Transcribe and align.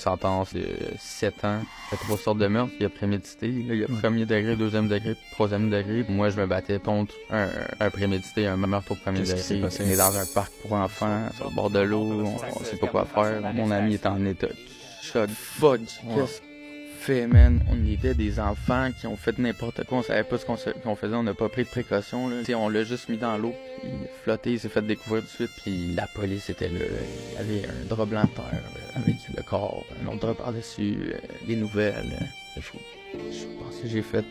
sentence 0.00 0.52
de 0.54 0.66
7 0.98 1.44
ans. 1.44 1.60
Il 1.62 1.94
y 1.94 1.94
a 1.94 2.04
trois 2.04 2.18
sortes 2.18 2.38
de 2.38 2.46
meurtres. 2.46 2.72
Il 2.78 2.82
y 2.82 2.86
a 2.86 2.88
prémédité, 2.88 3.48
là, 3.48 3.74
il 3.74 3.80
y 3.80 3.84
a 3.84 3.86
premier 3.86 4.26
degré, 4.26 4.56
deuxième 4.56 4.88
degré, 4.88 5.16
troisième 5.32 5.70
degré. 5.70 6.04
Moi, 6.08 6.30
je 6.30 6.36
me 6.40 6.46
battais 6.46 6.78
contre 6.78 7.14
un, 7.30 7.48
un 7.78 7.90
prémédité, 7.90 8.46
un 8.46 8.56
meurtre 8.56 8.92
au 8.92 8.94
premier 8.96 9.20
degré. 9.20 9.62
On 9.62 9.88
est 9.88 9.96
dans 9.96 10.16
un 10.16 10.26
parc 10.34 10.52
pour 10.62 10.72
enfants, 10.72 11.28
sur 11.36 11.48
le 11.50 11.54
bord 11.54 11.70
de 11.70 11.80
l'eau, 11.80 12.02
on, 12.24 12.36
on 12.60 12.64
sait 12.64 12.76
pas 12.76 12.86
quoi 12.88 13.04
faire. 13.04 13.52
Mon 13.54 13.70
ami 13.70 13.94
est 13.94 14.06
en 14.06 14.24
état 14.24 14.46
de 14.48 14.54
choc. 15.02 15.28
Fuck, 15.30 15.80
qu'est-ce 15.80 16.49
fait, 17.00 17.26
man? 17.26 17.60
On 17.70 17.90
était 17.90 18.14
des 18.14 18.38
enfants 18.38 18.90
qui 18.98 19.06
ont 19.06 19.16
fait 19.16 19.38
n'importe 19.38 19.84
quoi, 19.84 19.98
on 19.98 20.02
savait 20.02 20.22
pas 20.24 20.38
ce 20.38 20.44
qu'on 20.46 20.96
faisait, 20.96 21.14
on 21.14 21.22
n'a 21.22 21.34
pas 21.34 21.48
pris 21.48 21.64
de 21.64 21.68
précautions, 21.68 22.28
là. 22.28 22.36
On 22.56 22.68
l'a 22.68 22.84
juste 22.84 23.08
mis 23.08 23.16
dans 23.16 23.36
l'eau, 23.38 23.54
il 23.82 23.90
flotté, 24.22 24.52
il 24.52 24.60
s'est 24.60 24.68
fait 24.68 24.82
découvrir 24.82 25.22
tout 25.22 25.28
de 25.28 25.48
suite, 25.48 25.50
puis 25.62 25.94
la 25.94 26.06
police 26.06 26.50
était 26.50 26.68
là. 26.68 26.80
Il 26.80 27.34
y 27.34 27.58
avait 27.58 27.68
un 27.68 27.84
drap 27.88 28.06
blanc 28.06 28.26
terre 28.26 28.44
euh, 28.52 29.00
avec 29.00 29.16
le 29.36 29.42
corps, 29.42 29.84
un 30.02 30.08
autre 30.08 30.20
drap 30.20 30.34
par-dessus, 30.34 30.98
euh, 31.14 31.18
des 31.46 31.56
nouvelles. 31.56 32.18
euh. 32.20 32.60
Je, 32.60 32.60
je 33.32 33.44
pense 33.58 33.76
que 33.80 33.88
j'ai 33.88 34.02
fait 34.02 34.24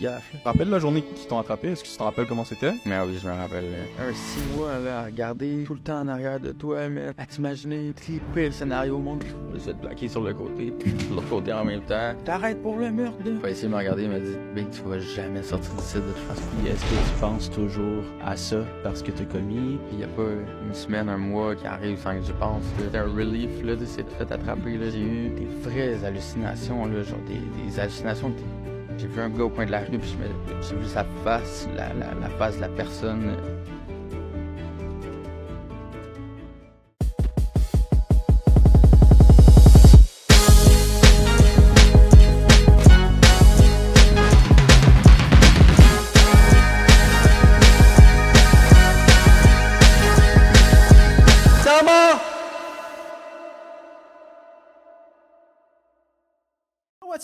te 0.00 0.44
rappelles 0.44 0.68
la 0.70 0.78
journée 0.78 1.02
qu'ils 1.02 1.26
t'ont 1.28 1.38
attrapé? 1.38 1.68
Est-ce 1.68 1.82
que 1.84 1.88
tu 1.88 1.96
te 1.96 2.02
rappelles 2.02 2.26
comment 2.26 2.44
c'était? 2.44 2.72
Mais 2.86 2.98
oui, 3.00 3.18
je 3.22 3.26
me 3.28 3.32
rappelle. 3.32 3.64
là. 3.70 4.04
Un 4.08 4.12
six 4.12 4.40
mois 4.56 4.78
là, 4.78 5.00
à 5.00 5.04
regarder 5.04 5.64
tout 5.66 5.74
le 5.74 5.80
temps 5.80 6.00
en 6.00 6.08
arrière 6.08 6.40
de 6.40 6.52
toi, 6.52 6.88
mais 6.88 7.08
à 7.16 7.26
t'imaginer 7.26 7.92
les 8.08 8.20
pires 8.34 8.52
scénarios 8.52 8.96
au 8.96 9.00
monde. 9.00 9.22
Je 9.54 9.58
vais 9.60 9.72
te 9.72 9.78
plaquer 9.86 10.08
sur 10.08 10.22
le 10.22 10.34
côté, 10.34 10.72
puis 10.78 10.92
de 10.92 11.14
l'autre 11.14 11.28
côté 11.28 11.52
en 11.52 11.64
même 11.64 11.82
temps. 11.82 12.12
T'arrêtes 12.24 12.60
pour 12.62 12.76
le 12.76 12.90
meurtre. 12.90 13.16
Il 13.24 13.38
a 13.44 13.48
essayé 13.50 13.68
de 13.68 13.72
me 13.72 13.78
regarder, 13.78 14.02
il 14.04 14.10
m'a 14.10 14.18
dit, 14.18 14.36
Big, 14.54 14.68
tu 14.70 14.82
vas 14.82 14.98
jamais 14.98 15.42
sortir 15.42 15.72
d'ici 15.74 15.96
de 15.96 16.00
toute 16.00 16.16
façon. 16.18 16.42
Est-ce 16.66 16.82
que 16.82 17.14
tu 17.14 17.20
penses 17.20 17.50
toujours 17.50 18.02
à 18.24 18.36
ça 18.36 18.58
parce 18.82 19.02
que 19.02 19.10
t'as 19.12 19.24
commis? 19.24 19.78
Puis 19.88 19.98
y 20.00 20.04
a 20.04 20.08
pas 20.08 20.22
une 20.66 20.74
semaine, 20.74 21.08
un 21.08 21.16
mois 21.18 21.54
qui 21.54 21.66
arrive 21.66 21.98
sans 22.00 22.14
que 22.18 22.22
j'y 22.24 22.32
pense. 22.32 22.62
là. 22.62 22.84
C'était 22.84 22.98
un 22.98 23.04
relief 23.12 23.62
là, 23.64 23.76
de 23.76 23.84
s'être 23.84 24.10
fait 24.16 24.30
attraper. 24.32 24.76
là. 24.76 24.90
J'ai 24.90 25.00
eu 25.00 25.28
des 25.30 25.46
vraies 25.62 26.04
hallucinations, 26.04 26.86
là, 26.86 27.02
genre 27.02 27.18
des, 27.28 27.40
des 27.70 27.78
hallucinations. 27.80 28.30
que 28.32 28.38
t'es- 28.38 28.73
J'ai 28.98 29.06
vu 29.08 29.20
un 29.20 29.28
gars 29.28 29.44
au 29.44 29.50
coin 29.50 29.66
de 29.66 29.70
la 29.70 29.80
rue, 29.80 29.98
puis 29.98 30.16
j'ai 30.62 30.76
vu 30.76 30.86
sa 30.86 31.04
face, 31.24 31.68
la, 31.76 31.88
la 31.94 32.28
face 32.38 32.56
de 32.56 32.62
la 32.62 32.68
personne. 32.68 33.36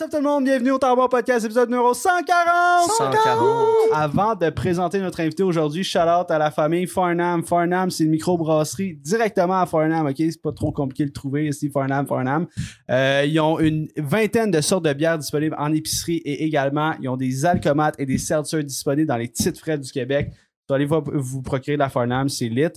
What's 0.01 0.15
up 0.15 0.19
tout 0.19 0.25
le 0.25 0.31
monde? 0.31 0.45
Bienvenue 0.45 0.71
au 0.71 0.79
Tambour 0.79 1.11
Podcast, 1.11 1.45
épisode 1.45 1.69
numéro 1.69 1.93
140! 1.93 2.91
140. 2.91 3.69
Avant 3.93 4.35
de 4.35 4.49
présenter 4.49 4.99
notre 4.99 5.21
invité 5.21 5.43
aujourd'hui, 5.43 5.85
shout 5.85 5.99
out 5.99 6.31
à 6.31 6.39
la 6.39 6.51
famille 6.51 6.87
Farnham. 6.87 7.45
Farnham, 7.45 7.91
c'est 7.91 8.05
une 8.05 8.11
microbrasserie 8.13 8.95
directement 8.95 9.61
à 9.61 9.67
Farnham, 9.67 10.07
ok? 10.07 10.17
C'est 10.17 10.41
pas 10.41 10.53
trop 10.53 10.73
compliqué 10.73 11.03
de 11.03 11.09
le 11.09 11.13
trouver 11.13 11.49
ici, 11.49 11.69
Farnham, 11.69 12.07
Farnham. 12.07 12.47
Euh, 12.91 13.27
ils 13.29 13.39
ont 13.41 13.59
une 13.59 13.89
vingtaine 13.99 14.51
de 14.51 14.63
sortes 14.63 14.87
de 14.87 14.93
bières 14.95 15.19
disponibles 15.19 15.57
en 15.59 15.71
épicerie 15.71 16.23
et 16.25 16.45
également, 16.47 16.95
ils 17.03 17.09
ont 17.11 17.19
des 17.19 17.45
alcomates 17.45 17.97
et 17.99 18.07
des 18.07 18.17
seltzers 18.17 18.65
disponibles 18.65 19.09
dans 19.09 19.19
les 19.19 19.29
petites 19.29 19.59
frais 19.59 19.77
du 19.77 19.93
Québec. 19.93 20.33
Vous 20.67 20.75
allez 20.75 20.87
vous, 20.87 21.03
vous 21.13 21.43
procurer 21.43 21.77
de 21.77 21.81
la 21.81 21.91
Farnham, 21.91 22.31
c'est 22.31 22.49
lit. 22.49 22.69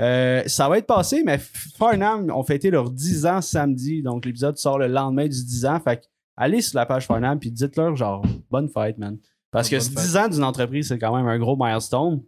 Euh, 0.00 0.44
ça 0.46 0.68
va 0.68 0.78
être 0.78 0.86
passé, 0.86 1.24
mais 1.26 1.38
Farnham 1.38 2.30
ont 2.30 2.44
fêté 2.44 2.70
leurs 2.70 2.90
10 2.92 3.26
ans 3.26 3.40
samedi, 3.40 4.00
donc 4.00 4.24
l'épisode 4.24 4.56
sort 4.58 4.78
le 4.78 4.86
lendemain 4.86 5.24
du 5.24 5.44
10 5.44 5.66
ans. 5.66 5.80
Fait 5.80 5.96
que 5.96 6.02
allez 6.38 6.60
sur 6.62 6.76
la 6.78 6.86
page 6.86 7.06
Farnham 7.06 7.38
puis 7.38 7.50
dites-leur 7.50 7.94
genre 7.96 8.24
bonne 8.50 8.68
fête, 8.68 8.96
man. 8.98 9.18
Parce 9.50 9.68
que 9.68 9.76
Bonne 9.76 9.84
fête. 9.84 9.94
10 10.04 10.16
ans 10.16 10.28
d'une 10.28 10.44
entreprise, 10.44 10.88
c'est 10.88 10.98
quand 10.98 11.14
même 11.16 11.26
un 11.26 11.38
gros 11.38 11.56
milestone. 11.58 12.22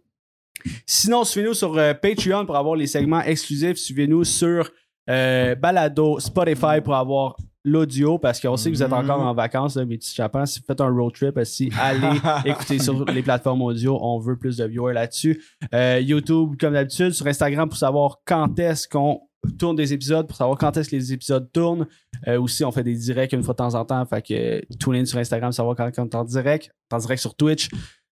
Sinon, 0.85 1.23
suivez-nous 1.23 1.53
sur 1.55 1.75
euh, 1.77 1.93
Patreon 1.93 2.45
pour 2.45 2.55
avoir 2.55 2.75
les 2.75 2.87
segments 2.87 3.21
exclusifs. 3.21 3.77
Suivez-nous 3.77 4.23
sur 4.23 4.69
euh, 5.09 5.55
Balado, 5.55 6.19
Spotify 6.19 6.81
pour 6.83 6.95
avoir 6.95 7.35
l'audio 7.63 8.17
parce 8.17 8.39
qu'on 8.39 8.57
sait 8.57 8.71
que 8.71 8.75
vous 8.75 8.83
êtes 8.83 8.89
Mhm. 8.89 8.97
encore 8.97 9.21
en 9.21 9.33
vacances, 9.33 9.75
là, 9.75 9.85
mes 9.85 9.97
petits 9.97 10.13
chapins. 10.15 10.45
Si 10.45 10.59
vous 10.59 10.65
faites 10.65 10.81
un 10.81 10.89
road 10.89 11.13
trip, 11.13 11.39
si 11.43 11.71
allez 11.79 12.19
écouter 12.45 12.79
sur 12.79 13.05
les 13.05 13.21
plateformes 13.23 13.61
audio. 13.61 13.97
On 14.01 14.19
veut 14.19 14.37
plus 14.37 14.57
de 14.57 14.65
viewers 14.65 14.93
là-dessus. 14.93 15.43
Euh, 15.73 15.99
YouTube, 16.01 16.55
comme 16.59 16.73
d'habitude, 16.73 17.11
sur 17.11 17.25
Instagram 17.27 17.69
pour 17.69 17.77
savoir 17.77 18.17
quand 18.25 18.57
est-ce 18.59 18.87
qu'on 18.87 19.21
tourne 19.57 19.75
des 19.75 19.93
épisodes, 19.93 20.27
pour 20.27 20.35
savoir 20.37 20.57
quand 20.57 20.75
est-ce 20.77 20.89
que 20.89 20.95
les 20.95 21.13
épisodes 21.13 21.51
tournent. 21.51 21.87
Euh, 22.27 22.39
aussi, 22.39 22.63
on 22.63 22.71
fait 22.71 22.83
des 22.83 22.95
directs 22.95 23.33
une 23.33 23.43
fois 23.43 23.53
de 23.53 23.57
temps 23.57 23.75
en 23.75 23.85
temps. 23.85 24.05
Fait 24.05 24.21
que 24.21 24.33
euh, 24.33 24.93
in 24.93 25.05
sur 25.05 25.17
Instagram, 25.17 25.51
savoir 25.51 25.75
quand, 25.75 25.89
quand 25.93 26.03
on 26.03 26.09
est 26.09 26.15
en 26.15 26.23
direct. 26.23 26.71
En 26.91 26.97
direct 26.97 27.21
sur 27.21 27.35
Twitch. 27.35 27.69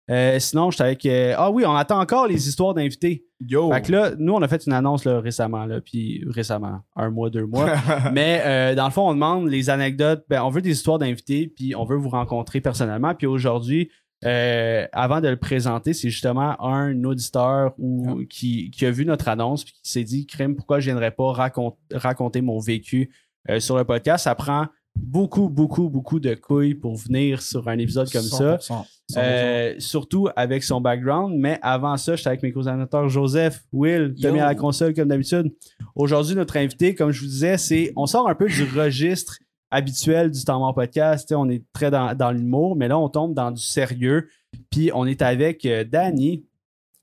Euh, 0.08 0.38
sinon, 0.38 0.70
j'étais 0.70 0.84
avec. 0.84 1.06
euh, 1.06 1.34
ah 1.36 1.50
oui, 1.50 1.64
on 1.66 1.74
attend 1.74 2.00
encore 2.00 2.28
les 2.28 2.48
histoires 2.48 2.74
d'invités. 2.74 3.24
Yo! 3.40 3.72
Fait 3.72 3.82
que 3.82 3.92
là, 3.92 4.12
nous, 4.16 4.34
on 4.34 4.42
a 4.42 4.48
fait 4.48 4.64
une 4.64 4.72
annonce 4.72 5.04
là, 5.04 5.20
récemment, 5.20 5.66
là, 5.66 5.80
puis 5.80 6.24
récemment, 6.28 6.80
un 6.94 7.10
mois, 7.10 7.28
deux 7.28 7.44
mois. 7.44 7.74
Mais 8.12 8.40
euh, 8.44 8.74
dans 8.76 8.84
le 8.84 8.92
fond, 8.92 9.08
on 9.08 9.14
demande 9.14 9.48
les 9.48 9.68
anecdotes. 9.68 10.24
Ben, 10.28 10.42
on 10.42 10.50
veut 10.50 10.62
des 10.62 10.70
histoires 10.70 10.98
d'invités, 10.98 11.48
puis 11.48 11.74
on 11.74 11.84
veut 11.84 11.96
vous 11.96 12.08
rencontrer 12.08 12.60
personnellement. 12.60 13.14
Puis 13.14 13.26
aujourd'hui, 13.26 13.90
euh, 14.26 14.86
avant 14.92 15.20
de 15.20 15.28
le 15.28 15.36
présenter, 15.36 15.92
c'est 15.92 16.10
justement 16.10 16.60
un 16.62 17.04
auditeur 17.04 17.72
ou, 17.78 18.22
qui, 18.28 18.70
qui 18.70 18.84
a 18.84 18.90
vu 18.90 19.06
notre 19.06 19.28
annonce 19.28 19.64
puis 19.64 19.72
qui 19.82 19.90
s'est 19.90 20.04
dit 20.04 20.26
Crème, 20.26 20.56
pourquoi 20.56 20.80
je 20.80 20.86
viendrais 20.86 21.12
pas 21.12 21.32
racon- 21.32 21.76
raconter 21.92 22.40
mon 22.40 22.58
vécu 22.58 23.10
euh, 23.48 23.60
sur 23.60 23.76
le 23.76 23.84
podcast? 23.84 24.24
Ça 24.24 24.34
prend 24.34 24.66
beaucoup, 24.96 25.48
beaucoup, 25.48 25.88
beaucoup 25.90 26.18
de 26.20 26.34
couilles 26.34 26.74
pour 26.74 26.96
venir 26.96 27.42
sur 27.42 27.68
un 27.68 27.78
épisode 27.78 28.10
comme 28.10 28.22
ça. 28.22 28.56
100%, 28.56 28.84
100%. 29.12 29.18
Euh, 29.18 29.74
surtout 29.78 30.28
avec 30.34 30.64
son 30.64 30.80
background. 30.80 31.34
Mais 31.38 31.58
avant 31.62 31.96
ça, 31.96 32.16
j'étais 32.16 32.28
avec 32.28 32.42
mes 32.42 32.50
co-animateurs 32.50 33.08
Joseph, 33.08 33.60
Will, 33.72 34.14
Tommy 34.20 34.38
Yo. 34.38 34.42
à 34.44 34.46
la 34.46 34.54
console 34.54 34.94
comme 34.94 35.08
d'habitude. 35.08 35.52
Aujourd'hui, 35.94 36.34
notre 36.34 36.56
invité, 36.56 36.94
comme 36.94 37.12
je 37.12 37.20
vous 37.20 37.26
disais, 37.28 37.58
c'est 37.58 37.92
on 37.94 38.06
sort 38.06 38.28
un 38.28 38.34
peu 38.34 38.46
du 38.48 38.64
registre 38.64 39.38
habituel 39.70 40.30
du 40.30 40.44
temps 40.44 40.58
mort 40.58 40.74
podcast. 40.74 41.32
On 41.36 41.48
est 41.48 41.62
très 41.72 41.90
dans, 41.90 42.14
dans 42.14 42.30
l'humour, 42.30 42.76
mais 42.76 42.88
là, 42.88 42.98
on 42.98 43.08
tombe 43.08 43.34
dans 43.34 43.50
du 43.50 43.62
sérieux. 43.62 44.28
Puis 44.70 44.90
on 44.94 45.06
est 45.06 45.22
avec 45.22 45.64
euh, 45.66 45.84
Danny, 45.84 46.44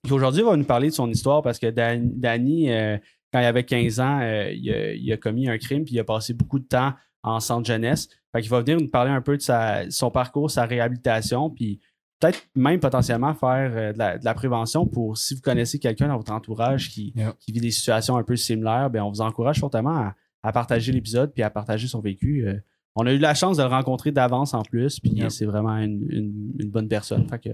qui 0.05 0.11
aujourd'hui 0.13 0.43
va 0.43 0.55
nous 0.55 0.63
parler 0.65 0.89
de 0.89 0.93
son 0.93 1.09
histoire 1.09 1.41
parce 1.41 1.59
que 1.59 1.67
Dan- 1.69 2.11
Danny, 2.15 2.71
euh, 2.71 2.97
quand 3.31 3.39
il 3.39 3.45
avait 3.45 3.63
15 3.63 3.99
ans, 3.99 4.19
euh, 4.21 4.51
il, 4.53 4.71
a, 4.71 4.93
il 4.93 5.11
a 5.11 5.17
commis 5.17 5.47
un 5.49 5.57
crime 5.57 5.83
puis 5.85 5.95
il 5.95 5.99
a 5.99 6.03
passé 6.03 6.33
beaucoup 6.33 6.59
de 6.59 6.65
temps 6.65 6.93
en 7.23 7.39
centre 7.39 7.65
jeunesse. 7.67 8.09
Fait 8.31 8.41
qu'il 8.41 8.49
va 8.51 8.61
venir 8.61 8.79
nous 8.79 8.89
parler 8.89 9.11
un 9.11 9.21
peu 9.21 9.37
de 9.37 9.41
sa, 9.41 9.89
son 9.89 10.09
parcours, 10.11 10.49
sa 10.51 10.65
réhabilitation, 10.65 11.49
puis 11.49 11.79
peut-être 12.19 12.41
même 12.55 12.79
potentiellement 12.79 13.33
faire 13.33 13.71
euh, 13.75 13.93
de, 13.93 13.97
la, 13.97 14.17
de 14.17 14.25
la 14.25 14.33
prévention 14.33 14.85
pour 14.87 15.17
si 15.17 15.35
vous 15.35 15.41
connaissez 15.41 15.79
quelqu'un 15.79 16.07
dans 16.07 16.17
votre 16.17 16.31
entourage 16.31 16.89
qui, 16.89 17.13
Yeah. 17.15 17.33
qui 17.39 17.51
vit 17.51 17.59
des 17.61 17.71
situations 17.71 18.17
un 18.17 18.23
peu 18.23 18.35
similaires, 18.35 18.89
ben 18.89 19.01
on 19.03 19.09
vous 19.09 19.21
encourage 19.21 19.59
fortement 19.59 19.95
à, 19.97 20.15
à 20.43 20.51
partager 20.51 20.91
l'épisode 20.91 21.31
puis 21.33 21.41
à 21.43 21.49
partager 21.49 21.87
son 21.87 22.01
vécu. 22.01 22.45
Euh, 22.47 22.55
on 22.95 23.05
a 23.07 23.13
eu 23.13 23.17
la 23.17 23.33
chance 23.33 23.57
de 23.57 23.63
le 23.63 23.69
rencontrer 23.69 24.11
d'avance 24.11 24.53
en 24.53 24.61
plus, 24.61 24.99
puis 24.99 25.15
c'est 25.29 25.45
vraiment 25.45 25.77
une, 25.77 26.05
une- 26.11 26.53
une 26.59 26.69
bonne 26.69 26.87
personne. 26.87 27.27
Fait 27.27 27.39
que 27.39 27.49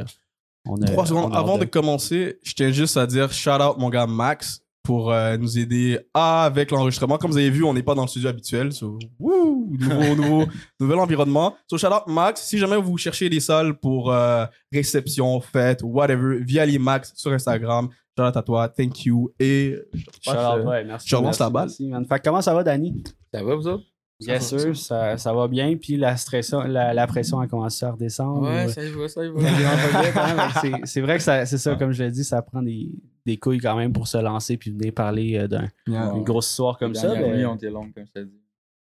on 0.67 0.75
a- 0.81 0.85
Trois 0.87 1.03
on 1.03 1.07
secondes 1.07 1.33
a 1.33 1.37
avant 1.39 1.57
de 1.57 1.65
commencer, 1.65 2.37
je 2.43 2.53
tiens 2.53 2.71
juste 2.71 2.97
à 2.97 3.07
dire 3.07 3.31
shout 3.31 3.51
out 3.51 3.77
mon 3.77 3.89
gars 3.89 4.05
Max 4.07 4.61
pour 4.83 5.11
euh, 5.11 5.37
nous 5.37 5.57
aider 5.59 5.99
avec 6.13 6.71
l'enregistrement. 6.71 7.17
Comme 7.17 7.31
vous 7.31 7.37
avez 7.37 7.49
vu, 7.51 7.63
on 7.63 7.73
n'est 7.73 7.83
pas 7.83 7.95
dans 7.95 8.01
le 8.03 8.07
studio 8.07 8.29
habituel. 8.29 8.73
So, 8.73 8.97
nouveau, 9.19 9.67
nouveau, 10.15 10.45
nouvel 10.79 10.99
environnement. 10.99 11.55
So, 11.67 11.77
shout 11.77 11.87
out 11.87 12.07
Max. 12.07 12.41
Si 12.41 12.57
jamais 12.57 12.77
vous 12.77 12.97
cherchez 12.97 13.29
des 13.29 13.39
salles 13.39 13.75
pour 13.77 14.11
euh, 14.11 14.45
réception, 14.73 15.39
fête, 15.41 15.81
whatever, 15.83 16.39
via 16.43 16.65
les 16.65 16.79
Max 16.79 17.13
sur 17.15 17.31
Instagram. 17.31 17.89
Shout 18.27 18.37
à 18.37 18.41
toi. 18.43 18.69
Thank 18.69 19.05
you. 19.05 19.33
Et 19.39 19.77
je 20.21 20.65
ouais, 20.65 20.83
merci, 20.83 21.07
je 21.09 21.15
relance 21.15 21.39
merci, 21.39 21.41
la 21.43 21.49
balle. 21.49 21.65
merci, 21.67 21.87
man. 21.87 22.05
Fait 22.05 22.17
que 22.19 22.23
comment 22.23 22.41
ça 22.41 22.53
va, 22.53 22.63
Danny? 22.63 23.03
Ça 23.33 23.43
va, 23.43 23.55
vous 23.55 23.67
autres? 23.67 23.83
Bien 24.21 24.39
sûr, 24.41 24.75
ça, 24.75 25.17
ça 25.17 25.31
va 25.33 25.47
bien. 25.47 25.77
Puis 25.77 25.95
la, 25.95 26.17
stression, 26.17 26.61
la, 26.63 26.93
la 26.93 27.07
pression 27.07 27.39
a 27.39 27.47
commencé 27.47 27.85
à 27.85 27.91
redescendre. 27.91 28.41
Ouais, 28.41 28.67
ça 28.67 28.83
y 28.83 28.89
va, 28.89 29.07
ça 29.07 29.23
y 29.23 29.29
va. 29.29 29.39
C'est- 30.83 30.99
vrai 30.99 31.17
que 31.17 31.23
ça- 31.23 31.45
c'est 31.45 31.57
ça, 31.57 31.75
comme 31.75 31.93
je 31.93 32.03
l'ai 32.03 32.11
dit, 32.11 32.25
ça 32.25 32.41
prend 32.41 32.61
des, 32.61 32.91
des 33.25 33.37
couilles 33.37 33.59
quand 33.59 33.77
même 33.77 33.93
pour 33.93 34.09
se 34.09 34.17
lancer 34.17 34.57
puis 34.57 34.71
venir 34.71 34.93
parler 34.93 35.37
euh, 35.37 35.47
Yeah. 35.87 36.11
d'une 36.11 36.23
grosse 36.25 36.49
histoire 36.49 36.77
comme 36.77 36.95
ça. 36.95 37.07
dernières 37.07 37.29
ben- 37.29 37.37
nuits 37.37 37.45
ont 37.45 37.55
été 37.55 37.69
longues, 37.69 37.93
comme 37.93 38.05
je 38.07 38.11
t'ai 38.11 38.25
dit. 38.25 38.41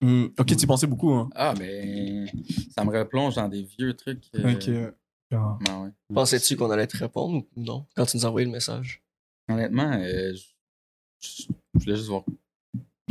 Hmm, 0.02 0.24
Ok, 0.38 0.46
tu 0.48 0.54
y 0.62 0.66
pensais 0.66 0.86
beaucoup. 0.86 1.12
Hein? 1.14 1.30
Ah, 1.34 1.54
mais 1.58 2.26
ça 2.74 2.84
me 2.84 2.90
replonge 2.90 3.36
dans 3.36 3.48
des 3.48 3.62
vieux 3.62 3.94
trucs. 3.94 4.24
euh, 4.34 4.52
Ok. 4.52 4.94
Ah. 5.32 5.56
ben 5.64 5.82
ouais. 5.84 5.90
Pensais-tu 6.14 6.56
qu'on 6.56 6.70
allait 6.70 6.86
te 6.86 6.98
répondre 6.98 7.36
ou 7.38 7.46
non 7.56 7.86
quand 7.96 8.04
tu 8.04 8.18
nous 8.18 8.26
as 8.26 8.28
envoyé 8.28 8.44
le 8.46 8.52
message? 8.52 9.02
Honnêtement, 9.48 9.92
euh, 9.92 10.32
je, 10.34 11.42
je 11.42 11.44
voulais 11.74 11.96
juste 11.96 12.08
voir 12.08 12.24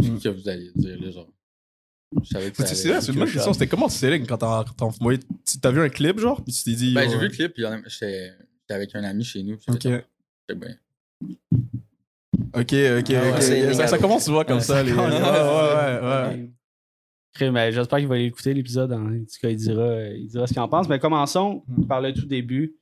ce 0.01 0.24
que 0.24 0.30
vous 0.30 0.50
alliez 0.50 0.71
dire, 0.75 1.00
là, 1.01 1.12
genre. 1.12 1.30
Je 2.24 2.30
savais 2.30 2.51
que 2.51 2.57
ça 2.57 2.65
C'est 2.68 2.91
allait- 2.91 3.01
c'est 3.01 3.12
une 3.12 3.19
bonne 3.19 3.31
question. 3.31 3.53
C'était 3.53 3.68
comment 3.68 3.89
c'était 3.89 4.19
quand 4.21 4.38
t'as 4.38 4.63
quand 4.65 4.74
t'as 4.77 4.85
envoyé. 4.85 5.19
tu- 5.19 5.59
T'as 5.59 5.71
vu 5.71 5.80
un 5.81 5.89
clip, 5.89 6.19
genre, 6.19 6.44
puis 6.44 6.53
tu 6.53 6.63
t'es 6.63 6.74
dit. 6.75 6.94
Ben, 6.94 7.09
j'ai 7.09 7.15
vu 7.18 7.25
euh, 7.25 7.27
le 7.27 7.30
clip, 7.30 7.53
puis 7.53 7.63
j'étais 7.88 8.33
avec 8.69 8.94
un 8.95 9.03
ami 9.03 9.24
chez 9.24 9.41
nous. 9.44 9.57
Ok. 9.68 9.88
ben, 10.50 10.77
Ok, 12.56 12.74
ok, 12.74 13.12
Ah 13.12 13.35
ok. 13.35 13.74
ça, 13.88 13.97
commence 13.97 14.25
souvent 14.25 14.44
comme 14.44 14.57
Ouais, 14.57 14.63
ça. 14.63 14.83
les... 14.83 14.91
ouais, 14.91 15.00
ouais, 15.00 15.06
ouais, 15.09 16.01
ouais. 16.01 16.50
Crime, 17.33 17.53
ben, 17.53 17.71
J'espère 17.71 17.97
qu'il 18.00 18.07
va 18.07 18.19
écouter 18.19 18.53
l'épisode. 18.53 18.91
hein. 18.91 19.06
En 19.07 19.19
tout 19.19 19.39
cas, 19.41 19.50
il 19.50 19.56
dira, 19.57 20.03
il 20.09 20.27
dira 20.27 20.45
ce 20.45 20.53
qu'il 20.53 20.62
en 20.62 20.68
pense. 20.69 20.88
Mais 20.88 21.00
commençons 21.00 21.63
par 21.88 22.00
le 22.01 22.13
tout 22.13 22.25
début. 22.27 22.75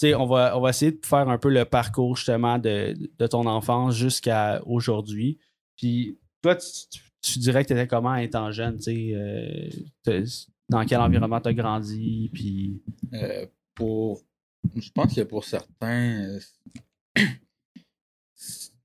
Sais, 0.00 0.14
on 0.14 0.26
va, 0.26 0.56
on 0.56 0.60
va 0.60 0.70
essayer 0.70 0.92
de 0.92 1.04
faire 1.04 1.28
un 1.28 1.38
peu 1.38 1.48
le 1.50 1.64
parcours 1.64 2.14
justement 2.16 2.58
de, 2.58 2.94
de 3.18 3.26
ton 3.26 3.46
enfance 3.46 3.96
jusqu'à 3.96 4.62
aujourd'hui. 4.64 5.38
Puis 5.76 6.16
toi, 6.40 6.54
tu, 6.54 7.00
tu- 7.20 7.38
dirais 7.40 7.64
que 7.64 7.68
tu 7.68 7.74
étais 7.74 7.88
comment 7.88 8.14
étant 8.14 8.52
jeune? 8.52 8.78
tu 8.78 9.12
euh, 9.14 9.68
dans 10.68 10.84
quel 10.86 11.00
environnement 11.00 11.40
tu 11.40 11.48
as 11.48 11.54
grandi? 11.54 12.30
Puis... 12.32 12.80
Euh, 13.12 13.46
pour. 13.74 14.22
Je 14.76 14.90
pense 14.90 15.14
que 15.14 15.22
pour 15.22 15.44
certains. 15.44 16.36
euh, 16.36 16.40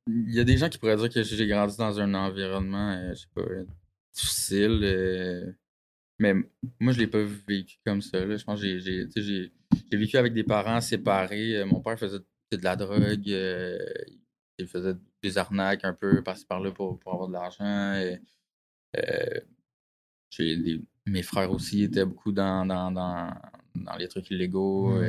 Il 0.08 0.34
y 0.34 0.40
a 0.40 0.44
des 0.44 0.58
gens 0.58 0.68
qui 0.68 0.78
pourraient 0.78 0.98
dire 0.98 1.10
que 1.10 1.24
j'ai 1.24 1.48
grandi 1.48 1.78
dans 1.78 2.00
un 2.00 2.14
environnement, 2.14 3.10
je 3.14 3.20
sais 3.20 3.28
pas, 3.34 3.42
difficile. 4.14 5.56
Mais 6.20 6.34
moi, 6.80 6.94
je 6.94 7.00
l'ai 7.00 7.08
pas 7.08 7.24
vécu 7.48 7.78
comme 7.86 8.02
ça. 8.02 8.26
là. 8.26 8.36
Je 8.38 8.44
pense 8.44 8.62
que 8.62 8.80
j'ai- 8.80 9.52
vécu 9.92 10.18
avec 10.18 10.34
des 10.34 10.44
parents 10.44 10.82
séparés. 10.82 11.58
Euh, 11.58 11.66
Mon 11.66 11.82
père 11.82 11.98
faisait 12.00 12.20
de 12.52 12.64
la 12.64 12.76
drogue. 12.76 13.30
euh, 13.30 13.78
il 14.60 14.68
faisait 14.68 14.94
des 15.22 15.38
arnaques 15.38 15.84
un 15.84 15.94
peu 15.94 16.22
par-ci 16.24 16.46
par-là 16.46 16.72
pour, 16.72 17.00
pour 17.00 17.14
avoir 17.14 17.28
de 17.28 17.34
l'argent. 17.34 17.66
euh, 18.96 19.40
mes 21.06 21.24
frères 21.24 21.52
aussi 21.52 21.84
étaient 21.84 22.06
beaucoup 22.06 22.32
dans, 22.32 22.66
dans, 22.66 22.92
dans, 22.92 23.34
dans 23.76 23.96
les 23.98 24.08
trucs 24.08 24.30
illégaux. 24.32 25.00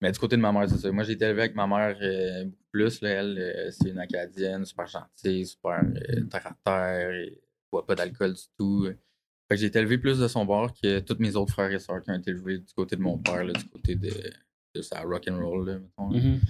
Mais 0.00 0.12
du 0.12 0.18
côté 0.18 0.36
de 0.36 0.40
ma 0.42 0.52
mère, 0.52 0.68
c'est 0.68 0.76
ça. 0.78 0.92
Moi, 0.92 1.04
j'ai 1.04 1.12
été 1.12 1.24
élevé 1.24 1.42
avec 1.42 1.54
ma 1.54 1.66
mère 1.66 1.96
euh, 2.02 2.44
beaucoup 2.44 2.64
plus. 2.72 3.00
là. 3.00 3.08
elle, 3.10 3.72
c'est 3.72 3.88
une 3.90 3.98
Acadienne, 3.98 4.64
super 4.64 4.86
gentille, 4.86 5.46
super 5.46 5.80
terre 6.30 6.46
à 6.46 6.54
terre, 6.64 7.10
et 7.12 7.40
boit 7.72 7.86
pas 7.86 7.94
d'alcool 7.94 8.34
du 8.34 8.42
tout. 8.58 8.88
Fait 9.48 9.56
que 9.56 9.60
j'ai 9.60 9.66
été 9.66 9.78
élevé 9.78 9.98
plus 9.98 10.18
de 10.18 10.26
son 10.28 10.44
bord 10.44 10.72
que 10.72 11.00
tous 11.00 11.16
mes 11.18 11.36
autres 11.36 11.52
frères 11.52 11.70
et 11.70 11.78
sœurs 11.78 12.02
qui 12.02 12.10
ont 12.10 12.14
été 12.18 12.30
élevés 12.30 12.58
du 12.58 12.72
côté 12.74 12.96
de 12.96 13.02
mon 13.02 13.18
père, 13.18 13.44
là, 13.44 13.52
du 13.52 13.64
côté 13.66 13.94
de, 13.94 14.10
de 14.74 14.82
sa 14.82 15.02
rock'n'roll, 15.02 15.66
là, 15.68 15.78
mettons. 15.78 16.10
là. 16.10 16.18
Mhm. 16.20 16.40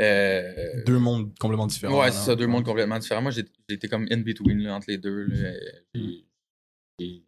Euh, 0.00 0.84
Deux 0.86 0.98
mondes 0.98 1.38
complètement 1.38 1.66
différents. 1.66 2.00
Ouais, 2.00 2.10
c'est 2.10 2.24
ça, 2.26 2.34
deux 2.34 2.46
mondes 2.46 2.64
complètement 2.64 2.98
différents. 2.98 3.22
Moi, 3.22 3.32
été 3.68 3.88
comme 3.88 4.06
in 4.10 4.18
between 4.18 4.58
là, 4.60 4.74
entre 4.74 4.86
les 4.90 4.98
deux. 4.98 5.24
là. 5.26 5.52
J'ai- 5.94 6.24
J'ai 6.98 7.24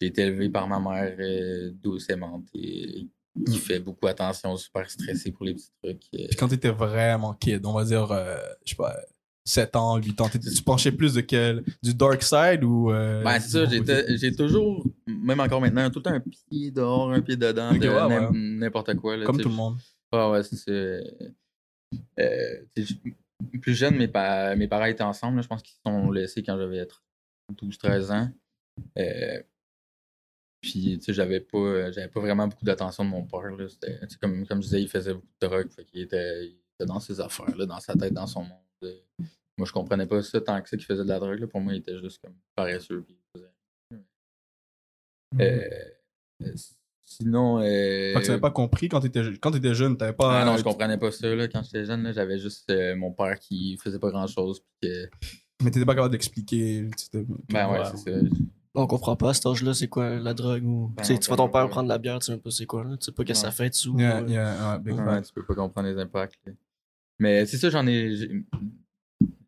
j'ai 0.00 0.06
été 0.06 0.22
élevé 0.22 0.48
par 0.48 0.66
ma 0.66 0.80
mère 0.80 1.14
euh, 1.18 1.70
douce, 1.74 2.08
aimante 2.10 2.46
et 2.54 3.06
qui 3.46 3.56
Mm. 3.56 3.60
fait 3.60 3.80
beaucoup 3.80 4.06
attention, 4.06 4.56
super 4.56 4.90
stressée 4.90 5.30
pour 5.30 5.44
les 5.44 5.54
petits 5.54 5.70
trucs. 5.82 6.02
euh. 6.14 6.26
Puis 6.28 6.36
quand 6.38 6.48
t'étais 6.48 6.70
vraiment 6.70 7.34
kid, 7.34 7.64
on 7.66 7.74
va 7.74 7.84
dire, 7.84 8.10
euh, 8.10 8.36
je 8.64 8.70
sais 8.70 8.76
pas, 8.76 8.96
7 9.50 9.74
ans, 9.76 9.96
8 9.96 10.20
ans, 10.20 10.28
tu 10.28 10.62
penchais 10.62 10.92
plus 10.92 11.14
de 11.14 11.20
quel 11.22 11.62
Du 11.82 11.92
dark 11.94 12.22
side 12.22 12.62
ou. 12.64 12.90
euh, 12.92 13.22
Ben, 13.24 13.40
c'est 13.40 13.48
ça, 13.48 13.64
j'ai 14.16 14.34
toujours, 14.34 14.84
même 15.06 15.40
encore 15.40 15.60
maintenant, 15.60 15.90
tout 15.90 15.98
le 15.98 16.02
temps 16.04 16.12
un 16.14 16.20
pied 16.20 16.70
dehors, 16.70 17.10
un 17.12 17.20
pied 17.20 17.36
dedans, 17.36 17.72
de 17.72 17.78
ouais, 17.78 18.08
n'im- 18.08 18.30
ouais. 18.30 18.38
n'importe 18.38 18.94
quoi. 18.96 19.16
là, 19.16 19.24
Comme 19.26 19.40
tout 19.40 19.48
le 19.48 19.54
monde. 19.54 19.76
Ah 20.12 20.30
ouais, 20.30 20.42
c'est. 20.42 21.02
Euh, 22.20 22.64
plus 23.62 23.74
jeune, 23.74 23.96
mes, 23.96 24.08
pa- 24.08 24.54
mes 24.54 24.68
parents 24.68 24.84
étaient 24.84 25.02
ensemble. 25.02 25.36
là. 25.36 25.42
je 25.42 25.48
pense 25.48 25.62
qu'ils 25.62 25.74
se 25.74 25.80
sont 25.84 26.10
laissés 26.10 26.42
quand 26.42 26.56
j'avais 26.56 26.86
12-13 27.60 28.10
ans. 28.12 28.28
Euh, 28.98 29.42
puis, 30.60 30.98
tu 30.98 31.04
sais, 31.06 31.12
j'avais 31.14 31.40
pas, 31.40 31.90
j'avais 31.90 32.08
pas 32.08 32.20
vraiment 32.20 32.46
beaucoup 32.46 32.64
d'attention 32.64 33.04
de 33.04 33.08
mon 33.10 33.24
père. 33.24 33.40
là. 33.42 33.66
Comme, 34.20 34.46
comme 34.46 34.58
je 34.58 34.66
disais, 34.66 34.82
il 34.82 34.88
faisait 34.88 35.14
beaucoup 35.14 35.26
de 35.40 35.46
drogue. 35.46 35.70
Fait 35.72 35.84
qu'il 35.84 36.02
était, 36.02 36.44
il 36.46 36.56
était 36.74 36.86
dans 36.86 37.00
ses 37.00 37.18
affaires, 37.20 37.56
là, 37.56 37.66
dans 37.66 37.80
sa 37.80 37.94
tête, 37.94 38.12
dans 38.12 38.26
son 38.26 38.42
monde. 38.42 38.92
Euh. 39.60 39.62
Moi, 39.62 39.66
je 39.66 39.72
comprenais 39.72 40.06
pas 40.06 40.22
ça 40.22 40.40
tant 40.40 40.60
que 40.60 40.68
ça 40.68 40.76
qu'il 40.76 40.86
faisait 40.86 41.04
de 41.04 41.08
la 41.08 41.18
drogue. 41.18 41.38
là. 41.38 41.46
Pour 41.46 41.60
moi, 41.60 41.72
il 41.74 41.78
était 41.78 41.98
juste 42.00 42.20
comme 42.22 42.34
paresseux. 42.56 43.02
puis 43.06 43.14
il 43.16 43.38
faisait 43.40 43.50
rien. 43.90 44.00
Euh, 45.40 45.68
euh, 46.42 46.52
sinon. 47.04 47.58
Euh, 47.60 47.62
Fait 48.14 48.20
que 48.20 48.24
tu 48.24 48.28
n'avais 48.30 48.40
pas 48.40 48.50
compris 48.50 48.88
quand 48.88 49.00
t'étais 49.00 49.22
je- 49.22 49.38
quand 49.38 49.50
t'étais 49.52 49.74
jeune, 49.74 49.96
t'avais 49.96 50.12
pas. 50.12 50.40
ah 50.40 50.44
non, 50.44 50.56
je 50.56 50.64
comprenais 50.64 50.98
pas 50.98 51.10
ça 51.12 51.32
là, 51.34 51.46
quand 51.48 51.62
j'étais 51.62 51.84
jeune. 51.84 52.02
là. 52.02 52.12
J'avais 52.12 52.38
juste 52.38 52.68
euh, 52.70 52.96
mon 52.96 53.12
père 53.12 53.38
qui 53.38 53.76
faisait 53.76 53.98
pas 53.98 54.10
grand 54.10 54.26
chose. 54.26 54.62
Mais 54.82 55.70
t'étais 55.70 55.84
pas 55.84 55.94
capable 55.94 56.12
d'expliquer. 56.12 56.88
Ben 57.50 57.70
ouais, 57.70 57.78
Ouais. 57.80 57.84
c'est 57.94 58.12
ça. 58.12 58.18
On 58.74 58.86
comprend 58.86 59.16
pas 59.16 59.30
à 59.30 59.34
cet 59.34 59.46
âge-là, 59.46 59.74
c'est 59.74 59.88
quoi 59.88 60.18
la 60.20 60.32
drogue 60.32 60.64
ou. 60.64 60.92
Ben 60.96 61.02
tu 61.02 61.18
tu 61.18 61.26
vois 61.28 61.36
ton 61.36 61.46
ben 61.46 61.52
père 61.52 61.68
prendre 61.68 61.88
de 61.88 61.92
la 61.92 61.98
bière, 61.98 62.18
tu 62.20 62.26
sais 62.26 62.32
même 62.32 62.40
pas 62.40 62.50
c'est 62.52 62.66
quoi, 62.66 62.84
là. 62.84 62.96
Tu 62.96 63.06
sais 63.06 63.12
pas 63.12 63.24
qu'est-ce 63.24 63.42
que 63.42 63.46
ça 63.48 63.52
fait 63.52 63.68
dessous. 63.68 63.98
Yeah, 63.98 64.18
euh, 64.22 64.28
yeah, 64.28 64.72
ouais, 64.74 64.78
big 64.78 64.94
Ouais, 64.94 65.04
fact. 65.04 65.26
tu 65.26 65.32
peux 65.34 65.44
pas 65.44 65.54
comprendre 65.56 65.88
les 65.88 65.98
impacts. 66.00 66.38
là. 66.46 66.52
Mais 67.18 67.44
c'est 67.46 67.56
ça, 67.58 67.68
j'en 67.68 67.84
ai. 67.86 68.30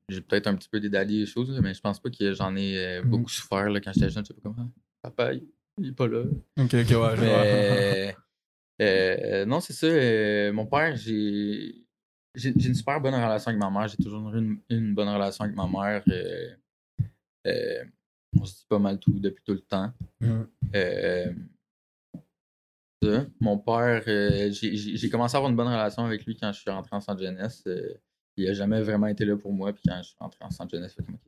J'ai- 0.08 0.20
peut-être 0.20 0.46
un 0.46 0.54
petit 0.56 0.68
peu 0.68 0.80
dédalié 0.80 1.20
les 1.20 1.26
choses, 1.26 1.58
mais 1.62 1.74
je 1.74 1.80
pense 1.80 2.00
pas 2.00 2.10
que 2.10 2.32
j'en 2.34 2.54
ai 2.56 2.78
euh, 2.78 3.02
Mhm. 3.02 3.10
beaucoup 3.10 3.28
souffert 3.30 3.68
là, 3.70 3.80
quand 3.80 3.92
j'étais 3.92 4.10
jeune. 4.10 4.24
Je 4.24 4.28
sais 4.28 4.34
pas 4.34 4.40
comment. 4.50 4.70
Papa, 5.02 5.32
il, 5.34 5.46
il 5.78 5.88
est 5.88 5.92
pas 5.92 6.06
là. 6.08 6.24
Ok, 6.58 6.64
ok, 6.74 6.74
ouais, 6.74 6.84
je 6.84 6.90
vois. 7.24 7.44
Mais 7.44 8.16
euh, 8.82 9.44
non, 9.46 9.60
c'est 9.60 9.72
ça. 9.72 9.86
euh, 9.86 10.52
mon 10.52 10.66
père, 10.66 10.96
j'ai 10.96 11.74
j'ai 12.34 12.48
une 12.50 12.74
super 12.74 12.98
bonne 13.00 13.14
relation 13.14 13.50
avec 13.50 13.60
ma 13.60 13.70
mère. 13.70 13.88
J'ai 13.88 13.98
toujours 13.98 14.34
eu 14.34 14.38
une, 14.38 14.58
une 14.70 14.94
bonne 14.94 15.08
relation 15.08 15.44
avec 15.44 15.54
ma 15.56 15.66
mère. 15.66 16.02
euh, 16.08 16.48
euh, 17.46 17.84
on 18.40 18.44
se 18.46 18.54
dit 18.60 18.66
pas 18.68 18.78
mal 18.78 18.98
tout 18.98 19.12
depuis 19.18 19.42
tout 19.44 19.52
le 19.52 19.60
temps. 19.60 19.92
Ça. 23.02 23.26
Mon 23.40 23.58
père, 23.58 24.02
euh, 24.06 24.50
j'ai 24.52 25.10
commencé 25.10 25.34
à 25.34 25.38
avoir 25.38 25.50
une 25.50 25.56
bonne 25.56 25.66
relation 25.66 26.04
avec 26.04 26.24
lui 26.24 26.36
quand 26.36 26.52
je 26.52 26.60
suis 26.60 26.70
rentré 26.70 26.94
en 26.94 27.00
centre 27.00 27.20
jeunesse. 27.20 27.62
euh, 27.66 27.94
il 28.36 28.48
a 28.48 28.54
jamais 28.54 28.80
vraiment 28.82 29.06
été 29.06 29.24
là 29.24 29.36
pour 29.36 29.52
moi. 29.52 29.72
Puis 29.72 29.82
quand 29.86 29.98
je 29.98 30.08
suis 30.08 30.16
rentré 30.18 30.44
en 30.44 30.50
centre 30.50 30.74
jeunesse, 30.74 30.94
fait 30.94 31.02
ok, 31.02 31.20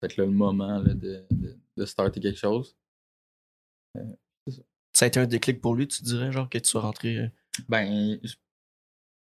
peut-être 0.00 0.16
là 0.16 0.24
le 0.26 0.32
moment 0.32 0.78
là, 0.78 0.94
de, 0.94 1.24
de, 1.30 1.56
de 1.76 1.84
starter 1.84 2.20
quelque 2.20 2.38
chose. 2.38 2.76
Ça 4.92 5.06
a 5.06 5.08
été 5.08 5.18
un 5.20 5.26
déclic 5.26 5.60
pour 5.60 5.74
lui, 5.74 5.88
tu 5.88 6.02
dirais, 6.02 6.30
genre, 6.30 6.48
que 6.48 6.58
tu 6.58 6.68
sois 6.68 6.82
rentré. 6.82 7.18
euh, 7.18 7.28
Ben, 7.68 8.18
je 8.22 8.34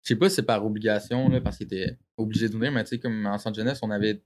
je 0.04 0.08
sais 0.08 0.16
pas 0.16 0.28
si 0.28 0.34
c'est 0.34 0.42
par 0.42 0.66
obligation, 0.66 1.28
là, 1.28 1.40
parce 1.40 1.58
qu'il 1.58 1.66
était 1.66 1.96
obligé 2.16 2.48
de 2.48 2.54
venir, 2.54 2.72
mais 2.72 2.82
tu 2.82 2.90
sais, 2.90 2.98
comme 2.98 3.24
en 3.24 3.38
centre 3.38 3.56
jeunesse, 3.56 3.78
on 3.82 3.90
avait 3.92 4.20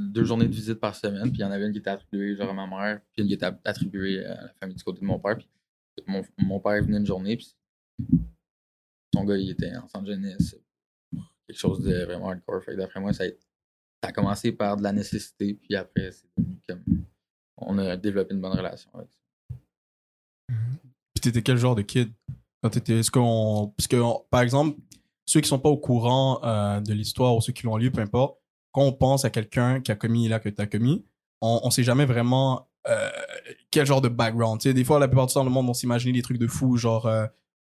deux 0.00 0.24
journées 0.24 0.46
de 0.48 0.54
visite 0.54 0.80
par 0.80 0.94
semaine, 0.94 1.24
puis 1.24 1.38
il 1.38 1.40
y 1.40 1.44
en 1.44 1.50
avait 1.50 1.66
une 1.66 1.72
qui 1.72 1.80
était 1.80 1.90
attribuée 1.90 2.34
genre 2.34 2.48
à 2.48 2.54
ma 2.54 2.66
mère, 2.66 3.02
puis 3.12 3.20
une 3.20 3.28
qui 3.28 3.34
était 3.34 3.50
attribuée 3.64 4.24
à 4.24 4.44
la 4.44 4.52
famille 4.54 4.76
du 4.76 4.82
côté 4.82 5.00
de 5.00 5.04
mon 5.04 5.18
père, 5.18 5.36
puis 5.36 5.46
mon, 6.06 6.22
mon 6.38 6.60
père 6.60 6.82
venait 6.82 6.96
une 6.96 7.04
journée, 7.06 7.36
puis 7.36 7.54
son 9.12 9.24
gars, 9.24 9.36
il 9.36 9.50
était 9.50 9.76
en 9.76 9.86
centre 9.86 10.06
jeunesse, 10.06 10.56
quelque 11.46 11.58
chose 11.58 11.80
de 11.80 12.04
vraiment 12.04 12.30
hardcore, 12.30 12.62
d'après 12.76 13.00
moi, 13.00 13.12
ça 13.12 13.24
a, 14.02 14.12
commencé 14.12 14.52
par 14.52 14.76
de 14.76 14.82
la 14.82 14.92
nécessité, 14.92 15.54
puis 15.54 15.74
après, 15.74 16.12
c'est 16.12 16.26
devenu 16.36 16.58
comme, 16.68 16.82
on 17.58 17.78
a 17.78 17.96
développé 17.96 18.34
une 18.34 18.40
bonne 18.40 18.56
relation 18.56 18.90
avec 18.94 19.08
ça. 19.08 19.54
Puis 21.14 21.20
t'étais 21.22 21.42
quel 21.42 21.56
genre 21.56 21.74
de 21.74 21.82
kid? 21.82 22.12
Quand 22.62 22.70
t'étais. 22.70 22.98
Est-ce. 22.98 23.10
Parce 23.10 23.88
que, 23.88 24.28
par 24.30 24.42
exemple, 24.42 24.78
ceux 25.24 25.40
qui 25.40 25.48
sont 25.48 25.58
pas 25.58 25.68
au 25.68 25.78
courant 25.78 26.40
euh, 26.44 26.80
de 26.80 26.92
l'histoire 26.92 27.34
ou 27.34 27.40
ceux 27.40 27.52
qui 27.52 27.64
l'ont 27.64 27.76
lu, 27.76 27.90
peu 27.90 28.00
importe, 28.00 28.38
quand 28.72 28.82
on 28.82 28.92
pense 28.92 29.24
à 29.24 29.30
quelqu'un 29.30 29.80
qui 29.80 29.90
a 29.90 29.96
commis 29.96 30.28
là 30.28 30.38
que 30.38 30.48
t'as 30.48 30.66
commis, 30.66 31.04
on, 31.40 31.60
on 31.64 31.70
sait 31.70 31.82
jamais 31.82 32.04
vraiment 32.04 32.68
euh, 32.88 33.10
quel 33.70 33.86
genre 33.86 34.00
de 34.00 34.08
background. 34.08 34.60
Des 34.60 34.84
fois, 34.84 34.98
la 34.98 35.08
plupart 35.08 35.26
du 35.26 35.34
temps, 35.34 35.44
le 35.44 35.50
monde, 35.50 35.68
on 35.68 35.74
s'imagine 35.74 36.12
des 36.12 36.22
trucs 36.22 36.38
de 36.38 36.46
fou, 36.46 36.76
genre, 36.76 37.10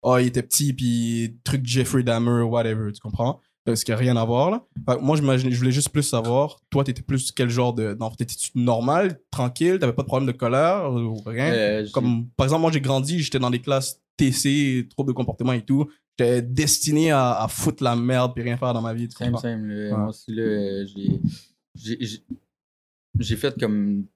oh, 0.02 0.18
il 0.18 0.26
était 0.26 0.42
petit, 0.42 0.72
puis 0.72 1.38
truc 1.44 1.64
Jeffrey 1.64 2.02
Dahmer, 2.02 2.42
whatever, 2.42 2.90
tu 2.92 3.00
comprends? 3.00 3.40
Qu'il 3.64 3.74
n'y 3.88 3.92
a 3.92 3.96
rien 3.96 4.16
à 4.16 4.24
voir, 4.24 4.50
là. 4.50 4.66
Moi, 5.00 5.16
je 5.16 5.22
voulais 5.56 5.70
juste 5.72 5.90
plus 5.90 6.02
savoir, 6.02 6.60
toi, 6.70 6.82
t'étais 6.82 7.02
plus 7.02 7.30
quel 7.30 7.48
genre 7.48 7.72
de. 7.72 7.96
Non, 7.98 8.10
t'étais 8.10 8.34
normal, 8.54 9.20
tranquille, 9.30 9.78
t'avais 9.78 9.92
pas 9.92 10.02
de 10.02 10.08
problème 10.08 10.26
de 10.26 10.36
colère 10.36 10.92
ou 10.92 11.14
rien? 11.24 11.52
Euh, 11.52 11.86
Comme, 11.92 12.28
par 12.36 12.46
exemple, 12.46 12.62
moi, 12.62 12.72
j'ai 12.72 12.80
grandi, 12.80 13.20
j'étais 13.20 13.38
dans 13.38 13.50
des 13.50 13.60
classes 13.60 14.00
TC, 14.16 14.88
troubles 14.90 15.08
de 15.12 15.14
comportement 15.14 15.52
et 15.52 15.62
tout. 15.62 15.88
J'étais 16.18 16.42
destiné 16.42 17.10
à, 17.12 17.32
à 17.40 17.48
foutre 17.48 17.82
la 17.84 17.94
merde 17.96 18.32
puis 18.34 18.42
rien 18.42 18.56
faire 18.56 18.74
dans 18.74 18.82
ma 18.82 18.92
vie. 18.94 19.06
là. 19.06 19.26
Ouais. 19.90 19.90
Moi 19.90 20.08
aussi, 20.08 20.32
là, 20.34 20.84
j'ai 23.18 23.36
fait 23.36 23.58
comme 23.58 24.06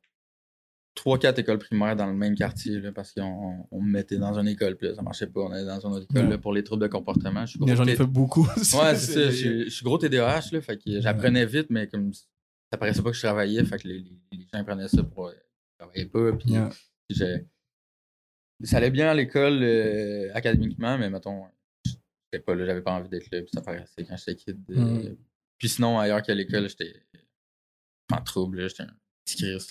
3-4 0.97 1.39
écoles 1.41 1.59
primaires 1.59 1.95
dans 1.95 2.07
le 2.07 2.15
même 2.15 2.35
quartier 2.35 2.81
là, 2.81 2.91
parce 2.91 3.13
qu'on 3.13 3.67
on 3.71 3.81
me 3.83 3.91
mettait 3.91 4.17
dans 4.19 4.39
une 4.39 4.49
école, 4.49 4.77
puis 4.77 4.89
là, 4.89 4.95
ça 4.95 5.03
marchait 5.03 5.27
pas. 5.27 5.41
On 5.43 5.51
allait 5.53 5.67
dans 5.67 5.79
une 5.81 5.93
autre 5.93 6.07
école 6.11 6.25
Ouais. 6.25 6.31
là, 6.31 6.39
pour 6.39 6.53
les 6.55 6.65
troubles 6.65 6.83
de 6.83 6.89
comportement. 6.89 7.45
J'en 7.47 7.85
ai 7.87 7.97
fait 7.97 8.05
beaucoup. 8.07 8.47
Ouais, 8.57 8.95
c'est 8.97 9.13
ça. 9.13 9.31
Je, 9.31 9.37
suis- 9.37 9.65
je 9.65 9.71
suis 9.71 9.85
gros 9.85 9.99
TDAH, 9.99 10.41
là, 10.53 10.61
fait 10.63 10.79
que 10.79 11.01
j'apprenais 11.01 11.45
vite, 11.47 11.67
mais 11.71 11.87
comme 11.87 12.13
ça 12.15 12.79
paraissait 12.79 13.03
pas 13.03 13.11
que 13.11 13.17
je 13.17 13.23
travaillais, 13.23 13.65
fait 13.65 13.79
que 13.79 13.89
les, 13.89 13.99
les- 14.01 14.19
les 14.39 14.47
gens 14.53 14.65
prenaient 14.65 14.89
ça 14.89 15.03
pour. 15.05 15.29
euh, 15.29 15.33
je 15.35 15.85
travaillais 15.85 16.07
pas, 16.07 16.33
puis 16.33 16.51
Yeah. 16.51 16.71
puis 17.09 17.19
je- 17.19 17.43
ça 18.65 18.79
allait 18.79 18.91
bien 18.91 19.09
à 19.11 19.15
l'école 19.15 19.59
euh, 19.63 20.31
académiquement, 20.35 20.97
mais 20.97 21.11
mettons, 21.11 21.45
j'étais 21.85 22.43
pas 22.43 22.55
là, 22.55 22.65
j'avais 22.65 22.81
pas 22.81 22.93
envie 22.93 23.09
d'être 23.11 23.31
là, 23.31 23.43
puis 23.43 23.51
ça 23.53 23.61
paraissait 23.61 24.05
quand 24.05 24.17
j'étais 24.17 24.35
kid. 24.37 24.59
euh, 24.71 24.75
Mm. 25.11 25.17
Puis 25.59 25.69
sinon, 25.69 25.99
ailleurs 25.99 26.23
qu'à 26.23 26.35
l'école, 26.35 26.69
j'étais 26.71 26.95
en 28.13 28.23
trouble, 28.23 28.61
là, 28.63 28.69
j'étais 28.69 28.83
un 28.85 28.97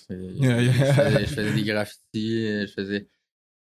Yeah, 0.09 0.61
yeah. 0.61 0.71
Je, 0.71 0.83
faisais, 0.93 1.19
je 1.25 1.25
faisais 1.35 1.53
des 1.53 1.63
graffitis, 1.63 2.61
je 2.67 2.73
faisais. 2.75 3.01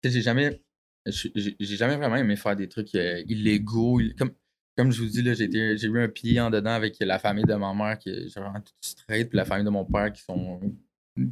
Tu 0.01 0.10
sais, 0.10 0.12
j'ai 0.12 0.22
jamais. 0.22 0.62
J'ai 1.06 1.77
jamais 1.77 1.96
vraiment 1.96 2.17
aimé 2.17 2.36
faire 2.36 2.56
des 2.56 2.67
trucs 2.67 2.94
euh, 2.96 3.24
illégaux. 3.27 4.00
ill- 4.01 4.13
Comme, 4.15 4.32
comme 4.75 4.91
je 4.91 5.01
vous 5.01 5.08
dis, 5.10 5.22
là, 5.22 5.34
j'ai 5.34 5.46
eu 5.48 6.00
un 6.01 6.10
pied 6.10 6.39
en 6.41 6.50
dedans 6.50 6.72
avec 6.72 6.98
la 7.00 7.17
famille 7.17 7.46
de 7.46 7.53
ma 7.56 7.74
mère 7.74 7.98
qui 7.98 8.10
est 8.10 8.36
vraiment 8.38 8.60
toute 8.60 8.75
straight, 8.82 9.29
puis 9.29 9.38
la 9.38 9.46
famille 9.46 9.63
de 9.65 9.70
mon 9.70 9.86
père 9.86 10.12
qui 10.12 10.22
sont 10.22 10.60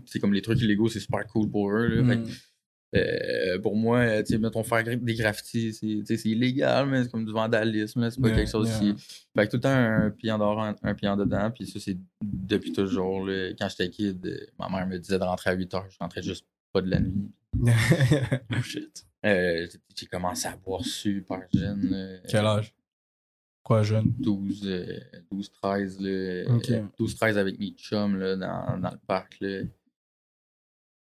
c'est 0.06 0.20
comme 0.20 0.34
les 0.34 0.42
trucs 0.42 0.60
illégaux, 0.62 0.88
c'est 0.90 1.00
super 1.02 1.28
cool 1.28 1.50
pour 1.52 1.72
eux. 1.72 1.88
Là. 1.88 2.04
Fait 2.08 2.16
que, 2.24 2.28
Mm. 2.30 2.34
Euh, 2.96 3.60
pour 3.60 3.76
moi, 3.76 4.00
euh, 4.00 4.24
tu 4.24 4.34
sais, 4.34 4.38
mettons, 4.40 4.64
faire 4.64 4.84
des 4.84 5.16
graffitis, 5.16 5.74
c'est 5.74 6.26
illégal, 6.26 6.88
mais 6.88 7.04
c'est 7.04 7.12
comme 7.12 7.26
du 7.26 7.32
vandalisme, 7.32 8.10
c'est 8.10 8.20
pas 8.22 8.28
Yeah, 8.30 8.38
quelque 8.38 8.52
chose 8.52 8.70
yeah. 8.70 8.80
qui. 8.80 8.96
Fait 9.36 9.46
que 9.46 9.52
tout 9.52 9.58
le 9.58 9.62
temps 9.62 9.70
un 9.70 10.10
pied 10.12 10.32
en 10.32 10.38
dehors, 10.38 10.62
un, 10.62 10.76
un 10.84 10.94
pied 10.96 11.08
en 11.08 11.18
dedans, 11.18 11.52
puis 11.52 11.68
ça, 11.68 11.80
c'est 11.80 11.98
depuis 12.22 12.72
toujours. 12.74 13.26
Là. 13.26 13.50
Quand 13.60 13.68
j'étais 13.70 13.90
kid, 13.90 14.26
euh, 14.26 14.38
ma 14.60 14.70
mère 14.70 14.88
me 14.88 14.98
disait 14.98 15.20
de 15.20 15.24
rentrer 15.24 15.50
à 15.52 15.54
8 15.54 15.74
heures, 15.74 15.86
je 15.90 15.98
rentrais 16.00 16.22
juste 16.24 16.46
pas 16.74 16.82
de 16.82 16.90
la 16.90 17.00
nuit. 17.00 17.32
Oh 18.58 18.62
shit. 18.62 19.06
Euh, 19.26 19.66
j'ai- 19.96 20.06
commencé 20.08 20.48
à 20.48 20.56
boire 20.56 20.84
super 20.86 21.42
jeune. 21.54 22.20
Quel 22.28 22.46
âge? 22.46 22.76
Quoi, 23.64 23.82
jeune? 23.82 24.14
12, 24.20 24.62
euh, 24.66 25.00
12 25.32 25.52
13, 25.52 26.00
là, 26.00 26.44
Ok. 26.56 26.70
euh, 26.70 26.84
12, 27.00 27.16
13 27.16 27.38
avec 27.40 27.58
mes 27.60 27.72
chums 27.72 28.20
là, 28.20 28.36
dans, 28.36 28.78
dans 28.80 28.92
le 28.92 29.00
parc. 29.08 29.38
Là. 29.42 29.62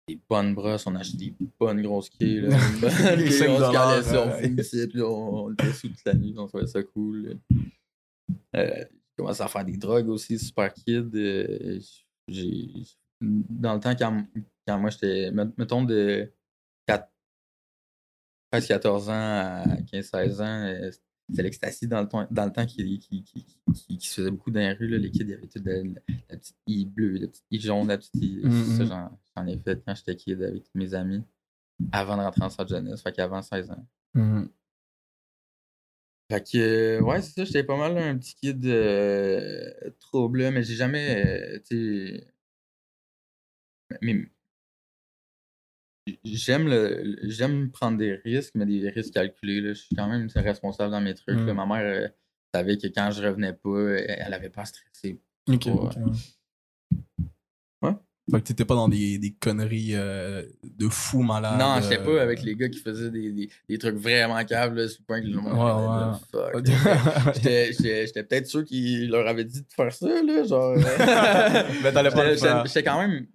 Des 0.07 0.19
bonnes 0.29 0.53
brosses, 0.53 0.85
on 0.85 0.95
achetait 0.95 1.17
des 1.17 1.33
bonnes 1.59 1.81
grosses 1.81 2.09
quilles. 2.09 2.41
Là, 2.41 2.57
une 2.73 2.79
bonne 2.81 3.17
Les 3.17 3.23
quille, 3.29 3.31
5 3.33 3.49
on 3.49 3.57
se 3.57 3.71
calait 3.71 4.03
ça, 4.03 4.27
on 4.27 4.31
finissait, 4.31 4.87
puis 4.87 5.01
on, 5.01 5.45
on 5.45 5.53
était 5.53 5.71
sous 5.71 5.87
toute 5.87 6.05
la 6.05 6.13
nuit, 6.13 6.33
on 6.37 6.47
trouvait 6.47 6.67
ça 6.67 6.83
cool. 6.83 7.39
Euh, 8.55 8.75
j'ai 8.75 8.87
commencé 9.17 9.41
à 9.41 9.47
faire 9.47 9.63
des 9.63 9.77
drogues 9.77 10.09
aussi, 10.09 10.37
super 10.37 10.73
kid. 10.73 11.15
euh, 11.15 11.79
j'ai, 12.27 12.67
dans 13.21 13.75
le 13.75 13.79
temps, 13.79 13.95
quand, 13.95 14.25
quand 14.67 14.77
moi 14.79 14.89
j'étais, 14.89 15.31
met- 15.31 15.45
mettons, 15.57 15.83
de 15.83 16.29
4, 16.87 17.09
13, 18.51 18.67
14 18.67 19.09
ans 19.09 19.13
à 19.13 19.63
15, 19.89 20.05
16 20.05 20.41
ans, 20.41 20.73
c'était 21.29 21.43
l'ecstasy 21.43 21.87
dans 21.87 22.01
le 22.01 22.07
temps, 22.07 22.27
dans 22.31 22.45
le 22.45 22.51
temps 22.51 22.65
qui, 22.65 22.99
qui, 22.99 23.23
qui, 23.23 23.45
qui- 23.45 23.97
qui 23.97 24.07
se 24.07 24.15
faisait 24.15 24.31
beaucoup 24.31 24.51
dans 24.51 24.59
les 24.59 24.73
rues. 24.73 24.87
Là. 24.87 24.97
Les 24.97 25.09
kids, 25.11 25.21
il 25.23 25.29
y 25.29 25.33
avait 25.33 25.47
toute 25.47 25.65
la, 25.65 25.81
petite 26.37 26.57
i 26.67 26.85
bleue, 26.85 27.13
la 27.17 27.27
petite 27.27 27.45
i 27.51 27.59
jaune, 27.59 27.87
la 27.87 27.97
petite 27.97 28.15
i. 28.15 28.41
Mhm. 28.43 28.77
Ça, 28.77 28.85
j'en, 28.85 29.19
j'en 29.35 29.47
ai 29.47 29.57
fait 29.57 29.81
quand 29.85 29.95
j'étais 29.95 30.15
kid 30.15 30.41
avec 30.43 30.63
mes 30.75 30.93
amis 30.93 31.23
avant 31.91 32.17
de 32.17 32.21
rentrer 32.21 32.43
en 32.43 32.49
centre 32.49 32.69
jeunesse, 32.69 33.01
fait 33.01 33.11
qu'avant 33.13 33.41
16 33.41 33.71
ans. 33.71 33.87
Mhm. 34.13 34.49
Fait 36.31 36.41
que, 36.51 36.57
euh, 36.57 37.01
ouais, 37.01 37.21
c'est 37.21 37.31
ça, 37.33 37.43
j'étais 37.45 37.63
pas 37.63 37.77
mal 37.77 37.97
un 37.97 38.17
petit 38.17 38.35
kid 38.35 38.65
euh, 38.65 39.71
trouble, 39.99 40.49
mais 40.51 40.63
j'ai 40.63 40.75
jamais, 40.75 41.25
euh, 41.55 41.59
tu 41.67 42.17
sais. 42.19 42.27
Mais. 44.01 44.25
J'aime 46.25 46.67
le 46.67 47.17
j'aime 47.23 47.71
prendre 47.71 47.97
des 47.97 48.15
risques, 48.15 48.53
mais 48.55 48.65
des 48.65 48.89
risques 48.89 49.13
calculés. 49.13 49.61
Là. 49.61 49.69
Je 49.73 49.79
suis 49.79 49.95
quand 49.95 50.07
même 50.07 50.27
responsable 50.35 50.91
dans 50.91 51.01
mes 51.01 51.13
trucs. 51.13 51.37
là. 51.39 51.53
Mm. 51.53 51.55
Ma 51.55 51.65
mère 51.65 51.81
euh, 52.03 52.07
savait 52.53 52.77
que 52.77 52.87
quand 52.87 53.09
je 53.11 53.23
revenais 53.23 53.53
pas, 53.53 53.79
elle, 53.97 54.23
elle 54.27 54.33
avait 54.33 54.49
pas 54.49 54.65
stressé. 54.65 55.19
Ok, 55.49 55.65
Ouais. 55.65 55.71
ok. 55.71 55.93
Ouais. 57.81 57.91
Fait 58.31 58.39
que 58.39 58.47
t'étais 58.47 58.63
pas 58.65 58.75
dans 58.75 58.87
des, 58.87 59.17
des 59.17 59.33
conneries 59.33 59.95
euh, 59.95 60.43
de 60.63 60.87
fou 60.87 61.23
malade. 61.23 61.59
non, 61.59 61.81
j'étais 61.81 61.99
euh, 61.99 62.05
pas 62.15 62.21
avec 62.21 62.41
les 62.43 62.55
gars 62.55 62.69
qui 62.69 62.79
faisaient 62.79 63.09
des, 63.11 63.31
des, 63.33 63.49
des 63.67 63.77
trucs 63.77 63.95
vraiment 63.97 64.41
câbles, 64.45 64.77
le 64.77 64.87
point 65.05 65.19
que 65.21 65.27
le 65.27 65.39
monde. 65.41 66.15
J'étais- 67.35 68.23
peut-être 68.23 68.47
sûr 68.47 68.63
qu'ils 68.63 69.09
leur 69.09 69.27
avaient 69.27 69.43
dit 69.43 69.59
de 69.61 69.67
faire 69.75 69.91
ça, 69.91 70.07
là, 70.07 70.43
genre. 70.45 70.71
euh, 70.77 71.63
Mais 71.83 71.91
t'allais 71.93 72.11
pas 72.11 72.29
le 72.29 72.37
faire. 72.37 72.65
J'étais 72.65 72.83
quand 72.83 72.99
même 73.05 73.27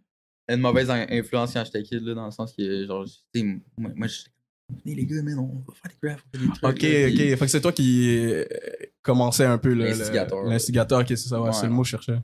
une 0.49 0.61
mauvaise 0.61 0.91
in- 0.91 1.07
influence 1.11 1.53
quand 1.53 1.65
j'étais 1.65 1.83
kid, 1.83 2.03
là, 2.03 2.15
dans 2.15 2.25
le 2.27 2.31
sens 2.31 2.53
que, 2.55 2.87
genre, 2.87 3.05
tu 3.05 3.41
sais, 3.41 3.47
moi, 3.77 3.91
moi 3.95 4.07
j'étais 4.07 4.31
venez 4.85 4.95
les 4.97 5.07
gars, 5.07 5.23
man, 5.23 5.39
on 5.39 5.65
va 5.67 5.75
faire 5.75 5.91
des 5.91 6.09
graphes, 6.09 6.25
on 6.27 6.39
fait 6.39 6.45
des 6.45 6.51
trucs. 6.51 6.65
Ok, 6.65 6.83
là, 6.83 7.09
ok. 7.09 7.15
puis- 7.15 7.29
Fait 7.31 7.39
que 7.39 7.47
c'est 7.47 7.61
toi 7.61 7.73
qui 7.73 8.19
euh, 8.19 8.45
commençait 9.03 9.47
un 9.47 9.59
peu 9.59 9.73
L'instigateur. 9.73 10.43
L'instigateur, 10.45 11.01
ok, 11.01 11.07
c'est 11.09 11.17
ça, 11.17 11.41
ouais, 11.41 11.49
Ouais. 11.49 11.53
c'est 11.55 11.67
le 11.67 11.73
mot 11.73 11.83
que 11.83 11.87
je 11.89 11.91
cherchais. 11.93 12.19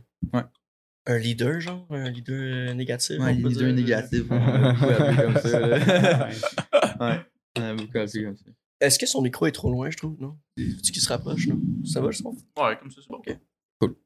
Un 1.07 1.19
leader, 1.19 1.61
genre? 1.61 1.87
Un 1.91 2.09
leader 2.11 2.35
euh, 2.35 2.73
négatif? 2.75 3.19
Ouais, 3.19 3.35
dire. 3.35 3.47
on 3.47 4.35
a 4.35 4.73
beaucoup 4.73 4.85
appelé 4.91 5.25
comme 5.25 5.37
ça, 5.43 5.61
là. 5.61 6.29
Ouais, 7.01 7.21
on 7.59 7.63
a 7.63 7.75
beaucoup 7.75 7.99
appelé 7.99 8.25
comme 8.25 8.37
ça. 8.37 8.45
Est-ce 8.81 8.99
que 8.99 9.07
son 9.07 9.21
micro 9.23 9.47
est 9.47 9.53
trop 9.53 9.71
loin, 9.71 9.91
je 9.91 9.97
trouve? 9.97 10.17
Non? 10.21 10.37
Tu 10.57 10.93
qui 10.93 11.01
se 11.01 11.09
rapproche, 11.09 11.47
non? 11.47 11.61
Ça 11.85 12.01
va, 12.01 12.07
le 12.09 12.13
son? 12.13 12.31
Ouais, 12.59 12.77
comme 12.81 12.91
ça, 12.91 13.01
c'est 13.03 13.09
bon. 13.11 13.23
Ok, 13.81 13.97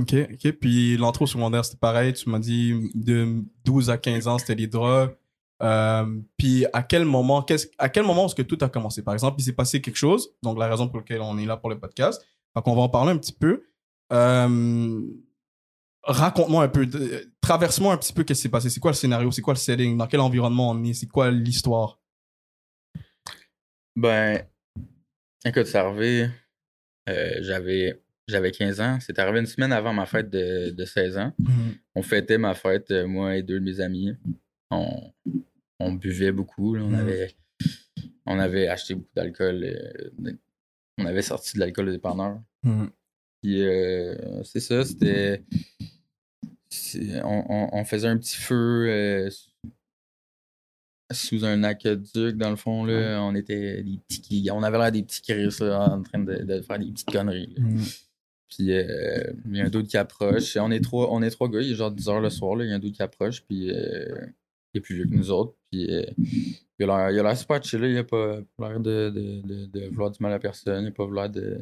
ok. 0.00 0.52
Puis 0.52 0.96
l'intro 0.96 1.26
secondaire, 1.26 1.64
c'était 1.64 1.78
pareil. 1.78 2.12
Tu 2.12 2.28
m'as 2.28 2.38
dit 2.38 2.90
de 2.94 3.42
12 3.64 3.90
à 3.90 3.98
15 3.98 4.28
ans, 4.28 4.38
c'était 4.38 4.54
les 4.54 4.66
drogues. 4.66 5.14
Euh, 5.62 6.20
puis 6.36 6.66
à 6.72 6.82
quel 6.82 7.04
moment, 7.04 7.42
qu'est-ce, 7.42 7.68
à 7.78 7.88
quel 7.88 8.04
moment 8.04 8.26
est-ce 8.26 8.34
que 8.34 8.42
tout 8.42 8.58
a 8.60 8.68
commencé? 8.68 9.02
Par 9.02 9.14
exemple, 9.14 9.40
il 9.40 9.44
s'est 9.44 9.54
passé 9.54 9.80
quelque 9.80 9.96
chose, 9.96 10.30
donc 10.42 10.58
la 10.58 10.68
raison 10.68 10.88
pour 10.88 10.98
laquelle 10.98 11.22
on 11.22 11.38
est 11.38 11.46
là 11.46 11.56
pour 11.56 11.70
le 11.70 11.78
podcast. 11.78 12.22
Donc 12.54 12.68
on 12.68 12.74
va 12.74 12.82
en 12.82 12.88
parler 12.88 13.12
un 13.12 13.18
petit 13.18 13.32
peu. 13.32 13.64
Euh, 14.12 15.00
raconte-moi 16.02 16.64
un 16.64 16.68
peu, 16.68 16.88
traverse-moi 17.40 17.94
un 17.94 17.96
petit 17.96 18.12
peu 18.12 18.22
qu'est-ce 18.24 18.40
qui 18.40 18.42
s'est 18.44 18.48
passé. 18.48 18.70
C'est 18.70 18.80
quoi 18.80 18.90
le 18.90 18.96
scénario? 18.96 19.30
C'est 19.30 19.42
quoi 19.42 19.54
le 19.54 19.58
setting? 19.58 19.96
Dans 19.96 20.06
quel 20.06 20.20
environnement 20.20 20.70
on 20.70 20.84
est? 20.84 20.94
C'est 20.94 21.08
quoi 21.08 21.30
l'histoire? 21.30 21.98
Ben, 23.96 24.46
écoute, 25.44 25.74
arrivé, 25.74 26.28
euh, 27.08 27.38
j'avais, 27.40 28.02
j'avais 28.28 28.50
15 28.50 28.80
ans. 28.80 28.98
C'est 29.00 29.18
arrivé 29.18 29.40
une 29.40 29.46
semaine 29.46 29.72
avant 29.72 29.92
ma 29.92 30.06
fête 30.06 30.30
de, 30.30 30.70
de 30.70 30.84
16 30.84 31.18
ans. 31.18 31.32
On 31.94 32.02
fêtait 32.02 32.38
ma 32.38 32.54
fête, 32.54 32.90
euh, 32.90 33.06
moi 33.06 33.36
et 33.36 33.42
deux 33.42 33.60
de 33.60 33.64
mes 33.64 33.80
amis. 33.80 34.12
On, 34.70 35.12
on 35.78 35.92
buvait 35.92 36.32
beaucoup. 36.32 36.74
là. 36.74 36.82
On, 36.82 36.88
Mhm. 36.88 36.94
avait, 36.98 37.36
on 38.26 38.38
avait 38.38 38.68
acheté 38.68 38.94
beaucoup 38.94 39.10
d'alcool. 39.14 39.62
euh, 39.64 40.32
on 40.98 41.06
avait 41.06 41.22
sorti 41.22 41.54
de 41.54 41.60
l'alcool 41.60 41.88
au 41.88 41.92
dépanneur. 41.92 42.40
Mhm. 42.64 42.90
Puis 43.42 43.62
euh, 43.62 44.42
c'est 44.44 44.60
ça, 44.60 44.84
c'était. 44.84 45.42
On, 47.22 47.44
on- 47.48 47.68
on 47.72 47.84
faisait 47.84 48.08
un 48.08 48.16
petit 48.18 48.36
feu 48.36 48.86
euh, 48.88 49.30
sous 51.12 51.44
un 51.44 51.62
aqueduc, 51.62 52.36
dans 52.36 52.50
le 52.50 52.56
fond. 52.56 52.84
Là. 52.84 53.22
On 53.22 53.34
était 53.34 53.82
des 53.84 53.98
petits. 54.08 54.48
On 54.52 54.62
avait 54.62 54.78
l'air 54.78 54.90
des 54.92 55.02
petits 55.04 55.22
Chris 55.22 55.54
en 55.62 56.02
train 56.02 56.18
de, 56.18 56.42
de 56.42 56.60
faire 56.62 56.78
des 56.78 56.90
petites 56.90 57.10
conneries. 57.10 57.54
Puis 58.48 58.72
euh, 58.72 59.32
il 59.46 59.56
y 59.56 59.60
a 59.60 59.64
un 59.64 59.68
d'autre 59.70 59.88
qui 59.88 59.96
approche. 59.96 60.56
On 60.56 60.70
est 60.70 60.80
trois, 60.80 61.12
on 61.12 61.22
est 61.22 61.30
trois 61.30 61.48
gars, 61.48 61.60
il 61.60 61.72
est 61.72 61.74
genre 61.74 61.90
10 61.90 62.06
h 62.06 62.20
le 62.20 62.30
soir, 62.30 62.54
là, 62.56 62.64
il 62.64 62.70
y 62.70 62.72
a 62.72 62.76
un 62.76 62.78
d'autre 62.78 62.94
qui 62.96 63.02
approche, 63.02 63.42
puis 63.44 63.70
euh, 63.70 64.26
il 64.72 64.78
est 64.78 64.80
plus 64.80 64.94
vieux 64.94 65.04
que 65.06 65.14
nous 65.14 65.30
autres. 65.30 65.54
Puis 65.70 65.92
euh, 65.92 66.04
il 66.78 66.84
a 66.84 66.86
l'air- 66.86 67.10
il 67.10 67.18
a 67.18 67.22
l'air 67.24 67.36
super 67.36 67.62
chill, 67.62 67.82
il 67.84 67.96
a 67.98 68.04
pas 68.04 68.38
l'air 68.60 68.78
de, 68.80 69.10
de, 69.10 69.40
de, 69.46 69.66
de 69.66 69.88
vouloir 69.88 70.10
du 70.10 70.18
mal 70.22 70.32
à 70.32 70.38
personne, 70.38 70.84
il 70.84 70.88
a 70.88 70.90
pas 70.92 71.08
l'air 71.12 71.30
de. 71.30 71.58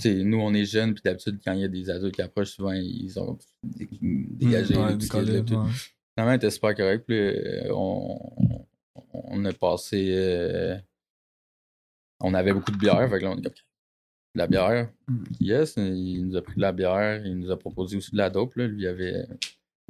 Tu 0.00 0.08
sais, 0.18 0.24
nous 0.24 0.38
on 0.38 0.54
est 0.54 0.64
jeunes, 0.64 0.94
puis 0.94 1.02
d'habitude, 1.04 1.40
quand 1.44 1.52
il 1.52 1.60
y 1.60 1.64
a 1.64 1.68
des 1.68 1.90
adultes 1.90 2.14
qui 2.14 2.22
approchent, 2.22 2.52
souvent 2.52 2.72
ils 2.72 3.18
ont 3.18 3.36
dé- 3.64 3.88
dégagé. 4.00 4.76
Ouais, 4.76 4.96
kids, 4.98 5.08
là, 5.16 5.24
décollé, 5.24 5.44
tout. 5.44 5.54
ouais. 5.54 5.70
Finalement, 6.14 6.32
il 6.34 6.36
était 6.36 6.50
super 6.50 6.74
correct. 6.76 7.04
Puis 7.06 7.18
euh, 7.18 7.72
on, 7.74 8.20
on 9.12 9.44
a 9.44 9.52
passé. 9.52 10.12
euh, 10.14 10.76
on 12.20 12.34
avait 12.34 12.52
beaucoup 12.52 12.70
de 12.70 12.76
bière. 12.78 13.08
Fait 13.10 13.18
que 13.18 13.24
là, 13.24 13.30
on 13.32 13.36
est 13.38 13.42
comme. 13.42 13.52
De 14.34 14.38
la 14.38 14.46
bière. 14.46 14.90
Mm. 15.08 15.24
Yes, 15.40 15.74
il 15.76 16.26
nous 16.26 16.36
a 16.36 16.42
pris 16.42 16.54
de 16.56 16.60
la 16.60 16.72
bière. 16.72 17.24
Il 17.26 17.38
nous 17.38 17.50
a 17.50 17.58
proposé 17.58 17.96
aussi 17.96 18.12
de 18.12 18.16
la 18.16 18.30
dope. 18.30 18.54
Là. 18.56 18.66
Lui, 18.66 18.82
il 18.82 18.86
avait 18.86 19.26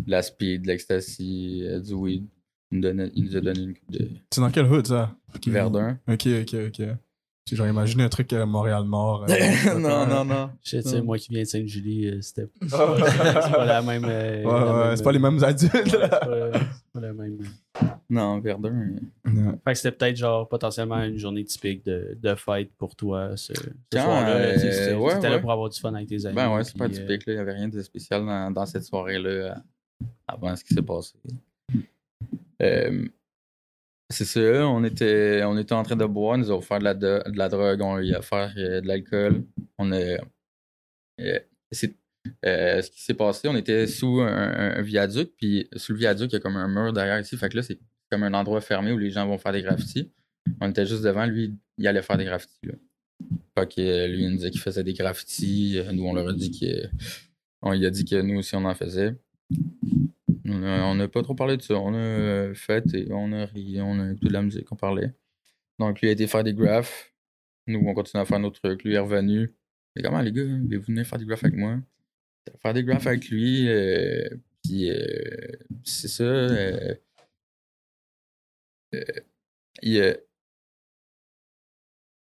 de 0.04 0.10
la 0.10 0.22
speed, 0.22 0.62
de 0.62 0.68
l'ecstasy, 0.68 1.62
euh, 1.64 1.78
du 1.80 1.92
weed. 1.92 2.26
Il 2.72 2.76
nous, 2.76 2.82
donnait- 2.82 3.10
il 3.14 3.24
nous 3.24 3.36
a 3.36 3.40
donné 3.40 3.60
une 3.60 3.74
coupe 3.74 3.90
de 3.90 4.08
C'est 4.30 4.40
dans 4.40 4.50
quel 4.50 4.64
hood, 4.66 4.86
ça? 4.86 5.14
Verdun. 5.46 5.98
Ok, 6.08 6.26
ok, 6.26 6.54
ok. 6.68 6.86
Genre 7.56 7.66
imaginé 7.66 8.04
un 8.04 8.08
truc 8.08 8.32
à 8.32 8.44
Montréal-Nord. 8.46 9.26
euh, 9.30 9.78
non, 9.78 10.06
non, 10.06 10.24
non. 10.24 10.50
Je 10.62 10.80
sais, 10.80 11.02
moi 11.02 11.18
qui 11.18 11.30
viens 11.32 11.42
de 11.42 11.46
Sainte-Julie, 11.48 12.06
euh, 12.08 12.20
c'était 12.22 12.48
c'est 12.68 12.74
Ouais, 12.76 13.50
pas 13.52 13.64
la 13.64 13.82
même. 13.82 14.04
euh, 14.06 14.44
ouais, 14.44 14.64
la 14.66 14.86
même, 14.88 14.96
c'est 14.96 15.02
pas 15.02 15.12
les 15.12 15.18
mêmes 15.18 15.42
adultes. 15.44 15.74
ouais, 15.74 15.82
c'est 15.82 15.98
pas, 15.98 16.20
c'est 16.52 16.92
pas 16.92 17.00
la 17.00 17.12
même. 17.12 17.38
euh. 17.42 17.86
Non, 18.08 18.40
Verdun. 18.40 18.70
Ouais. 19.24 19.32
Fait 19.64 19.72
que 19.72 19.78
c'était 19.78 19.92
peut-être 19.96 20.16
genre 20.16 20.48
potentiellement 20.48 21.02
une 21.02 21.16
journée 21.16 21.44
typique 21.44 21.84
de, 21.86 22.18
de 22.20 22.34
fête 22.34 22.70
pour 22.76 22.96
toi 22.96 23.36
ce, 23.36 23.52
soir-là. 23.92 24.28
euh, 24.36 24.58
C'était 24.58 24.94
ouais, 24.94 25.20
là 25.20 25.38
pour 25.38 25.52
avoir 25.52 25.68
du 25.70 25.78
fun 25.78 25.94
avec 25.94 26.08
tes 26.08 26.26
amis. 26.26 26.34
Ben 26.34 26.52
ouais, 26.54 26.64
c'est 26.64 26.76
pas 26.76 26.88
puis, 26.88 26.98
euh, 26.98 27.06
typique. 27.06 27.22
Il 27.28 27.34
n'y 27.34 27.38
avait 27.40 27.52
rien 27.54 27.68
de 27.68 27.80
spécial 27.82 28.26
dans, 28.26 28.50
dans 28.50 28.66
cette 28.66 28.82
soirée-là 28.84 29.28
euh, 29.30 29.54
avant 30.26 30.56
ce 30.56 30.64
qui 30.64 30.74
s'est 30.74 30.82
passé. 30.82 31.14
Euh, 32.62 33.06
c'est 34.10 34.24
ça, 34.24 34.40
on 34.68 34.82
était, 34.84 35.42
on 35.44 35.56
était 35.56 35.72
en 35.72 35.82
train 35.84 35.96
de 35.96 36.04
boire, 36.04 36.36
nous 36.36 36.50
ont 36.50 36.58
offert 36.58 36.80
de 36.80 36.84
la, 36.84 36.94
de, 36.94 37.22
la 37.34 37.48
drogue, 37.48 37.80
on 37.80 37.96
lui 37.96 38.14
a 38.14 38.18
offert 38.18 38.52
euh, 38.56 38.80
de 38.80 38.86
l'alcool. 38.86 39.44
On 39.78 39.92
a. 39.92 40.18
euh, 41.20 41.38
euh, 42.44 42.82
ce 42.82 42.90
qui 42.90 43.00
s'est 43.00 43.14
passé, 43.14 43.48
on 43.48 43.56
était 43.56 43.86
sous 43.86 44.20
un, 44.20 44.82
viaduc, 44.82 45.30
puis 45.36 45.68
sous 45.76 45.92
le 45.92 45.98
viaduc, 45.98 46.30
il 46.32 46.34
y 46.34 46.36
a 46.36 46.40
comme 46.40 46.56
un 46.56 46.68
mur 46.68 46.92
derrière 46.92 47.20
ici. 47.20 47.36
Fait 47.36 47.48
que 47.48 47.56
là, 47.56 47.62
c'est 47.62 47.78
comme 48.10 48.24
un 48.24 48.34
endroit 48.34 48.60
fermé 48.60 48.92
où 48.92 48.98
les 48.98 49.10
gens 49.10 49.26
vont 49.26 49.38
faire 49.38 49.52
des 49.52 49.62
graffitis. 49.62 50.12
On 50.60 50.68
était 50.68 50.86
juste 50.86 51.02
devant, 51.02 51.26
lui, 51.26 51.56
il 51.78 51.86
allait 51.86 52.02
faire 52.02 52.18
des 52.18 52.24
graffitis. 52.24 52.66
Là. 52.66 52.74
Fait 53.56 53.74
que 53.74 54.06
lui, 54.08 54.24
il 54.24 54.30
nous 54.30 54.36
disait 54.36 54.50
qu'il 54.50 54.60
faisait 54.60 54.82
des 54.82 54.94
graffitis. 54.94 55.80
Nous, 55.92 56.04
on 56.04 56.14
leur 56.14 56.28
a 56.28 56.32
dit 56.32 56.50
que. 56.50 56.88
On 57.62 57.72
lui 57.72 57.86
a 57.86 57.90
dit 57.90 58.04
que 58.04 58.20
nous 58.20 58.38
aussi, 58.38 58.56
on 58.56 58.64
en 58.64 58.74
faisait. 58.74 59.14
On 60.52 60.94
n'a 60.94 61.08
pas 61.08 61.22
trop 61.22 61.34
parlé 61.34 61.56
de 61.56 61.62
ça. 61.62 61.74
On 61.74 61.94
a 61.94 61.98
euh, 61.98 62.54
fait 62.54 62.84
et 62.94 63.08
on 63.12 63.32
a 63.32 63.46
ri, 63.46 63.80
on 63.80 64.00
a 64.00 64.10
écouté 64.10 64.28
de 64.28 64.32
la 64.32 64.42
musique, 64.42 64.70
on 64.72 64.76
parlait. 64.76 65.12
Donc, 65.78 66.00
lui 66.00 66.08
a 66.08 66.12
été 66.12 66.26
faire 66.26 66.44
des 66.44 66.54
graphes. 66.54 67.12
Nous, 67.66 67.80
on 67.80 67.94
continue 67.94 68.20
à 68.20 68.24
faire 68.24 68.40
nos 68.40 68.50
trucs. 68.50 68.84
Lui 68.84 68.94
est 68.94 68.98
revenu. 68.98 69.54
Et 69.96 70.02
comment, 70.02 70.20
les 70.20 70.32
gars, 70.32 70.44
vous 70.44 70.82
venez 70.82 71.04
faire 71.04 71.18
des 71.18 71.24
graphes 71.24 71.44
avec 71.44 71.56
moi? 71.56 71.78
Faire 72.62 72.74
des 72.74 72.84
graphes 72.84 73.06
avec 73.06 73.28
lui. 73.28 73.68
euh, 73.68 74.28
Puis 74.62 74.90
euh, 74.90 75.46
c'est 75.84 76.08
ça. 76.08 76.24
euh, 76.24 76.94
il 79.82 80.16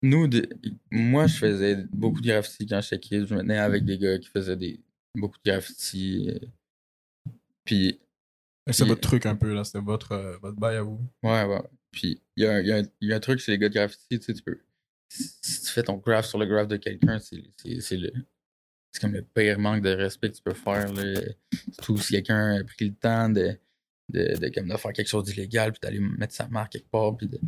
nous, 0.02 0.28
moi, 0.90 1.26
je 1.26 1.36
faisais 1.36 1.76
beaucoup 1.92 2.20
de 2.20 2.28
graffiti 2.28 2.66
quand 2.66 2.80
j'étais 2.80 3.00
kid. 3.00 3.26
Je 3.26 3.34
me 3.34 3.40
tenais 3.40 3.58
avec 3.58 3.84
des 3.84 3.98
gars 3.98 4.18
qui 4.18 4.28
faisaient 4.28 4.56
des, 4.56 4.80
beaucoup 5.14 5.38
de 5.44 5.50
graffiti. 5.50 6.30
euh, 6.30 6.46
Puis 7.64 8.00
C'est 8.72 8.84
votre 8.86 9.00
truc 9.00 9.26
un 9.26 9.36
peu, 9.36 9.54
là. 9.54 9.64
C'était 9.64 9.80
votre, 9.80 10.12
euh, 10.12 10.36
votre 10.42 10.56
bail 10.58 10.76
à 10.76 10.82
vous. 10.82 11.00
Ouais, 11.22 11.44
ouais. 11.44 11.62
Puis, 11.90 12.22
il 12.36 12.44
y, 12.44 12.46
a 12.46 12.60
y 12.60 12.72
a 12.72 12.82
y 13.00 13.12
a 13.12 13.16
un 13.16 13.20
truc 13.20 13.38
chez 13.40 13.52
les 13.52 13.58
gars 13.58 13.68
de 13.68 13.74
graffiti, 13.74 14.18
tu 14.18 14.26
sais, 14.26 14.34
tu 14.34 14.42
peux. 14.42 14.58
Si 15.10 15.62
tu 15.62 15.70
fais 15.72 15.82
ton 15.82 15.96
graph 15.96 16.26
sur 16.26 16.38
le 16.38 16.46
graph 16.46 16.68
de 16.68 16.76
quelqu'un, 16.76 17.18
c'est 17.18 17.42
c'est- 17.56 17.80
c'est 17.80 17.96
le. 17.96 18.12
C'est 18.92 19.00
comme 19.00 19.12
le 19.12 19.22
pire 19.22 19.58
manque 19.58 19.82
de 19.82 19.90
respect 19.90 20.30
que 20.30 20.36
tu 20.36 20.42
peux 20.42 20.54
faire. 20.54 20.92
Là. 20.92 21.20
Surtout 21.74 21.98
si 21.98 22.12
quelqu'un 22.14 22.56
a 22.60 22.64
pris 22.64 22.88
le 22.88 22.94
temps 22.94 23.28
de, 23.28 23.56
de, 24.10 24.38
de, 24.38 24.48
comme 24.48 24.68
de 24.68 24.76
faire 24.76 24.92
quelque 24.92 25.08
chose 25.08 25.24
d'illégal, 25.24 25.72
puis 25.72 25.80
d'aller 25.82 26.00
mettre 26.00 26.34
sa 26.34 26.48
marque 26.48 26.72
quelque 26.72 26.90
part, 26.90 27.16
puis 27.16 27.26
de, 27.28 27.38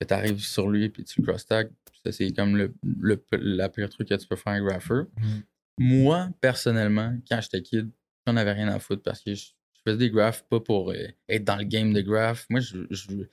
que 0.00 0.06
tu 0.06 0.14
arrives 0.14 0.40
sur 0.40 0.68
lui, 0.68 0.88
puis 0.88 1.04
tu 1.04 1.20
le 1.20 1.26
cross-tag. 1.26 1.70
Ça, 2.04 2.12
c'est 2.12 2.32
comme 2.32 2.56
le, 2.56 2.74
le, 2.82 3.22
la 3.32 3.68
pire 3.68 3.88
truc 3.90 4.08
que 4.08 4.14
tu 4.14 4.26
peux 4.26 4.36
faire 4.36 4.52
un 4.54 4.64
grapher. 4.64 5.02
Mhm. 5.18 5.42
Moi, 5.78 6.28
personnellement, 6.40 7.14
quand 7.28 7.40
j'étais 7.42 7.62
kid, 7.62 7.90
j'en 8.26 8.36
avais 8.36 8.52
rien 8.52 8.68
à 8.68 8.78
foutre 8.78 9.02
parce 9.02 9.20
que 9.22 9.34
je 9.34 9.46
faisais 9.90 9.98
des 9.98 10.10
graphs 10.10 10.42
pas 10.48 10.60
pour 10.60 10.90
euh, 10.90 11.06
être 11.28 11.44
dans 11.44 11.56
le 11.56 11.64
game 11.64 11.92
de 11.92 12.00
graph. 12.00 12.46
Moi, 12.50 12.60
je, 12.60 12.78
je- 12.90 13.24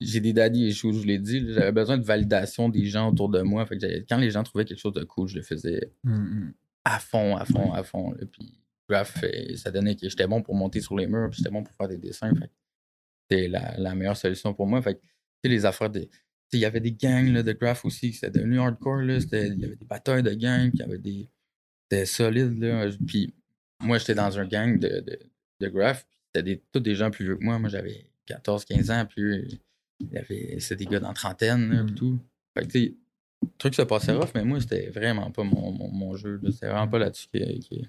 j'ai 0.00 0.20
des 0.20 0.32
daddy 0.32 0.66
issues, 0.68 0.92
je 0.92 0.98
vous 0.98 1.04
l'ai 1.04 1.18
dit. 1.18 1.52
J'avais 1.52 1.72
besoin 1.72 1.98
de 1.98 2.04
validation 2.04 2.68
des 2.68 2.84
gens 2.86 3.10
autour 3.10 3.28
de 3.28 3.40
moi. 3.42 3.66
Fait 3.66 3.76
que 3.78 3.86
quand 4.08 4.18
les 4.18 4.30
gens 4.30 4.42
trouvaient 4.44 4.64
quelque 4.64 4.78
chose 4.78 4.92
de 4.94 5.02
cool, 5.04 5.28
je 5.28 5.36
le 5.36 5.42
faisais 5.42 5.92
Mhm. 6.04 6.52
à 6.84 6.98
fond, 7.00 7.36
à 7.36 7.44
fond, 7.44 7.72
à 7.72 7.82
fond. 7.82 8.12
là. 8.12 8.24
Puis 8.30 8.60
graph, 8.88 9.22
euh, 9.24 9.56
ça 9.56 9.70
donnait 9.72 9.96
que 9.96 10.08
j'étais 10.08 10.26
bon 10.26 10.40
pour 10.42 10.54
monter 10.54 10.80
sur 10.80 10.96
les 10.96 11.06
murs, 11.06 11.28
puis 11.30 11.38
j'étais 11.38 11.50
bon 11.50 11.64
pour 11.64 11.74
faire 11.74 11.88
des 11.88 11.98
dessins. 11.98 12.32
C'était 13.28 13.48
la, 13.48 13.76
la 13.78 13.94
meilleure 13.94 14.16
solution 14.16 14.54
pour 14.54 14.66
moi. 14.66 14.80
Fait 14.82 14.94
que, 14.94 15.00
tu 15.00 15.06
sais, 15.44 15.48
les 15.50 15.64
affaires 15.66 15.90
de. 15.90 16.08
Il 16.52 16.60
y 16.60 16.64
avait 16.64 16.80
des 16.80 16.92
gangs 16.92 17.30
là, 17.30 17.42
de 17.42 17.52
graph 17.52 17.84
aussi, 17.84 18.12
c'était 18.14 18.30
devenu 18.38 18.58
hardcore. 18.58 19.02
Il 19.02 19.08
y 19.10 19.12
avait 19.36 19.50
des 19.54 19.76
batailles 19.84 20.22
de 20.22 20.32
gangs, 20.32 20.70
puis 20.70 20.78
il 20.78 20.80
y 20.80 20.82
avait 20.84 20.98
des. 20.98 21.28
C'était 21.90 22.06
solide. 22.06 22.58
Là. 22.58 22.88
Puis 23.06 23.34
moi, 23.82 23.98
j'étais 23.98 24.14
dans 24.14 24.38
un 24.38 24.46
gang 24.46 24.78
de, 24.78 24.88
de, 25.00 25.18
de 25.60 25.68
graph, 25.68 26.06
c'était 26.26 26.42
des, 26.42 26.62
tous 26.72 26.80
des 26.80 26.94
gens 26.94 27.10
plus 27.10 27.24
vieux 27.24 27.36
que 27.36 27.44
moi. 27.44 27.58
Moi, 27.58 27.68
j'avais 27.68 28.10
14, 28.26 28.64
15 28.64 28.90
ans, 28.90 29.06
puis 29.06 29.58
il 30.00 30.10
y 30.12 30.16
avait, 30.18 30.60
c'était 30.60 30.84
des 30.84 30.90
gars 30.90 31.00
dans 31.00 31.08
la 31.08 31.14
trentaine, 31.14 31.70
là, 31.72 31.84
puis 31.84 31.92
Mm. 31.92 31.96
tout. 31.96 32.18
Fait 32.54 32.66
que, 32.66 32.72
tu 32.72 32.78
sais, 32.80 32.94
le 33.42 33.48
truc 33.58 33.74
se 33.74 33.82
passait 33.82 34.12
rough, 34.12 34.30
mais 34.34 34.44
moi, 34.44 34.60
c'était 34.60 34.90
vraiment 34.90 35.30
pas 35.30 35.44
mon, 35.44 35.70
mon, 35.72 35.90
mon 35.90 36.16
jeu. 36.16 36.40
C'était 36.50 36.68
vraiment 36.68 36.88
pas 36.88 36.98
là-dessus 36.98 37.28
que, 37.32 37.38
que, 37.38 37.82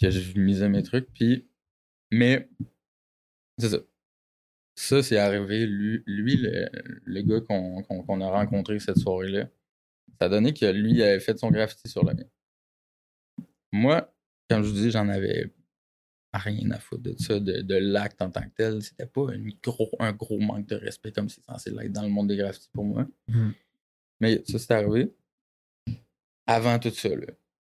que 0.00 0.10
je 0.10 0.38
misais 0.38 0.68
mes 0.68 0.82
trucs. 0.82 1.10
Puis, 1.12 1.46
mais, 2.10 2.48
c'est 3.58 3.70
ça. 3.70 3.78
Ça, 4.78 5.02
c'est 5.02 5.16
arrivé. 5.16 5.66
Lui, 5.66 6.02
lui 6.06 6.36
le, 6.36 6.68
le 7.04 7.22
gars 7.22 7.40
qu'on 7.40 8.20
a 8.20 8.30
rencontré 8.30 8.78
cette 8.78 8.98
soirée-là, 8.98 9.48
ça 10.20 10.26
a 10.26 10.28
donné 10.28 10.52
que 10.52 10.66
lui 10.66 10.92
il 10.92 11.02
avait 11.02 11.20
fait 11.20 11.38
son 11.38 11.50
graffiti 11.50 11.88
sur 11.88 12.04
le 12.04 12.14
mien. 12.14 12.24
Moi, 13.72 14.14
comme 14.50 14.62
je 14.62 14.68
vous 14.68 14.74
dis, 14.74 14.90
j'en 14.90 15.08
avais 15.08 15.50
rien 16.38 16.70
à 16.70 16.78
foutre 16.78 17.02
de 17.02 17.14
ça, 17.18 17.38
de, 17.40 17.62
de 17.62 17.74
l'acte 17.74 18.20
en 18.22 18.30
tant 18.30 18.42
que 18.42 18.54
tel. 18.56 18.82
C'était 18.82 19.06
pas 19.06 19.32
un 19.32 19.48
gros, 19.62 19.90
un 19.98 20.12
gros 20.12 20.38
manque 20.38 20.66
de 20.66 20.76
respect 20.76 21.12
comme 21.12 21.28
c'est 21.28 21.44
censé 21.44 21.70
l'être 21.70 21.92
dans 21.92 22.02
le 22.02 22.08
monde 22.08 22.28
des 22.28 22.36
graffitis 22.36 22.70
pour 22.72 22.84
moi. 22.84 23.06
Mhm. 23.28 23.54
Mais 24.20 24.42
ça, 24.46 24.58
c'est 24.58 24.72
arrivé 24.72 25.14
avant 26.46 26.78
tout 26.78 26.90
ça. 26.90 27.08
Là. 27.08 27.26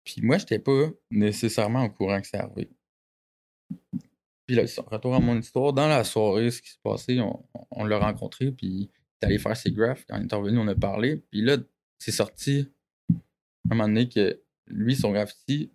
Puis 0.04 0.20
moi, 0.22 0.38
j'étais 0.38 0.58
pas 0.58 0.90
nécessairement 1.10 1.84
au 1.84 1.90
courant 1.90 2.20
que 2.20 2.26
c'est 2.26 2.36
arrivé. 2.36 2.70
Puis 4.46 4.56
là, 4.56 4.64
retour 4.86 5.14
à 5.14 5.20
mon 5.20 5.38
histoire, 5.38 5.72
dans 5.72 5.88
la 5.88 6.04
soirée, 6.04 6.50
ce 6.50 6.60
qui 6.60 6.68
s'est 6.70 6.80
passé, 6.82 7.18
on, 7.20 7.44
on 7.70 7.84
l'a 7.84 7.98
rencontré, 7.98 8.52
puis 8.52 8.66
il 8.66 8.90
est 9.22 9.26
allé 9.26 9.38
faire 9.38 9.56
ses 9.56 9.72
graphes. 9.72 10.04
Quand 10.06 10.18
il 10.18 10.26
est 10.30 10.34
revenu, 10.34 10.58
on 10.58 10.68
a 10.68 10.74
parlé. 10.74 11.16
Puis 11.30 11.40
là, 11.40 11.56
c'est 11.98 12.12
sorti 12.12 12.70
à 13.10 13.14
un 13.72 13.76
moment 13.76 13.88
donné 13.88 14.08
que 14.08 14.42
lui, 14.66 14.94
son 14.94 15.12
graffiti, 15.12 15.72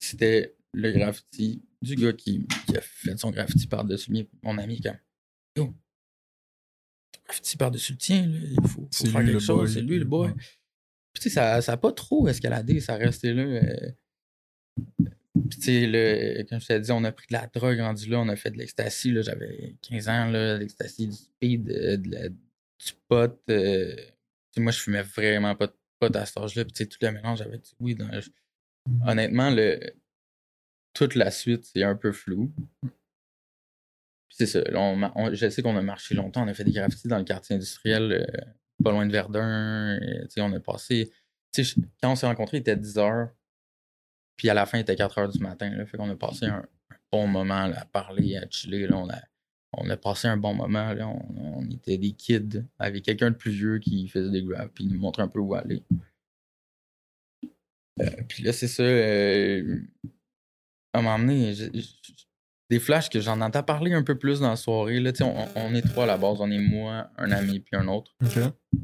c'était 0.00 0.56
le 0.72 0.90
graffiti 0.92 1.62
du 1.82 1.94
gars 1.96 2.12
qui, 2.12 2.46
qui 2.66 2.76
a 2.76 2.80
fait 2.80 3.18
son 3.18 3.30
graffiti 3.30 3.66
par-dessus 3.66 4.12
mon 4.42 4.58
ami. 4.58 4.80
Comme, 4.80 4.96
yo, 5.56 5.64
ton 7.12 7.20
graffiti 7.24 7.56
par-dessus 7.56 7.92
le 7.92 7.98
tien, 7.98 8.26
là, 8.26 8.38
il 8.62 8.68
faut, 8.68 8.88
faire 8.92 9.24
quelque 9.24 9.38
chose, 9.38 9.72
c'est 9.74 9.80
lui 9.82 9.98
le 9.98 10.04
boy. 10.04 10.28
Ouais. 10.28 10.34
Puis, 11.12 11.22
tu 11.22 11.30
sais, 11.30 11.60
ça 11.60 11.60
n'a 11.72 11.76
pas 11.76 11.92
trop 11.92 12.28
escaladé, 12.28 12.80
ça 12.80 12.96
restait 12.96 13.34
là. 13.34 13.42
euh. 13.42 13.90
Puis, 15.48 15.58
tu 15.58 15.62
sais, 15.62 15.86
le- 15.86 16.44
comme 16.44 16.60
je 16.60 16.66
t'ai 16.66 16.80
dit, 16.80 16.92
on 16.92 17.02
a 17.04 17.12
pris 17.12 17.26
de 17.28 17.32
la 17.32 17.46
drogue 17.46 17.78
rendu 17.80 18.08
là, 18.08 18.20
on 18.20 18.28
a 18.28 18.36
fait 18.36 18.50
de 18.50 18.58
l'ecstasy, 18.58 19.10
là, 19.12 19.22
j'avais 19.22 19.76
15 19.82 20.08
ans, 20.08 20.26
là, 20.26 20.58
l'ecstasy, 20.58 21.06
du 21.08 21.12
speed, 21.14 21.70
euh, 21.70 21.96
de 21.96 22.10
la- 22.10 22.28
du 22.28 22.92
pot. 23.08 23.40
euh. 23.50 23.96
Moi, 24.56 24.72
je 24.72 24.80
fumais 24.80 25.02
vraiment 25.02 25.54
pas 25.56 25.68
de 25.68 25.74
pot 25.98 26.14
à 26.14 26.26
cet 26.26 26.36
âge-là, 26.36 26.64
puis 26.64 26.72
tu 26.72 26.78
sais, 26.82 26.86
tout 26.88 26.98
le 27.02 27.12
mélange 27.12 27.40
avec 27.40 27.62
du 27.62 27.70
weed. 27.80 27.98
dans- 27.98 28.10
Honnêtement, 29.06 29.50
le, 29.50 29.78
toute 30.92 31.14
la 31.14 31.30
suite, 31.30 31.64
c'est 31.64 31.82
un 31.82 31.96
peu 31.96 32.12
flou. 32.12 32.52
C'est 34.28 34.46
ça, 34.46 34.60
on 34.74 35.34
je 35.34 35.50
sais 35.50 35.62
qu'on 35.62 35.76
a 35.76 35.82
marché 35.82 36.14
longtemps, 36.14 36.44
on 36.44 36.48
a 36.48 36.54
fait 36.54 36.64
des 36.64 36.72
graffitis 36.72 37.08
dans 37.08 37.18
le 37.18 37.24
quartier 37.24 37.56
industriel, 37.56 38.12
euh, 38.12 38.40
pas 38.82 38.90
loin 38.92 39.06
de 39.06 39.12
Verdun. 39.12 39.98
on 40.38 40.52
a 40.52 40.60
passé. 40.60 41.12
quand 42.02 42.12
on 42.12 42.16
s'est 42.16 42.26
rencontrés, 42.26 42.58
il 42.58 42.60
était 42.60 42.76
10 42.76 42.96
h. 42.96 43.30
Puis 44.36 44.48
à 44.48 44.54
la 44.54 44.64
fin, 44.64 44.78
il 44.78 44.82
était 44.82 44.96
4 44.96 45.20
h 45.20 45.32
du 45.32 45.40
matin. 45.40 45.68
Là, 45.70 45.84
fait 45.84 45.98
qu'on 45.98 46.08
a 46.08 46.16
passé 46.16 46.46
un, 46.46 46.64
bon 47.12 47.26
moment 47.26 47.70
à 47.76 47.84
parler, 47.86 48.36
à 48.36 48.48
chiller. 48.48 48.86
Là, 48.86 48.96
on, 48.96 49.10
a, 49.10 49.18
on 49.72 49.90
a 49.90 49.96
passé 49.96 50.28
un 50.28 50.36
bon 50.36 50.54
moment. 50.54 50.92
Là, 50.94 51.08
on, 51.08 51.58
on 51.58 51.70
était 51.70 51.98
des 51.98 52.12
kids 52.12 52.64
avec 52.78 53.04
quelqu'un 53.04 53.30
de 53.30 53.36
plus 53.36 53.50
vieux 53.50 53.78
qui 53.78 54.08
faisait 54.08 54.30
des 54.30 54.42
graphes 54.42 54.70
puis 54.72 54.84
il 54.84 54.92
nous 54.92 55.00
montrait 55.00 55.24
un 55.24 55.28
peu 55.28 55.40
où 55.40 55.54
aller. 55.54 55.82
Euh, 58.00 58.06
puis 58.28 58.42
là, 58.42 58.52
c'est 58.52 58.68
ça. 58.68 58.82
euh, 58.82 59.82
à 60.92 60.98
un 60.98 61.02
moment 61.02 61.18
donné, 61.18 61.54
je- 61.54 61.70
je- 61.72 62.12
des 62.70 62.78
flashs 62.78 63.08
que 63.10 63.20
j'en 63.20 63.40
entends 63.40 63.62
parler 63.64 63.92
un 63.94 64.02
peu 64.04 64.16
plus 64.16 64.40
dans 64.40 64.50
la 64.50 64.56
soirée. 64.56 65.00
Là, 65.00 65.10
on, 65.22 65.48
on 65.56 65.74
est 65.74 65.82
trois 65.82 66.04
à 66.04 66.06
la 66.06 66.16
base. 66.16 66.40
On 66.40 66.50
est 66.50 66.58
moi, 66.60 67.10
un 67.16 67.32
ami, 67.32 67.58
puis 67.60 67.74
un 67.76 67.88
autre. 67.88 68.14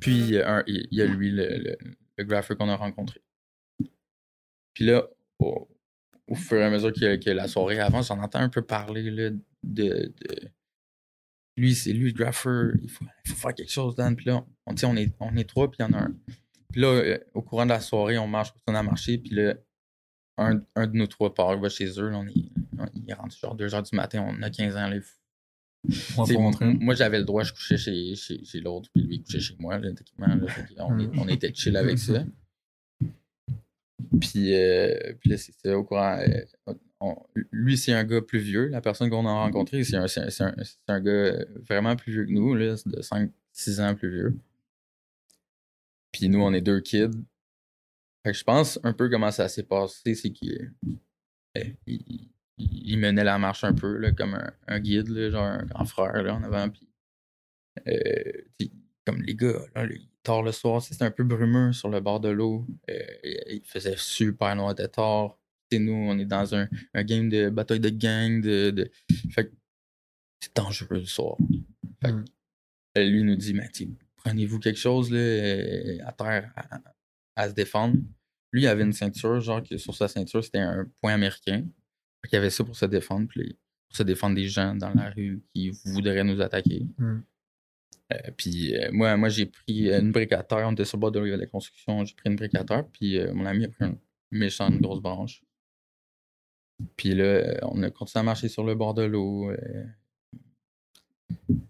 Puis 0.00 0.18
il 0.18 0.30
y 0.30 0.38
a, 0.40 0.56
un- 0.58 0.64
il 0.66 0.88
y 0.90 1.02
a 1.02 1.06
lui, 1.06 1.30
le, 1.30 1.46
le, 1.56 1.76
le 2.16 2.24
grapher 2.24 2.56
qu'on 2.56 2.68
a 2.68 2.74
rencontré. 2.76 3.20
Puis 4.74 4.84
là, 4.84 5.06
au, 5.38 5.68
au 6.28 6.34
fur 6.34 6.58
et 6.58 6.64
à 6.64 6.70
mesure 6.70 6.92
que, 6.92 7.16
que 7.16 7.30
la 7.30 7.46
soirée 7.48 7.78
avance, 7.78 8.08
j'en 8.08 8.18
entends 8.20 8.40
un 8.40 8.48
peu 8.48 8.62
parler 8.62 9.08
là, 9.10 9.30
de, 9.30 9.38
de- 9.62 10.12
Lui, 11.56 11.74
c'est 11.74 11.92
lui 11.92 12.06
le 12.10 12.12
grapher, 12.12 12.70
il 12.82 12.90
faut, 12.90 13.04
il 13.24 13.30
faut 13.30 13.36
faire 13.36 13.54
quelque 13.54 13.70
chose, 13.72 13.94
Dan. 13.94 14.16
Puis 14.16 14.26
là, 14.26 14.44
on, 14.66 14.74
on, 14.82 14.96
est, 14.96 15.14
on 15.20 15.36
est 15.36 15.48
trois, 15.48 15.70
puis 15.70 15.78
il 15.80 15.82
y 15.82 15.86
en 15.88 15.92
a 15.92 16.02
un. 16.02 16.14
Puis 16.72 16.80
là, 16.80 16.88
euh, 16.88 17.18
au 17.34 17.42
courant 17.42 17.64
de 17.64 17.70
la 17.70 17.80
soirée, 17.80 18.18
on 18.18 18.26
marche, 18.26 18.52
on 18.66 18.74
a 18.74 18.82
marché, 18.82 19.16
puis 19.18 19.30
là, 19.30 19.54
un, 20.38 20.61
un 20.75 20.87
de 20.87 20.96
nous 20.96 21.07
trois 21.07 21.33
part, 21.35 21.55
il 21.55 21.61
va 21.61 21.68
chez 21.68 21.87
eux. 22.01 22.11
là, 22.11 22.18
on 22.18 22.27
est, 22.27 22.35
on- 22.79 22.87
il 22.94 23.11
est 23.11 23.14
rendu 23.14 23.37
genre 23.37 23.55
2 23.55 23.68
h 23.68 23.90
du 23.90 23.96
matin, 23.96 24.27
on 24.29 24.42
a 24.42 24.51
15 24.51 24.77
ans. 24.77 24.88
Là, 24.88 24.96
On 26.16 26.22
va 26.22 26.25
T'sais, 26.25 26.35
pas 26.35 26.40
rentrer. 26.40 26.64
m- 26.66 26.79
moi, 26.81 26.94
j'avais 26.94 27.18
le 27.18 27.25
droit, 27.25 27.42
je 27.44 27.53
couchais 27.53 27.77
chez, 27.77 28.14
chez, 28.16 28.44
chez 28.44 28.61
l'autre, 28.61 28.90
puis 28.92 29.05
lui, 29.05 29.16
il 29.16 29.22
couchait 29.22 29.40
chez 29.40 29.55
moi, 29.59 29.79
là, 29.79 29.88
là. 29.90 29.94
On, 30.79 30.99
est- 30.99 31.11
on 31.18 31.29
était 31.29 31.55
chill 31.55 31.77
avec 31.77 31.99
ça. 31.99 32.25
Puis, 34.20 34.55
euh, 34.55 35.14
puis 35.20 35.31
là, 35.31 35.37
c'est 35.38 35.53
ça, 35.53 35.79
au 35.79 35.85
courant. 35.85 36.18
euh, 36.18 36.75
on- 37.01 37.16
lui, 37.53 37.77
c'est 37.79 37.92
un 37.92 38.05
gars 38.05 38.20
plus 38.22 38.38
vieux. 38.40 38.68
La 38.68 38.81
personne 38.81 39.11
qu'on 39.11 39.27
a 39.27 39.33
rencontrée, 39.33 39.85
c'est 39.85 39.96
un, 39.96 40.07
un, 40.07 40.53
un- 40.88 41.01
gars 41.01 41.44
vraiment 41.68 41.94
plus 41.96 42.12
vieux 42.12 42.25
que 42.27 42.31
nous, 42.33 42.55
là, 42.55 42.75
de 42.85 43.01
5-6 43.03 43.81
ans 43.81 43.94
plus 43.94 44.11
vieux. 44.11 44.37
Puis 46.12 46.29
nous, 46.29 46.40
on 46.40 46.53
est 46.53 46.61
deux 46.62 46.81
kids. 46.81 47.11
Fait 48.26 48.32
que 48.32 48.38
je 48.38 48.42
pense 48.42 48.80
un 48.82 48.92
peu 48.92 49.08
comment 49.08 49.30
ça 49.30 49.48
s'est 49.48 49.62
passé, 49.62 50.16
c'est 50.16 50.32
qu'il 50.32 50.72
euh, 51.56 51.62
il, 51.86 52.02
il- 52.08 52.30
il 52.58 52.98
menait 52.98 53.22
la 53.22 53.38
marche 53.38 53.62
un 53.62 53.72
peu, 53.74 53.98
là, 53.98 54.10
comme 54.10 54.34
un, 54.34 54.52
un 54.66 54.80
guide, 54.80 55.08
là, 55.10 55.30
genre 55.30 55.44
un 55.44 55.64
grand 55.64 55.84
frère 55.84 56.22
là, 56.24 56.34
en 56.34 56.42
avant. 56.42 56.68
Puis, 56.70 56.88
euh, 57.86 58.32
comme 59.06 59.22
les 59.22 59.34
gars, 59.36 59.60
là, 59.74 59.84
le- 59.84 59.98
tard 60.24 60.42
le 60.42 60.50
soir, 60.52 60.82
c'était 60.82 61.04
un 61.04 61.10
peu 61.12 61.22
brumeux 61.22 61.72
sur 61.72 61.88
le 61.88 62.00
bord 62.00 62.18
de 62.18 62.30
l'eau. 62.30 62.66
Euh, 62.90 62.94
il 63.48 63.62
faisait 63.64 63.94
super 63.96 64.56
noir 64.56 64.74
de 64.74 64.86
tard. 64.86 65.38
T'sais, 65.70 65.78
nous, 65.78 65.92
on 65.92 66.18
est 66.18 66.24
dans 66.24 66.54
un, 66.54 66.68
un 66.94 67.04
game 67.04 67.28
de 67.28 67.48
bataille 67.50 67.78
de 67.80 67.90
gang. 67.90 68.40
De, 68.40 68.70
de... 68.70 68.90
Fait 69.30 69.46
que 69.48 69.52
c'est 70.40 70.56
dangereux 70.56 70.98
le 70.98 71.04
soir. 71.06 71.36
Fait 72.02 72.10
que, 72.10 72.16
Mm. 72.16 72.24
euh, 72.98 73.04
lui 73.04 73.22
nous 73.22 73.36
dit, 73.36 73.52
mais 73.54 73.68
prenez-vous 74.16 74.58
quelque 74.58 74.78
chose 74.80 75.10
là, 75.12 75.18
à 76.08 76.12
terre 76.12 76.52
à, 76.56 76.80
à 77.37 77.49
se 77.49 77.55
défendre. 77.55 77.96
Lui, 78.53 78.62
il 78.62 78.66
avait 78.66 78.83
une 78.83 78.92
ceinture, 78.92 79.40
genre 79.40 79.62
que 79.62 79.77
sur 79.77 79.94
sa 79.94 80.09
ceinture, 80.09 80.42
c'était 80.42 80.59
un 80.59 80.87
point 81.01 81.14
américain. 81.14 81.66
Fait 82.22 82.29
qu'il 82.29 82.37
y 82.37 82.38
avait 82.38 82.51
ça 82.51 82.64
pour 82.64 82.77
se 82.77 82.87
défendre, 82.87 83.29
puis 83.29 83.59
pour 83.88 83.96
se 83.96 84.03
défendre 84.03 84.35
des 84.35 84.49
gens 84.49 84.75
dans 84.75 84.92
la 84.94 85.11
rue 85.11 85.42
qui 85.55 85.70
voudraient 85.85 86.25
nous 86.25 86.40
attaquer. 86.40 86.87
Mm. 86.99 87.18
Euh, 88.12 88.31
puis 88.37 88.77
euh, 88.77 88.90
moi, 88.92 89.16
moi 89.16 89.29
j'ai 89.29 89.46
pris 89.46 89.92
une 89.92 90.12
brique 90.12 90.33
à 90.33 90.42
terre. 90.42 90.66
On 90.66 90.72
était 90.72 90.85
sur 90.85 90.96
le 90.96 91.01
bord 91.01 91.12
de 91.12 91.20
la 91.20 91.46
construction. 91.46 92.05
J'ai 92.05 92.14
pris 92.14 92.31
une 92.31 92.37
brique 92.37 92.55
à 92.55 92.64
terre. 92.64 92.87
Puis 92.92 93.18
euh, 93.18 93.33
mon 93.35 93.46
ami 93.46 93.64
a 93.64 93.68
pris 93.68 93.85
une 93.85 93.99
méchante 94.31 94.81
grosse 94.81 95.01
branche. 95.01 95.42
Puis 96.96 97.14
là, 97.14 97.59
on 97.62 97.83
a 97.83 97.90
continué 97.90 98.20
à 98.20 98.22
marcher 98.22 98.49
sur 98.49 98.62
le 98.64 98.75
bord 98.75 98.94
de 98.94 99.03
l'eau. 99.03 99.51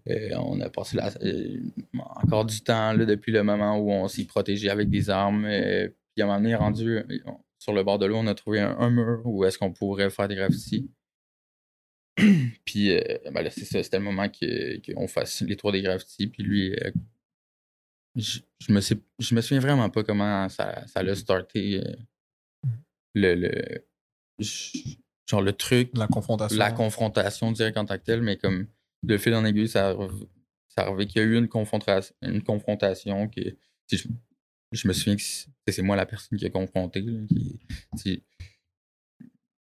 Euh, 0.09 0.29
on 0.37 0.59
a 0.61 0.69
passé 0.69 0.97
la- 0.97 1.13
euh, 1.23 1.59
encore 1.99 2.45
du 2.45 2.61
temps 2.61 2.93
là, 2.93 3.05
depuis 3.05 3.31
le 3.31 3.43
moment 3.43 3.77
où 3.77 3.91
on 3.91 4.07
s'est 4.07 4.25
protégé 4.25 4.69
avec 4.69 4.89
des 4.89 5.09
armes. 5.09 5.45
euh, 5.45 5.89
puis 6.15 6.21
à 6.21 6.25
un 6.25 6.27
moment 6.27 6.39
donné, 6.41 6.55
rendu 6.55 6.99
sur 7.59 7.73
le 7.73 7.83
bord 7.83 7.99
de 7.99 8.05
l'eau, 8.05 8.17
on 8.17 8.27
a 8.27 8.33
trouvé 8.35 8.59
un, 8.59 8.77
un 8.79 8.89
mur 8.89 9.21
où 9.25 9.43
est-ce 9.45 9.57
qu'on 9.57 9.71
pourrait 9.73 10.09
faire 10.09 10.27
des 10.27 10.35
graffitis. 10.35 10.89
puis 12.65 12.89
ben 13.31 13.41
là, 13.43 13.49
c'est 13.51 13.65
ça, 13.65 13.83
c'était 13.83 13.99
le 13.99 14.03
moment 14.03 14.27
que- 14.29 14.93
qu'on 14.93 15.07
fasse 15.07 15.41
les 15.41 15.55
tours 15.55 15.71
des 15.71 15.81
graffitis. 15.81 16.27
Puis 16.27 16.43
lui, 16.43 16.75
je, 18.15 18.39
je 18.59 18.71
me 18.73 18.81
sais, 18.81 18.95
je 19.19 19.35
me 19.35 19.41
souviens 19.41 19.59
vraiment 19.59 19.89
pas 19.89 20.03
comment 20.03 20.49
ça, 20.49 20.85
ça 20.87 21.03
l'a 21.03 21.15
starté. 21.15 21.83
le, 23.13 23.51
genre 25.29 25.41
le 25.41 25.53
truc, 25.53 25.91
La 25.95 26.07
confrontation. 26.07 26.57
la 26.57 26.71
confrontation 26.71 27.51
direct 27.51 27.77
en 27.77 27.85
tant 27.85 27.97
que 27.97 28.03
telle, 28.03 28.21
mais 28.21 28.37
comme 28.37 28.67
de 29.03 29.17
fil 29.17 29.33
en 29.33 29.45
aiguille, 29.45 29.67
ça, 29.67 29.95
ça 30.69 30.81
arrivait 30.83 31.05
qu'il 31.05 31.21
y 31.21 31.25
a 31.25 31.27
eu 31.27 31.37
une 31.37 31.47
confrontation, 31.47 32.15
une 32.21 32.43
confrontation 32.43 33.29
sais, 33.87 33.97
je, 34.71 34.87
me 34.87 34.93
souviens 34.93 35.15
que 35.15 35.71
c'est 35.71 35.81
moi 35.81 35.95
la 35.95 36.05
personne 36.05 36.37
qui 36.37 36.45
a 36.45 36.49
confronté, 36.49 37.03
qui, 37.97 38.23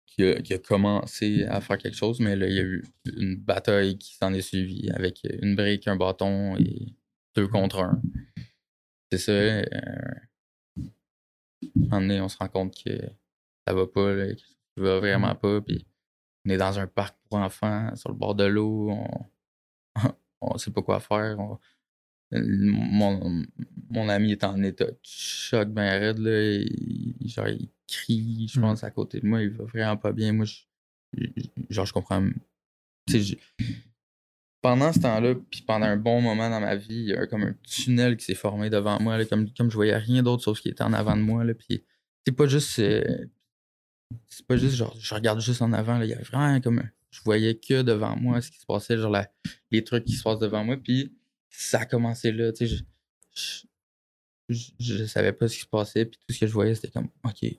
qui, 0.05 0.41
qui 0.43 0.53
a 0.53 0.57
commencé 0.57 1.45
à 1.45 1.61
faire 1.61 1.77
quelque 1.77 1.95
chose, 1.95 2.19
mais 2.19 2.35
là, 2.35 2.47
il 2.47 2.55
y 2.55 2.59
a 2.59 2.63
eu 2.63 2.83
une 3.05 3.35
bataille 3.35 3.97
qui 3.97 4.15
s'en 4.15 4.33
est 4.33 4.41
suivie 4.41 4.89
avec 4.91 5.21
une 5.41 5.55
brique, 5.55 5.87
un 5.87 5.95
bâton 5.95 6.57
et 6.57 6.95
deux 7.35 7.47
contre 7.47 7.79
un. 7.79 8.01
C'est 9.11 9.19
ça. 9.19 9.31
euh, 9.31 9.63
un 11.61 11.69
moment 11.75 12.01
donné, 12.01 12.21
on 12.21 12.29
se 12.29 12.37
rend 12.37 12.49
compte 12.49 12.75
que 12.83 12.99
ça 13.65 13.73
va 13.73 13.87
pas, 13.87 14.13
là, 14.13 14.33
que 14.33 14.39
ça 14.39 14.81
va 14.83 14.99
vraiment 14.99 15.35
pas, 15.35 15.61
puis 15.61 15.85
on 16.45 16.49
est 16.49 16.57
dans 16.57 16.79
un 16.79 16.87
parc 16.87 17.16
pour 17.27 17.37
enfants, 17.39 17.95
sur 17.95 18.09
le 18.09 18.15
bord 18.15 18.35
de 18.35 18.45
l'eau, 18.45 18.89
on, 18.91 19.07
on 20.41 20.57
sait 20.57 20.71
pas 20.71 20.81
quoi 20.81 20.99
faire. 20.99 21.39
on- 21.39 21.59
mon, 22.31 23.43
mon 23.89 24.09
ami 24.09 24.33
est 24.33 24.43
en 24.43 24.61
état 24.61 24.85
de 24.85 24.97
choc 25.01 25.69
ben 25.69 25.97
raide, 25.99 26.17
là, 26.19 26.41
il, 26.41 27.15
genre, 27.29 27.47
il 27.47 27.69
crie, 27.87 28.47
je 28.53 28.59
pense, 28.59 28.83
à 28.83 28.91
côté 28.91 29.21
de 29.21 29.25
moi, 29.27 29.41
il 29.41 29.49
va 29.49 29.63
vraiment 29.63 29.95
pas 29.95 30.11
bien. 30.11 30.33
Moi, 30.33 30.45
je, 30.45 30.63
genre, 31.69 31.85
je 31.85 31.93
comprends. 31.93 32.27
Je- 33.09 33.35
pendant 34.61 34.91
ce 34.91 34.99
temps-là, 34.99 35.35
puis 35.49 35.61
pendant 35.61 35.85
un 35.85 35.95
bon 35.95 36.19
moment 36.19 36.49
dans 36.49 36.59
ma 36.59 36.75
vie, 36.75 36.95
il 36.95 37.05
y 37.09 37.13
a 37.13 37.27
comme 37.27 37.43
un 37.43 37.53
tunnel 37.63 38.17
qui 38.17 38.25
s'est 38.25 38.35
formé 38.35 38.69
devant 38.69 38.99
moi, 38.99 39.17
là, 39.17 39.23
comme, 39.25 39.49
comme 39.53 39.69
je 39.69 39.75
voyais 39.75 39.95
rien 39.95 40.21
d'autre 40.23 40.43
sauf 40.43 40.57
ce 40.57 40.63
qui 40.63 40.69
était 40.69 40.83
en 40.83 40.91
avant 40.93 41.15
de 41.15 41.21
moi, 41.21 41.45
là, 41.45 41.53
puis 41.53 41.85
c'est 42.25 42.33
pas 42.35 42.47
juste... 42.47 42.77
euh, 42.79 43.25
c'est 44.27 44.45
pas 44.45 44.57
juste 44.57 44.75
genre 44.75 44.95
je 44.99 45.13
regarde 45.13 45.39
juste 45.41 45.61
en 45.61 45.71
avant 45.73 45.97
là, 45.97 46.05
il 46.05 46.09
y 46.09 46.13
avait 46.13 46.23
vraiment 46.23 46.59
comme 46.61 46.79
un- 46.79 46.89
je 47.11 47.21
voyais 47.23 47.57
que 47.57 47.81
devant 47.81 48.15
moi 48.15 48.41
ce 48.41 48.51
qui 48.51 48.59
se 48.59 48.65
passait 48.65 48.97
genre 48.97 49.11
la- 49.11 49.31
les 49.71 49.83
trucs 49.83 50.05
qui 50.05 50.13
se 50.13 50.23
passent 50.23 50.39
devant 50.39 50.63
moi 50.63 50.77
puis 50.77 51.15
ça 51.49 51.79
a 51.81 51.85
commencé 51.85 52.31
là 52.31 52.51
tu 52.51 52.67
sais 52.67 52.75
je, 52.75 52.83
je, 53.35 53.63
je- 54.49 54.71
je 54.97 55.05
savais 55.05 55.33
pas 55.33 55.47
ce 55.47 55.55
qui 55.55 55.61
se 55.61 55.67
passait 55.67 56.05
puis 56.05 56.17
tout 56.19 56.33
ce 56.33 56.39
que 56.39 56.47
je 56.47 56.53
voyais 56.53 56.75
c'était 56.75 56.91
comme 56.91 57.09
ok 57.23 57.51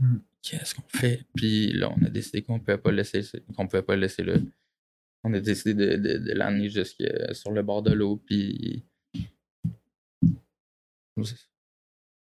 Mm. 0.00 0.16
qu'est-ce 0.42 0.74
qu'on 0.74 0.82
fait? 0.88 1.24
Puis 1.36 1.72
là 1.74 1.88
on 1.96 2.04
a 2.04 2.08
décidé 2.08 2.42
qu'on 2.42 2.58
pouvait 2.58 2.78
pas 2.78 2.90
laisser 2.90 3.22
qu'on 3.54 3.68
pouvait 3.68 3.82
pas 3.82 3.94
laisser 3.94 4.24
là 4.24 4.34
on 5.22 5.32
a 5.34 5.38
décidé 5.38 5.74
de, 5.74 5.96
de, 5.96 6.18
de 6.18 6.32
l'amener 6.32 6.68
jusque 6.70 7.04
sur 7.32 7.52
le 7.52 7.62
bord 7.62 7.82
de 7.82 7.92
l'eau 7.92 8.16
puis. 8.16 8.84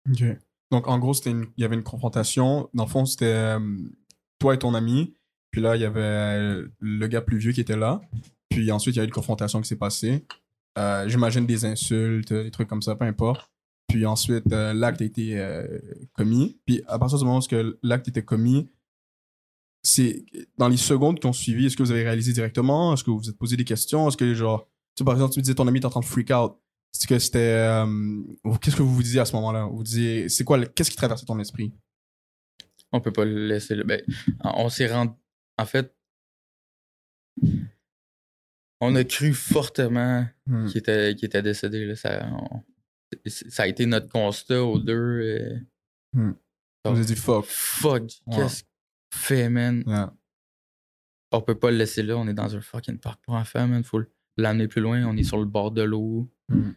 Ok. 0.09 0.23
Donc, 0.71 0.87
en 0.87 0.99
gros, 0.99 1.13
c'était 1.13 1.31
une- 1.31 1.47
il 1.57 1.61
y 1.61 1.63
avait 1.65 1.75
une 1.75 1.83
confrontation. 1.83 2.69
Dans 2.73 2.85
le 2.85 2.89
fond, 2.89 3.05
c'était 3.05 3.25
euh, 3.25 3.59
toi 4.39 4.55
et 4.55 4.59
ton 4.59 4.73
ami. 4.73 5.13
Puis 5.51 5.61
là, 5.61 5.75
il 5.75 5.81
y 5.81 5.85
avait 5.85 6.63
le 6.79 7.07
gars 7.07 7.21
plus 7.21 7.37
vieux 7.37 7.51
qui 7.51 7.61
était 7.61 7.77
là. 7.77 8.01
Puis 8.49 8.71
ensuite, 8.71 8.95
il 8.95 8.99
y 8.99 9.01
a 9.01 9.03
eu 9.03 9.07
une 9.07 9.13
confrontation 9.13 9.61
qui 9.61 9.67
s'est 9.67 9.75
passée. 9.77 10.25
Euh, 10.77 11.07
J'imagine 11.09 11.45
des 11.45 11.65
insultes, 11.65 12.31
des 12.33 12.51
trucs 12.51 12.67
comme 12.69 12.81
ça, 12.81 12.95
peu 12.95 13.05
importe. 13.05 13.49
Puis 13.89 14.05
ensuite, 14.05 14.45
euh, 14.53 14.73
l'acte 14.73 15.01
a 15.01 15.05
été 15.05 15.37
euh, 15.37 15.67
commis. 16.13 16.57
Puis 16.65 16.81
à 16.87 16.97
partir 16.97 17.17
du 17.17 17.25
moment 17.25 17.39
où 17.39 17.55
l'acte 17.83 18.07
était 18.07 18.23
commis, 18.23 18.69
c'est 19.83 20.23
dans 20.57 20.69
les 20.69 20.77
secondes 20.77 21.19
qui 21.19 21.25
ont 21.27 21.33
suivi, 21.33 21.65
est-ce 21.65 21.75
que 21.75 21.83
vous 21.83 21.91
avez 21.91 22.03
réalisé 22.03 22.31
directement? 22.33 22.93
Est-ce 22.93 23.03
que 23.03 23.09
vous 23.11 23.17
vous 23.19 23.29
êtes 23.29 23.37
posé 23.37 23.57
des 23.57 23.65
questions? 23.65 24.07
Est-ce 24.07 24.15
que, 24.17 24.33
genre, 24.33 24.67
tu 24.95 25.03
par 25.03 25.15
exemple, 25.15 25.33
tu 25.33 25.41
disais 25.41 25.55
ton 25.55 25.67
ami 25.67 25.79
est 25.79 25.85
en 25.85 25.89
train 25.89 25.99
de 26.01 26.05
freak 26.05 26.29
out. 26.31 26.53
C'est 26.93 27.07
que 27.07 27.17
c'était. 27.19 27.83
Qu'est-ce 28.61 28.75
que 28.75 28.81
vous 28.81 28.93
vous 28.93 29.03
disiez 29.03 29.21
à 29.21 29.25
ce 29.25 29.33
moment-là? 29.37 29.65
Vous 29.65 29.81
disiez. 29.83 30.29
C'est 30.29 30.43
quoi? 30.43 30.57
le- 30.57 30.65
Qu'est-ce 30.67 30.91
qui 30.91 30.97
traversait 30.97 31.25
ton 31.25 31.39
esprit? 31.39 31.73
On 32.91 32.99
peut 32.99 33.13
pas 33.13 33.23
le 33.25 33.47
laisser 33.47 33.75
là. 33.75 33.83
Ben, 33.85 34.01
on 34.43 34.67
s'est 34.69 34.91
rendu. 34.91 35.13
En 35.61 35.65
fait, 35.65 35.95
on 38.79 38.95
a 38.95 39.03
cru 39.03 39.33
fortement 39.33 40.25
Hmm. 40.47 40.65
qu'il 40.67 40.77
était, 40.79 41.11
était 41.11 41.41
décédé. 41.41 41.85
Là. 41.85 41.95
Ça, 41.95 42.27
on- 42.31 42.63
ça 43.27 43.63
a 43.63 43.67
été 43.67 43.85
notre 43.85 44.09
constat 44.09 44.63
aux 44.63 44.79
deux. 44.79 44.93
euh, 44.93 45.59
Hmm. 46.13 46.33
Vous 46.83 46.91
avez 46.91 47.05
dit 47.05 47.15
fuck. 47.15 47.45
Fuck, 47.45 48.01
Ouais. 48.25 48.35
qu'est-ce 48.37 48.63
qu'on 48.63 49.17
fait, 49.17 49.49
man? 49.49 49.83
Yeah. 49.87 50.13
On 51.31 51.41
peut 51.41 51.57
pas 51.57 51.71
le 51.71 51.77
laisser 51.77 52.01
là. 52.03 52.17
On 52.17 52.27
est 52.27 52.33
dans 52.33 52.53
un 52.55 52.59
fucking 52.61 52.97
parc 52.97 53.21
pour 53.23 53.35
enfants, 53.35 53.67
man. 53.67 53.83
Faut 53.83 54.01
l'amener 54.37 54.67
plus 54.67 54.81
loin. 54.81 55.05
On 55.05 55.15
est 55.15 55.23
sur 55.23 55.37
le 55.37 55.45
bord 55.45 55.71
de 55.71 55.83
l'eau. 55.83 56.29
Hmm. 56.49 56.71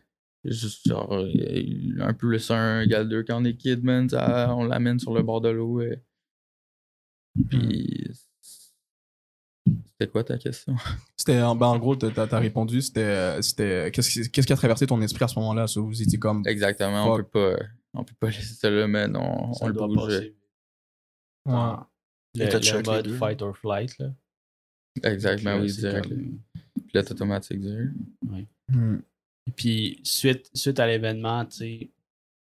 Juste 0.44 0.86
genre, 0.86 1.10
euh, 1.14 1.96
un 2.00 2.12
plus 2.12 2.50
un 2.50 2.82
égale 2.82 3.08
deux 3.08 3.22
quand 3.24 3.40
on 3.40 3.44
est 3.44 3.56
kid, 3.56 3.82
man. 3.82 4.08
ça- 4.10 4.54
on 4.54 4.64
l'amène 4.64 4.98
sur 5.00 5.14
le 5.14 5.22
bord 5.22 5.40
de 5.40 5.48
l'eau. 5.48 5.80
euh. 5.80 5.96
Puis. 7.48 8.10
C'était 9.98 10.10
quoi 10.10 10.24
ta 10.24 10.38
question? 10.38 10.74
C'était. 11.16 11.40
en- 11.40 11.54
Ben, 11.54 11.66
en 11.66 11.78
gros, 11.78 11.94
t'as 11.96 12.10
t'as 12.26 12.38
répondu. 12.38 12.82
C'était. 12.82 13.40
c'était 13.42 13.90
Qu'est-ce 13.92 14.10
qui, 14.10 14.30
qu'est-ce 14.30 14.46
qui 14.46 14.52
a 14.52 14.56
traversé 14.56 14.86
ton 14.86 15.00
esprit 15.02 15.24
à 15.24 15.28
ce 15.28 15.38
moment-là? 15.38 15.66
Ça, 15.68 15.80
vous 15.80 16.02
étiez 16.02 16.18
comme. 16.18 16.42
Exactement, 16.46 17.12
on 17.12 17.16
peut 17.18 17.24
pas. 17.24 17.56
On 17.94 18.04
peut 18.04 18.14
pas 18.18 18.26
laisser 18.30 18.54
ça 18.54 18.70
là. 18.70 18.86
On, 19.14 19.52
Ça 19.52 19.64
on 19.64 19.68
le 19.68 19.72
bouge. 19.74 20.32
Ouais. 21.46 21.76
Le, 22.36 22.44
le 22.46 22.82
mode 22.82 23.10
fight 23.18 23.42
or 23.42 23.56
flight. 23.56 23.96
Là. 23.98 24.12
Exactement, 25.04 25.54
Puis, 25.54 25.62
oui, 25.62 25.70
c'est 25.70 25.80
direct. 25.88 26.08
comme- 26.08 26.40
Pilote 26.88 27.10
automatique, 27.10 27.60
direct. 27.60 27.92
Hmm. 28.68 28.96
Et 29.46 29.50
puis, 29.52 30.00
suite, 30.04 30.50
suite 30.54 30.80
à 30.80 30.86
l'événement, 30.86 31.44
tu 31.44 31.56
sais, 31.56 31.90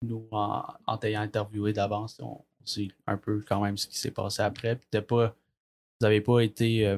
nous, 0.02 0.28
en, 0.32 0.64
en 0.88 0.98
t'ayant 0.98 1.22
interviewé 1.22 1.74
d'avance, 1.74 2.18
on, 2.22 2.44
sait 2.64 2.88
un 3.06 3.18
peu 3.18 3.44
quand 3.48 3.62
même 3.62 3.78
ce 3.78 3.86
qui 3.88 3.98
s'est 3.98 4.10
passé 4.12 4.42
après. 4.42 4.76
Puis, 4.76 4.88
t'as 4.90 5.02
pas, 5.04 5.28
vous 5.30 6.08
n'avez 6.08 6.22
pas 6.22 6.40
été 6.42 6.88
euh, 6.88 6.98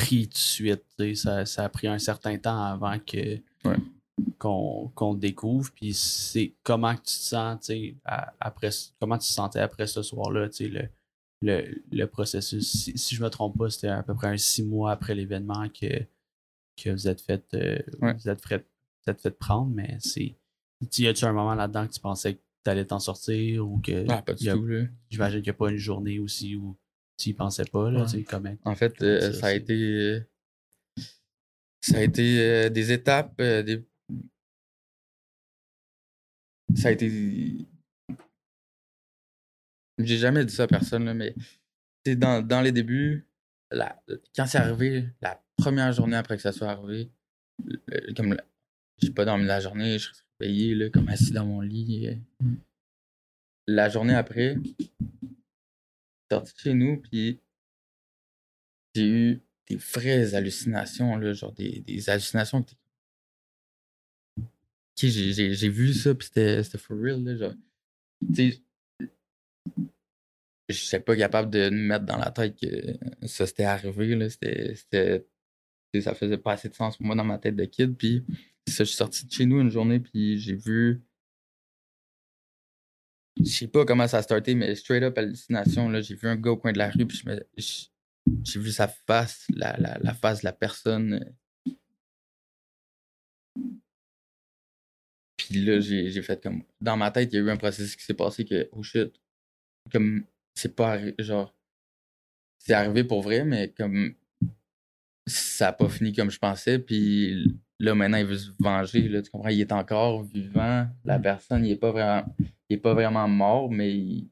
pris 0.00 0.26
tout 0.28 0.34
de 0.34 0.38
suite. 0.38 0.84
Ça, 1.14 1.44
ça 1.46 1.64
a 1.64 1.68
pris 1.68 1.86
un 1.86 1.98
certain 1.98 2.36
temps 2.38 2.62
avant 2.62 2.98
que 2.98 3.38
Ouais. 3.64 3.76
qu'on 4.38 5.14
découvre. 5.14 5.70
Puis, 5.74 5.92
c'est 5.94 6.54
comment 6.62 6.94
tu 6.94 7.02
te 7.02 7.08
sens, 7.10 7.70
après, 8.40 8.70
comment 9.00 9.16
tu 9.18 9.28
te 9.28 9.32
sentais 9.32 9.60
après 9.60 9.86
ce 9.86 10.02
soir-là, 10.02 10.48
le, 10.60 10.88
le, 11.42 11.82
le 11.92 12.04
processus. 12.06 12.66
Si, 12.70 12.98
si 12.98 13.14
je 13.14 13.22
me 13.22 13.28
trompe 13.30 13.56
pas, 13.58 13.70
c'était 13.70 13.88
à 13.88 14.02
peu 14.02 14.14
près 14.14 14.28
un 14.28 14.36
six 14.36 14.62
mois 14.64 14.92
après 14.92 15.14
l'événement 15.14 15.68
que 15.68 15.86
que 16.82 16.88
vous 16.90 17.08
êtes 17.08 17.20
fait, 17.20 17.44
euh, 17.54 17.78
Ouais. 18.00 18.14
vous 18.14 18.28
êtes 18.30 18.40
fait, 18.46 18.66
vous 19.04 19.10
êtes 19.10 19.20
fait 19.20 19.30
prendre, 19.38 19.70
mais 19.74 19.98
c'est. 20.00 20.34
Y 20.98 21.06
a-tu 21.08 21.26
un 21.26 21.32
moment 21.34 21.54
là-dedans 21.54 21.86
que 21.86 21.92
tu 21.92 22.00
pensais 22.00 22.34
que 22.36 22.40
tu 22.64 22.70
allais 22.70 22.86
t'en 22.86 22.98
sortir 23.00 23.68
ou 23.68 23.78
que. 23.80 24.06
Ah, 24.08 24.22
pas 24.22 24.32
du 24.32 24.44
y 24.44 24.48
a- 24.48 24.54
tout, 24.54 24.64
là. 24.64 24.84
J'imagine 25.10 25.40
qu'il 25.42 25.50
n'y 25.52 25.56
a 25.56 25.58
pas 25.58 25.70
une 25.70 25.76
journée 25.76 26.18
aussi 26.18 26.56
où 26.56 26.74
tu 27.20 27.30
y 27.30 27.34
pensais 27.34 27.64
pas, 27.64 27.90
là, 27.90 28.04
Ouais. 28.04 28.24
comment. 28.24 28.56
En 28.64 28.74
fait, 28.74 28.94
Comment 28.98 29.10
euh, 29.10 29.32
ça, 29.32 29.40
ça, 29.40 29.46
a 29.48 29.52
été. 29.52 30.22
Ça 31.82 31.98
a 31.98 32.02
été 32.02 32.40
euh, 32.40 32.68
des 32.68 32.92
étapes, 32.92 33.34
euh, 33.40 33.62
des. 33.62 33.84
Ça 36.74 36.88
a 36.88 36.92
été. 36.92 37.66
J'ai 39.98 40.16
jamais 40.18 40.44
dit 40.44 40.54
ça 40.54 40.62
à 40.64 40.66
personne, 40.66 41.04
là, 41.04 41.14
mais 41.14 41.34
c'est 42.04 42.16
dans, 42.16 42.40
dans 42.46 42.62
les 42.62 42.72
débuts, 42.72 43.26
la- 43.70 44.02
quand 44.34 44.46
c'est 44.46 44.58
arrivé, 44.58 45.04
la 45.20 45.42
première 45.56 45.92
journée 45.92 46.16
après 46.16 46.36
que 46.36 46.42
ça 46.42 46.52
soit 46.52 46.68
arrivé, 46.70 47.10
le- 47.66 48.14
comme 48.14 48.34
j'ai 48.98 49.10
pas 49.10 49.24
dormi 49.26 49.44
la 49.44 49.60
journée, 49.60 49.98
je 49.98 50.06
suis 50.12 50.14
réveillé, 50.40 50.74
là, 50.74 50.88
comme 50.90 51.08
assis 51.08 51.32
dans 51.32 51.44
mon 51.44 51.60
lit. 51.60 52.08
euh. 52.08 52.14
Mm. 52.44 52.54
La 53.66 53.88
journée 53.90 54.14
après, 54.14 54.56
sorti 56.30 56.52
de 56.54 56.58
chez 56.58 56.74
nous, 56.74 57.00
puis 57.00 57.40
j'ai 58.94 59.06
eu 59.06 59.42
des 59.68 59.76
vraies 59.76 60.34
hallucinations, 60.34 61.16
là, 61.16 61.32
genre 61.32 61.52
des, 61.52 61.80
des 61.80 62.10
hallucinations 62.10 62.62
que 62.62 62.72
j'ai- 65.08 65.68
vu 65.68 65.94
ça, 65.94 66.14
puis 66.14 66.28
c'était 66.32 66.62
for 66.78 66.96
real, 66.98 67.22
là, 67.24 67.36
genre. 67.36 67.54
Tu 68.34 68.52
sais, 68.52 68.62
je 70.68 70.74
suis 70.74 70.98
pas 71.00 71.16
capable 71.16 71.50
de 71.50 71.70
me 71.70 71.88
mettre 71.88 72.04
dans 72.04 72.18
la 72.18 72.30
tête 72.30 72.56
que 72.60 73.26
ça 73.26 73.46
s'était 73.46 73.64
arrivé, 73.64 74.14
là, 74.14 74.28
c'était... 74.28 74.74
sais, 74.74 75.26
Ça 76.00 76.14
faisait 76.14 76.38
pas 76.38 76.52
assez 76.52 76.68
de 76.68 76.74
sens 76.74 76.96
pour 76.96 77.06
moi 77.06 77.16
dans 77.16 77.24
ma 77.24 77.38
tête 77.38 77.56
de 77.56 77.64
kid, 77.64 77.96
puis 77.96 78.24
ça, 78.68 78.84
je 78.84 78.88
suis 78.88 78.96
sorti 78.96 79.26
de 79.26 79.32
chez 79.32 79.46
nous 79.46 79.60
une 79.60 79.70
journée, 79.70 80.00
puis 80.00 80.38
j'ai 80.38 80.54
vu 80.54 81.02
je 83.38 83.44
sais 83.44 83.68
pas 83.68 83.84
comment 83.84 84.08
ça 84.08 84.18
a 84.18 84.22
starté, 84.22 84.54
mais 84.54 84.74
straight 84.74 85.02
up 85.02 85.16
hallucination, 85.16 85.88
là, 85.88 86.00
j'ai 86.00 86.14
vu 86.14 86.28
un 86.28 86.36
gars 86.36 86.50
au 86.50 86.56
coin 86.56 86.72
de 86.72 86.78
la 86.78 86.90
rue, 86.90 87.06
puis 87.06 87.22
j'ai 88.44 88.60
vu 88.60 88.70
sa 88.70 88.88
face, 88.88 89.46
la, 89.54 89.76
la, 89.76 90.14
face 90.14 90.40
de 90.40 90.46
la 90.46 90.52
personne. 90.52 91.34
Puis 95.36 95.64
là, 95.64 95.80
j'ai 95.80 96.22
fait 96.22 96.42
comme. 96.42 96.62
Dans 96.80 96.96
ma 96.96 97.10
tête, 97.10 97.32
il 97.32 97.36
y 97.36 97.38
a 97.38 97.42
eu 97.42 97.50
un 97.50 97.56
processus 97.56 97.96
qui 97.96 98.04
s'est 98.04 98.14
passé 98.14 98.44
que, 98.44 98.68
oh 98.72 98.82
shit, 98.82 99.12
comme, 99.92 100.24
c'est 100.54 100.74
pas 100.74 100.98
genre. 101.18 101.54
C'est 102.58 102.74
arrivé 102.74 103.04
pour 103.04 103.22
vrai, 103.22 103.44
mais 103.44 103.70
comme. 103.72 104.14
Ça 105.26 105.68
a 105.68 105.72
pas 105.72 105.88
fini 105.88 106.12
comme 106.12 106.30
je 106.30 106.38
pensais, 106.38 106.78
puis 106.78 107.56
là, 107.78 107.94
maintenant, 107.94 108.18
il 108.18 108.26
veut 108.26 108.38
se 108.38 108.50
venger, 108.58 109.08
là, 109.08 109.22
tu 109.22 109.30
comprends? 109.30 109.50
Il 109.50 109.60
est 109.60 109.70
encore 109.70 110.24
vivant, 110.24 110.88
la 111.04 111.18
personne, 111.20 111.64
il 111.64 111.72
est 111.72 111.76
pas 111.76 111.92
vraiment 111.92 112.24
il 112.70 112.74
est 112.74 112.80
pas 112.80 112.94
vraiment 112.94 113.28
mort, 113.28 113.70
mais 113.70 113.92
il, 113.92 114.30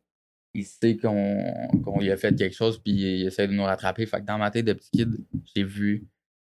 il 0.54 0.64
sait 0.64 0.96
qu'on 0.96 1.98
lui 2.00 2.10
a 2.10 2.16
fait 2.16 2.34
quelque 2.34 2.54
chose, 2.56 2.78
puis 2.82 2.92
il 2.92 3.26
essaie 3.26 3.46
de 3.48 3.52
nous 3.52 3.64
rattraper. 3.64 4.06
Fait 4.06 4.20
que 4.20 4.26
dans 4.26 4.38
ma 4.38 4.50
tête 4.50 4.64
de 4.64 4.72
petit 4.72 4.90
kid, 4.90 5.26
j'ai 5.54 5.64
vu 5.64 6.08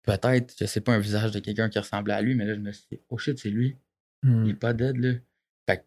peut-être, 0.03 0.55
je 0.59 0.65
sais 0.65 0.81
pas, 0.81 0.93
un 0.93 0.99
visage 0.99 1.31
de 1.31 1.39
quelqu'un 1.39 1.69
qui 1.69 1.79
ressemblait 1.79 2.13
à 2.13 2.21
lui, 2.21 2.35
mais 2.35 2.45
là, 2.45 2.53
je 2.55 2.59
me 2.59 2.71
suis 2.71 2.85
dit, 2.91 2.99
oh 3.09 3.17
shit, 3.17 3.37
c'est 3.39 3.49
lui. 3.49 3.77
Hmm. 4.23 4.45
Il 4.45 4.51
est 4.51 4.53
pas 4.55 4.73
dead, 4.73 4.97
là. 4.97 5.13
Fait 5.69 5.77
que 5.77 5.83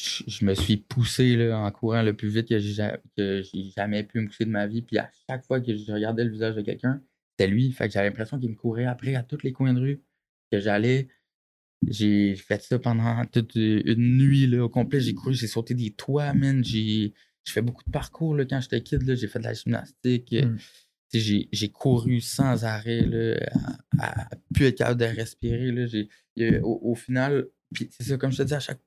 je, 0.00 0.24
je 0.26 0.44
me 0.44 0.54
suis 0.54 0.78
poussé 0.78 1.36
là, 1.36 1.58
en 1.58 1.70
courant 1.70 2.02
le 2.02 2.14
plus 2.14 2.28
vite 2.28 2.48
que 2.48 2.58
j'ai 2.58 2.72
ja- 2.72 2.98
que 3.16 3.42
j'ai 3.42 3.64
jamais 3.76 4.02
pu 4.04 4.20
me 4.20 4.26
pousser 4.26 4.44
de 4.44 4.50
ma 4.50 4.66
vie. 4.66 4.82
Puis 4.82 4.98
à 4.98 5.10
chaque 5.28 5.44
fois 5.44 5.60
que 5.60 5.76
je 5.76 5.92
regardais 5.92 6.24
le 6.24 6.30
visage 6.30 6.54
de 6.54 6.62
quelqu'un, 6.62 7.02
c'était 7.30 7.50
lui. 7.50 7.70
Fait 7.72 7.86
que 7.86 7.92
j'avais 7.92 8.08
l'impression 8.08 8.38
qu'il 8.38 8.50
me 8.50 8.54
courait 8.56 8.86
après 8.86 9.14
à 9.14 9.22
tous 9.22 9.42
les 9.42 9.52
coins 9.52 9.74
de 9.74 9.80
rue. 9.80 10.02
Que 10.50 10.60
j'allais. 10.60 11.08
J'ai 11.88 12.34
fait 12.36 12.62
ça 12.62 12.78
pendant 12.78 13.24
toute 13.26 13.54
une 13.54 14.18
nuit 14.18 14.46
là, 14.46 14.64
au 14.64 14.68
complet. 14.68 15.00
J'ai 15.00 15.14
couru, 15.14 15.34
j'ai 15.34 15.46
sauté 15.46 15.74
des 15.74 15.90
toits, 15.90 16.32
man. 16.34 16.64
J'ai 16.64 17.12
fait 17.48 17.62
beaucoup 17.62 17.84
de 17.84 17.90
parcours 17.90 18.34
là, 18.34 18.44
quand 18.44 18.60
j'étais 18.60 18.82
kid. 18.82 19.14
J'ai 19.14 19.28
fait 19.28 19.38
de 19.38 19.44
la 19.44 19.54
gymnastique. 19.54 20.32
euh, 20.32 20.46
Mm. 20.46 20.58
sais, 21.12 21.48
J'ai 21.52 21.68
couru 21.70 22.20
sans 22.20 22.64
arrêt 22.64 23.02
là, 23.06 23.36
à, 23.98 24.22
à 24.22 24.28
plus 24.54 24.66
être 24.66 24.78
capable 24.78 25.00
de 25.00 25.04
respirer. 25.06 25.70
Là. 25.70 25.86
Au, 26.62 26.90
au 26.90 26.94
final, 26.94 27.46
c'est 27.90 28.02
ça, 28.02 28.16
comme 28.16 28.32
je 28.32 28.38
te 28.38 28.42
dis, 28.42 28.54
à 28.54 28.60
chaque 28.60 28.80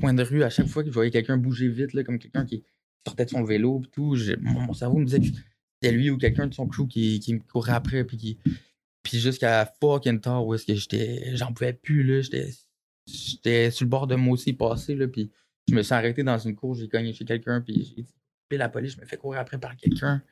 coin 0.00 0.12
de 0.14 0.22
rue, 0.22 0.42
à 0.42 0.50
chaque 0.50 0.66
fois 0.66 0.82
que 0.82 0.88
je 0.90 0.94
voyais 0.94 1.10
quelqu'un 1.10 1.36
bouger 1.38 1.68
vite, 1.68 1.92
là, 1.94 2.02
comme 2.04 2.18
quelqu'un 2.18 2.44
qui 2.44 2.64
sortait 3.06 3.24
de 3.24 3.30
son 3.30 3.44
vélo, 3.44 3.82
tout, 3.92 4.16
mon, 4.40 4.60
mon 4.60 4.72
cerveau 4.74 4.98
me 4.98 5.04
disait 5.06 5.20
que 5.20 5.26
c'était 5.26 5.94
lui 5.96 6.10
ou 6.10 6.18
quelqu'un 6.18 6.46
de 6.46 6.54
son 6.54 6.66
crew 6.66 6.86
qui, 6.88 7.18
qui 7.20 7.34
me 7.34 7.40
courait 7.40 7.72
après, 7.72 8.04
puis 8.04 8.16
qui. 8.16 8.38
Jusqu'à 9.18 9.70
fucking 9.80 10.20
tard, 10.20 10.46
où 10.46 10.54
est-ce 10.54 10.66
que 10.66 10.74
j'étais. 10.74 11.36
J'en 11.36 11.52
pouvais 11.52 11.72
plus, 11.72 12.02
là. 12.02 12.20
J'étais. 13.06 13.70
Sur 13.70 13.84
le 13.84 13.90
bord 13.90 14.06
de 14.06 14.14
moi 14.14 14.34
aussi 14.34 14.52
passer, 14.52 14.94
là. 14.94 15.08
Puis 15.08 15.30
je 15.68 15.74
me 15.74 15.82
suis 15.82 15.94
arrêté 15.94 16.22
dans 16.22 16.38
une 16.38 16.54
cour, 16.54 16.74
j'ai 16.74 16.88
cogné 16.88 17.12
chez 17.12 17.24
quelqu'un, 17.24 17.60
puis 17.60 17.94
j'ai 17.96 18.02
dit, 18.02 18.14
la 18.50 18.68
police, 18.68 18.94
je 18.96 19.00
me 19.00 19.06
fais 19.06 19.16
courir 19.16 19.40
après 19.40 19.58
par 19.58 19.76
quelqu'un. 19.76 20.22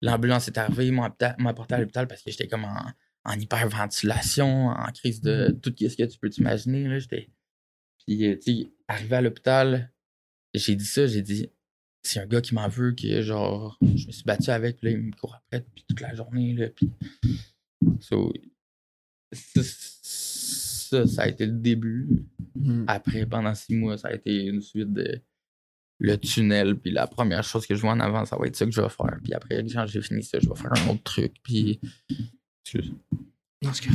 L'ambulance 0.00 0.48
est 0.48 0.58
arrivée, 0.58 0.88
ils 0.88 0.92
m'ont 0.92 1.04
apporté 1.04 1.74
à 1.74 1.78
l'hôpital 1.78 2.08
parce 2.08 2.22
que 2.22 2.30
j'étais 2.30 2.48
comme 2.48 2.64
en, 2.64 2.92
en 3.24 3.38
hyperventilation, 3.38 4.68
en 4.68 4.92
crise 4.92 5.20
de 5.20 5.56
tout 5.62 5.72
ce 5.78 5.96
que 5.96 6.02
tu 6.02 6.18
peux 6.18 6.28
t'imaginer, 6.28 6.88
là. 6.88 6.98
J'étais. 6.98 7.30
Puis, 8.04 8.26
euh, 8.26 8.36
tu 8.36 8.62
sais, 8.62 8.72
arrivé 8.88 9.16
à 9.16 9.20
l'hôpital, 9.20 9.92
j'ai 10.54 10.74
dit 10.74 10.84
ça, 10.84 11.06
j'ai 11.06 11.22
dit, 11.22 11.50
c'est 12.02 12.18
un 12.18 12.26
gars 12.26 12.40
qui 12.40 12.54
m'en 12.54 12.68
veut, 12.68 12.92
que 12.92 13.22
genre, 13.22 13.78
je 13.80 14.06
me 14.08 14.12
suis 14.12 14.24
battu 14.24 14.50
avec, 14.50 14.78
puis 14.78 14.88
là, 14.88 14.98
il 14.98 15.02
me 15.02 15.12
court 15.12 15.36
après, 15.36 15.64
puis 15.74 15.84
toute 15.88 16.00
la 16.00 16.14
journée, 16.14 16.54
là, 16.54 16.68
puis. 16.68 16.90
So, 18.00 18.32
ça, 19.32 19.62
ça, 19.62 21.06
ça 21.06 21.22
a 21.22 21.28
été 21.28 21.46
le 21.46 21.52
début. 21.52 22.08
Hmm. 22.54 22.84
Après, 22.86 23.26
pendant 23.26 23.54
six 23.54 23.74
mois, 23.74 23.96
ça 23.96 24.08
a 24.08 24.12
été 24.12 24.44
une 24.44 24.60
suite 24.60 24.92
de 24.92 25.20
le 25.98 26.16
tunnel, 26.16 26.76
puis 26.76 26.90
la 26.90 27.06
première 27.06 27.44
chose 27.44 27.64
que 27.64 27.76
je 27.76 27.80
vois 27.80 27.92
en 27.92 28.00
avant, 28.00 28.24
ça 28.24 28.36
va 28.36 28.46
être 28.46 28.56
ça 28.56 28.64
que 28.64 28.72
je 28.72 28.80
vais 28.80 28.88
faire. 28.88 29.18
Puis 29.22 29.32
après, 29.34 29.64
quand 29.72 29.86
j'ai 29.86 30.02
fini 30.02 30.22
ça, 30.22 30.38
je 30.40 30.48
vais 30.48 30.56
faire 30.56 30.72
un 30.72 30.88
autre 30.90 31.02
truc, 31.04 31.34
puis. 31.44 31.80
Excuse. 32.64 32.92
Non, 33.62 33.70
c'est 33.72 33.86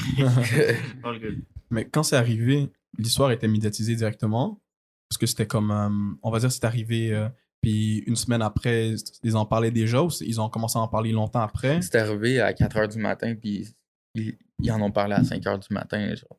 correct. 1.03 1.25
Mais 1.69 1.85
quand 1.85 2.03
c'est 2.03 2.15
arrivé, 2.15 2.69
l'histoire 2.97 3.31
était 3.31 3.49
médiatisée 3.49 3.95
directement? 3.95 4.61
Parce 5.09 5.17
que 5.17 5.25
c'était 5.25 5.47
comme, 5.47 5.71
euh, 5.71 6.15
on 6.23 6.31
va 6.31 6.39
dire, 6.39 6.51
c'est 6.51 6.63
arrivé, 6.63 7.13
euh, 7.13 7.27
puis 7.67 7.97
une 8.07 8.15
semaine 8.15 8.41
après, 8.41 8.93
ils 9.23 9.35
en 9.35 9.45
parlaient 9.45 9.71
déjà 9.71 10.01
ou 10.01 10.09
ils 10.21 10.39
ont 10.39 10.47
commencé 10.49 10.77
à 10.77 10.81
en 10.81 10.87
parler 10.87 11.11
longtemps 11.11 11.41
après? 11.41 11.81
C'est 11.81 11.95
arrivé 11.95 12.39
à 12.39 12.53
4 12.53 12.77
h 12.77 12.91
du 12.93 12.97
matin, 12.99 13.35
puis 13.35 13.67
ils, 14.15 14.35
ils 14.61 14.71
en 14.71 14.81
ont 14.81 14.91
parlé 14.91 15.15
à 15.15 15.23
5 15.23 15.43
h 15.43 15.67
du 15.67 15.73
matin. 15.73 16.13
Genre, 16.15 16.37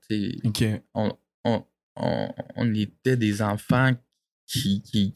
on, 0.95 1.13
on, 1.45 1.65
on, 1.97 2.29
on 2.57 2.75
était 2.75 3.17
des 3.17 3.43
enfants 3.43 3.93
qui, 4.47 4.81
qui, 4.83 5.13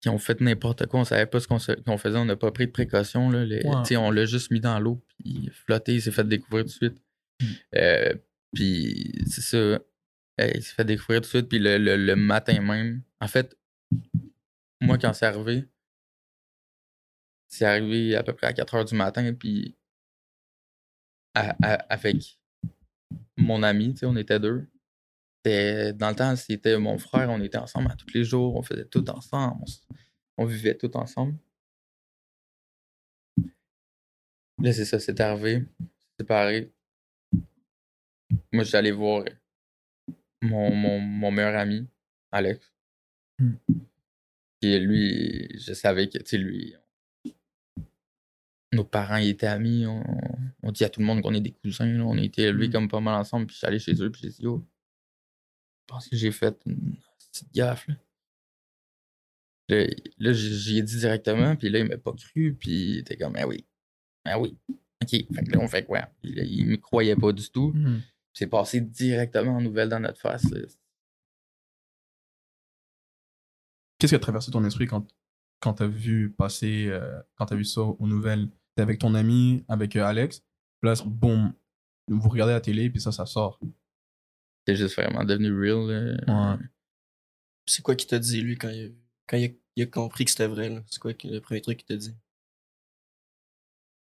qui 0.00 0.08
ont 0.08 0.18
fait 0.18 0.40
n'importe 0.40 0.86
quoi. 0.86 1.00
On 1.00 1.04
savait 1.04 1.26
pas 1.26 1.38
ce 1.38 1.46
qu'on 1.46 1.58
faisait. 1.98 2.18
On 2.18 2.24
n'a 2.24 2.36
pas 2.36 2.50
pris 2.50 2.66
de 2.66 2.72
précautions. 2.72 3.30
Là. 3.30 3.44
Les- 3.44 3.62
Ouais. 3.64 3.96
On 3.96 4.10
l'a 4.10 4.24
juste 4.24 4.50
mis 4.50 4.60
dans 4.60 4.78
l'eau, 4.80 5.00
puis 5.18 5.50
flotté. 5.52 5.94
Il 5.94 6.02
s'est 6.02 6.10
fait 6.10 6.26
découvrir 6.26 6.64
tout 6.64 6.70
de 6.70 6.74
suite. 6.74 6.96
Mm. 7.40 7.46
Euh, 7.76 8.14
puis 8.52 9.12
c'est 9.26 9.42
ça. 9.42 9.78
Il 10.40 10.62
s'est 10.62 10.74
fait 10.74 10.84
découvrir 10.84 11.20
tout 11.20 11.26
de 11.26 11.28
suite. 11.30 11.48
Puis 11.48 11.58
le, 11.58 11.78
le- 11.78 11.96
le 11.96 12.16
matin 12.16 12.60
même, 12.60 13.02
en 13.20 13.26
fait, 13.28 13.56
moi, 14.80 14.98
quand 14.98 15.12
c'est 15.12 15.26
arrivé, 15.26 15.64
c'est 17.48 17.64
arrivé 17.64 18.14
à 18.16 18.22
peu 18.22 18.34
près 18.34 18.46
à 18.46 18.52
4 18.52 18.74
heures 18.74 18.84
du 18.84 18.94
matin. 18.94 19.32
Puis 19.34 19.76
à- 21.34 21.56
à- 21.62 21.74
avec 21.92 22.38
mon 23.36 23.62
ami, 23.62 23.94
tu 23.94 24.00
sais, 24.00 24.06
on 24.06 24.16
était 24.16 24.40
deux. 24.40 24.66
Dans 25.44 26.10
le 26.10 26.14
temps, 26.14 26.36
c'était 26.36 26.78
mon 26.78 26.98
frère, 26.98 27.30
on 27.30 27.40
était 27.40 27.56
ensemble 27.58 27.90
à 27.90 27.96
tous 27.96 28.12
les 28.12 28.22
jours, 28.24 28.56
on 28.56 28.62
faisait 28.62 28.84
tout 28.84 29.08
ensemble, 29.08 29.64
on, 30.36 30.44
vivait 30.44 30.76
tout 30.76 30.94
ensemble. 30.96 31.38
Là, 34.58 34.72
c'est 34.72 34.84
ça, 34.84 34.98
c'est 35.00 35.18
arrivé, 35.20 35.64
séparé. 36.18 36.70
Moi, 38.52 38.64
allé 38.74 38.90
voir 38.90 39.24
mon, 40.42 40.74
mon, 40.74 41.00
mon 41.00 41.30
meilleur 41.30 41.56
ami, 41.58 41.88
Alex. 42.30 42.70
Hmm. 43.38 43.54
Et 44.62 44.78
lui, 44.80 45.48
je 45.58 45.72
savais 45.72 46.08
que, 46.08 46.18
tu 46.18 46.24
sais, 46.26 46.38
lui, 46.38 46.74
nos 48.72 48.84
parents 48.84 49.16
étaient 49.16 49.46
amis, 49.46 49.86
on, 49.86 50.02
on 50.62 50.72
dit 50.72 50.84
à 50.84 50.90
tout 50.90 51.00
le 51.00 51.06
monde 51.06 51.22
qu'on 51.22 51.32
est 51.34 51.40
des 51.40 51.52
cousins, 51.52 51.86
là, 51.86 52.04
on 52.04 52.18
a 52.18 52.22
été 52.22 52.42
élevés 52.42 52.68
Mm. 52.68 52.72
comme 52.72 52.88
pas 52.88 53.00
mal 53.00 53.14
ensemble, 53.20 53.46
puis 53.46 53.54
je 53.54 53.58
suis 53.58 53.66
allé 53.66 53.78
chez 53.78 53.94
eux, 54.02 54.10
puis 54.10 54.22
j'ai 54.24 54.28
dit, 54.30 54.42
yo, 54.42 54.62
je 55.80 55.84
pense 55.86 56.08
que 56.08 56.16
j'ai 56.16 56.32
fait 56.32 56.60
une 56.66 56.96
petite 57.32 57.52
gaffe, 57.54 57.86
là. 57.88 57.94
Là, 60.18 60.32
j'y 60.32 60.78
ai 60.78 60.82
dit 60.82 60.96
directement, 60.98 61.54
puis 61.56 61.68
là, 61.68 61.78
il 61.80 61.86
m'a 61.88 61.98
pas 61.98 62.12
cru, 62.14 62.54
puis 62.58 62.70
il 62.70 62.98
était 62.98 63.16
comme, 63.16 63.36
ah 63.36 63.46
oui, 63.46 63.64
ah 64.24 64.40
oui, 64.40 64.56
ok, 65.02 65.08
fait 65.10 65.44
que 65.44 65.50
là, 65.52 65.58
on 65.60 65.68
fait 65.68 65.84
quoi? 65.84 66.08
Puis 66.22 66.34
là, 66.34 66.42
il 66.42 66.66
me 66.66 66.76
croyait 66.76 67.16
pas 67.16 67.32
du 67.32 67.48
tout, 67.50 67.72
Hmm. 67.72 68.00
c'est 68.32 68.46
passé 68.48 68.80
directement 68.80 69.56
en 69.56 69.60
nouvelle 69.60 69.88
dans 69.88 70.00
notre 70.00 70.20
face, 70.20 70.46
Qu'est-ce 73.98 74.12
qui 74.12 74.16
a 74.16 74.20
traversé 74.20 74.50
ton 74.50 74.64
esprit 74.64 74.86
quand, 74.86 75.06
quand 75.60 75.74
t'as 75.74 75.86
vu 75.86 76.30
passer, 76.30 76.86
euh, 76.88 77.20
quand 77.36 77.46
t'as 77.46 77.56
vu 77.56 77.64
ça 77.64 77.82
aux 77.82 78.06
nouvelles? 78.06 78.48
T'es 78.76 78.82
avec 78.82 79.00
ton 79.00 79.14
ami, 79.14 79.64
avec 79.68 79.96
euh, 79.96 80.04
Alex, 80.04 80.40
puis 80.80 80.88
là, 80.88 80.94
boum, 81.04 81.52
vous 82.08 82.28
regardez 82.28 82.52
la 82.52 82.60
télé, 82.60 82.90
puis 82.90 83.00
ça, 83.00 83.10
ça 83.10 83.26
sort. 83.26 83.58
C'est 84.66 84.76
juste 84.76 84.94
vraiment 84.94 85.24
devenu 85.24 85.52
real, 85.52 85.90
là. 85.90 86.56
Ouais. 86.56 86.64
C'est 87.66 87.82
quoi 87.82 87.96
qu'il 87.96 88.08
t'a 88.08 88.18
dit, 88.18 88.40
lui, 88.40 88.56
quand 88.56 88.68
il 88.68 88.86
a, 88.86 88.88
quand 89.26 89.36
il 89.36 89.46
a, 89.46 89.54
il 89.76 89.82
a 89.82 89.86
compris 89.86 90.24
que 90.24 90.30
c'était 90.30 90.46
vrai? 90.46 90.68
là? 90.68 90.82
C'est 90.86 91.00
quoi 91.00 91.12
le 91.24 91.40
premier 91.40 91.60
truc 91.60 91.78
qu'il 91.78 91.86
t'a 91.86 91.96
dit? 91.96 92.14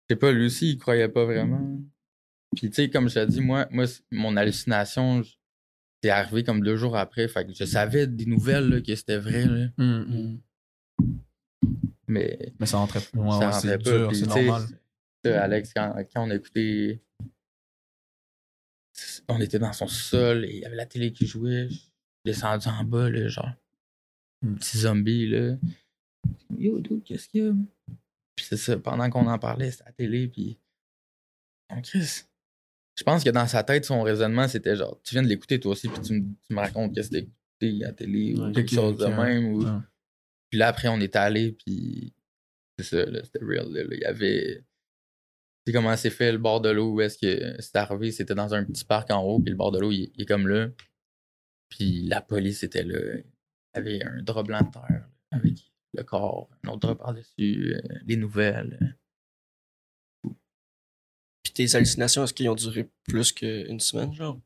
Je 0.09 0.15
sais 0.15 0.19
pas, 0.19 0.31
lui 0.31 0.45
aussi, 0.45 0.71
il 0.71 0.77
croyait 0.77 1.09
pas 1.09 1.25
vraiment. 1.25 1.79
Puis, 2.55 2.69
tu 2.69 2.75
sais, 2.75 2.89
comme 2.89 3.09
je 3.09 3.15
t'ai 3.15 3.27
dit, 3.27 3.41
moi, 3.41 3.67
moi 3.71 3.85
mon 4.11 4.35
hallucination, 4.37 5.23
c'est 6.03 6.09
arrivé 6.09 6.43
comme 6.43 6.59
deux 6.61 6.75
jours 6.75 6.97
après. 6.97 7.29
Fait 7.29 7.45
que 7.45 7.53
je 7.53 7.63
savais 7.63 8.07
des 8.07 8.25
nouvelles 8.25 8.67
là, 8.67 8.81
que 8.81 8.93
c'était 8.93 9.17
vrai, 9.17 9.45
là, 9.45 9.67
Hmm. 9.77 10.37
mais 12.07 12.53
Mais 12.59 12.65
ça 12.65 12.77
rentrait, 12.77 12.99
ouais, 13.13 13.31
ça 13.39 13.49
rentrait 13.51 13.79
pas. 13.79 14.13
c'est 14.13 14.27
normal. 14.27 14.63
Alex, 15.25 15.73
quand, 15.73 15.95
quand 16.13 16.27
on 16.27 16.29
a 16.31 16.35
écouté, 16.35 17.01
on 19.29 19.39
était 19.39 19.59
dans 19.59 19.71
son 19.71 19.87
sol 19.87 20.43
et 20.43 20.55
il 20.55 20.59
y 20.59 20.65
avait 20.65 20.75
la 20.75 20.85
télé 20.85 21.13
qui 21.13 21.25
jouait. 21.25 21.69
Je 21.69 21.73
suis 21.75 21.91
descendu 22.25 22.67
en 22.67 22.83
bas, 22.83 23.09
là, 23.09 23.27
genre, 23.29 23.49
Hmm. 24.41 24.55
petit 24.55 24.77
zombie, 24.79 25.29
là. 25.29 25.55
Yo, 26.57 26.79
dude, 26.81 27.01
qu'est-ce 27.05 27.29
qu'il 27.29 27.43
y 27.45 27.47
a? 27.47 27.53
Puis 28.35 28.45
c'est 28.49 28.57
ça, 28.57 28.77
pendant 28.77 29.09
qu'on 29.09 29.25
en 29.27 29.39
parlait, 29.39 29.71
c'était 29.71 29.83
à 29.83 29.87
la 29.87 29.91
télé, 29.93 30.27
puis. 30.27 30.57
Chris. 31.81 32.23
Je 32.95 33.03
pense 33.03 33.23
que 33.23 33.29
dans 33.29 33.47
sa 33.47 33.63
tête, 33.63 33.85
son 33.85 34.01
raisonnement, 34.03 34.47
c'était 34.47 34.75
genre, 34.75 34.99
tu 35.03 35.15
viens 35.15 35.23
de 35.23 35.27
l'écouter 35.27 35.59
toi 35.59 35.71
aussi, 35.71 35.87
puis 35.89 35.99
tu, 36.01 36.13
me- 36.13 36.33
tu 36.47 36.53
me 36.53 36.59
racontes 36.59 36.93
qu'est-ce 36.93 37.09
que 37.09 37.15
t'as 37.17 37.21
écouté 37.69 37.83
à 37.83 37.87
la 37.87 37.93
télé, 37.93 38.35
ou 38.35 38.51
quelque 38.53 38.69
chose 38.75 38.97
de 38.97 39.05
même. 39.23 39.45
Ou... 39.53 39.63
Puis 40.49 40.59
là, 40.59 40.67
après, 40.67 40.87
on 40.89 40.99
est 40.99 41.15
allé, 41.15 41.53
puis 41.53 42.13
c'est 42.77 42.85
ça, 42.85 43.23
c'était 43.23 43.43
real. 43.43 43.67
Là, 43.71 43.83
là. 43.83 43.89
Il 43.95 43.99
y 44.01 44.05
avait. 44.05 44.63
Tu 45.65 45.71
sais 45.71 45.73
comment 45.73 45.95
c'est 45.95 46.09
fait 46.09 46.31
le 46.31 46.37
bord 46.37 46.61
de 46.61 46.69
l'eau, 46.69 46.91
où 46.93 47.01
est-ce 47.01 47.17
que 47.17 47.55
c'est 47.61 47.75
arrivé? 47.77 48.11
C'était 48.11 48.35
dans 48.35 48.53
un 48.53 48.63
petit 48.65 48.85
parc 48.85 49.09
en 49.11 49.23
haut, 49.23 49.39
puis 49.39 49.49
le 49.51 49.57
bord 49.57 49.71
de 49.71 49.79
l'eau, 49.79 49.91
il, 49.91 50.11
il 50.15 50.21
est 50.21 50.25
comme 50.25 50.47
là. 50.47 50.67
Puis 51.69 52.03
la 52.03 52.21
police 52.21 52.63
était 52.63 52.83
là. 52.83 52.99
Il 53.15 53.23
y 53.75 53.79
avait 53.79 54.03
un 54.03 54.21
drap 54.21 54.43
blanc 54.43 54.59
de 54.61 54.71
terre. 54.71 55.07
avec 55.31 55.53
le 55.95 56.03
corps, 56.03 56.49
un 56.63 56.69
autre 56.69 56.79
drap 56.79 56.95
par-dessus, 56.95 57.75
euh, 57.75 57.81
les 58.05 58.17
nouvelles. 58.17 58.97
Puis 61.53 61.65
tes 61.67 61.75
hallucinations, 61.75 62.23
est-ce 62.23 62.33
qu'ils 62.33 62.49
ont 62.49 62.55
duré 62.55 62.89
plus 63.07 63.31
qu'une 63.31 63.79
semaine, 63.79 64.13
genre? 64.13 64.39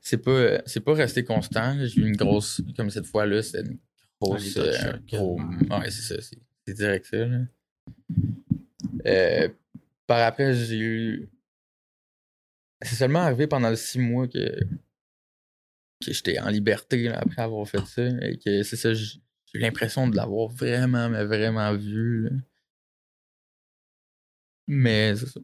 C'est 0.00 0.18
pas, 0.18 0.60
c'est 0.66 0.80
pas 0.80 0.94
resté 0.94 1.24
constant. 1.24 1.76
J'ai 1.86 2.00
eu 2.02 2.06
une 2.06 2.16
grosse, 2.16 2.60
comme 2.76 2.90
cette 2.90 3.06
fois-là, 3.06 3.42
c'était 3.42 3.62
une 3.62 3.78
grosse. 4.20 4.56
Ah, 4.58 4.60
les 4.62 4.68
euh, 4.86 4.98
gros- 5.08 5.40
ouais, 5.40 5.90
c'est 5.90 6.02
ça. 6.02 6.20
C'est, 6.20 6.38
c'est 6.66 6.74
direct 6.74 7.06
ça. 7.06 7.16
là. 7.24 7.38
Euh, 9.06 9.48
par 10.06 10.18
après, 10.26 10.54
j'ai 10.54 10.78
eu. 10.78 11.28
C'est 12.82 12.94
seulement 12.96 13.20
arrivé 13.20 13.46
pendant 13.46 13.70
les 13.70 13.76
six 13.76 13.98
mois 13.98 14.28
que, 14.28 14.60
que 14.60 16.12
j'étais 16.12 16.38
en 16.38 16.48
liberté 16.50 17.08
là, 17.08 17.18
après 17.18 17.42
avoir 17.42 17.66
fait 17.66 17.84
ça. 17.86 18.06
Et 18.22 18.38
que 18.38 18.62
c'est 18.62 18.76
ça, 18.76 18.92
j'ai 18.94 19.18
j'ai 19.50 19.58
eu 19.58 19.62
l'impression 19.62 20.06
de 20.08 20.14
l'avoir 20.14 20.48
vraiment, 20.48 21.08
mais 21.08 21.24
vraiment 21.24 21.74
vu. 21.74 22.24
là. 22.24 22.30
Mais 24.66 25.16
c'est 25.16 25.26
ça. 25.26 25.40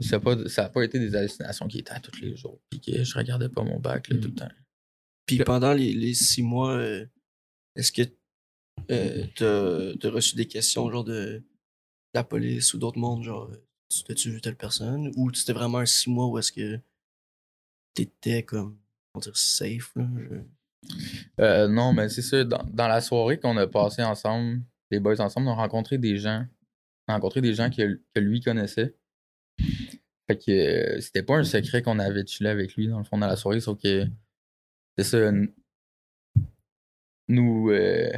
Ça 0.00 0.16
n'a 0.16 0.20
pas, 0.20 0.48
ça 0.48 0.64
a 0.66 0.68
pas 0.68 0.84
été 0.84 0.98
des 0.98 1.14
hallucinations 1.16 1.66
qui 1.66 1.78
étaient 1.78 1.92
à 1.92 2.00
tous 2.00 2.20
les 2.20 2.36
jours. 2.36 2.60
Puis 2.70 2.80
que 2.80 3.02
je 3.02 3.18
regardais 3.18 3.48
pas 3.48 3.62
mon 3.64 3.80
bac 3.80 4.08
là, 4.08 4.16
tout 4.16 4.28
le 4.28 4.34
temps. 4.34 4.48
Puis 5.26 5.38
pendant 5.38 5.72
les, 5.72 5.92
les 5.92 6.14
six 6.14 6.42
mois, 6.42 6.72
euh, 6.76 7.04
est-ce 7.76 7.90
que 7.92 8.02
euh, 8.90 9.26
t'as 9.34 9.94
t'as 9.98 10.10
reçu 10.10 10.36
des 10.36 10.46
questions, 10.46 10.88
genre 10.90 11.04
de, 11.04 11.12
de 11.42 11.44
la 12.14 12.22
police 12.24 12.72
ou 12.74 12.78
d'autres 12.78 12.98
mondes, 12.98 13.24
genre, 13.24 13.50
euh, 13.50 13.56
tu- 13.90 14.04
t'as-tu 14.04 14.30
vu 14.30 14.40
telle 14.40 14.56
personne? 14.56 15.10
Ou 15.16 15.34
c'était 15.34 15.52
vraiment 15.52 15.78
un 15.78 15.86
six 15.86 16.08
mois 16.08 16.28
où 16.28 16.38
est-ce 16.38 16.52
que 16.52 16.78
t'étais 17.94 18.42
comme, 18.44 18.78
on 19.14 19.18
dire, 19.20 19.36
safe, 19.36 19.92
là? 19.96 20.08
je- 20.16 20.92
Euh, 21.40 21.66
non, 21.66 21.92
mais 21.92 22.08
c'est 22.08 22.22
ça. 22.22 22.44
Dans, 22.44 22.62
dans 22.72 22.86
la 22.86 23.00
soirée 23.00 23.38
qu'on 23.40 23.56
a 23.56 23.66
passé 23.66 24.02
ensemble, 24.04 24.62
les 24.92 25.00
boys 25.00 25.20
ensemble, 25.20 25.48
on 25.48 25.52
a 25.52 25.54
rencontré 25.56 25.98
des 25.98 26.16
gens. 26.18 26.46
On 27.08 27.12
a 27.12 27.16
rencontré 27.16 27.40
des 27.40 27.52
gens 27.52 27.68
que, 27.68 28.00
que 28.14 28.20
lui 28.20 28.40
connaissait. 28.40 28.94
Fait 30.28 30.36
que 30.36 30.50
euh, 30.50 31.00
c'était 31.00 31.22
pas 31.22 31.36
un 31.36 31.44
secret 31.44 31.82
qu'on 31.82 31.98
avait 31.98 32.26
chillé 32.26 32.50
avec 32.50 32.74
lui 32.76 32.86
dans 32.88 32.98
le 32.98 33.04
fond 33.04 33.18
dans 33.18 33.26
la 33.26 33.36
soirée, 33.36 33.60
sauf 33.60 33.80
que 33.82 34.04
c'est 34.96 35.04
ça. 35.04 35.30
Nous, 37.28 37.70
euh, 37.70 38.10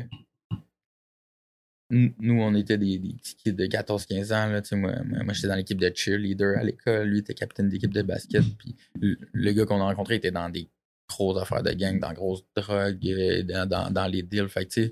n- 1.91 2.15
nous, 2.19 2.41
on 2.41 2.55
était 2.55 2.79
des, 2.79 2.99
des 2.99 3.15
petits 3.15 3.37
kids 3.37 3.53
de 3.53 3.67
14-15 3.67 4.33
ans. 4.33 4.47
Là, 4.53 4.63
moi, 4.73 4.93
moi, 5.05 5.25
moi, 5.25 5.33
j'étais 5.35 5.49
dans 5.49 5.55
l'équipe 5.57 5.79
de 5.79 5.91
cheerleader 5.95 6.59
à 6.59 6.63
l'école. 6.65 7.09
Lui 7.09 7.19
était 7.21 7.35
capitaine 7.35 7.69
d'équipe 7.69 7.93
de 7.93 8.03
basket. 8.03 8.45
Puis 8.59 8.77
le, 9.01 9.17
le 9.33 9.53
gars 9.53 9.67
qu'on 9.67 9.81
a 9.81 9.85
rencontré 9.85 10.17
était 10.17 10.31
dans 10.31 10.49
des 10.49 10.69
grosses 11.09 11.41
affaires 11.43 11.63
de 11.63 11.73
gang, 11.73 11.99
dans 11.99 12.13
grosses 12.13 12.45
drogues, 12.55 13.07
euh, 13.09 13.43
dans, 13.43 13.69
dans, 13.69 13.91
dans 13.91 14.07
les 14.07 14.23
deals. 14.23 14.49
Fait 14.49 14.65
que, 14.67 14.71
tu 14.71 14.83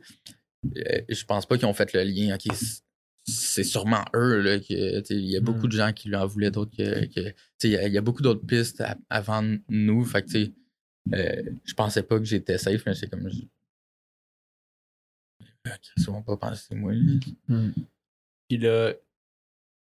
sais, 0.75 1.05
je 1.09 1.25
pense 1.25 1.47
pas 1.47 1.57
qu'ils 1.57 1.67
ont 1.67 1.75
fait 1.75 1.93
le 1.95 2.03
lien. 2.03 2.35
Ok, 2.35 2.53
c'est 3.29 3.65
sûrement 3.65 4.05
eux. 4.15 4.41
Là, 4.41 4.59
que, 4.59 5.13
il 5.13 5.27
y 5.31 5.37
a 5.37 5.41
beaucoup 5.41 5.67
Mm. 5.67 5.71
de 5.71 5.77
gens 5.77 5.93
qui 5.93 6.09
lui 6.09 6.17
en 6.17 6.27
voulaient 6.27 6.51
d'autres. 6.51 6.77
Que, 6.77 7.07
sais, 7.13 7.35
il 7.65 7.71
y 7.71 7.77
a- 7.77 7.87
il 7.87 7.93
y, 7.93 7.99
a 7.99 8.01
beaucoup 8.01 8.23
d'autres 8.23 8.45
pistes 8.47 8.81
à- 8.81 8.97
avant 9.11 9.43
nous. 9.69 10.05
Fait 10.05 10.23
que, 10.23 10.27
tu 10.29 10.45
sais, 10.47 10.53
euh, 11.15 11.43
je 11.65 11.75
pensais 11.75 12.03
pas 12.03 12.19
que 12.19 12.25
j'étais 12.25 12.59
safe, 12.59 12.83
mais 12.87 12.95
c'est 12.95 13.09
comme. 13.09 13.29
Je... 13.29 13.43
Ils 15.99 16.05
vont 16.07 16.23
pas 16.23 16.37
penser 16.37 16.75
moi. 16.75 16.93
là. 16.95 17.71
Puis 18.49 18.59
là, 18.59 18.95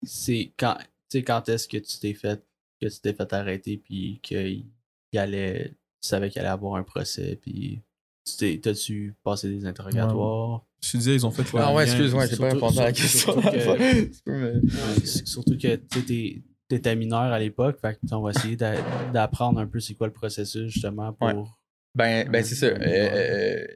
c'est 0.02 0.52
quand, 0.58 0.76
tu 1.08 1.18
sais, 1.18 1.22
quand 1.24 1.48
est-ce 1.48 1.66
que 1.68 1.78
tu 1.78 1.98
t'es 1.98 2.12
fait, 2.14 2.44
que 2.80 2.88
tu 2.88 3.00
t'es 3.00 3.14
fait 3.14 3.32
arrêter, 3.32 3.78
puis 3.78 4.18
qu'il 4.22 4.66
il 5.12 5.18
allait, 5.18 5.70
tu 6.00 6.08
savais 6.08 6.28
qu'il 6.30 6.40
allait 6.40 6.48
avoir 6.50 6.76
un 6.76 6.82
procès, 6.82 7.38
puis 7.40 7.80
t'as-tu 8.60 9.14
passé 9.22 9.48
des 9.48 9.64
interrogatoires? 9.66 10.64
Je 10.84 10.90
te 10.92 10.96
disais, 10.96 11.14
ils 11.14 11.26
ont 11.26 11.30
fait 11.30 11.44
Ah 11.58 11.72
ouais, 11.72 11.84
excuse-moi, 11.84 12.26
j'ai 12.26 12.36
pas 12.36 12.50
répondu 12.50 12.78
à 12.80 12.84
la 12.84 12.92
question. 12.92 13.32
surtout 13.40 13.50
que- 13.50 14.04
Tu 14.04 14.22
peux 14.24 14.32
me- 14.32 14.52
Ouais, 14.60 14.96
s- 15.02 15.24
Surtout 15.24 15.56
que 15.56 15.76
tu 15.76 15.98
sais, 16.00 16.04
t'es- 16.04 16.42
t'étais 16.68 16.96
mineur 16.96 17.20
à 17.20 17.38
l'époque, 17.38 17.78
fait 17.80 17.94
que 17.94 18.14
on 18.14 18.20
va 18.22 18.30
essayer 18.30 18.56
d'a- 18.56 18.80
d'apprendre 19.12 19.60
un 19.60 19.66
peu 19.66 19.78
c'est 19.80 19.94
quoi 19.94 20.06
le 20.08 20.12
processus 20.12 20.72
justement 20.72 21.12
pour. 21.12 21.28
Ouais. 21.28 21.34
Ben, 21.94 22.28
ben 22.28 22.42
c'est 22.44 22.54
ça. 22.54 22.66
Euh, 22.66 22.76
euh, 22.80 23.66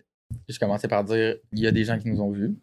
je 0.48 0.58
commençais 0.58 0.88
par 0.88 1.04
dire 1.04 1.36
il 1.52 1.60
y 1.60 1.66
a 1.66 1.70
des 1.72 1.84
gens 1.84 1.98
qui 1.98 2.08
nous 2.08 2.20
ont 2.20 2.30
vus. 2.32 2.56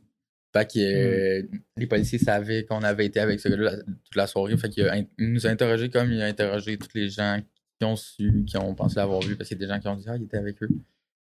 Fait 0.55 0.69
que 0.71 0.79
euh, 0.79 1.47
les 1.77 1.87
policiers 1.87 2.19
savaient 2.19 2.65
qu'on 2.65 2.83
avait 2.83 3.05
été 3.05 3.19
avec 3.19 3.39
ce 3.39 3.47
gars-là 3.49 3.77
toute 3.77 4.15
la 4.15 4.27
soirée. 4.27 4.57
Fait 4.57 4.69
qu'il 4.69 4.85
in- 4.87 5.05
nous 5.19 5.47
a 5.47 5.49
interrogés 5.49 5.89
comme 5.89 6.11
il 6.11 6.21
a 6.21 6.25
interrogé 6.25 6.77
tous 6.77 6.89
les 6.95 7.09
gens 7.09 7.39
qui 7.79 7.85
ont 7.85 7.95
su, 7.95 8.43
qui 8.45 8.57
ont 8.57 8.75
pensé 8.75 8.95
l'avoir 8.97 9.21
vu, 9.21 9.35
parce 9.35 9.47
qu'il 9.47 9.57
y 9.59 9.63
a 9.63 9.67
des 9.67 9.73
gens 9.73 9.79
qui 9.79 9.87
ont 9.87 9.95
dit 9.95 10.05
Ah, 10.07 10.17
il 10.17 10.23
était 10.23 10.37
avec 10.37 10.61
eux. 10.63 10.69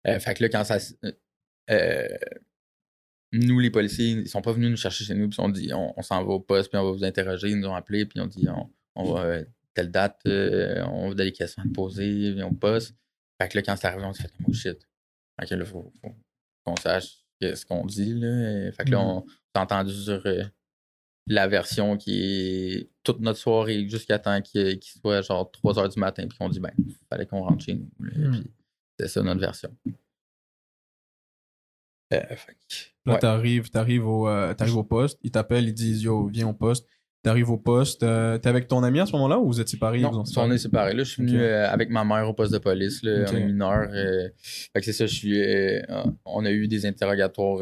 Euh, 0.07 0.19
fait 0.19 0.33
que 0.35 0.43
là, 0.43 0.49
quand 0.49 0.63
ça. 0.63 0.77
euh, 1.71 2.07
nous, 3.33 3.59
les 3.59 3.69
policiers, 3.71 4.11
ils 4.11 4.27
sont 4.29 4.41
pas 4.41 4.51
venus 4.53 4.69
nous 4.69 4.77
chercher 4.77 5.03
chez 5.05 5.15
nous, 5.15 5.29
puis 5.29 5.39
ont 5.39 5.49
dit 5.49 5.73
on, 5.73 5.93
on 5.97 6.01
s'en 6.01 6.23
va 6.23 6.31
au 6.33 6.39
poste, 6.39 6.69
puis 6.69 6.77
on 6.79 6.83
va 6.85 6.91
vous 6.91 7.03
interroger. 7.03 7.49
Ils 7.49 7.59
nous 7.59 7.67
ont 7.67 7.75
appelés, 7.75 8.05
puis 8.05 8.19
ont 8.19 8.27
dit 8.27 8.47
on, 8.49 8.69
on 8.95 9.13
va 9.13 9.23
euh, 9.25 9.45
telle 9.73 9.91
date, 9.91 10.19
euh, 10.27 10.83
on 10.85 11.09
donne 11.09 11.25
des 11.27 11.31
questions 11.31 11.63
à 11.63 11.65
te 11.65 11.71
poser, 11.73 12.31
puis 12.33 12.43
on 12.43 12.53
poste. 12.53 12.95
Fait 13.41 13.49
que 13.49 13.57
là, 13.57 13.63
quand 13.63 13.75
c'est 13.75 13.87
arrivé, 13.87 14.05
on 14.05 14.13
s'est 14.13 14.23
fait 14.23 14.33
oh 14.47 14.53
shit. 14.53 14.87
Fait 15.39 15.47
que 15.47 15.55
là, 15.55 15.65
faut, 15.65 15.91
faut 16.01 16.15
qu'on 16.63 16.75
sache 16.75 17.17
ce 17.41 17.65
qu'on 17.65 17.85
dit. 17.85 18.13
Là. 18.13 18.71
Fait 18.71 18.85
que 18.85 18.91
là, 18.91 18.99
Mhm. 18.99 19.05
on 19.07 19.25
s'est 19.27 19.59
entendu 19.61 19.93
sur 19.93 20.25
euh, 20.27 20.43
la 21.27 21.47
version 21.47 21.97
qui 21.97 22.21
est 22.23 22.89
toute 23.03 23.19
notre 23.19 23.39
soirée 23.39 23.89
jusqu'à 23.89 24.19
temps 24.19 24.41
qu'il 24.41 24.81
soit 24.83 25.21
genre 25.21 25.49
3 25.51 25.73
h 25.73 25.93
du 25.93 25.99
matin, 25.99 26.27
puis 26.27 26.37
qu'on 26.37 26.49
dit 26.49 26.59
ben, 26.59 26.71
fallait 27.09 27.25
qu'on 27.25 27.41
rentre 27.41 27.65
chez 27.65 27.73
nous. 27.73 27.89
Mhm. 27.99 28.31
Puis 28.43 28.51
c'est 28.99 29.07
ça 29.07 29.21
notre 29.23 29.41
version. 29.41 29.75
Euh, 32.13 32.35
fait 32.35 32.53
que- 32.53 32.92
Là, 33.05 33.13
ouais. 33.13 33.19
t'arrives, 33.19 33.69
t'arrives 33.69 34.07
au, 34.07 34.27
euh, 34.27 34.53
t'arrives 34.53 34.77
au 34.77 34.83
poste, 34.83 35.19
ils 35.23 35.31
t'appellent, 35.31 35.67
ils 35.67 35.73
disent 35.73 36.03
Yo, 36.03 36.27
viens 36.27 36.47
au 36.47 36.53
poste. 36.53 36.87
T'arrives 37.21 37.49
au 37.51 37.57
poste, 37.57 38.03
euh, 38.03 38.37
t'es 38.37 38.49
avec 38.49 38.67
ton 38.67 38.83
ami 38.83 38.99
à 38.99 39.05
ce 39.05 39.13
moment-là 39.13 39.39
ou 39.39 39.47
vous 39.47 39.61
êtes 39.61 39.69
séparés 39.69 40.01
Non, 40.01 40.11
vous 40.11 40.17
en 40.37 40.45
on 40.45 40.51
est 40.51 40.57
séparés. 40.57 40.93
Là, 40.93 41.05
je 41.05 41.09
suis 41.11 41.23
venu 41.25 41.39
euh, 41.39 41.69
avec 41.69 41.89
ma 41.89 42.03
mère 42.03 42.27
au 42.27 42.33
poste 42.33 42.51
de 42.51 42.57
police. 42.57 43.01
Là, 43.01 43.21
Ok. 43.21 43.29
On 43.31 43.37
est 43.37 43.45
mineur. 43.45 43.89
fait 44.73 44.79
que 44.79 44.81
c'est 44.85 44.91
ça, 44.91 45.05
je 45.05 45.15
suis. 45.15 45.41
on 46.25 46.43
a 46.43 46.51
eu 46.51 46.67
des 46.67 46.85
interrogatoires 46.85 47.59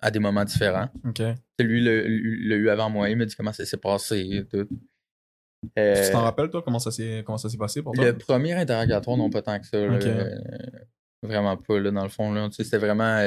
à 0.00 0.10
des 0.12 0.20
moments 0.20 0.44
différents. 0.44 0.88
Lui 1.58 1.80
le- 1.82 2.06
l'a 2.48 2.54
eu 2.56 2.68
avant 2.68 2.90
moi. 2.90 3.10
Il 3.10 3.16
m'a 3.16 3.24
dit 3.24 3.34
comment 3.34 3.52
ça 3.52 3.64
s'est 3.64 3.76
passé 3.76 4.18
et 4.30 4.44
tout. 4.44 4.68
Tu 5.76 6.12
t'en 6.12 6.22
rappelles, 6.22 6.50
toi, 6.50 6.62
comment 6.62 6.78
ça 6.78 6.92
s'est, 6.92 7.24
comment 7.26 7.38
ça 7.38 7.48
s'est 7.48 7.58
passé 7.58 7.82
pour 7.82 7.94
toi? 7.94 8.04
le 8.04 8.16
premier 8.16 8.52
interrogatoire, 8.52 9.16
non 9.16 9.30
pas 9.30 9.42
tant 9.42 9.58
que 9.58 9.66
ça. 9.66 9.78
là, 9.84 9.98
vraiment 11.24 11.56
pas, 11.56 11.80
là, 11.80 11.90
dans 11.90 12.02
le 12.04 12.08
fond. 12.08 12.32
Là. 12.32 12.48
Tu 12.50 12.54
sais, 12.54 12.64
C'était 12.64 12.78
vraiment 12.78 13.18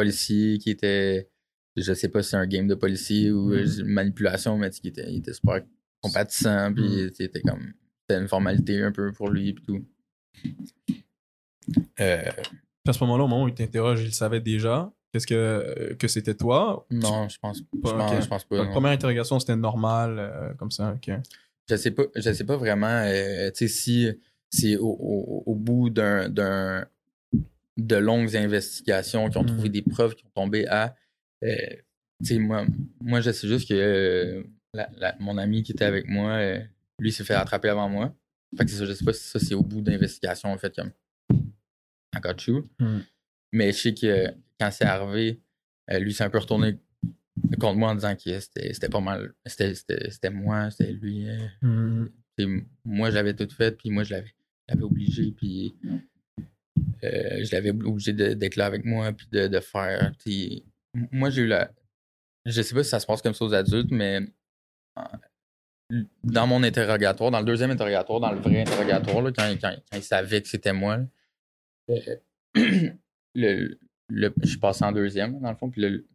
policier 0.00 0.58
qui 0.58 0.70
était. 0.70 1.28
Je 1.76 1.92
sais 1.92 2.08
pas 2.08 2.22
si 2.22 2.30
c'est 2.30 2.36
un 2.36 2.46
game 2.46 2.68
de 2.68 2.74
policier 2.74 3.30
ou 3.32 3.52
euh, 3.52 3.64
Mhm. 3.64 3.84
manipulation, 3.86 4.56
mais 4.58 4.70
qui 4.70 4.88
était, 4.88 5.10
il 5.10 5.18
était 5.18 5.32
super 5.34 5.60
compatissant. 6.00 6.72
Puis 6.72 7.10
c'était 7.14 7.40
comme. 7.42 7.72
C'était 8.08 8.20
une 8.22 8.28
formalité 8.28 8.82
un 8.82 8.92
peu 8.92 9.12
pour 9.12 9.28
lui. 9.30 9.52
Puis 9.54 9.64
tout. 9.66 9.84
Euh, 12.00 12.22
Puis 12.32 12.90
à 12.90 12.92
ce 12.92 13.00
moment-là, 13.04 13.24
au 13.24 13.28
moment 13.28 13.44
où 13.44 13.48
il 13.48 13.54
t'interroge, 13.54 14.02
il 14.04 14.12
savait 14.14 14.40
déjà 14.40 14.92
qu'est-ce 15.12 15.26
que, 15.26 15.94
que 15.94 16.08
c'était 16.08 16.34
toi. 16.34 16.86
non, 16.90 17.28
je 17.28 17.38
pense, 17.38 17.58
je 17.58 17.80
Pas, 17.80 17.98
pense, 17.98 18.24
je 18.24 18.28
pense 18.28 18.44
pas. 18.44 18.56
La 18.56 18.66
première 18.66 18.92
interrogation, 18.92 19.38
c'était 19.40 19.56
normal, 19.56 20.16
euh, 20.18 20.54
comme 20.54 20.70
ça. 20.70 20.92
ok. 20.94 21.14
je 21.68 21.76
sais 21.76 21.90
pas, 21.90 22.04
je 22.14 22.32
sais 22.32 22.44
pas 22.44 22.56
vraiment, 22.56 23.02
euh, 23.06 23.50
tu 23.50 23.66
sais, 23.66 23.68
si 23.68 24.08
c'est 24.50 24.76
au, 24.76 24.86
au- 24.88 25.42
au 25.46 25.54
bout 25.56 25.90
d'un- 25.90 26.28
de 27.76 27.96
longues 27.96 28.34
investigations 28.36 29.28
qui 29.28 29.36
ont 29.38 29.44
trouvé 29.44 29.68
Mhm. 29.68 29.72
des 29.72 29.82
preuves 29.82 30.14
qui 30.14 30.24
ont 30.24 30.30
tombé 30.34 30.66
à, 30.68 30.94
euh, 31.44 31.56
moi, 32.38 32.66
moi, 33.00 33.20
je 33.20 33.30
sais 33.30 33.46
juste 33.48 33.68
que 33.68 33.74
euh, 33.74 34.42
la- 34.72 34.90
la- 34.96 35.16
mon 35.20 35.36
ami 35.38 35.62
qui 35.62 35.72
était 35.72 35.84
avec 35.84 36.08
moi, 36.08 36.32
euh, 36.32 36.60
lui 36.98 37.12
s'est 37.12 37.24
fait 37.24 37.34
attraper 37.34 37.68
avant 37.68 37.88
moi. 37.88 38.14
Fait 38.56 38.64
que 38.64 38.70
c'est 38.70 38.78
ça, 38.78 38.86
je 38.86 38.92
sais 38.94 39.04
pas 39.04 39.12
si 39.12 39.24
ça 39.28 39.38
c'est 39.38 39.54
au 39.54 39.62
bout 39.62 39.82
d'investigation, 39.82 40.50
en 40.50 40.56
fait, 40.58 40.74
comme 40.74 40.92
I 42.14 42.20
got 42.20 42.36
you. 42.46 42.68
Mhm. 42.80 43.02
Mais 43.52 43.72
je 43.72 43.78
sais 43.78 43.94
que 43.94 44.28
quand 44.58 44.70
c'est 44.70 44.84
arrivé, 44.84 45.40
lui 46.00 46.14
s'est 46.14 46.24
un 46.24 46.30
peu 46.30 46.38
retourné 46.38 46.78
contre 47.60 47.76
moi 47.76 47.90
en 47.90 47.94
disant 47.94 48.16
que 48.16 48.40
c'était, 48.40 48.88
pas 48.88 49.00
mal, 49.00 49.34
c'était, 49.44 50.30
moi, 50.30 50.70
c'était 50.70 50.92
lui. 50.92 51.26
T'sais, 52.38 52.46
moi, 52.84 53.10
je 53.10 53.14
l'avais 53.14 53.34
tout 53.34 53.48
fait, 53.54 53.76
puis 53.76 53.90
moi, 53.90 54.04
je 54.04 54.12
l'avais, 54.14 54.28
je 54.68 54.74
l'avais 54.74 54.82
obligé, 54.84 55.32
puis 55.32 55.76
euh, 57.04 57.44
je 57.44 57.52
l'avais 57.52 57.70
obligé 57.70 58.12
d'être 58.12 58.56
là 58.56 58.66
avec 58.66 58.84
moi, 58.84 59.12
puis 59.12 59.26
de, 59.30 59.60
faire. 59.60 60.12
Moi, 61.12 61.30
j'ai 61.30 61.42
eu 61.42 61.46
la. 61.46 61.70
Je 62.44 62.62
sais 62.62 62.74
pas 62.74 62.84
si 62.84 62.90
ça 62.90 63.00
se 63.00 63.06
passe 63.06 63.22
comme 63.22 63.34
ça 63.34 63.44
aux 63.44 63.54
adultes, 63.54 63.90
mais 63.90 64.20
dans 66.24 66.46
mon 66.46 66.62
interrogatoire, 66.62 67.30
dans 67.30 67.40
le 67.40 67.44
deuxième 67.44 67.70
interrogatoire, 67.70 68.20
dans 68.20 68.32
le 68.32 68.40
vrai 68.40 68.62
interrogatoire, 68.62 69.22
là, 69.22 69.32
quand, 69.32 69.54
il 69.92 70.02
savait 70.02 70.42
que 70.42 70.48
c'était 70.48 70.72
moi, 70.72 70.98
euh, 71.90 72.16
le, 73.34 73.78
je 74.10 74.46
suis 74.46 74.58
passé 74.58 74.84
en 74.84 74.92
deuxième, 74.92 75.40
dans 75.40 75.50
le 75.50 75.56
fond, 75.56 75.70
puis 75.70 75.82
le, 75.82 76.06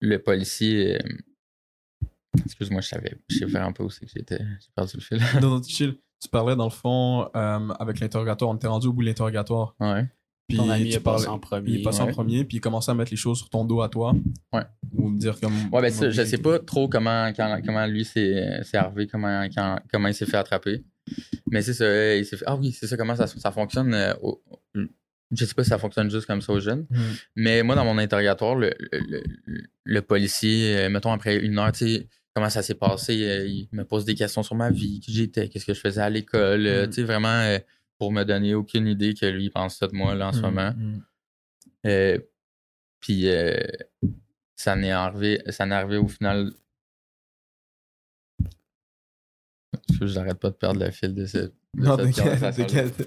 le, 0.00 0.18
policier. 0.18 0.96
euh, 0.96 1.08
Excuse-moi, 2.44 2.80
je 2.80 2.88
savais, 2.88 3.18
je 3.28 3.38
sais 3.38 3.44
vraiment 3.46 3.72
pas 3.72 3.84
où 3.84 3.90
c'est 3.90 4.06
que 4.06 4.12
j'étais. 4.14 4.38
J'ai 4.38 4.70
perdu 4.74 4.96
le 4.96 5.02
fil. 5.02 5.18
Tu 6.22 6.28
parlais, 6.28 6.54
dans 6.56 6.64
le 6.64 6.70
fond, 6.70 7.28
euh, 7.34 7.68
avec 7.78 8.00
l'interrogatoire, 8.00 8.50
on 8.50 8.56
était 8.56 8.66
rendu 8.66 8.86
au 8.88 8.92
bout 8.92 9.02
de 9.02 9.06
l'interrogatoire. 9.06 9.74
ouais. 9.80 10.06
Puis 10.48 10.56
Ton 10.58 10.68
ami 10.68 10.88
tu 10.90 10.96
est 10.96 11.00
passé 11.00 11.28
en 11.28 11.36
Il 11.36 11.40
premier. 11.40 11.78
est 11.78 11.82
passé 11.82 12.00
en 12.02 12.08
premier, 12.08 12.44
puis 12.44 12.56
il 12.56 12.60
commençait 12.60 12.90
à 12.90 12.94
mettre 12.94 13.12
les 13.12 13.16
choses 13.16 13.38
sur 13.38 13.48
ton 13.48 13.64
dos 13.64 13.82
à 13.82 13.88
toi. 13.88 14.12
Ouais. 14.52 14.62
Ou 14.96 15.12
dire 15.16 15.38
comme. 15.38 15.52
Ouais, 15.72 15.80
ben 15.80 15.92
ça, 15.92 16.10
je 16.10 16.24
sais 16.24 16.38
pas 16.38 16.58
trop 16.58 16.88
comment, 16.88 17.28
quand- 17.36 17.60
comment 17.64 17.86
lui 17.86 18.04
s'est 18.04 18.60
arrivé, 18.74 19.06
comment, 19.06 19.46
quand- 19.54 19.78
comment 19.92 20.08
il 20.08 20.14
s'est 20.14 20.26
fait 20.26 20.36
attraper. 20.38 20.84
Mais 21.52 21.62
c'est 21.62 21.72
ça, 21.74 22.16
il 22.16 22.24
s'est 22.26 22.36
fait. 22.36 22.44
Ah 22.48 22.56
oui, 22.56 22.72
c'est 22.72 22.88
ça, 22.88 22.96
comment 22.96 23.14
ça, 23.14 23.28
ça 23.28 23.52
fonctionne. 23.52 23.94
euh, 23.94 24.12
au- 24.22 24.42
je 25.30 25.44
sais 25.44 25.54
pas 25.54 25.62
si 25.62 25.70
ça 25.70 25.78
fonctionne 25.78 26.10
juste 26.10 26.26
comme 26.26 26.40
ça 26.42 26.52
aux 26.52 26.58
jeunes. 26.58 26.84
Hmm. 26.90 26.98
Mais 27.36 27.62
moi, 27.62 27.76
dans 27.76 27.84
mon 27.84 27.96
interrogatoire, 27.98 28.56
le, 28.56 28.72
le, 28.90 29.22
le- 29.46 29.62
le 29.84 30.02
policier, 30.02 30.76
euh, 30.78 30.88
mettons 30.90 31.12
après 31.12 31.36
une 31.36 31.56
heure, 31.60 31.70
tu 31.70 31.86
sais, 31.86 32.08
comment 32.34 32.48
ça 32.50 32.62
s'est 32.62 32.74
passé, 32.76 33.24
euh, 33.28 33.46
il 33.46 33.68
me 33.72 33.84
pose 33.84 34.04
des 34.04 34.14
questions 34.14 34.42
sur 34.42 34.54
ma 34.54 34.70
vie, 34.70 35.00
qui 35.00 35.12
j'étais, 35.12 35.48
qu'est-ce 35.48 35.66
que 35.66 35.74
je 35.74 35.80
faisais 35.80 36.00
à 36.00 36.10
l'école, 36.10 36.66
euh, 36.66 36.86
Mm. 36.86 36.90
tu 36.90 36.94
sais, 36.94 37.02
vraiment 37.02 37.28
euh, 37.28 37.58
pour 37.98 38.12
me 38.12 38.24
donner 38.24 38.54
aucune 38.54 38.86
idée 38.86 39.14
que 39.14 39.26
lui 39.26 39.44
il 39.46 39.50
pense 39.50 39.76
ça 39.76 39.86
de 39.86 39.94
moi 39.94 40.14
là, 40.14 40.28
en 40.28 40.32
ce 40.32 40.38
Hmm, 40.38 40.42
moment. 40.42 40.70
hmm. 40.76 41.02
Euh, 41.86 42.18
puis 43.00 43.28
euh, 43.28 43.58
ça 44.56 44.76
n'est 44.76 44.90
arrivé, 44.92 45.42
ça 45.48 45.66
n'est 45.66 45.74
arrivé 45.74 45.96
au 45.96 46.08
final. 46.08 46.52
J'arrête 50.00 50.38
pas 50.38 50.50
de 50.50 50.54
perdre 50.54 50.84
le 50.84 50.90
fil 50.90 51.14
de, 51.14 51.26
ce, 51.26 51.38
de 51.38 51.52
Non, 51.74 51.96
cette 52.12 52.56
t'inquiète. 52.56 53.04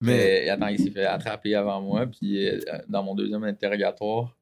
Mais. 0.00 0.48
Attends, 0.48 0.68
il 0.68 0.78
s'est 0.78 0.90
fait 0.90 1.04
attraper 1.06 1.54
avant 1.54 1.80
moi, 1.80 2.06
puis 2.06 2.48
dans 2.88 3.02
mon 3.02 3.14
deuxième 3.14 3.44
interrogatoire, 3.44 4.36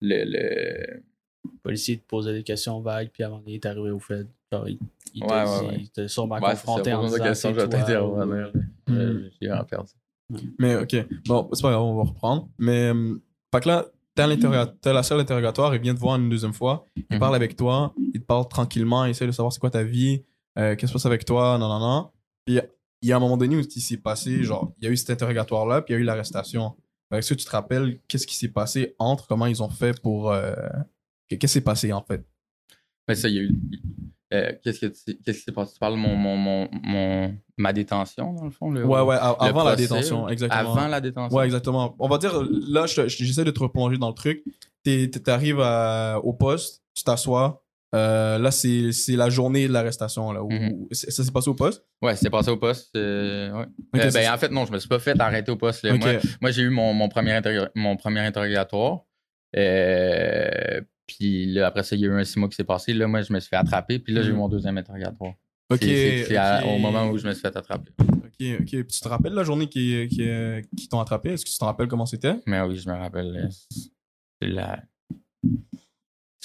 le, 0.00 0.24
le... 0.24 1.02
Le 1.44 1.50
policier 1.62 1.98
te 1.98 2.06
posait 2.06 2.32
des 2.34 2.42
questions 2.42 2.80
vagues, 2.80 3.10
puis 3.12 3.22
avant, 3.22 3.42
il 3.46 3.54
est 3.54 3.66
arrivé 3.66 3.90
au 3.90 3.98
fait. 3.98 4.26
Genre, 4.52 4.68
il, 4.68 4.78
il 5.14 5.22
Ouais, 5.22 5.28
t'a 5.28 5.60
ouais, 5.62 5.76
dit- 5.78 5.90
ouais. 5.96 6.08
sûrement 6.08 6.34
Ouais, 6.36 6.40
ça, 6.42 6.48
confronté 6.62 6.92
en 6.94 7.04
disant 7.04 7.16
question, 7.24 7.48
c'est 7.50 7.54
je 7.54 7.60
vais 7.60 7.68
toi, 7.68 7.78
t'intervenir. 7.80 8.52
ou- 8.56 8.92
Euh. 8.92 9.30
J'ai 9.40 9.48
vraiment 9.48 9.64
perdu. 9.64 9.92
Mais 10.58 10.76
ok, 10.76 11.06
bon, 11.26 11.48
c'est 11.52 11.62
pas 11.62 11.70
grave, 11.70 11.82
on 11.82 11.96
va 11.96 12.02
reprendre. 12.02 12.48
Mais, 12.58 12.90
euh, 12.92 13.14
fait 13.54 13.60
que 13.62 13.68
là, 13.68 13.86
t'es 14.14 14.22
à 14.22 14.26
l'interroga- 14.26 14.66
t'es 14.80 14.90
à 14.90 14.92
la 14.92 15.02
salle 15.02 15.18
d'interrogatoire, 15.18 15.74
il 15.74 15.80
vient 15.80 15.94
te 15.94 16.00
voir 16.00 16.16
une 16.16 16.28
deuxième 16.28 16.52
fois, 16.52 16.84
il 16.96 17.04
Mhm. 17.10 17.18
parle 17.18 17.34
avec 17.34 17.56
toi, 17.56 17.94
il 18.14 18.20
te 18.20 18.26
parle 18.26 18.46
tranquillement, 18.48 19.04
il 19.04 19.10
essaie 19.10 19.26
de 19.26 19.32
savoir 19.32 19.52
c'est 19.52 19.60
quoi 19.60 19.70
ta 19.70 19.82
vie, 19.84 20.22
euh, 20.58 20.74
qu'est-ce 20.74 20.80
qui 20.80 20.86
se 20.88 20.92
passe 20.94 21.06
avec 21.06 21.24
toi, 21.24 21.56
non, 21.58 21.68
non, 21.68 21.78
non. 21.78 22.10
Puis 22.44 22.58
il 23.02 23.08
y 23.08 23.12
a 23.12 23.16
un 23.16 23.20
moment 23.20 23.36
donné 23.36 23.56
où 23.56 23.60
il 23.60 23.80
s'est 23.80 23.96
passé, 23.96 24.42
genre, 24.42 24.72
il 24.78 24.84
y 24.84 24.88
a 24.88 24.90
eu 24.90 24.96
cet 24.96 25.10
interrogatoire-là, 25.10 25.82
puis 25.82 25.94
il 25.94 25.96
y 25.96 26.00
a 26.00 26.02
eu 26.02 26.04
l'arrestation. 26.04 26.74
Est-ce 27.10 27.32
que 27.32 27.38
tu 27.38 27.44
te 27.46 27.50
rappelles 27.50 28.00
qu'est-ce 28.08 28.26
qui 28.26 28.36
s'est 28.36 28.48
passé 28.48 28.94
entre, 28.98 29.26
comment 29.28 29.46
ils 29.46 29.62
ont 29.62 29.70
fait 29.70 29.98
pour. 30.02 30.30
euh, 30.32 30.54
Qu'est-ce 31.28 31.38
qui 31.40 31.48
s'est 31.48 31.60
passé 31.60 31.92
en 31.92 32.02
fait? 32.02 32.24
Mais 33.06 33.14
ça, 33.14 33.28
il 33.28 33.34
y 33.34 33.38
a 33.38 33.42
eu. 33.42 33.50
euh, 34.34 34.52
qu'est-ce 34.62 34.80
que 34.80 34.86
tu- 34.86 35.16
qu'est-ce 35.24 35.38
qui 35.38 35.44
s'est 35.44 35.52
passé? 35.52 35.72
Tu 35.74 35.78
parles 35.78 35.94
de 35.94 35.98
mon, 35.98 36.14
mon, 36.16 36.36
mon, 36.36 36.68
mon- 36.84 37.34
ma 37.56 37.72
détention, 37.72 38.32
dans 38.34 38.44
le 38.44 38.50
fond? 38.50 38.70
Le, 38.70 38.84
Ouais, 38.84 39.00
ouais, 39.00 39.16
a- 39.16 39.36
le 39.40 39.46
avant 39.46 39.64
la 39.64 39.76
détention, 39.76 40.28
exactement. 40.28 40.74
Avant 40.74 40.88
la 40.88 41.00
détention. 41.00 41.36
Ouais, 41.36 41.44
exactement. 41.46 41.96
On 41.98 42.08
va 42.08 42.18
dire, 42.18 42.32
là, 42.68 42.86
je- 42.86 43.08
je- 43.08 43.24
j'essaie 43.24 43.44
de 43.44 43.50
te 43.50 43.60
replonger 43.60 43.96
dans 43.98 44.08
le 44.08 44.14
truc. 44.14 44.42
T'arrives 45.24 45.60
à- 45.60 46.18
au 46.22 46.32
poste, 46.32 46.82
tu 46.94 47.04
t'assois. 47.04 47.62
Euh, 47.94 48.36
là, 48.38 48.50
c'est 48.50 48.92
c'est 48.92 49.16
la 49.16 49.30
journée 49.30 49.66
de 49.66 49.72
l'arrestation. 49.72 50.30
là. 50.32 50.42
où- 50.44 50.50
Mhm. 50.52 50.88
Ça 50.92 51.24
s'est 51.24 51.30
passé 51.32 51.48
au 51.48 51.54
poste? 51.54 51.82
Ouais, 52.02 52.14
c'est 52.16 52.28
passé 52.28 52.50
au 52.50 52.58
poste. 52.58 52.94
euh, 52.96 53.50
ouais. 53.52 53.66
Ben, 54.12 54.30
en 54.34 54.36
fait, 54.36 54.50
non, 54.50 54.66
je 54.66 54.72
me 54.72 54.78
suis 54.78 54.88
pas 54.90 54.98
fait 54.98 55.18
arrêter 55.18 55.50
au 55.50 55.56
poste. 55.56 55.84
Moi, 55.84 55.98
moi, 56.42 56.50
j'ai 56.50 56.62
eu 56.62 56.70
mon, 56.70 56.92
mon, 56.92 57.08
premier 57.08 57.32
interro- 57.32 57.68
mon 57.74 57.96
premier 57.96 58.20
interrogatoire. 58.20 59.00
Euh, 59.56 60.80
puis 61.08 61.46
là, 61.46 61.66
après 61.66 61.82
ça, 61.82 61.96
il 61.96 62.02
y 62.02 62.04
a 62.04 62.08
eu 62.08 62.12
un 62.12 62.22
six 62.24 62.38
mois 62.38 62.48
qui 62.48 62.54
s'est 62.54 62.62
passé. 62.64 62.92
Là, 62.94 63.08
moi, 63.08 63.22
je 63.22 63.32
me 63.32 63.40
suis 63.40 63.48
fait 63.48 63.56
attraper. 63.56 63.98
Puis 63.98 64.12
là, 64.12 64.22
j'ai 64.22 64.28
eu 64.28 64.32
Mhm. 64.32 64.38
mon 64.38 64.48
deuxième 64.48 64.78
interrogatoire. 64.78 65.32
Ok, 65.70 65.80
C'est- 65.82 66.62
au 66.64 66.78
moment 66.78 67.10
où 67.10 67.18
je 67.18 67.26
me 67.26 67.32
suis 67.32 67.42
fait 67.42 67.54
attraper. 67.56 67.90
Ok, 68.00 68.60
ok. 68.60 68.66
Puis 68.66 68.84
tu 68.86 69.00
te 69.00 69.08
rappelles 69.08 69.32
la 69.34 69.42
journée 69.42 69.68
qui, 69.68 70.06
qui, 70.08 70.28
qui 70.76 70.88
t'ont 70.88 71.00
attrapé? 71.00 71.30
Est-ce 71.30 71.44
que 71.44 71.50
tu 71.50 71.58
te 71.58 71.64
rappelles 71.64 71.88
comment 71.88 72.06
c'était? 72.06 72.36
Mais 72.46 72.60
oui, 72.62 72.76
je 72.76 72.88
me 72.88 72.94
rappelle. 72.94 73.48
C'est 74.40 74.48
la. 74.48 74.82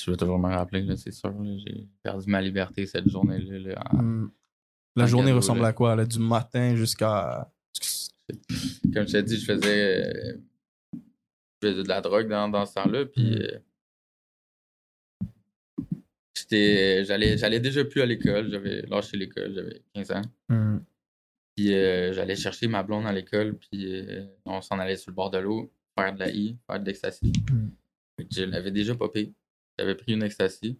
Je 0.01 0.09
vais 0.11 0.17
toujours 0.17 0.39
me 0.39 0.49
rappeler, 0.49 0.85
c'est 0.97 1.11
sûr. 1.11 1.31
J'ai 1.65 1.87
perdu 2.01 2.25
ma 2.29 2.41
liberté 2.41 2.85
cette 2.85 3.07
journée-là. 3.07 3.59
là, 3.59 3.83
Hmm. 3.93 4.29
La 4.95 5.05
journée 5.07 5.27
cadeau, 5.27 5.37
ressemble 5.37 5.61
là. 5.61 5.67
à 5.69 5.73
quoi? 5.73 5.95
là, 5.95 6.05
du 6.05 6.19
matin 6.19 6.75
jusqu'à. 6.75 7.51
Comme 8.93 9.07
je 9.07 9.11
t'ai 9.11 9.23
dit, 9.23 9.37
je 9.39 9.45
faisais, 9.45 10.15
euh, 10.15 10.37
je 11.61 11.67
faisais 11.69 11.83
de 11.83 11.87
la 11.87 12.01
drogue 12.01 12.27
dans, 12.27 12.49
dans 12.49 12.65
ce 12.65 12.73
temps-là. 12.75 13.05
Puis. 13.05 13.23
Mm. 13.35 13.59
J'étais- 16.35 17.05
J'allais 17.05 17.37
j'allais 17.37 17.59
déjà 17.59 17.83
plus 17.85 18.01
à 18.01 18.05
l'école. 18.05 18.49
J'avais 18.51 18.81
lâché 18.83 19.17
l'école, 19.17 19.53
j'avais 19.53 19.81
15 19.93 20.11
ans. 20.11 20.21
Hmm. 20.49 20.79
Puis 21.55 21.73
euh, 21.73 22.13
j'allais 22.13 22.35
chercher 22.35 22.67
ma 22.67 22.81
blonde 22.83 23.05
à 23.05 23.11
l'école, 23.13 23.57
puis 23.57 23.85
euh, 23.85 24.25
on 24.45 24.61
s'en 24.61 24.79
allait 24.79 24.97
sur 24.97 25.11
le 25.11 25.15
bord 25.15 25.29
de 25.29 25.37
l'eau, 25.37 25.71
faire 25.97 26.13
de 26.13 26.19
la 26.19 26.31
I, 26.31 26.57
faire 26.67 26.79
de 26.79 26.85
l'ecstasy. 26.85 27.31
Mm. 27.51 27.67
Je 28.31 28.43
l'avais 28.43 28.71
déjà 28.71 28.95
popé. 28.95 29.33
J'avais 29.77 29.95
pris 29.95 30.13
une 30.13 30.23
ecstasy. 30.23 30.77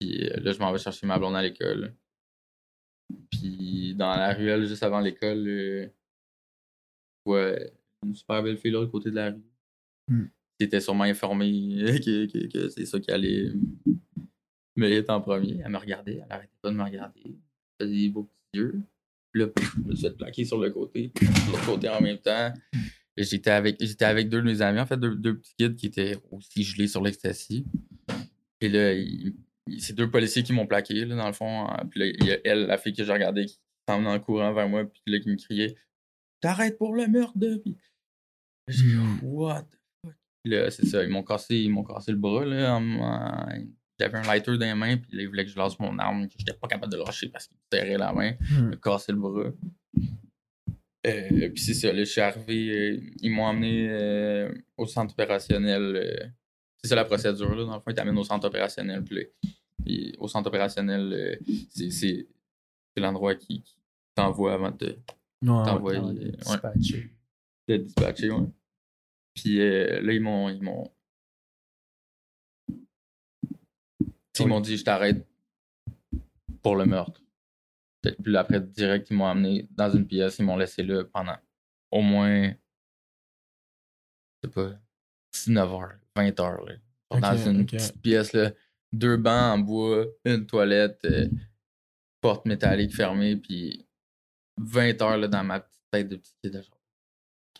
Puis 0.00 0.28
euh, 0.28 0.40
là, 0.40 0.52
je 0.52 0.58
m'en 0.58 0.72
vais 0.72 0.78
chercher 0.78 1.06
ma 1.06 1.18
blonde 1.18 1.36
à 1.36 1.42
l'école. 1.42 1.94
Puis 3.30 3.94
dans 3.94 4.08
la 4.16 4.32
ruelle, 4.34 4.66
juste 4.66 4.82
avant 4.82 5.00
l'école, 5.00 5.92
vois 7.24 7.52
une 8.04 8.14
super 8.14 8.42
belle 8.42 8.58
fille 8.58 8.72
là, 8.72 8.84
du 8.84 8.90
côté 8.90 9.10
de 9.10 9.16
la 9.16 9.30
rue. 9.30 9.42
Mm. 10.08 10.26
Qui 10.58 10.64
était 10.64 10.80
sûrement 10.80 11.04
informée 11.04 11.50
que, 12.04 12.26
que- 12.26 12.46
que 12.52 12.68
c'est 12.70 12.86
ça 12.86 12.98
qui 13.00 13.10
allait 13.10 13.50
me 14.76 14.90
hit 14.90 15.08
en 15.10 15.20
premier. 15.20 15.60
Elle 15.64 15.70
me 15.72 15.78
regardait, 15.78 16.16
elle 16.24 16.26
arrêtait 16.32 16.52
pas 16.62 16.70
de 16.70 16.76
me 16.76 16.82
regarder. 16.84 17.22
Elle 17.78 17.86
faisait 17.86 17.98
des 17.98 18.08
beaux 18.08 18.24
petits 18.24 18.58
yeux. 18.62 18.80
Puis 19.32 19.42
là, 19.42 19.48
je 19.56 19.80
me 19.90 19.94
suis 19.94 20.10
plaquer 20.10 20.44
sur 20.44 20.58
le 20.58 20.70
côté, 20.70 21.12
sur 21.18 21.52
l'autre 21.52 21.66
côté 21.66 21.88
en 21.88 22.00
même 22.00 22.18
temps. 22.18 22.52
J'étais 23.18 23.50
avec, 23.50 23.76
j'étais 23.80 24.04
avec 24.04 24.28
deux 24.28 24.40
de 24.42 24.46
mes 24.46 24.60
amis, 24.62 24.78
en 24.80 24.86
fait, 24.86 24.98
deux, 24.98 25.14
deux 25.14 25.38
petits 25.38 25.54
kids 25.58 25.74
qui 25.76 25.86
étaient 25.86 26.18
aussi 26.30 26.62
gelés 26.62 26.86
sur 26.88 27.02
l'ecstasy. 27.02 27.64
Et 28.60 28.68
là, 28.68 28.94
c'est 29.78 29.94
deux 29.94 30.10
policiers 30.10 30.42
qui 30.42 30.52
m'ont 30.52 30.66
plaqué, 30.66 31.04
là, 31.06 31.16
dans 31.16 31.26
le 31.26 31.32
fond. 31.32 31.66
hein. 31.66 31.86
Puis 31.90 32.00
là, 32.00 32.06
il 32.06 32.26
y 32.26 32.32
a 32.32 32.38
elle, 32.44 32.66
la 32.66 32.76
fille 32.78 32.92
que 32.94 33.04
j'ai 33.04 33.12
regardée, 33.12 33.46
qui 33.46 33.58
s'en 33.88 34.04
en 34.04 34.20
courant 34.20 34.52
vers 34.52 34.68
moi, 34.68 34.84
puis 34.84 35.02
là, 35.06 35.18
qui 35.20 35.28
me 35.30 35.36
criait 35.36 35.76
T'arrêtes 36.40 36.76
pour 36.78 36.94
le 36.94 37.06
meurtre 37.08 37.38
de. 37.38 37.56
Puis 37.56 37.76
j'ai 38.68 38.82
dit, 38.84 38.96
What? 39.22 39.66
Puis 40.46 40.54
là, 40.54 40.70
c'est 40.70 40.86
ça, 40.86 41.02
ils 41.02 41.10
m'ont 41.10 41.24
cassé, 41.24 41.56
ils 41.56 41.68
m'ont 41.68 41.82
cassé 41.82 42.12
le 42.12 42.18
bras, 42.18 42.44
là. 42.44 42.80
J'avais 43.98 44.18
un 44.18 44.22
lighter 44.22 44.56
dans 44.56 44.64
les 44.64 44.74
mains, 44.74 44.96
puis 44.96 45.16
là, 45.16 45.22
ils 45.24 45.26
voulaient 45.26 45.44
que 45.44 45.50
je 45.50 45.56
lâche 45.56 45.76
mon 45.80 45.98
arme, 45.98 46.28
que 46.28 46.34
j'étais 46.38 46.52
pas 46.52 46.68
capable 46.68 46.92
de 46.92 46.98
lâcher 46.98 47.28
parce 47.30 47.48
qu'ils 47.48 47.56
me 47.56 47.76
serraient 47.76 47.98
la 47.98 48.12
main 48.12 48.34
Hmm. 48.48 48.68
me 48.68 48.76
casser 48.76 49.10
le 49.10 49.18
bras. 49.18 49.50
Euh, 51.04 51.50
puis 51.50 51.58
c'est 51.60 51.74
ça, 51.74 51.92
là, 51.92 51.98
je 51.98 52.04
suis 52.04 52.20
arrivé, 52.20 52.70
euh, 52.70 53.00
ils 53.22 53.30
m'ont 53.32 53.48
amené 53.48 53.88
euh, 53.90 54.52
au 54.76 54.86
centre 54.86 55.14
opérationnel. 55.14 55.96
euh, 55.96 56.26
c'est 56.80 56.90
ça 56.90 56.94
la 56.94 57.04
procédure, 57.04 57.52
là, 57.56 57.64
dans 57.64 57.74
le 57.74 57.80
fond, 57.80 57.90
ils 57.90 57.94
t'amènent 57.94 58.18
au 58.18 58.22
centre 58.22 58.46
opérationnel. 58.46 59.02
Puis 59.02 59.16
là, 59.16 60.12
au 60.20 60.28
centre 60.28 60.46
opérationnel, 60.48 61.40
c'est, 61.70 62.28
l'endroit 62.96 63.34
qui, 63.34 63.62
qui 63.62 63.76
t'envoie 64.14 64.54
avant 64.54 64.70
de 64.70 64.96
t'envoyer, 65.44 65.98
ouais, 66.00 66.30
dispatchers. 66.38 67.10
de 67.66 67.76
dispatcher. 67.78 68.30
Ouais. 68.30 68.46
Puis 69.36 69.60
euh, 69.60 70.00
là, 70.00 70.12
ils 70.12 70.20
m'ont. 70.20 70.48
Ils 70.48 70.62
m'ont, 70.62 70.90
ils 74.38 74.62
dit 74.62 74.76
je 74.76 74.84
t'arrête 74.84 75.24
pour 76.62 76.74
le 76.74 76.86
meurtre. 76.86 77.22
Puis 78.02 78.32
là, 78.32 78.40
après, 78.40 78.60
direct, 78.60 79.08
ils 79.10 79.16
m'ont 79.16 79.26
amené 79.26 79.68
dans 79.70 79.90
une 79.90 80.06
pièce, 80.06 80.38
ils 80.38 80.44
m'ont 80.44 80.56
laissé 80.56 80.82
là 80.82 81.04
pendant 81.04 81.36
au 81.90 82.02
moins, 82.02 82.50
je 84.42 84.48
sais 84.48 84.50
pas, 84.50 84.72
19 85.32 85.72
heures, 85.72 85.98
20 86.16 86.40
heures. 86.40 86.64
Là. 86.64 86.74
Dans 87.20 87.36
une 87.36 87.66
petite 87.66 88.00
pièce, 88.00 88.32
là, 88.32 88.52
deux 88.92 89.16
bancs 89.16 89.54
en 89.54 89.58
bois, 89.58 90.06
une 90.24 90.46
toilette, 90.46 91.04
euh, 91.04 91.28
porte 92.20 92.46
métallique 92.46 92.94
fermée, 92.94 93.36
puis 93.36 93.86
20 94.58 95.02
heures 95.02 95.18
là, 95.18 95.28
dans 95.28 95.44
ma 95.44 95.60
petite 95.60 95.82
tête 95.90 96.08
de 96.08 96.16
petit 96.16 96.34
kid. 96.42 96.62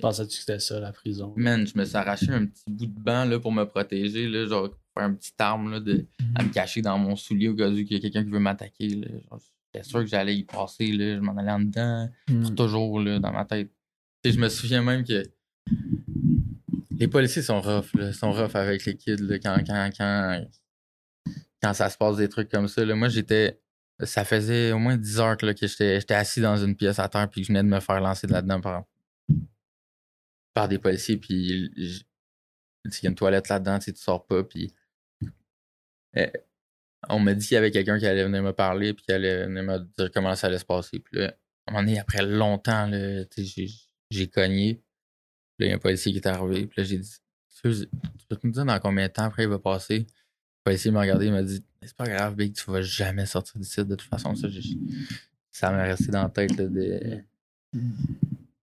Pensais-tu 0.01 0.37
que 0.37 0.41
c'était 0.41 0.59
ça, 0.59 0.81
la 0.81 0.93
prison? 0.93 1.33
Man, 1.37 1.67
je 1.67 1.79
me 1.79 1.85
suis 1.85 1.97
arraché 1.97 2.31
un 2.31 2.47
petit 2.47 2.65
bout 2.69 2.87
de 2.87 3.01
banc 3.01 3.25
là, 3.25 3.39
pour 3.39 3.53
me 3.53 3.65
protéger, 3.65 4.29
là, 4.29 4.47
genre 4.47 4.69
faire 4.95 5.05
un 5.05 5.15
petit 5.15 5.33
arme 5.39 5.71
là, 5.71 5.81
de, 5.81 6.07
à 6.35 6.43
me 6.43 6.51
cacher 6.51 6.83
dans 6.83 6.99
mon 6.99 7.17
soulier 7.17 7.49
au 7.49 7.55
cas 7.55 7.69
où 7.69 7.77
il 7.77 7.93
y 7.93 7.97
a 7.97 8.01
quelqu'un 8.01 8.25
qui 8.25 8.31
veut 8.31 8.39
m'attaquer. 8.39 8.89
J'étais 8.89 9.89
sûr 9.89 10.01
que 10.01 10.07
j'allais 10.07 10.37
y 10.37 10.45
passer, 10.45 10.93
là, 10.93 11.17
je 11.17 11.21
m'en 11.21 11.37
allais 11.37 11.51
en 11.51 11.61
dedans, 11.61 12.09
pour 12.27 12.55
toujours 12.55 13.01
là, 13.01 13.19
dans 13.19 13.33
ma 13.33 13.45
tête. 13.45 13.71
Et 14.25 14.33
je 14.33 14.39
me 14.39 14.49
souviens 14.49 14.83
même 14.83 15.05
que 15.05 15.23
les 16.99 17.09
policiers 17.09 17.43
sont 17.43 17.61
rough, 17.61 17.93
là, 17.95 18.13
sont 18.13 18.33
rough 18.33 18.55
avec 18.55 18.85
les 18.85 18.97
kids 18.97 19.17
là, 19.23 19.39
quand, 19.39 19.57
quand, 19.67 19.91
quand, 19.97 20.45
quand 21.63 21.73
ça 21.75 21.91
se 21.91 21.97
passe 21.97 22.17
des 22.17 22.29
trucs 22.29 22.51
comme 22.51 22.69
ça. 22.69 22.85
Là. 22.85 22.95
Moi, 22.95 23.09
j'étais. 23.09 23.61
Ça 24.03 24.27
faisait 24.27 24.73
au 24.73 24.79
moins 24.79 24.97
10 24.99 25.21
heures 25.21 25.37
que, 25.39 25.47
là, 25.47 25.55
que 25.55 25.67
j'étais 25.67 25.99
j'étais 26.01 26.15
assis 26.15 26.43
dans 26.43 26.59
une 26.59 26.77
pièce 26.77 26.99
à 26.99 27.09
terre 27.09 27.31
puis 27.31 27.41
que 27.41 27.47
je 27.47 27.53
venais 27.53 27.63
de 27.63 27.69
me 27.69 27.81
faire 27.81 27.99
lancer 27.99 28.27
de 28.27 28.33
là-dedans 28.33 28.61
par, 28.61 28.85
par 30.57 30.69
des 30.69 30.79
policiers. 30.79 31.19
Puis 31.19 31.71
il 31.77 32.03
y 33.03 33.07
a 33.07 33.11
une 33.11 33.15
toilette 33.15 33.51
là-dedans, 33.51 33.79
tu 33.79 33.93
sors 33.95 34.27
pas. 34.27 34.43
Puis 34.43 34.73
euh, 36.17 36.27
on 37.11 37.19
m'a 37.19 37.35
dit 37.35 37.47
qu'il 37.47 37.57
y 37.57 37.59
avait 37.59 37.71
quelqu'un 37.71 37.99
qui 37.99 38.07
allait 38.07 38.25
venir 38.25 38.43
me 38.43 38.55
parler 38.55 38.95
puis 38.95 39.05
qui 39.05 39.13
allait 39.13 39.45
venir 39.47 39.63
me 39.63 39.79
dire 39.99 40.11
comment 40.11 40.35
ça 40.35 40.47
allait 40.47 40.59
se 40.59 40.65
passer. 40.65 40.99
Puis 40.99 41.19
là, 41.19 41.27
à 41.67 41.71
un 41.71 41.73
moment 41.75 41.85
donné, 41.85 41.99
après 41.99 42.25
longtemps, 42.25 42.91
j'ai- 42.91 44.29
cogné. 44.29 44.83
Là, 45.59 45.67
il 45.67 45.69
y 45.69 45.73
a 45.73 45.75
un 45.75 45.79
policier 45.79 46.11
qui 46.13 46.19
est 46.19 46.27
arrivé. 46.27 46.67
Puis 46.67 46.81
là, 46.81 46.89
j'ai 46.89 46.99
dit, 47.01 47.17
tu 47.63 47.69
peux 48.29 48.39
me 48.49 48.53
dire 48.53 48.65
dans 48.65 48.79
combien 48.81 49.09
de 49.09 49.13
temps 49.13 49.25
après 49.25 49.43
il 49.43 49.51
va 49.51 49.59
passer? 49.59 49.99
Le 49.99 50.71
policier 50.71 50.91
m'a 50.91 51.03
regardé, 51.03 51.27
il 51.27 51.33
m'a 51.33 51.43
dit, 51.43 51.63
c'est 51.83 51.97
pas 51.97 52.09
grave, 52.09 52.35
Big, 52.35 52.55
tu 52.55 52.71
vas 52.71 52.81
jamais 52.81 53.27
sortir 53.27 53.61
d'ici. 53.61 53.85
De 53.85 53.95
toute 53.95 54.09
façon, 54.09 54.35
ça, 54.35 54.49
ça 55.51 55.71
m'est 55.71 55.85
resté 55.85 56.07
dans 56.07 56.23
la 56.23 56.31
tête. 56.31 56.57
Là, 56.57 56.67
de... 56.67 57.23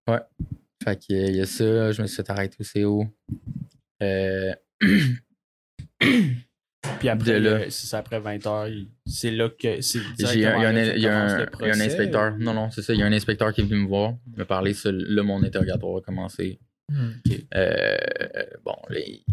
Ouais. 0.07 0.21
Fait 0.83 0.95
que, 0.97 1.13
euh, 1.13 1.25
il 1.29 1.35
y 1.37 1.41
a 1.41 1.45
ça, 1.45 1.91
je 1.91 2.01
me 2.01 2.07
suis 2.07 2.15
fait 2.17 2.29
arrêter 2.29 2.57
au 2.59 2.63
CO. 2.63 3.05
Euh, 4.01 4.53
Puis 6.99 7.07
après, 7.09 7.39
là. 7.39 7.69
c'est 7.69 7.95
après 7.95 8.19
20 8.19 8.45
heures, 8.45 8.67
c'est 9.05 9.31
là 9.31 9.49
que. 9.49 9.79
c'est 9.81 9.99
Il 10.19 10.39
y 10.39 10.45
a, 10.45 10.57
un, 10.57 10.73
il 10.95 11.01
y 11.01 11.07
a 11.07 11.17
un- 11.23 11.45
commence 11.45 11.61
le 11.61 11.65
il 11.65 11.67
y 11.67 11.71
a 11.71 11.75
un 11.75 11.79
inspecteur. 11.87 12.37
Non, 12.37 12.53
non, 12.53 12.71
c'est 12.71 12.81
ça. 12.81 12.93
Il 12.93 12.99
y 12.99 13.03
a 13.03 13.05
un 13.05 13.13
inspecteur 13.13 13.53
qui 13.53 13.61
est 13.61 13.63
venu 13.63 13.81
me 13.83 13.87
voir. 13.87 14.15
Il 14.33 14.37
m'a 14.37 14.45
parlé. 14.45 14.73
ça, 14.73 14.89
Là, 14.91 15.23
mon 15.23 15.41
interrogatoire 15.43 15.97
a 15.97 16.01
commencé. 16.01 16.59
Euh, 17.55 17.97
bon, 18.65 18.75
là, 18.89 18.99
il, 18.99 19.23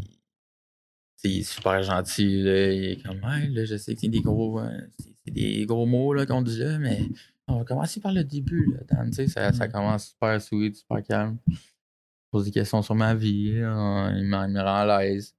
est 1.24 1.42
super 1.42 1.82
gentil. 1.82 2.42
Là, 2.42 2.72
il 2.72 2.84
est 2.92 3.03
comme, 3.03 3.16
ouais, 3.22 3.48
là, 3.48 3.64
je 3.64 3.76
sais 3.76 3.94
que 3.94 4.01
c'est 4.01 4.09
des 4.09 4.20
gros, 4.20 4.61
euh, 4.61 4.70
c'est- 4.98 5.12
c'est 5.26 5.32
des 5.34 5.66
gros 5.66 5.86
mots 5.86 6.14
là, 6.14 6.24
qu'on 6.26 6.42
dit 6.42 6.59
là, 6.59 6.78
mais 6.78 7.01
on 7.51 7.59
va 7.59 7.64
commencer 7.64 8.01
par 8.01 8.12
le 8.12 8.24
début. 8.24 8.72
Là, 8.74 8.80
Dan, 8.88 9.11
tu 9.11 9.16
sais, 9.16 9.26
ça, 9.28 9.53
ça 9.53 9.68
commence 9.68 10.11
super 10.11 10.40
sweet, 10.40 10.76
super 10.76 11.03
calme. 11.03 11.38
Il 11.48 11.57
pose 12.30 12.44
des 12.44 12.51
questions 12.51 12.82
sur 12.82 12.94
ma 12.94 13.14
vie. 13.14 13.61
là, 13.61 14.12
il 14.16 14.24
me 14.24 14.61
rend 14.61 14.88
à 14.88 15.03
l'aise. 15.03 15.34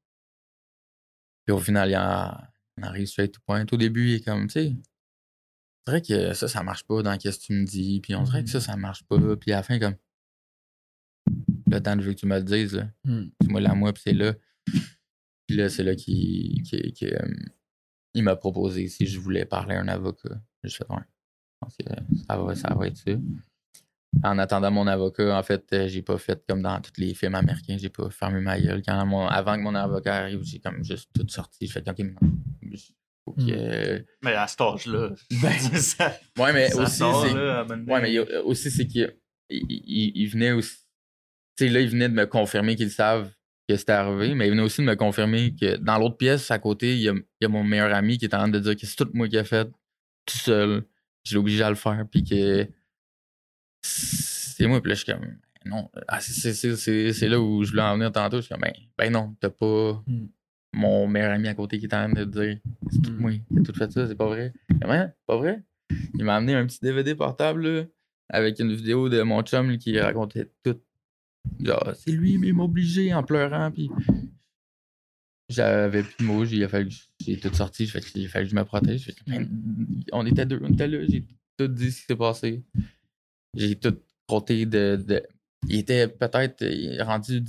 Puis 1.45 1.55
au 1.55 1.59
final, 1.59 1.89
il 1.89 1.97
en, 1.97 2.83
arrive 2.83 3.07
straight 3.07 3.33
to 3.33 3.39
point. 3.45 3.65
Au 3.71 3.77
début, 3.77 4.09
il 4.09 4.13
est 4.15 4.25
comme, 4.25 4.47
tu 4.47 4.53
sais, 4.53 4.75
c'est 5.85 5.91
vrai 5.91 6.01
que 6.01 6.33
ça, 6.33 6.47
ça 6.47 6.63
marche 6.63 6.83
pas 6.83 7.01
dans 7.01 7.17
qu'est-ce 7.17 7.39
que 7.39 7.45
tu 7.45 7.53
me 7.53 7.65
dis. 7.65 7.99
Puis 8.01 8.15
on 8.15 8.23
dirait 8.23 8.43
que 8.43 8.49
ça, 8.49 8.61
ça 8.61 8.75
marche 8.77 9.03
pas. 9.03 9.17
Puis 9.37 9.51
à 9.51 9.57
la 9.57 9.63
fin, 9.63 9.79
comme, 9.79 9.95
le 11.67 11.79
temps 11.81 11.99
je 11.99 12.07
veux 12.07 12.13
que 12.13 12.19
tu 12.19 12.27
me 12.27 12.37
le 12.37 12.43
dises. 12.43 12.75
Là. 12.75 12.89
Hmm. 13.03 13.29
Dis-moi 13.39 13.61
la 13.61 13.73
moi, 13.73 13.93
puis 13.93 14.03
c'est 14.05 14.13
là. 14.13 14.33
Puis 15.47 15.57
là, 15.57 15.69
c'est 15.69 15.83
là 15.83 15.95
qu'il 15.95 16.63
euh, 17.03 18.21
m'a 18.21 18.35
proposé 18.35 18.87
si 18.87 19.05
je 19.07 19.19
voulais 19.19 19.45
parler 19.45 19.75
à 19.75 19.81
un 19.81 19.87
avocat. 19.87 20.41
J'ai 20.63 20.77
fait, 20.77 20.89
ouais. 20.89 21.03
Je 21.61 21.65
pense 21.65 21.77
que 21.77 22.23
ça 22.27 22.37
va, 22.37 22.55
ça 22.55 22.73
va 22.73 22.87
être 22.87 22.97
ça. 22.97 23.11
En 24.23 24.37
attendant 24.39 24.71
mon 24.71 24.87
avocat, 24.87 25.37
en 25.37 25.43
fait, 25.43 25.63
euh, 25.73 25.87
j'ai 25.87 26.01
pas 26.01 26.17
fait 26.17 26.43
comme 26.47 26.61
dans 26.61 26.81
tous 26.81 26.91
les 26.97 27.13
films 27.13 27.35
américains, 27.35 27.77
j'ai 27.79 27.89
pas 27.89 28.09
fermé 28.09 28.41
ma 28.41 28.59
gueule. 28.59 28.81
Quand 28.85 29.05
mon- 29.05 29.27
avant 29.27 29.55
que 29.55 29.61
mon 29.61 29.73
avocat 29.75 30.15
arrive, 30.23 30.41
j'ai 30.43 30.59
comme 30.59 30.83
juste 30.83 31.09
tout 31.13 31.25
sorti. 31.29 31.67
Je 31.67 31.71
fais, 31.71 31.83
OK. 31.87 32.01
Faut 33.23 33.33
que- 33.33 34.05
Mais 34.23 34.33
à 34.33 34.47
cet 34.47 34.61
âge-là, 34.61 35.11
ça, 35.77 36.17
Ouais, 36.37 36.51
mais 36.51 36.69
ça 36.69 36.81
aussi, 36.83 36.97
sort, 36.97 37.25
là. 37.35 37.61
Ouais, 37.93 38.01
mais 38.01 38.17
a- 38.17 38.43
aussi, 38.43 38.69
c'est 38.71 38.87
qu'il 38.87 39.15
il, 39.49 39.65
il- 39.69 40.11
il 40.15 40.27
venait 40.27 40.51
aussi. 40.51 40.77
Tu 41.57 41.65
sais, 41.65 41.69
là, 41.69 41.79
il 41.81 41.89
venait 41.89 42.09
de 42.09 42.13
me 42.13 42.25
confirmer 42.25 42.75
qu'ils 42.75 42.91
savent 42.91 43.31
que 43.69 43.75
c'était 43.77 43.91
arrivé, 43.93 44.33
mais 44.35 44.47
il 44.47 44.51
venait 44.51 44.61
aussi 44.63 44.81
de 44.81 44.87
me 44.87 44.95
confirmer 44.95 45.53
que 45.55 45.77
dans 45.77 45.97
l'autre 45.99 46.17
pièce, 46.17 46.49
à 46.51 46.59
côté, 46.59 46.95
il 46.95 47.01
y 47.01 47.09
a, 47.09 47.13
il 47.13 47.23
y 47.41 47.45
a 47.45 47.49
mon 47.49 47.63
meilleur 47.63 47.93
ami 47.93 48.17
qui 48.17 48.25
est 48.25 48.33
en 48.33 48.39
train 48.39 48.47
de 48.49 48.59
dire 48.59 48.75
que 48.75 48.85
c'est 48.85 48.95
tout 48.95 49.09
moi 49.13 49.27
qui 49.29 49.37
ai 49.37 49.43
fait, 49.43 49.69
tout 50.25 50.37
seul. 50.37 50.83
Je 51.23 51.33
l'ai 51.33 51.37
obligé 51.39 51.63
à 51.63 51.69
le 51.69 51.75
faire, 51.75 52.05
puis 52.09 52.23
que. 52.23 52.67
C'est 53.83 54.67
moi, 54.67 54.81
puis 54.81 54.89
là, 54.89 54.95
je 54.95 55.03
suis 55.03 55.11
comme. 55.11 55.37
Non. 55.65 55.89
Ah, 56.07 56.19
c'est- 56.19 57.27
là 57.29 57.39
où 57.39 57.63
je 57.63 57.69
voulais 57.71 57.81
en 57.83 57.93
venir 57.95 58.11
tantôt. 58.11 58.37
Je 58.37 58.41
suis 58.43 58.49
comme, 58.53 58.61
ben, 58.61 58.73
ben 58.97 59.11
non, 59.11 59.35
t'as 59.39 59.49
pas 59.51 60.03
Hmm. 60.07 60.27
mon 60.73 61.07
meilleur 61.07 61.31
ami 61.33 61.47
à 61.47 61.53
côté 61.53 61.77
qui 61.77 61.85
est 61.85 61.93
en 61.93 62.09
train 62.11 62.13
de 62.13 62.23
te 62.23 62.29
dire 62.39 62.57
c'est 62.89 63.01
tout 63.01 63.11
Hmm. 63.11 63.17
moi 63.19 63.31
qui 63.31 63.59
a 63.59 63.61
tout 63.61 63.73
fait 63.73 63.91
ça, 63.91 64.07
c'est 64.07 64.15
pas 64.15 64.25
vrai. 64.27 64.53
Comment? 64.81 65.11
Pas 65.27 65.37
vrai? 65.37 65.63
Il 66.17 66.25
m'a 66.25 66.35
amené 66.37 66.55
un 66.55 66.65
petit 66.65 66.79
DVD 66.81 67.13
portable 67.15 67.67
là, 67.67 67.83
avec 68.29 68.59
une 68.59 68.73
vidéo 68.73 69.09
de 69.09 69.21
mon 69.21 69.43
chum 69.43 69.69
là, 69.69 69.77
qui 69.77 69.99
racontait 69.99 70.49
tout. 70.63 70.79
Genre, 71.59 71.91
c'est 71.95 72.11
lui, 72.11 72.37
mais 72.37 72.47
il 72.47 72.53
m'a 72.55 72.63
obligé 72.63 73.13
en 73.13 73.23
pleurant. 73.23 73.69
Puis 73.71 73.89
j'avais 75.51 76.03
plus 76.03 76.15
de 76.19 76.23
mots, 76.23 76.45
j'ai 76.45 76.67
fallu 76.67 76.89
j'ai 77.25 77.39
tout 77.39 77.53
sorti, 77.53 77.85
fait 77.87 78.03
il 78.15 78.25
a 78.25 78.29
fallu 78.29 78.45
que 78.45 78.51
je 78.51 78.55
me 78.55 78.63
protège. 78.65 79.05
Fait 79.05 79.15
on 80.11 80.25
était 80.25 80.45
deux, 80.45 80.59
on 80.63 80.71
était 80.73 80.87
là, 80.87 80.99
j'ai 81.07 81.25
tout 81.57 81.67
dit 81.67 81.91
ce 81.91 81.99
qui 82.01 82.05
s'est 82.07 82.15
passé. 82.15 82.63
J'ai 83.55 83.75
tout 83.75 83.95
compté 84.27 84.65
de, 84.65 84.95
de- 85.07 85.23
Il 85.67 85.75
était 85.79 86.07
peut-être 86.07 86.63
rendu 87.03 87.43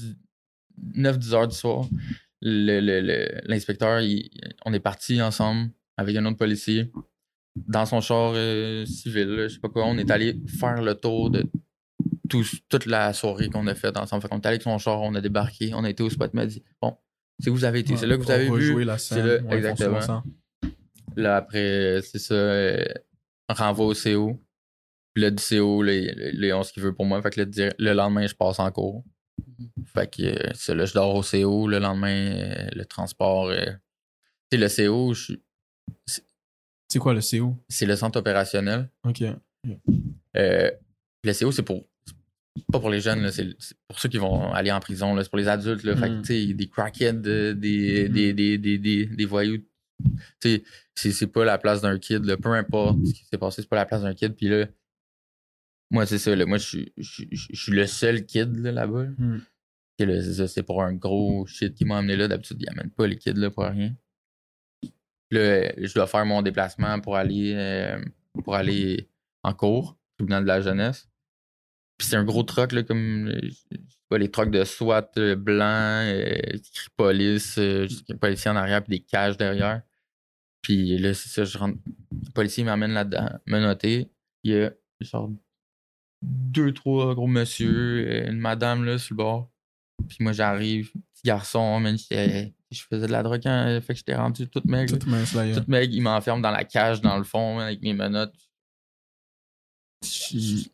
9-10 0.94 1.34
heures 1.34 1.48
du 1.48 1.55
soir. 1.57 1.86
Le- 2.40 2.80
le- 2.80 3.00
le- 3.00 3.40
L'inspecteur, 3.48 4.03
on 4.64 4.72
est 4.72 4.80
parti 4.80 5.22
ensemble 5.22 5.70
avec 5.96 6.16
un 6.16 6.24
autre 6.26 6.36
policier 6.38 6.90
dans 7.68 7.86
son 7.86 8.00
char 8.00 8.32
euh, 8.34 8.84
civil, 8.86 9.28
là, 9.28 9.48
je 9.48 9.55
sais 9.55 9.61
pas 9.61 9.68
quoi. 9.68 9.84
On 9.86 9.96
est 9.98 10.11
allé 10.11 10.40
faire 10.59 10.82
le 10.82 10.94
tour 10.94 11.30
de 11.30 11.44
tout- 12.28 12.44
toute 12.68 12.86
la 12.86 13.12
soirée 13.12 13.48
qu'on 13.50 13.66
a 13.66 13.74
faite 13.74 13.96
ensemble. 13.96 14.22
Fait 14.22 14.28
qu'on 14.28 14.36
est 14.40 14.46
allé 14.46 14.55
avec 14.55 14.62
son 14.62 14.78
char, 14.78 15.00
on 15.03 15.14
a 15.14 15.20
débarqué, 15.20 15.72
on 15.74 15.84
a 15.84 15.90
été 15.90 16.03
au 16.03 16.11
spot, 16.11 16.30
il 16.32 16.36
m'a 16.36 16.46
dit 16.46 16.62
Bon, 16.80 16.96
c'est 17.41 17.51
où 17.51 17.55
vous 17.55 17.64
avez 17.64 17.80
été, 17.80 17.97
c'est 17.97 18.07
là 18.07 18.16
que 18.16 18.22
vous 18.22 18.30
avez 18.30 18.51
vu. 18.51 18.85
La 18.85 18.99
scène. 18.99 19.26
là, 19.26 19.39
ouais, 19.43 19.57
exactement. 19.57 20.22
Là, 21.16 21.37
après, 21.37 22.01
c'est 22.03 22.18
ça, 22.18 22.35
euh, 22.35 22.85
renvoi 23.49 23.87
au 23.87 23.95
CO. 23.95 24.41
Puis 25.14 25.22
là, 25.22 25.30
du 25.30 25.43
CO, 25.43 25.83
a 25.83 26.62
ce 26.64 26.72
qu'il 26.72 26.83
veut 26.83 26.95
pour 26.95 27.05
moi. 27.05 27.20
Fait 27.20 27.30
que 27.30 27.43
là, 27.43 27.70
le 27.78 27.93
lendemain, 27.93 28.26
je 28.26 28.35
passe 28.35 28.59
en 28.59 28.70
cours. 28.70 29.05
Fait 29.95 30.11
que 30.11 30.22
euh, 30.22 30.51
c'est 30.55 30.74
là, 30.74 30.87
je 30.87 30.95
dors 30.95 31.14
au 31.14 31.22
CO. 31.22 31.66
Le 31.68 31.78
lendemain, 31.78 32.35
euh, 32.35 32.68
le 32.74 32.85
transport. 32.87 33.49
euh, 33.49 33.66
Tu 34.51 34.59
sais, 34.59 34.85
le 34.85 34.89
CO, 34.91 35.12
je 35.12 35.35
C'est 36.89 36.99
quoi 36.99 37.12
le 37.14 37.20
CO? 37.20 37.57
c'est 37.68 37.87
le 37.87 37.97
centre 37.97 38.18
opérationnel. 38.18 38.89
Ok. 39.05 39.22
Euh, 40.37 40.70
le 41.24 41.33
CO, 41.33 41.53
c'est 41.53 41.62
pour. 41.62 41.85
Pas 42.70 42.80
pour 42.80 42.90
les 42.90 43.00
jeunes, 43.00 43.30
c'est 43.30 43.48
pour 43.88 43.98
ceux 43.98 44.09
qui 44.09 44.18
vont 44.18 44.53
aller 44.53 44.70
en 44.70 44.80
prison. 44.80 45.16
C'est 45.22 45.28
pour 45.30 45.38
les 45.38 45.48
adultes. 45.48 45.84
Là, 45.84 45.96
Fait 45.96 46.09
que, 46.09 46.50
Mm. 46.50 46.53
des 46.55 46.68
crackheads, 46.68 47.22
euh, 47.26 47.55
des, 47.55 48.09
Mm. 48.09 48.12
des, 48.12 48.32
des, 48.34 48.59
des, 48.59 48.78
des, 48.78 49.07
des 49.07 49.24
voyous. 49.24 49.64
C'est- 50.40 51.26
pas 51.32 51.44
la 51.44 51.57
place 51.59 51.80
d'un 51.80 51.98
kid. 51.98 52.24
là, 52.24 52.36
Peu 52.36 52.50
importe 52.53 52.98
ce 53.07 53.12
qui 53.14 53.24
s'est 53.24 53.38
passé, 53.38 53.62
c'est 53.62 53.68
pas 53.68 53.76
la 53.76 53.86
place 53.86 54.03
d'un 54.03 54.14
kid. 54.14 54.34
Puis 54.34 54.48
là, 54.48 54.66
moi, 55.90 56.05
c'est 56.07 56.18
ça. 56.18 56.34
Là, 56.36 56.44
moi, 56.44 56.59
je 56.59 56.64
suis- 57.00 57.68
le 57.68 57.86
seul 57.86 58.26
kid 58.26 58.55
là, 58.59 58.72
là-bas. 58.72 59.05
là. 59.05 59.11
Mm. 59.18 59.40
C'est 60.48 60.62
pour 60.64 60.82
un 60.82 60.92
gros 60.94 61.46
shit 61.46 61.74
qui 61.74 61.84
m'a 61.84 61.98
amené 61.98 62.16
là. 62.16 62.26
D'habitude, 62.28 62.57
ils 62.61 62.68
amènent 62.68 62.90
pas 62.90 63.07
les 63.07 63.16
kids 63.16 63.32
là 63.34 63.50
pour 63.50 63.64
rien. 63.64 63.94
Là, 65.30 65.72
je 65.78 65.94
dois 65.94 66.07
faire 66.07 66.26
mon 66.26 66.42
déplacement 66.42 67.00
pour 67.00 67.16
aller, 67.16 67.53
euh, 67.55 68.03
pour 68.44 68.55
aller 68.55 69.09
en 69.42 69.55
cours, 69.55 69.96
tribunal 70.18 70.42
de 70.42 70.48
la 70.48 70.61
jeunesse. 70.61 71.09
Puis 72.03 72.09
c'est 72.09 72.16
un 72.16 72.24
gros 72.24 72.42
truck, 72.42 72.72
là, 72.72 72.82
comme 72.82 73.28
euh, 73.28 74.18
les 74.18 74.28
trucks 74.28 74.50
de 74.50 74.64
SWAT 74.64 75.09
euh, 75.18 75.36
blancs, 75.36 76.05
euh, 76.05 76.34
écrit 76.53 76.88
police, 76.96 77.59
euh, 77.59 77.86
un 78.11 78.16
policier 78.16 78.50
en 78.50 78.57
arrière, 78.57 78.82
puis 78.82 78.98
des 78.98 79.05
cages 79.05 79.36
derrière. 79.36 79.82
Puis 80.62 80.98
là, 80.98 81.14
c'est 81.14 81.28
ça, 81.28 81.44
je 81.44 81.57
rentre. 81.57 81.78
Le 82.11 82.32
policier 82.32 82.64
m'amène 82.64 82.90
là-dedans, 82.90 83.28
me 83.46 83.61
noter. 83.61 84.11
Il 84.42 84.53
y 84.53 84.57
a 84.64 84.72
genre 85.00 85.30
deux, 86.22 86.74
trois 86.74 87.14
gros 87.14 87.28
monsieur, 87.28 88.05
euh, 88.09 88.30
une 88.32 88.40
madame 88.40 88.84
là 88.84 88.98
sur 88.98 89.14
le 89.14 89.18
bord. 89.18 89.53
Puis 90.09 90.16
moi, 90.18 90.32
j'arrive, 90.32 90.90
petit 90.90 91.22
garçon, 91.24 91.80
je 91.86 92.82
faisais 92.90 93.07
de 93.07 93.12
la 93.12 93.22
drogue 93.22 93.42
quand 93.44 93.80
fait 93.80 93.92
que 93.92 93.98
j'étais 93.98 94.16
rendu 94.16 94.48
toute 94.48 94.64
maigre. 94.64 94.98
Tout 94.98 95.09
mince 95.09 95.34
là. 95.34 95.55
Tout 95.55 95.70
mec, 95.70 95.88
il 95.92 96.03
m'enferme 96.03 96.42
dans 96.42 96.50
la 96.50 96.64
cage 96.64 97.00
dans 97.00 97.16
le 97.16 97.22
fond 97.22 97.61
avec 97.61 97.80
mes 97.80 97.94
menottes. 97.94 98.34
Je 100.03 100.64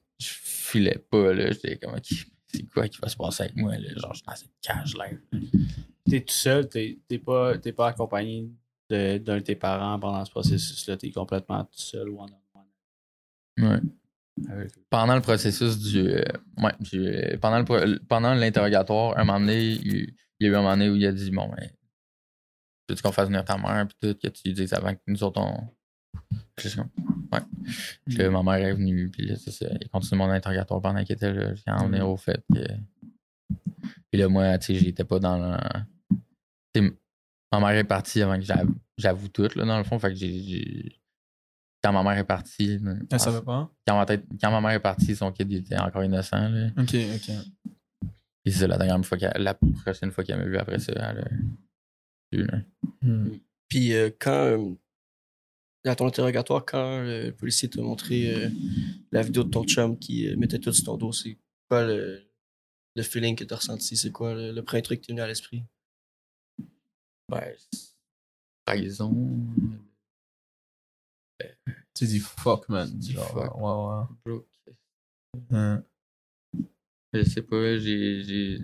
filais 0.71 0.99
pas, 1.11 1.33
là. 1.33 1.51
J'étais 1.53 1.77
comme, 1.79 1.95
c'est 2.03 2.63
quoi 2.73 2.89
qui 2.89 2.99
va 2.99 3.09
se 3.09 3.17
passer 3.17 3.45
avec 3.45 3.57
moi, 3.57 3.77
là? 3.77 3.89
Genre, 3.97 4.13
je 4.15 4.19
suis 4.19 4.27
dans 4.27 4.37
cette 4.37 4.51
cage-là. 4.63 5.07
T'es 6.09 6.21
tout 6.21 6.33
seul, 6.35 6.69
t'es 6.69 6.99
t'es 7.07 7.19
pas, 7.19 7.59
t'es 7.59 7.73
pas 7.73 7.89
accompagné 7.89 8.49
de- 8.91 9.19
d'un 9.19 9.37
de 9.37 9.43
tes 9.43 9.55
parents 9.57 9.99
pendant 9.99 10.25
ce 10.25 10.31
processus-là, 10.31 10.97
t'es 10.97 11.11
complètement 11.11 11.65
tout 11.65 11.79
seul 11.79 12.09
one 12.09 12.31
on 12.55 12.59
one. 12.61 13.71
Ouais. 13.71 13.81
Avec 14.51 14.77
eux. 14.79 14.83
Pendant 14.89 15.15
le 15.17 15.21
processus 15.21 15.79
du. 15.79 15.99
euh, 15.99 16.23
ouais, 16.59 16.73
du, 16.81 17.07
euh, 17.07 17.37
pendant 17.39 17.59
le 17.59 17.99
pendant 18.09 18.35
l'interrogatoire, 18.35 19.19
un 19.19 19.25
moment 19.25 19.41
donné, 19.41 19.61
il, 19.73 20.15
il 20.41 20.47
y 20.47 20.47
a 20.47 20.49
eu 20.53 20.55
un 20.55 20.63
moment 20.63 20.71
donné 20.77 20.89
où 20.89 20.95
il 20.97 21.05
a 21.07 21.13
dit 21.13 21.31
Bon, 21.31 21.49
ben, 21.49 21.69
veux-tu 22.89 23.03
qu'on 23.03 23.13
fasse 23.13 23.27
venir 23.29 23.45
ta 23.45 23.59
mère, 23.59 23.87
puis 23.89 23.97
tout, 24.01 24.19
que 24.19 24.29
tu 24.29 24.43
lui 24.47 24.55
dises 24.55 24.73
avant 24.73 24.95
que 24.95 25.01
nous 25.09 25.23
autres, 25.23 25.41
on. 25.41 25.69
Ouais. 27.33 27.41
Puis 28.07 28.17
là, 28.17 28.31
ma 28.31 28.43
mère 28.43 28.55
est 28.67 28.73
venue, 28.75 29.09
puis 29.11 29.27
là, 29.27 29.37
c'est 29.37 29.51
ça. 29.51 29.67
Il 29.81 29.89
continue 29.89 30.19
mon 30.19 30.31
interrogatoire 30.31 30.81
pendant 30.81 31.03
qu'il 31.05 31.15
était 31.17 31.33
là. 31.33 31.55
J'ai 31.55 31.71
en 31.71 31.87
venir 31.89 32.09
au 32.09 32.17
fait 32.17 32.43
que. 32.53 32.61
Puis 34.11 34.21
là, 34.21 34.29
moi, 34.29 34.57
tu 34.59 34.67
sais, 34.67 34.75
j'étais 34.77 35.05
pas 35.05 35.19
dans 35.19 35.37
le. 35.39 35.57
tu 36.75 36.81
sais, 36.83 36.93
ma 37.53 37.61
mère 37.61 37.71
est 37.71 37.85
partie 37.85 38.23
avant 38.23 38.37
que 38.37 38.45
j'avoue, 38.45 38.75
j'avoue 38.97 39.29
tout, 39.29 39.49
là, 39.57 39.65
dans 39.65 39.79
le 39.79 39.85
fond. 39.85 39.99
Fait 39.99 40.09
que 40.11 40.15
j'ai-. 40.17 40.95
Quand 41.83 41.93
ma 41.93 42.03
mère 42.03 42.19
est 42.19 42.25
partie. 42.25 42.81
Elle 43.11 43.21
savait 43.21 43.43
pas? 43.43 43.71
quand 43.87 43.97
ma, 43.97 44.05
tête- 44.07 44.27
quand 44.41 44.51
ma 44.51 44.61
mère 44.61 44.71
est 44.73 44.81
partie, 44.81 45.15
son 45.15 45.31
kid 45.31 45.51
il 45.53 45.59
était 45.59 45.79
encore 45.79 46.03
innocent. 46.03 46.49
Là. 46.49 46.69
Ok, 46.77 46.95
ok. 47.15 47.31
Puis 48.45 48.53
c'est 48.55 48.67
la 48.67 48.77
dernière 48.79 49.05
fois 49.07 49.17
qu'elle- 49.17 49.43
la 49.43 49.55
prochaine 49.55 50.11
fois 50.11 50.25
qu'elle 50.25 50.39
m'a 50.39 50.45
vu 50.45 50.57
après 50.57 50.79
ça, 50.81 50.93
elle 50.97 51.19
a. 52.45 52.57
Hmm. 53.03 53.31
Puis 53.69 53.93
euh, 53.95 54.11
quand, 54.19 54.31
euh, 54.33 54.75
à 55.85 55.95
ton 55.95 56.07
interrogatoire, 56.07 56.65
quand 56.65 56.79
euh, 56.79 57.27
le 57.27 57.33
policier 57.33 57.71
t'a 57.71 57.81
montré 57.83 58.35
euh, 58.35 58.51
la 59.13 59.23
vidéo 59.23 59.45
de 59.45 59.51
ton 59.51 59.65
chum 59.65 59.99
qui 59.99 60.29
euh, 60.29 60.37
mettait 60.37 60.59
tout 60.59 60.73
sur 60.73 60.85
ton 60.85 60.97
dos, 60.97 61.13
c'est 61.13 61.39
quoi 61.69 61.87
le, 61.87 62.23
le 62.97 63.03
feeling 63.03 63.37
que 63.37 63.45
t'as 63.45 63.57
ressenti, 63.57 63.97
c'est 63.97 64.13
quoi 64.13 64.35
le, 64.35 64.53
le 64.53 64.63
premier 64.63 64.83
truc 64.83 65.01
qui 65.01 65.07
t'est 65.07 65.13
venu 65.13 65.23
à 65.23 65.27
l'esprit? 65.27 65.65
Ben, 67.29 67.55
trahison. 68.67 69.15
Tu 71.95 72.07
dis 72.07 72.21
fuck, 72.21 72.69
man. 72.69 72.91
dis 72.91 73.13
Genre, 73.13 73.29
fuck. 73.29 73.55
Ouais, 73.57 74.17
Bro, 74.25 74.47
ouais. 74.67 74.75
Hein. 75.51 75.85
Je 77.13 77.23
sais 77.23 77.43
pas, 77.43 77.79
j'ai. 77.79 78.23
j'ai. 78.23 78.59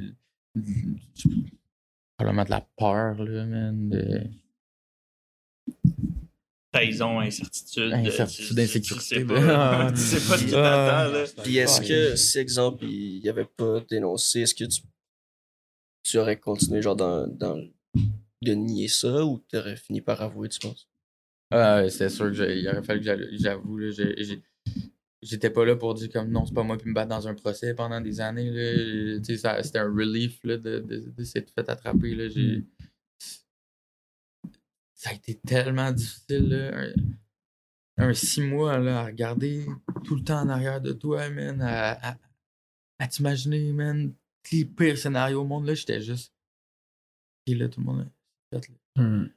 Probablement 2.16 2.44
de 2.44 2.50
la 2.50 2.60
peur, 2.76 3.22
là, 3.22 3.44
man. 3.46 3.88
De... 3.88 4.30
Trahison, 6.74 7.20
incertitude. 7.20 7.92
euh, 7.92 7.96
Incertitude, 7.96 8.48
tu- 8.48 8.54
tu- 8.54 8.60
insécurité, 8.60 9.14
Tu 9.14 9.20
sais 9.20 9.24
pas, 9.24 9.92
tu 9.92 10.00
sais 10.00 10.28
pas 10.28 10.38
ce 10.38 10.44
qui 10.44 10.50
t'attend, 10.50 11.12
là. 11.12 11.24
Puis 11.44 11.56
est-ce 11.58 11.80
que, 11.80 12.16
si 12.16 12.38
exemple, 12.38 12.84
il 12.84 13.20
n'y 13.22 13.28
avait 13.28 13.44
pas 13.44 13.80
dénoncé, 13.88 14.40
est-ce 14.40 14.54
que 14.54 14.64
tu, 14.64 14.80
tu 16.02 16.18
aurais 16.18 16.36
continué 16.38 16.82
genre 16.82 16.96
dans, 16.96 17.26
dans 17.28 17.62
de 18.42 18.52
nier 18.52 18.88
ça 18.88 19.24
ou 19.24 19.40
tu 19.48 19.56
aurais 19.56 19.76
fini 19.76 20.00
par 20.00 20.20
avouer, 20.20 20.48
tu 20.48 20.58
penses? 20.58 20.88
Ah, 21.52 21.82
ouais, 21.82 21.90
c'est 21.90 22.08
sûr 22.08 22.26
que 22.26 22.32
j'ai- 22.32 22.58
il 22.58 22.68
aurait 22.68 22.82
fallu 22.82 23.00
que 23.04 23.36
j'avoue, 23.38 23.78
j'étais 25.22 25.50
pas 25.50 25.64
là 25.64 25.76
pour 25.76 25.94
dire 25.94 26.10
comme 26.10 26.30
non, 26.30 26.44
c'est 26.44 26.52
pas 26.54 26.64
moi 26.64 26.76
qui 26.76 26.88
me 26.88 26.92
battre 26.94 27.10
dans 27.10 27.28
un 27.28 27.34
procès 27.34 27.72
pendant 27.74 28.00
des 28.00 28.20
années. 28.20 28.50
Là. 28.50 29.18
Tu 29.20 29.24
sais, 29.24 29.36
ça- 29.38 29.62
C'était 29.62 29.78
un 29.78 29.84
relief 29.94 30.40
là, 30.44 30.56
de, 30.58 30.80
de, 30.80 31.12
de 31.16 31.24
s'être 31.24 31.50
fait 31.54 31.68
attraper. 31.68 32.14
Là. 32.16 32.24
Ça 35.04 35.10
a 35.10 35.12
été 35.12 35.34
tellement 35.34 35.92
difficile. 35.92 36.48
Là. 36.48 36.88
Un, 37.98 38.08
un 38.08 38.14
six 38.14 38.40
mois 38.40 38.78
là, 38.78 39.00
à 39.00 39.04
regarder 39.04 39.66
tout 40.04 40.14
le 40.16 40.24
temps 40.24 40.40
en 40.40 40.48
arrière 40.48 40.80
de 40.80 40.92
toi, 40.94 41.28
man, 41.28 41.60
à, 41.60 42.12
à, 42.12 42.18
à 42.98 43.06
t'imaginer, 43.08 43.70
man, 43.74 44.14
les 44.50 44.64
pires 44.64 44.96
scénarios 44.96 45.42
au 45.42 45.44
monde. 45.44 45.66
Là, 45.66 45.74
j'étais 45.74 46.00
juste. 46.00 46.32
Et 47.46 47.54
là, 47.54 47.68
tout 47.68 47.80
le 47.80 47.86
monde 47.86 48.00
a 48.52 48.60
fait, 48.60 48.68
là 48.96 49.02
Hmm. 49.02 49.28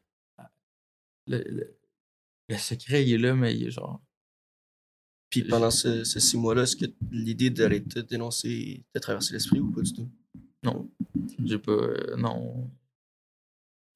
le, 1.27 1.39
le- 1.49 1.77
le 2.47 2.57
secret, 2.57 3.03
il 3.05 3.13
est 3.13 3.17
là, 3.17 3.35
mais 3.35 3.53
il 3.53 3.67
est 3.67 3.71
genre. 3.71 4.01
Puis 5.29 5.43
pendant 5.43 5.71
ce- 5.71 6.05
ces 6.05 6.21
six 6.21 6.37
mois-là, 6.37 6.61
est-ce 6.63 6.77
que 6.77 6.85
l'idée 7.11 7.49
d'aller 7.49 7.83
te 7.83 7.99
dénoncer 7.99 8.85
t'a 8.93 9.01
traversé 9.01 9.33
l'esprit 9.33 9.59
ou 9.59 9.69
pas 9.71 9.81
du 9.81 9.91
tout? 9.91 10.09
Non. 10.63 10.89
J'ai 11.43 11.59
pas. 11.59 11.71
euh, 11.73 12.15
non. 12.15 12.71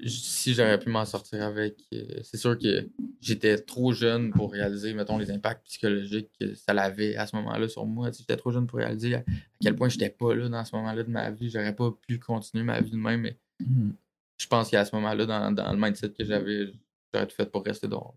Si 0.08 0.54
j'aurais 0.54 0.80
pu 0.80 0.90
m'en 0.90 1.06
sortir 1.06 1.44
avec. 1.44 1.76
euh, 1.94 2.20
c'est 2.24 2.38
sûr 2.38 2.58
que 2.58 2.88
j'étais 3.20 3.58
trop 3.60 3.92
jeune 3.94 4.32
pour 4.32 4.52
réaliser, 4.52 4.94
mettons, 4.94 5.18
les 5.18 5.30
impacts 5.32 5.66
psychologiques 5.66 6.30
que 6.40 6.56
ça 6.56 6.72
avait 6.72 7.16
à 7.16 7.28
ce 7.28 7.36
moment-là 7.36 7.68
sur 7.68 7.86
moi. 7.86 8.10
J'étais 8.12 8.38
trop 8.38 8.52
jeune 8.52 8.66
pour 8.68 8.80
réaliser 8.80 9.16
à, 9.16 9.20
à 9.20 9.24
quel 9.62 9.76
point 9.76 9.90
j'étais 9.90 10.10
pas 10.10 10.34
là 10.34 10.50
dans 10.50 10.66
ce 10.66 10.76
moment-là 10.76 11.04
de 11.04 11.10
ma 11.10 11.30
vie. 11.32 11.50
J'aurais 11.50 11.76
pas 11.76 11.92
pu 12.08 12.20
continuer 12.20 12.64
ma 12.64 12.82
vie 12.82 12.92
de 12.92 12.98
même, 12.98 13.22
mais 13.22 13.38
Hmm. 13.60 13.92
je 14.40 14.48
pense 14.48 14.72
qu'à 14.72 14.84
ce 14.84 14.96
moment-là, 14.96 15.28
dans, 15.28 15.52
dans 15.52 15.72
le 15.72 15.78
mindset 15.78 16.10
que 16.14 16.24
j'avais, 16.26 16.74
j'aurais 17.14 17.28
tout 17.28 17.36
fait 17.36 17.46
pour 17.46 17.64
rester 17.64 17.88
dehors. 17.88 18.16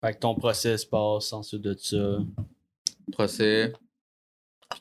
Fait 0.00 0.14
que 0.14 0.18
ton 0.20 0.34
procès 0.36 0.78
se 0.78 0.86
passe 0.86 1.32
ensuite 1.32 1.62
de 1.62 1.74
ça. 1.76 2.18
procès. 3.10 3.72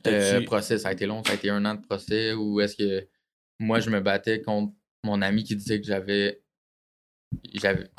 Euh, 0.05 0.43
procès, 0.45 0.78
ça 0.78 0.89
a 0.89 0.91
été 0.91 1.05
long, 1.05 1.24
ça 1.24 1.32
a 1.32 1.36
été 1.36 1.49
un 1.49 1.64
an 1.66 1.74
de 1.76 1.82
procès 1.82 2.34
où 2.34 2.60
est-ce 2.60 2.76
que 2.76 3.08
moi 3.60 3.80
je 3.80 3.89
me 3.89 3.99
battais 4.01 4.41
contre 4.41 4.74
mon 5.03 5.22
ami 5.22 5.43
qui 5.43 5.55
disait 5.55 5.80
que 5.82 5.88
j'avais 5.88 6.41
j'avais 7.53 7.89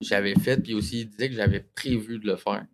j'avais 0.00 0.34
fait 0.34 0.60
puis 0.60 0.74
aussi 0.74 1.00
il 1.02 1.08
disait 1.10 1.28
que 1.28 1.34
j'avais 1.34 1.60
prévu 1.60 2.18
de 2.18 2.26
le 2.26 2.36
faire. 2.36 2.66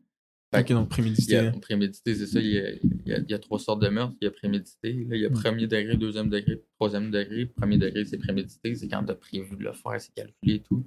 Fait 0.54 0.60
Ok, 0.62 0.72
donc 0.72 0.88
Il 0.98 1.04
y 1.30 1.36
a 1.36 1.40
prémédité. 1.42 1.60
prémédité, 1.60 2.14
c'est 2.14 2.26
ça, 2.26 2.40
il 2.40 2.46
y 2.50 2.58
a, 2.58 2.70
il 2.70 3.02
y 3.06 3.12
a- 3.12 3.18
il 3.18 3.30
y 3.30 3.34
a 3.34 3.38
trois 3.38 3.58
sortes 3.58 3.82
de 3.82 3.88
meurtres, 3.88 4.14
il 4.22 4.24
y 4.24 4.28
a 4.28 4.30
prémédité, 4.30 4.94
là, 5.04 5.14
il 5.16 5.20
y 5.20 5.26
a 5.26 5.30
premier 5.30 5.66
degré, 5.66 5.94
deuxième 5.98 6.30
degré, 6.30 6.62
troisième 6.76 7.10
degré. 7.10 7.44
Premier 7.44 7.76
degré, 7.76 8.06
c'est 8.06 8.16
prémédité, 8.16 8.74
c'est 8.74 8.88
quand 8.88 9.04
tu 9.04 9.12
as 9.12 9.14
prévu 9.14 9.56
de 9.56 9.62
le 9.62 9.74
faire, 9.74 10.00
c'est 10.00 10.14
calculé 10.14 10.54
et 10.54 10.62
tout. 10.62 10.86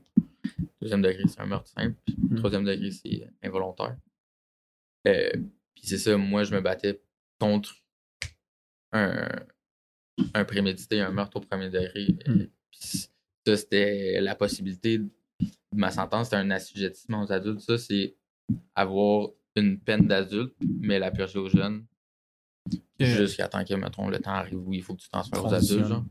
Deuxième 0.81 1.03
degré, 1.03 1.23
c'est 1.27 1.39
un 1.41 1.45
meurtre 1.45 1.67
simple. 1.69 1.95
Puis 2.07 2.15
Mm. 2.17 2.35
Troisième 2.37 2.63
degré, 2.65 2.89
c'est 2.89 3.27
involontaire. 3.43 3.95
Euh, 5.07 5.29
puis 5.75 5.83
c'est 5.85 5.99
ça, 5.99 6.17
moi, 6.17 6.43
je 6.43 6.55
me 6.55 6.61
battais 6.61 6.99
contre 7.39 7.75
un, 8.93 9.29
un 10.33 10.45
prémédité, 10.45 11.01
un 11.01 11.11
meurtre 11.11 11.37
au 11.37 11.41
premier 11.41 11.69
degré. 11.69 12.07
Euh, 12.27 12.33
Mm. 12.33 12.47
Puis 12.71 13.09
ça, 13.47 13.57
c'était 13.57 14.21
la 14.21 14.35
possibilité 14.35 14.99
de 14.99 15.09
ma 15.73 15.91
sentence, 15.91 16.27
c'était 16.27 16.37
un 16.37 16.51
assujettissement 16.51 17.23
aux 17.23 17.31
adultes. 17.31 17.59
Ça, 17.61 17.77
c'est 17.77 18.15
avoir 18.75 19.29
une 19.55 19.79
peine 19.79 20.07
d'adulte, 20.07 20.53
mais 20.79 20.99
la 20.99 21.11
purger 21.11 21.39
aux 21.39 21.49
jeunes. 21.49 21.85
Jusqu'à 22.99 23.47
temps 23.47 23.63
que, 23.65 23.73
mettons, 23.73 24.07
le 24.09 24.19
temps 24.19 24.31
arrive 24.33 24.59
où 24.67 24.73
il 24.73 24.83
faut 24.83 24.93
que 24.95 25.01
tu 25.01 25.09
transfères 25.09 25.43
aux 25.43 25.53
adultes. 25.53 25.87
Genre. 25.87 26.05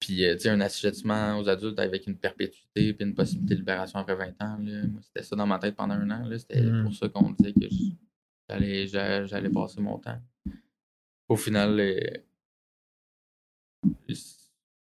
Puis, 0.00 0.24
euh, 0.24 0.34
tu 0.34 0.40
sais, 0.42 0.48
un 0.48 0.60
assujettissement 0.62 1.38
aux 1.38 1.46
adultes 1.48 1.78
avec 1.78 2.06
une 2.06 2.16
perpétuité 2.16 2.94
puis 2.94 3.04
une 3.06 3.14
possibilité 3.14 3.54
de 3.54 3.60
libération 3.60 3.98
après 3.98 4.14
20 4.16 4.28
ans. 4.42 4.56
là. 4.62 4.86
Moi, 4.86 5.00
c'était 5.02 5.22
ça 5.22 5.36
dans 5.36 5.46
ma 5.46 5.58
tête 5.58 5.76
pendant 5.76 5.94
un 5.94 6.10
an. 6.10 6.24
là. 6.26 6.38
C'était 6.38 6.62
Mm. 6.62 6.84
pour 6.84 6.94
ça 6.94 7.08
qu'on 7.10 7.30
disait 7.32 7.52
que 7.52 7.66
j'allais, 8.48 8.86
j'a- 8.86 9.26
j'allais 9.26 9.50
passer 9.50 9.80
mon 9.82 9.98
temps. 9.98 10.18
Au 11.28 11.36
final, 11.36 11.78
euh, 11.78 12.00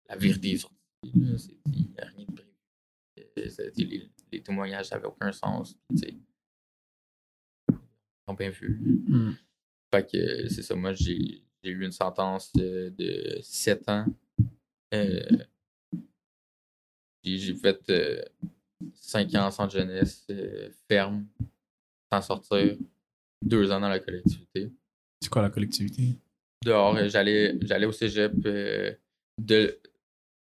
la 0.09 0.15
vérité 0.17 0.51
est 0.51 0.57
sortie. 0.57 0.77
là. 1.15 1.37
C'est- 1.37 1.57
Il 1.67 1.89
n'y 1.91 1.99
a 1.99 2.05
rien 2.05 2.25
de 2.25 2.31
prévu. 2.33 2.49
Euh, 3.37 3.71
Les, 3.77 4.09
les 4.31 4.41
témoignages 4.43 4.91
n'avaient 4.91 5.07
aucun 5.07 5.31
sens. 5.31 5.75
Ils 5.91 6.19
ont 8.27 8.33
bien 8.33 8.49
vu. 8.49 8.79
Hmm. 9.07 9.33
Fait 9.93 10.09
que 10.09 10.17
euh, 10.17 10.47
c'est 10.49 10.61
ça, 10.63 10.75
moi 10.75 10.93
j'ai 10.93 11.43
j'ai 11.63 11.69
eu 11.69 11.83
une 11.85 11.91
sentence 11.91 12.51
de, 12.53 12.89
de 12.97 13.39
7 13.43 13.87
ans. 13.89 14.05
Euh, 14.95 15.21
j'ai 17.23 17.53
fait 17.55 18.31
5 18.95 19.35
ans 19.35 19.45
en 19.47 19.51
centre 19.51 19.73
jeunesse 19.73 20.25
euh, 20.31 20.71
ferme, 20.87 21.27
sans 22.11 22.21
sortir, 22.21 22.77
2 23.43 23.71
ans 23.71 23.79
dans 23.79 23.89
la 23.89 23.99
collectivité. 23.99 24.71
C'est 25.21 25.29
quoi 25.29 25.43
la 25.43 25.51
collectivité? 25.51 26.15
Dehors, 26.63 26.95
euh, 26.95 27.09
j'allais 27.09 27.57
j'allais 27.61 27.85
au 27.87 27.91
cégep 27.91 28.33
euh, 28.45 28.93
de, 29.37 29.79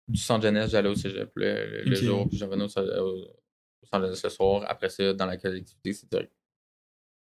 du 0.07 0.19
centre 0.19 0.43
jeunesse, 0.43 0.71
j'allais 0.71 0.89
au 0.89 0.95
cégep 0.95 1.31
le, 1.35 1.83
jour, 1.95 2.27
puis 2.27 2.37
je 2.37 2.45
revenais 2.45 2.63
au, 2.65 2.79
au- 2.79 3.21
au 3.21 3.85
centre 3.85 4.03
jeunesse 4.05 4.23
le 4.23 4.29
soir. 4.29 4.65
Après 4.67 4.89
ça, 4.89 5.13
dans 5.13 5.25
la 5.25 5.37
collectivité, 5.37 5.93
c'est 5.93 6.09
direct. 6.09 6.33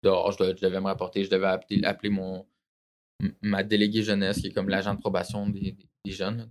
Dehors, 0.02 0.32
je, 0.32 0.38
devais- 0.38 0.56
je 0.56 0.62
devais 0.66 0.80
me 0.80 0.86
rapporter, 0.86 1.22
je 1.24 1.30
devais 1.30 1.46
appeler, 1.46 1.84
appeler 1.84 2.10
mon 2.10 2.46
ma 3.42 3.62
déléguée 3.62 4.02
jeunesse, 4.02 4.40
qui 4.40 4.46
est 4.46 4.50
comme 4.52 4.70
l'agent 4.70 4.94
de 4.94 5.00
probation 5.00 5.46
des, 5.48 5.72
des- 5.72 5.88
des 6.04 6.10
jeunes. 6.12 6.38
là. 6.38 6.46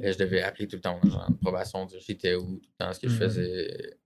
Et 0.00 0.12
je 0.12 0.18
devais 0.18 0.40
appeler 0.42 0.68
tout 0.68 0.76
le 0.76 0.82
temps 0.82 0.98
mon 1.02 1.08
agent 1.10 1.30
de 1.30 1.36
probation, 1.38 1.84
dire 1.86 1.98
j'étais 2.00 2.34
où, 2.36 2.58
tout 2.58 2.68
le 2.78 2.84
temps, 2.84 2.92
ce 2.92 3.00
que 3.00 3.08
je 3.08 3.12
Mhm. 3.14 3.18
faisais. 3.20 3.98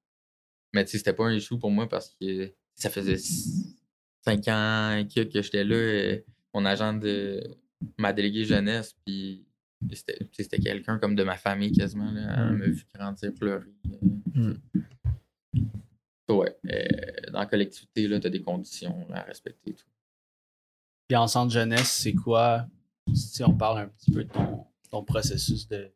Mais 0.73 0.85
tu 0.85 0.93
sais, 0.93 0.99
c'était 0.99 1.13
pas 1.13 1.25
un 1.27 1.35
issue 1.35 1.59
pour 1.59 1.71
moi 1.71 1.89
parce 1.89 2.17
que 2.21 2.53
ça 2.75 2.89
faisait 2.91 3.17
5 3.19 4.49
ans 4.49 5.05
que, 5.15 5.23
que 5.25 5.43
j'étais 5.43 5.65
là, 5.65 6.17
mon 6.57 6.65
agent 6.65 6.95
de 6.95 7.43
ma 7.99 8.15
déléguée 8.15 8.45
jeunesse, 8.45 8.97
puis 9.05 9.45
c'était 9.93 10.19
tu 10.33 10.63
quelqu'un 10.63 10.99
comme 10.99 11.15
de 11.15 11.23
ma 11.23 11.37
famille 11.37 11.71
quasiment. 11.71 12.11
Là. 12.11 12.49
Elle 12.51 12.57
m'a 12.57 12.65
vu 12.67 12.87
grandir, 12.95 13.35
pleurer. 13.35 13.67
euh. 14.37 14.55
Mhm. 15.55 15.65
Ouais, 16.29 16.57
euh, 16.73 17.31
dans 17.31 17.41
la 17.41 17.47
collectivité, 17.47 18.09
là, 18.09 18.19
t'as 18.19 18.31
des 18.31 18.43
conditions 18.43 19.07
là, 19.11 19.21
à 19.21 19.23
respecter 19.23 19.71
et 19.71 19.75
tout. 19.75 19.87
Puis 21.07 21.17
en 21.17 21.29
centre 21.29 21.53
jeunesse, 21.53 21.91
c'est 22.03 22.15
quoi? 22.15 22.67
Si 23.15 23.45
on 23.45 23.55
parle 23.55 23.81
un 23.81 23.89
petit 23.89 24.11
peu 24.11 24.25
de 24.25 24.33
ton, 24.33 24.67
ton 24.91 25.05
processus 25.05 25.69
de, 25.69 25.89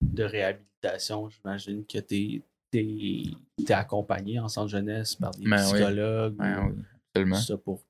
de 0.00 0.22
réhabilitation, 0.22 1.28
j'imagine 1.28 1.84
que 1.84 1.98
tu 1.98 2.42
es, 2.74 3.74
accompagné 3.74 4.38
en 4.38 4.48
centre 4.48 4.68
jeunesse 4.70 5.16
par 5.16 5.32
des 5.32 5.44
Ben 5.44 5.62
psychologues 5.64 6.36
oui, 6.38 6.46
absolument. 7.12 7.36
tout 7.36 7.42
ça 7.42 7.58
pour 7.58 7.82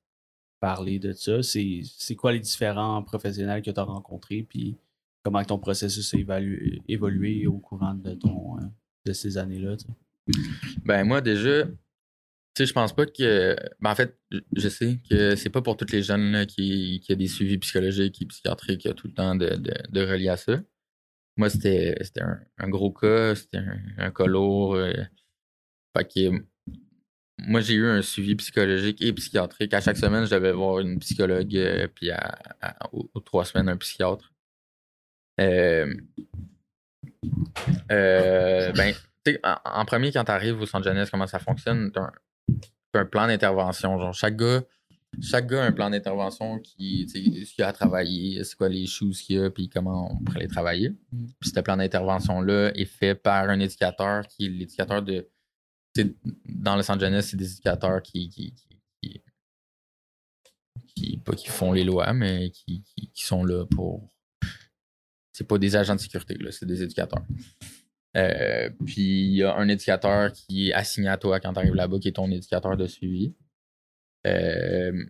parler 0.60 0.98
de 0.98 1.12
ça? 1.12 1.42
C'est 1.42 2.16
quoi 2.16 2.32
les 2.32 2.40
différents 2.40 3.02
professionnels 3.02 3.62
que 3.62 3.70
tu 3.70 3.80
as 3.80 3.84
rencontrés? 3.84 4.42
Puis 4.48 4.76
comment 5.22 5.42
ton 5.44 5.58
processus 5.58 6.14
a 6.14 6.40
évolué 6.88 7.46
au 7.46 7.58
courant 7.58 7.94
de, 7.94 8.14
ton, 8.14 8.58
euh, 8.58 8.62
de 9.06 9.12
ces 9.12 9.38
années-là? 9.38 9.76
Ben 10.84 11.04
moi 11.04 11.20
déjà, 11.20 11.64
je 12.58 12.72
pense 12.72 12.94
pas 12.94 13.06
que. 13.06 13.56
Ben 13.80 13.90
en 13.92 13.94
fait, 13.94 14.18
je- 14.54 14.68
sais 14.68 14.98
que 15.08 15.36
c'est 15.36 15.50
pas 15.50 15.62
pour 15.62 15.76
tous 15.76 15.90
les 15.92 16.02
jeunes 16.02 16.44
qui, 16.46 17.00
qui 17.04 17.16
des 17.16 17.28
suivis 17.28 17.58
psychologiques 17.58 18.20
et 18.22 18.26
psychiatriques 18.26 18.88
tout 18.96 19.06
le 19.06 19.14
temps 19.14 19.34
de, 19.36 19.50
de, 19.56 19.72
de 19.90 20.00
relier 20.06 20.28
à 20.28 20.36
ça. 20.36 20.60
Moi, 21.36 21.50
c'était 21.50 21.96
c'était 22.02 22.22
un, 22.22 22.40
un 22.58 22.68
gros 22.68 22.92
cas, 22.92 23.34
c'était 23.36 23.58
un, 23.58 23.78
un 23.98 24.10
cas 24.10 24.26
lourd. 24.26 24.74
euh, 24.74 24.92
fait 25.96 26.04
que 26.04 26.44
moi, 27.38 27.60
j'ai 27.60 27.74
eu 27.74 27.86
un 27.86 28.02
suivi 28.02 28.34
psychologique 28.36 29.00
et 29.00 29.12
psychiatrique. 29.12 29.72
À 29.74 29.80
chaque 29.80 29.96
semaine, 29.96 30.24
je 30.26 30.34
devais 30.34 30.52
voir 30.52 30.80
une 30.80 30.98
psychologue, 30.98 31.54
euh, 31.56 31.86
puis 31.94 32.10
à, 32.10 32.38
à- 32.60 32.88
aux, 32.92 33.08
aux 33.14 33.20
trois 33.20 33.44
semaines, 33.44 33.68
un 33.68 33.76
psychiatre. 33.76 34.32
Euh, 35.40 35.94
euh, 37.90 38.72
ben, 38.72 38.94
en, 39.44 39.56
en 39.64 39.84
premier, 39.84 40.12
quand 40.12 40.24
tu 40.24 40.30
arrives 40.30 40.60
au 40.60 40.66
centre 40.66 40.84
jeunesse, 40.84 41.10
comment 41.10 41.26
ça 41.26 41.38
fonctionne? 41.38 41.92
Tu 41.92 42.00
t'as 42.92 43.00
un 43.00 43.04
plan 43.04 43.26
d'intervention. 43.26 43.98
Genre, 43.98 44.14
chaque 44.14 44.36
gars 44.36 44.62
chaque 45.22 45.46
gars 45.46 45.64
a 45.64 45.66
un 45.66 45.72
plan 45.72 45.88
d'intervention 45.88 46.58
qui, 46.58 47.06
tu 47.06 47.24
sais, 47.40 47.44
ce 47.46 47.54
qu'il 47.54 47.64
a 47.64 47.68
à 47.68 47.72
travailler, 47.72 48.44
c'est 48.44 48.54
quoi 48.56 48.68
les 48.68 48.86
choses 48.86 49.22
qu'il 49.22 49.36
y 49.36 49.42
a, 49.42 49.48
puis 49.50 49.68
comment 49.70 50.12
on 50.12 50.18
pourrait 50.22 50.40
les 50.40 50.48
travailler. 50.48 50.90
Puis 51.40 51.50
ce 51.54 51.60
plan 51.60 51.78
d'intervention-là 51.78 52.72
est 52.74 52.84
fait 52.84 53.14
par 53.14 53.48
un 53.48 53.58
éducateur 53.58 54.26
qui 54.26 54.46
est 54.46 54.50
l'éducateur 54.50 55.02
de. 55.02 55.26
Dans 56.46 56.76
Los 56.76 56.90
Angeles, 56.90 57.28
c'est 57.30 57.36
des 57.36 57.50
éducateurs 57.52 58.02
qui. 58.02 58.28
qui, 58.28 58.54
qui, 60.86 61.16
pas 61.18 61.34
qui 61.34 61.48
font 61.48 61.72
les 61.72 61.84
lois, 61.84 62.12
mais 62.12 62.50
qui, 62.50 62.82
qui, 63.14 63.24
sont 63.24 63.44
là 63.44 63.64
pour. 63.66 64.08
C'est 65.32 65.46
pas 65.46 65.58
des 65.58 65.76
agents 65.76 65.94
de 65.94 66.00
sécurité, 66.00 66.34
là, 66.34 66.50
c'est 66.50 66.66
des 66.66 66.82
éducateurs. 66.82 67.24
Euh, 68.16 68.70
puis 68.84 69.26
il 69.26 69.36
y 69.36 69.42
a 69.44 69.54
un 69.54 69.68
éducateur 69.68 70.32
qui 70.32 70.70
est 70.70 70.72
assigné 70.72 71.08
à 71.08 71.16
toi 71.18 71.38
quand 71.38 71.52
tu 71.52 71.58
arrives 71.60 71.74
là-bas, 71.74 71.98
qui 72.00 72.08
est 72.08 72.12
ton 72.12 72.30
éducateur 72.30 72.76
de 72.76 72.86
suivi. 72.86 73.34
Euh, 74.26 75.04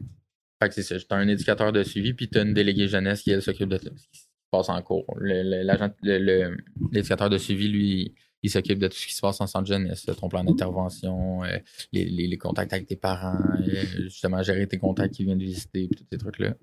fait 0.63 0.69
que 0.69 0.75
c'est 0.75 0.83
ça, 0.83 0.99
tu 0.99 1.07
as 1.11 1.17
un 1.17 1.29
éducateur 1.29 1.73
de 1.73 1.83
suivi, 1.83 2.13
puis 2.13 2.29
tu 2.29 2.39
as 2.39 2.43
une 2.43 2.53
déléguée 2.53 2.89
jeunesse 2.89 3.23
qui 3.23 3.31
elle 3.31 3.41
s'occupe 3.43 3.69
de 3.71 3.79
ce 3.79 3.89
qui 3.89 4.19
se 4.21 4.27
passe 4.51 4.69
en 4.69 4.83
cours. 4.83 5.07
Le- 5.19 5.43
le- 5.43 6.57
L'éducateur 6.93 7.31
de 7.31 7.39
suivi, 7.39 7.69
lui, 7.69 8.15
il 8.43 8.51
s'occupe 8.51 8.79
de 8.79 8.89
tout 8.89 8.97
ce 8.97 9.07
qui 9.07 9.15
se 9.15 9.21
passe 9.21 9.41
en 9.41 9.47
centre 9.47 9.67
jeunesse, 9.67 10.07
ton 10.21 10.29
plan 10.29 10.45
d'intervention, 10.45 11.43
euh, 11.45 11.59
les, 11.93 12.05
les- 12.05 12.27
les 12.29 12.39
contacts 12.39 12.73
avec 12.73 12.87
tes 12.87 12.97
parents, 12.97 13.39
euh, 13.61 13.85
justement 14.03 14.43
gérer 14.43 14.67
tes 14.69 14.79
contacts 14.79 15.15
qui 15.15 15.25
viennent 15.25 15.39
visiter, 15.41 15.89
puis 15.89 15.97
tous 16.01 16.07
ces 16.11 16.19
trucs-là. 16.19 16.55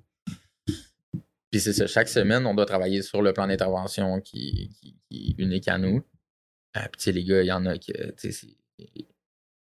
Puis 1.52 1.62
c'est 1.62 1.74
ça, 1.74 1.88
chaque 1.88 2.10
semaine, 2.10 2.46
on 2.46 2.54
doit 2.54 2.66
travailler 2.66 3.02
sur 3.02 3.22
le 3.22 3.32
plan 3.34 3.48
d'intervention 3.48 4.20
qui, 4.22 4.70
qui- 4.80 4.96
qui 5.10 5.36
est 5.38 5.42
unique 5.44 5.68
à 5.68 5.78
nous. 5.78 6.04
Euh, 6.78 6.82
puis 6.92 7.12
les 7.12 7.24
gars, 7.24 7.42
il 7.44 7.48
y 7.48 7.52
en 7.52 7.66
a 7.66 7.78
qui, 7.78 7.94
tu 8.18 8.32
sais, 8.32 8.48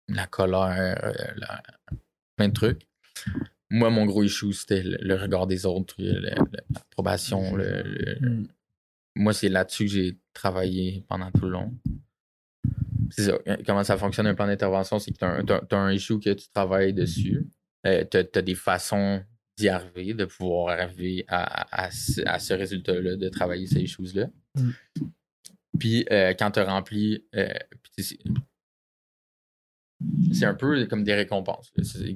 la 0.07 0.27
colère, 0.27 0.99
euh, 1.03 1.33
la- 1.37 1.63
plein 2.35 2.49
de 2.49 2.53
trucs. 2.53 2.87
Moi, 3.69 3.89
mon 3.89 4.05
gros 4.05 4.23
issue, 4.23 4.53
c'était 4.53 4.83
le, 4.83 4.97
le 5.01 5.15
regard 5.15 5.47
des 5.47 5.65
autres, 5.65 5.95
l'approbation. 6.01 7.55
le- 7.55 7.81
le- 7.83 8.19
Mm. 8.29 8.47
Moi, 9.15 9.33
c'est 9.33 9.49
là-dessus 9.49 9.85
que 9.85 9.91
j'ai 9.91 10.17
travaillé 10.33 11.03
pendant 11.07 11.31
tout 11.31 11.45
le 11.45 11.51
long. 11.51 11.73
C'est 13.09 13.23
ça. 13.23 13.37
Comment 13.65 13.83
ça 13.83 13.97
fonctionne 13.97 14.27
un 14.27 14.35
plan 14.35 14.47
d'intervention, 14.47 14.99
c'est 14.99 15.11
que 15.11 15.17
tu 15.17 15.75
as, 15.75 15.77
un 15.77 15.91
issue 15.91 16.19
que 16.19 16.33
tu 16.33 16.47
travailles 16.53 16.93
dessus. 16.93 17.47
tu 17.83 17.89
as, 17.89 18.41
des 18.41 18.55
façons 18.55 19.21
d'y 19.57 19.67
arriver, 19.67 20.13
de 20.13 20.25
pouvoir 20.25 20.79
arriver 20.79 21.25
à, 21.27 21.83
à 21.83 21.91
ce, 21.91 22.21
à 22.25 22.39
ce 22.39 22.53
résultat-là, 22.53 23.17
de 23.17 23.29
travailler 23.29 23.67
ces 23.67 23.85
choses-là. 23.85 24.27
Mm. 24.55 24.71
Puis 25.79 26.05
euh, 26.11 26.33
quand 26.37 26.51
tu 26.51 26.59
as 26.59 26.65
rempli, 26.65 27.25
euh, 27.35 27.47
c'est- 30.33 30.45
un 30.45 30.53
peu 30.55 30.85
comme 30.85 31.03
des 31.03 31.13
récompenses. 31.13 31.71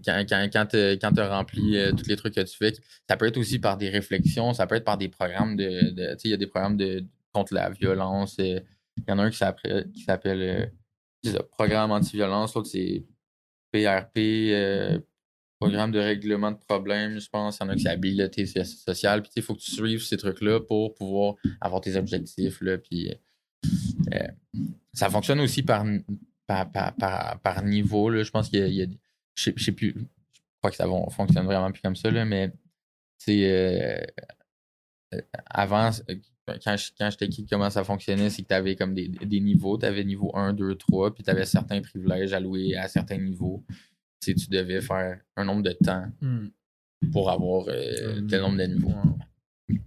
Quand, 0.06 0.24
quand, 0.28 0.48
quand 0.52 0.66
tu 1.14 1.20
as 1.20 1.30
rempli 1.38 1.78
euh, 1.78 1.92
tous 1.92 2.08
les 2.08 2.16
trucs 2.16 2.36
que 2.36 2.42
tu 2.42 2.58
fais, 2.58 2.74
ça 3.10 3.18
peut 3.18 3.28
être 3.28 3.38
aussi 3.38 3.60
par 3.60 3.78
des 3.78 3.90
réflexions, 3.90 4.54
ça 4.54 4.68
peut 4.68 4.76
être 4.76 4.86
par 4.86 4.98
des 4.98 5.10
programmes 5.10 5.56
de. 5.56 5.90
tu 5.90 5.96
sais, 6.04 6.18
il 6.26 6.32
y 6.32 6.34
a 6.34 6.38
des 6.38 6.48
programmes 6.48 6.78
de, 6.78 7.04
contre 7.34 7.54
la 7.54 7.70
violence. 7.70 8.38
euh, 8.40 8.60
Il 8.98 9.04
y 9.08 9.12
en 9.12 9.20
a 9.20 9.24
un 9.24 9.30
qui 9.30 9.38
s'appelle, 9.38 10.42
euh, 10.42 10.66
Programme 11.52 11.92
anti-violence, 11.92 12.54
l'autre 12.56 12.68
c'est 12.70 13.04
PRP, 13.72 14.18
euh, 14.54 15.00
Programme 15.60 15.92
de 15.92 16.00
règlement 16.00 16.52
de 16.52 16.58
problèmes, 16.58 17.18
je 17.20 17.30
pense. 17.30 17.58
Il 17.60 17.64
y 17.64 17.66
en 17.66 17.70
a 17.70 17.76
qui 17.76 17.82
c'est 17.84 17.90
habileté 17.90 18.46
so- 18.46 18.64
sociale. 18.64 19.22
Puis 19.22 19.32
il 19.38 19.42
faut 19.42 19.56
que 19.56 19.62
tu 19.62 19.72
suives 19.72 20.04
ces 20.04 20.18
trucs-là 20.18 20.60
pour 20.60 20.94
pouvoir 20.94 21.36
avoir 21.62 21.82
tes 21.82 21.96
objectifs. 21.96 22.60
Là, 22.62 22.78
puis, 22.78 23.12
euh, 24.14 24.28
ça 24.94 25.10
fonctionne 25.10 25.40
aussi 25.40 25.64
par, 25.64 25.86
par, 26.48 26.72
par, 26.72 26.96
par, 26.96 27.40
par 27.42 27.64
niveau. 27.64 28.10
Là. 28.10 28.24
Je 28.24 28.32
pense 28.32 28.50
qu'il 28.50 28.68
y 28.74 28.82
a, 28.84 28.86
je 29.36 29.52
sais, 29.58 29.72
plus. 29.72 29.94
Je 29.98 30.42
crois 30.60 30.72
que 30.72 30.78
ça 30.78 30.88
va- 30.88 31.10
fonctionne 31.12 31.46
vraiment 31.46 31.72
plus 31.72 31.82
comme 31.82 31.96
ça, 31.96 32.10
là, 32.12 32.26
mais 32.26 32.52
c'est 33.18 33.50
euh, 33.50 34.06
euh, 35.14 35.22
avant, 35.46 35.90
euh, 36.10 36.16
quand, 36.64 36.78
je- 36.78 36.92
quand 36.98 37.10
j'étais 37.10 37.28
kid, 37.30 37.48
comment 37.50 37.70
ça 37.70 37.84
fonctionnait, 37.84 38.30
c'est 38.30 38.44
que 38.44 38.48
tu 38.48 38.54
avais 38.54 38.76
comme 38.76 38.94
des, 38.94 39.08
des 39.08 39.40
niveaux. 39.40 39.78
Tu 39.78 39.86
avais 39.86 40.04
niveau 40.04 40.32
1, 40.36 40.54
2, 40.54 40.76
3, 40.76 41.14
puis 41.14 41.24
tu 41.24 41.30
avais 41.30 41.46
certains 41.46 41.82
privilèges 41.82 42.34
alloués 42.34 42.76
à 42.76 42.88
certains 42.88 43.18
niveaux. 43.18 43.64
Tu 44.22 44.32
sais, 44.32 44.34
tu 44.36 44.50
devais 44.50 44.82
faire 44.82 45.20
un 45.36 45.46
nombre 45.46 45.64
de 45.64 45.72
temps 45.74 46.06
Mm. 46.22 46.48
pour 47.12 47.30
avoir 47.30 47.66
euh, 47.68 48.22
tel 48.28 48.42
nombre 48.42 48.58
de 48.58 48.64
niveaux. 48.66 48.94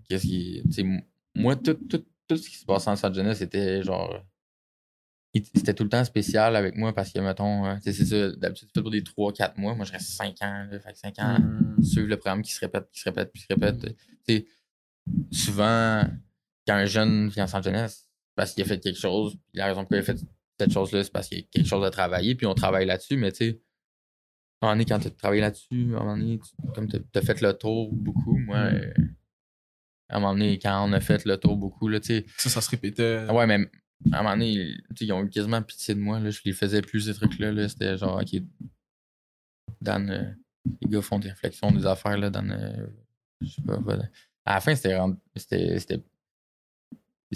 Qu'est-ce 0.08 0.26
qui. 0.26 0.62
moi, 1.34 1.56
tout, 1.56 1.74
tout, 1.74 2.04
tout 2.26 2.36
ce 2.36 2.48
qui 2.50 2.56
se 2.56 2.64
passait 2.64 2.90
en 2.90 2.96
San 2.96 3.12
Jeunesse, 3.14 3.38
c'était 3.38 3.82
genre. 3.82 4.24
C'était 5.54 5.74
tout 5.74 5.84
le 5.84 5.88
temps 5.90 6.04
spécial 6.04 6.54
avec 6.56 6.76
moi 6.76 6.92
parce 6.94 7.12
que, 7.12 7.18
mettons, 7.20 7.66
euh, 7.66 7.76
sais, 7.82 7.92
c'est 7.92 8.04
ça, 8.06 8.30
d'habitude, 8.36 8.68
tu 8.68 8.72
fais 8.78 8.82
pour 8.82 8.90
des 8.90 9.02
3-4 9.02 9.58
mois. 9.58 9.74
Moi, 9.74 9.84
je 9.84 9.92
reste 9.92 10.08
5 10.10 10.36
ans. 10.42 10.66
Là, 10.70 10.78
fait 10.80 10.92
que 10.92 10.98
5 10.98 11.18
ans, 11.18 11.38
Mm. 11.40 11.82
suivre 11.82 12.08
le 12.08 12.16
programme 12.16 12.42
qui 12.42 12.52
se 12.52 12.60
répète, 12.60 12.88
qui 12.92 13.00
se 13.00 13.04
répète, 13.08 13.32
qui 13.32 13.40
se 13.42 13.46
répète. 13.50 13.80
Tu 14.26 14.34
sais, 14.36 14.46
souvent, 15.30 16.04
quand 16.66 16.74
un 16.74 16.84
jeune 16.86 17.28
vient 17.28 17.46
en 17.52 17.62
jeunesse, 17.62 18.06
c'est 18.06 18.34
parce 18.36 18.52
qu'il 18.54 18.62
a 18.64 18.66
fait 18.66 18.78
quelque 18.80 18.98
chose, 18.98 19.36
la 19.54 19.66
raison 19.66 19.84
pour 19.84 19.94
laquelle 19.94 20.14
il 20.14 20.18
a 20.18 20.20
fait 20.20 20.26
cette 20.60 20.72
chose-là, 20.72 21.04
c'est 21.04 21.12
parce 21.12 21.28
qu'il 21.28 21.38
y 21.38 21.42
a 21.42 21.44
quelque 21.50 21.66
chose 21.68 21.84
à 21.84 21.90
travailler, 21.90 22.34
puis 22.34 22.46
on 22.46 22.54
travaille 22.54 22.86
là-dessus, 22.86 23.16
mais 23.16 23.30
tu 23.32 23.36
sais, 23.50 23.60
à 24.60 24.66
un 24.66 24.70
moment 24.70 24.74
donné, 24.74 24.84
quand 24.86 24.98
tu 24.98 25.06
as 25.06 25.10
travaillé 25.10 25.40
là-dessus, 25.40 25.94
à 25.94 25.98
un 25.98 26.00
moment 26.00 26.16
donné, 26.16 26.38
tu- 26.40 26.72
comme 26.74 26.88
tu 26.88 26.96
as 27.14 27.22
fait 27.22 27.40
le 27.40 27.52
tour 27.52 27.92
beaucoup, 27.92 28.36
moi, 28.38 28.70
Mm. 28.70 28.74
euh, 28.74 28.92
à 30.10 30.16
un 30.16 30.20
moment 30.20 30.32
donné, 30.32 30.58
quand 30.58 30.88
on 30.88 30.92
a 30.92 31.00
fait 31.00 31.24
le 31.24 31.36
tour 31.36 31.56
beaucoup, 31.56 31.86
là, 31.88 32.00
tu 32.00 32.06
sais, 32.08 32.26
Ça, 32.38 32.50
ça 32.50 32.60
se 32.60 32.70
répétait. 32.70 33.24
ouais, 33.30 33.46
mais 33.46 33.70
à 34.12 34.18
un 34.18 34.22
moment 34.22 34.34
donné, 34.36 34.74
ils, 35.00 35.12
ont 35.12 35.24
eu 35.24 35.28
quasiment 35.28 35.62
pitié 35.62 35.94
de 35.94 36.00
moi. 36.00 36.20
Là. 36.20 36.30
Je 36.30 36.40
les 36.44 36.52
faisais 36.52 36.82
plus, 36.82 37.02
ces 37.02 37.14
trucs-là. 37.14 37.52
Là. 37.52 37.68
C'était 37.68 37.96
genre, 37.98 38.20
OK, 38.20 38.40
Dan, 39.80 40.10
euh, 40.10 40.30
les 40.82 40.88
gars 40.88 41.02
font 41.02 41.18
des 41.18 41.28
réflexions, 41.30 41.70
des 41.72 41.86
affaires, 41.86 42.16
là, 42.18 42.30
Dan, 42.30 42.50
euh, 42.50 42.86
je 43.40 43.48
sais 43.48 43.62
pas. 43.62 43.76
voilà. 43.78 44.04
À 44.44 44.54
la 44.54 44.60
fin, 44.60 44.74
c'était. 44.74 44.96
rend- 44.96 45.16
c'était, 45.36 45.78
c'était 45.78 46.00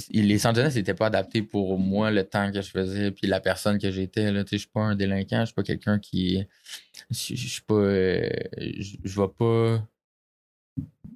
les 0.08 0.38
Sanjonas 0.38 0.70
n'étaient 0.74 0.94
pas 0.94 1.08
adaptés 1.08 1.42
pour 1.42 1.78
moi, 1.78 2.10
le 2.10 2.24
temps 2.24 2.50
que 2.50 2.62
je 2.62 2.70
faisais, 2.70 3.10
puis 3.10 3.26
la 3.26 3.40
personne 3.40 3.78
que 3.78 3.90
j'étais. 3.90 4.32
Je 4.50 4.56
suis 4.56 4.66
pas 4.68 4.80
un 4.80 4.96
délinquant, 4.96 5.40
je 5.40 5.46
suis 5.46 5.54
pas 5.54 5.62
quelqu'un 5.62 5.98
qui. 5.98 6.42
Je 7.10 7.14
suis 7.34 7.60
pas. 7.60 7.74
euh, 7.74 8.30
Je 8.58 9.20
vais 9.20 9.28
pas. 9.28 9.86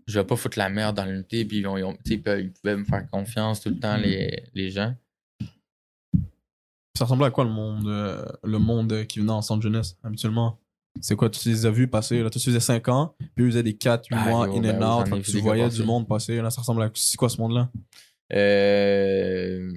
Je 0.06 0.20
vais 0.20 0.26
pas 0.26 0.36
foutre 0.36 0.58
la 0.58 0.68
merde 0.68 0.94
dans 0.96 1.06
l'unité, 1.06 1.44
puis 1.46 1.58
ils, 1.60 1.66
ont- 1.66 1.96
ils 2.04 2.22
pouvaient 2.22 2.76
me 2.76 2.84
faire 2.84 3.08
confiance 3.08 3.62
tout 3.62 3.70
le 3.70 3.78
temps, 3.78 3.96
les, 3.96 4.44
les 4.54 4.70
gens. 4.70 4.94
Ça 6.96 7.04
ressemblait 7.04 7.26
à 7.26 7.30
quoi 7.30 7.44
le 7.44 7.50
monde, 7.50 7.86
euh, 7.86 8.24
le 8.42 8.58
monde 8.58 9.04
qui 9.06 9.20
venait 9.20 9.32
en 9.32 9.42
centre 9.42 9.62
jeunesse 9.62 9.96
habituellement? 10.02 10.58
C'est 11.00 11.14
quoi 11.14 11.28
Tu 11.28 11.48
les 11.48 11.66
as 11.66 11.70
vus 11.70 11.88
passer 11.88 12.22
là, 12.22 12.30
Tu 12.30 12.40
faisais 12.40 12.58
5 12.60 12.88
ans, 12.88 13.14
puis 13.34 13.44
ils 13.44 13.50
faisaient 13.50 13.62
des 13.62 13.76
4, 13.76 14.06
8 14.10 14.16
Ah, 14.18 14.30
mois 14.30 14.46
yo, 14.46 14.56
in 14.56 14.60
ben 14.62 14.82
and 14.82 15.04
oui, 15.04 15.12
out. 15.12 15.22
tu 15.22 15.32
des 15.32 15.40
voyais 15.40 15.68
du 15.68 15.82
monde 15.84 16.08
passer. 16.08 16.40
Là, 16.40 16.50
ça 16.50 16.62
ressemble 16.62 16.82
à. 16.82 16.90
C'est 16.94 17.16
quoi 17.16 17.28
ce 17.28 17.38
monde-là? 17.40 17.70
Euh, 18.32 19.70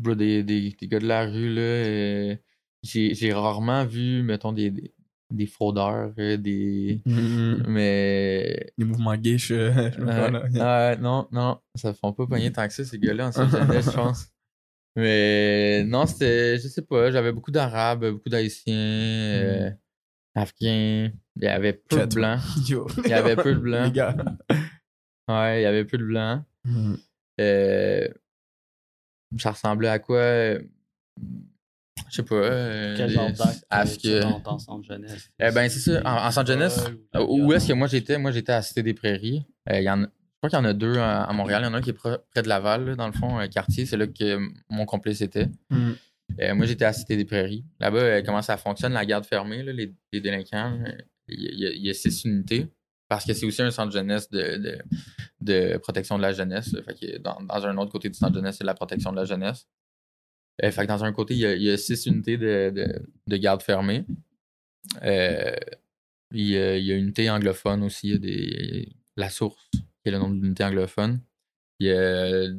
bro, 0.00 0.14
des, 0.14 0.42
des, 0.42 0.74
des 0.80 0.88
gars 0.88 1.00
de 1.00 1.06
la 1.06 1.26
rue, 1.26 1.52
là, 1.52 1.60
euh, 1.60 2.36
j'ai 2.82 3.32
rarement 3.32 3.84
vu, 3.84 4.22
mettons, 4.22 4.52
des, 4.52 4.70
des, 4.70 4.94
des 5.32 5.46
fraudeurs, 5.46 6.12
euh, 6.18 6.36
des. 6.36 7.02
Mais. 7.06 8.72
Les 8.78 8.84
mouvements 8.84 9.14
pas, 9.16 9.20
euh, 9.20 10.96
non, 10.96 11.26
non, 11.32 11.58
ça 11.74 11.92
font 11.92 12.12
pas 12.12 12.26
pogner 12.26 12.52
tant 12.52 12.66
que 12.66 12.72
ça, 12.72 12.84
ces 12.84 12.98
gars-là, 12.98 13.28
en 13.28 13.32
Saint-Jeunesse, 13.32 13.86
je 13.86 13.96
pense. 13.96 14.26
Mais 14.96 15.82
non, 15.84 16.06
c'était, 16.06 16.58
je 16.58 16.68
sais 16.68 16.82
pas, 16.82 17.10
j'avais 17.10 17.32
beaucoup 17.32 17.50
d'Arabes, 17.50 18.06
beaucoup 18.06 18.28
d'Haïtiens, 18.28 18.74
euh, 18.74 19.70
Afghans, 20.36 21.10
il 21.36 21.42
y 21.42 21.46
avait 21.48 21.72
peu 21.72 22.06
de. 22.06 22.14
Blancs. 22.14 22.40
Yo. 22.68 22.86
Il 23.04 23.10
y 23.10 23.12
avait 23.12 23.36
peu 23.36 23.54
de 23.54 23.58
Blancs. 23.60 23.86
Les 23.86 23.92
gars. 23.92 24.16
Ouais, 25.28 25.60
il 25.60 25.62
y 25.62 25.66
avait 25.66 25.84
peu 25.84 25.98
de 25.98 26.04
Blancs. 26.04 26.42
Euh, 27.40 28.08
ça 29.38 29.50
ressemblait 29.50 29.88
à 29.88 29.98
quoi? 29.98 30.18
euh, 30.18 30.60
Je 32.08 32.16
sais 32.16 32.22
pas. 32.22 32.34
euh, 32.36 32.94
Quel 32.96 33.10
genre 33.10 33.32
d'acte 33.32 33.64
euh, 33.72 33.84
que. 34.02 34.48
en 34.48 34.58
centre 34.58 34.84
jeunesse? 34.84 35.28
Eh 35.40 35.50
ben, 35.50 35.68
c'est 35.68 35.80
ça. 35.80 36.00
En, 36.04 36.26
en 36.28 36.30
centre 36.30 36.46
jeunesse, 36.52 36.84
où 37.18 37.52
est-ce 37.52 37.66
que 37.68 37.72
moi 37.72 37.88
j'étais? 37.88 38.16
Moi, 38.18 38.30
j'étais 38.30 38.52
à 38.52 38.62
Cité 38.62 38.82
des 38.84 38.94
Prairies. 38.94 39.44
Euh, 39.70 39.78
il 39.80 39.84
y 39.84 39.90
en 39.90 40.04
a- 40.04 40.08
crois 40.46 40.50
qu'il 40.50 40.58
y 40.58 40.62
en 40.62 40.64
a 40.64 40.72
deux 40.74 40.98
à, 40.98 41.22
à 41.24 41.32
Montréal. 41.32 41.62
Il 41.62 41.66
y 41.66 41.68
en 41.68 41.74
a 41.74 41.78
un 41.78 41.80
qui 41.80 41.90
est 41.90 41.94
près 41.94 42.18
de 42.36 42.48
Laval, 42.48 42.84
là, 42.86 42.94
dans 42.96 43.06
le 43.06 43.12
fond, 43.12 43.38
un 43.38 43.48
quartier. 43.48 43.86
C'est 43.86 43.96
là 43.96 44.06
que 44.06 44.38
mon 44.68 44.84
complice 44.86 45.20
était. 45.20 45.48
Mm. 45.70 45.92
Euh, 46.40 46.54
moi, 46.54 46.66
j'étais 46.66 46.84
à 46.84 46.92
Cité 46.92 47.16
des 47.16 47.24
Prairies. 47.24 47.64
Là-bas, 47.80 47.98
euh, 47.98 48.22
comment 48.24 48.42
ça 48.42 48.56
fonctionne, 48.56 48.92
la 48.92 49.04
garde 49.06 49.24
fermée, 49.26 49.62
là, 49.62 49.72
les, 49.72 49.92
les 50.12 50.20
délinquants? 50.20 50.78
euh, 50.86 50.92
Il 51.28 51.40
y, 51.58 51.66
a- 51.66 51.70
y 51.72 51.88
y 51.90 51.94
six 51.94 52.24
unités. 52.24 52.66
Parce 53.08 53.24
que 53.26 53.34
c'est 53.34 53.44
aussi 53.46 53.60
un 53.62 53.70
centre 53.70 53.92
jeunesse 53.92 54.30
de, 54.30 54.56
de, 54.56 54.78
de 55.40 55.76
protection 55.78 56.16
de 56.16 56.22
la 56.22 56.32
jeunesse. 56.32 56.72
là. 56.72 56.82
Fait 56.82 56.94
que 56.94 57.18
dans, 57.18 57.38
dans 57.42 57.66
un 57.66 57.76
autre 57.76 57.92
côté 57.92 58.08
du 58.08 58.14
centre 58.18 58.34
jeunesse, 58.34 58.56
c'est 58.58 58.64
la 58.64 58.74
protection 58.74 59.12
de 59.12 59.16
la 59.16 59.24
jeunesse. 59.26 59.68
Euh, 60.62 60.70
fait 60.70 60.82
que 60.82 60.88
dans 60.88 61.04
un 61.04 61.12
côté, 61.12 61.34
il 61.34 61.40
y 61.40 61.46
a, 61.46 61.54
il 61.54 61.62
y 61.62 61.70
a 61.70 61.76
six 61.76 62.06
unités 62.06 62.38
de, 62.38 62.70
de, 62.70 63.02
de 63.26 63.36
garde 63.36 63.62
fermée. 63.62 64.04
Euh, 65.02 65.54
il, 66.32 66.48
y 66.48 66.56
a, 66.56 66.76
il 66.78 66.84
y 66.84 66.92
a 66.92 66.96
une 66.96 67.04
unité 67.04 67.28
anglophone 67.30 67.82
aussi. 67.82 68.08
Il 68.08 68.12
y 68.12 68.14
a 68.14 68.18
des, 68.18 68.88
la 69.16 69.28
source, 69.30 69.70
qui 70.04 70.10
est 70.10 70.12
le 70.12 70.18
nombre 70.18 70.34
d'unités 70.38 70.64
anglophones. 70.64 71.20
Il 71.80 71.86
y 71.88 71.90
a 71.90 71.94
euh, 71.96 72.54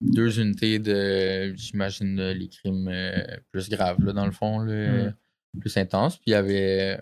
deux 0.00 0.40
unités 0.40 0.78
de, 0.78 1.54
j'imagine, 1.54 2.18
euh, 2.18 2.32
les 2.34 2.48
crimes 2.48 2.88
euh, 2.88 3.22
plus 3.52 3.68
graves, 3.68 4.02
là, 4.04 4.12
dans 4.12 4.26
le 4.26 4.32
fond, 4.32 4.58
là, 4.60 5.10
Mm. 5.54 5.60
plus 5.60 5.76
intenses. 5.76 6.16
Puis 6.16 6.24
il 6.28 6.30
y 6.30 6.34
avait 6.34 6.98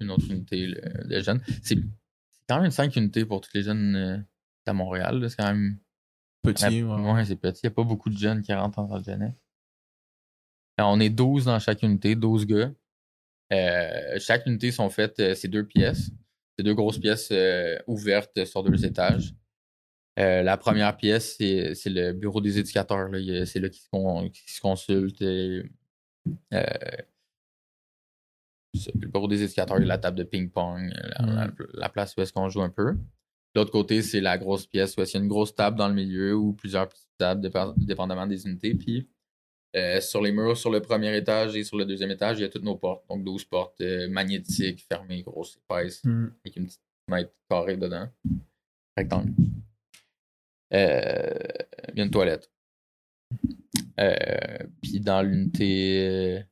une 0.00 0.10
autre 0.12 0.30
unité 0.30 0.68
là, 0.68 0.80
de 1.04 1.20
jeunes. 1.20 1.42
C'est 1.62 1.78
quand 2.48 2.60
même 2.62 2.70
5 2.70 2.94
unités 2.96 3.24
pour 3.24 3.40
tous 3.40 3.50
les 3.54 3.62
jeunes 3.62 4.24
à 4.66 4.72
Montréal. 4.72 5.28
C'est 5.28 5.36
quand 5.36 5.52
même. 5.52 5.78
Petit, 6.44 6.84
Ouais, 6.84 7.12
ouais. 7.12 7.24
c'est 7.24 7.34
petit. 7.36 7.62
Il 7.64 7.66
n'y 7.66 7.72
a 7.72 7.74
pas 7.74 7.82
beaucoup 7.82 8.08
de 8.08 8.16
jeunes 8.16 8.42
qui 8.42 8.54
rentrent 8.54 8.78
en 8.78 9.02
jeunesse. 9.02 9.42
Alors, 10.76 10.92
on 10.92 11.00
est 11.00 11.10
12 11.10 11.46
dans 11.46 11.58
chaque 11.58 11.82
unité, 11.82 12.14
12 12.14 12.46
gars. 12.46 12.72
Euh, 13.52 14.18
chaque 14.20 14.46
unité 14.46 14.70
sont 14.70 14.88
faites, 14.90 15.18
euh, 15.18 15.34
c'est 15.34 15.48
deux 15.48 15.66
pièces. 15.66 16.12
C'est 16.58 16.64
deux 16.64 16.74
grosses 16.74 16.98
pièces 16.98 17.28
euh, 17.30 17.78
ouvertes 17.86 18.44
sur 18.44 18.64
deux 18.64 18.84
étages. 18.84 19.32
Euh, 20.18 20.42
la 20.42 20.56
première 20.56 20.96
pièce, 20.96 21.36
c'est 21.38 21.74
c'est 21.76 21.90
le 21.90 22.12
bureau 22.12 22.40
des 22.40 22.58
éducateurs. 22.58 23.08
là. 23.08 23.46
C'est 23.46 23.60
là 23.60 23.68
qu'ils 23.68 23.82
se, 23.82 23.88
con- 23.88 24.28
qu'ils 24.28 24.50
se 24.50 24.60
consultent. 24.60 25.22
et, 25.22 25.62
euh, 26.52 26.62
le 29.00 29.06
bureau 29.08 29.28
des 29.28 29.42
éducateurs, 29.42 29.78
il 29.78 29.82
y 29.82 29.84
a 29.84 29.88
la 29.88 29.98
table 29.98 30.18
de 30.18 30.24
ping-pong, 30.24 30.92
la, 31.18 31.26
la- 31.26 31.50
la 31.74 31.88
place 31.88 32.14
où 32.16 32.20
est-ce 32.20 32.32
qu'on 32.32 32.48
joue 32.48 32.62
un 32.62 32.70
peu. 32.70 32.96
L'autre 33.54 33.70
côté, 33.70 34.02
c'est 34.02 34.20
la 34.20 34.36
grosse 34.38 34.66
pièce 34.66 34.96
où 34.96 35.00
est-ce 35.00 35.12
qu'il 35.12 35.20
y 35.20 35.22
a 35.22 35.24
une 35.24 35.28
grosse 35.28 35.54
table 35.54 35.78
dans 35.78 35.88
le 35.88 35.94
milieu 35.94 36.34
ou 36.34 36.52
plusieurs 36.52 36.88
petites 36.88 37.08
tables, 37.16 37.48
dépendamment 37.78 38.26
des 38.26 38.46
unités. 38.46 38.74
Puis 38.74 39.08
euh, 39.78 40.00
sur 40.00 40.20
les 40.22 40.32
murs, 40.32 40.56
sur 40.56 40.70
le 40.70 40.80
premier 40.80 41.16
étage 41.16 41.56
et 41.56 41.64
sur 41.64 41.76
le 41.76 41.84
deuxième 41.84 42.10
étage, 42.10 42.38
il 42.38 42.42
y 42.42 42.44
a 42.44 42.48
toutes 42.48 42.64
nos 42.64 42.76
portes. 42.76 43.04
Donc 43.08 43.24
12 43.24 43.44
portes 43.44 43.80
euh, 43.80 44.08
magnétiques, 44.08 44.84
fermées, 44.88 45.22
grosses, 45.22 45.56
épaisses, 45.58 46.02
Hmm. 46.04 46.28
avec 46.44 46.56
une 46.56 46.66
petite 46.66 46.80
fenêtre 47.08 47.32
carrée 47.48 47.76
dedans. 47.76 48.08
Rectangle. 48.96 49.32
Euh, 50.74 51.34
il 51.92 51.98
y 51.98 52.00
a 52.00 52.04
une 52.04 52.10
toilette. 52.10 52.50
Puis 54.82 55.00
dans 55.00 55.22
l'unité, 55.22 56.44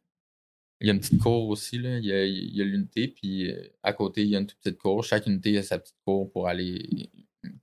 il 0.80 0.86
y 0.86 0.90
a 0.90 0.92
une 0.92 1.00
petite 1.00 1.20
cour 1.20 1.48
aussi. 1.48 1.78
Là. 1.78 1.98
Il 1.98 2.04
y 2.04 2.60
a, 2.60 2.64
l'unité, 2.64 3.08
puis 3.08 3.52
à 3.82 3.92
côté, 3.92 4.22
il 4.22 4.28
y 4.28 4.36
a 4.36 4.40
une 4.40 4.46
toute 4.46 4.58
petite 4.58 4.78
cour. 4.78 5.04
Chaque 5.04 5.26
unité 5.26 5.56
a 5.58 5.62
sa 5.62 5.78
petite 5.78 5.96
cour 6.04 6.30
pour 6.30 6.48
aller. 6.48 7.10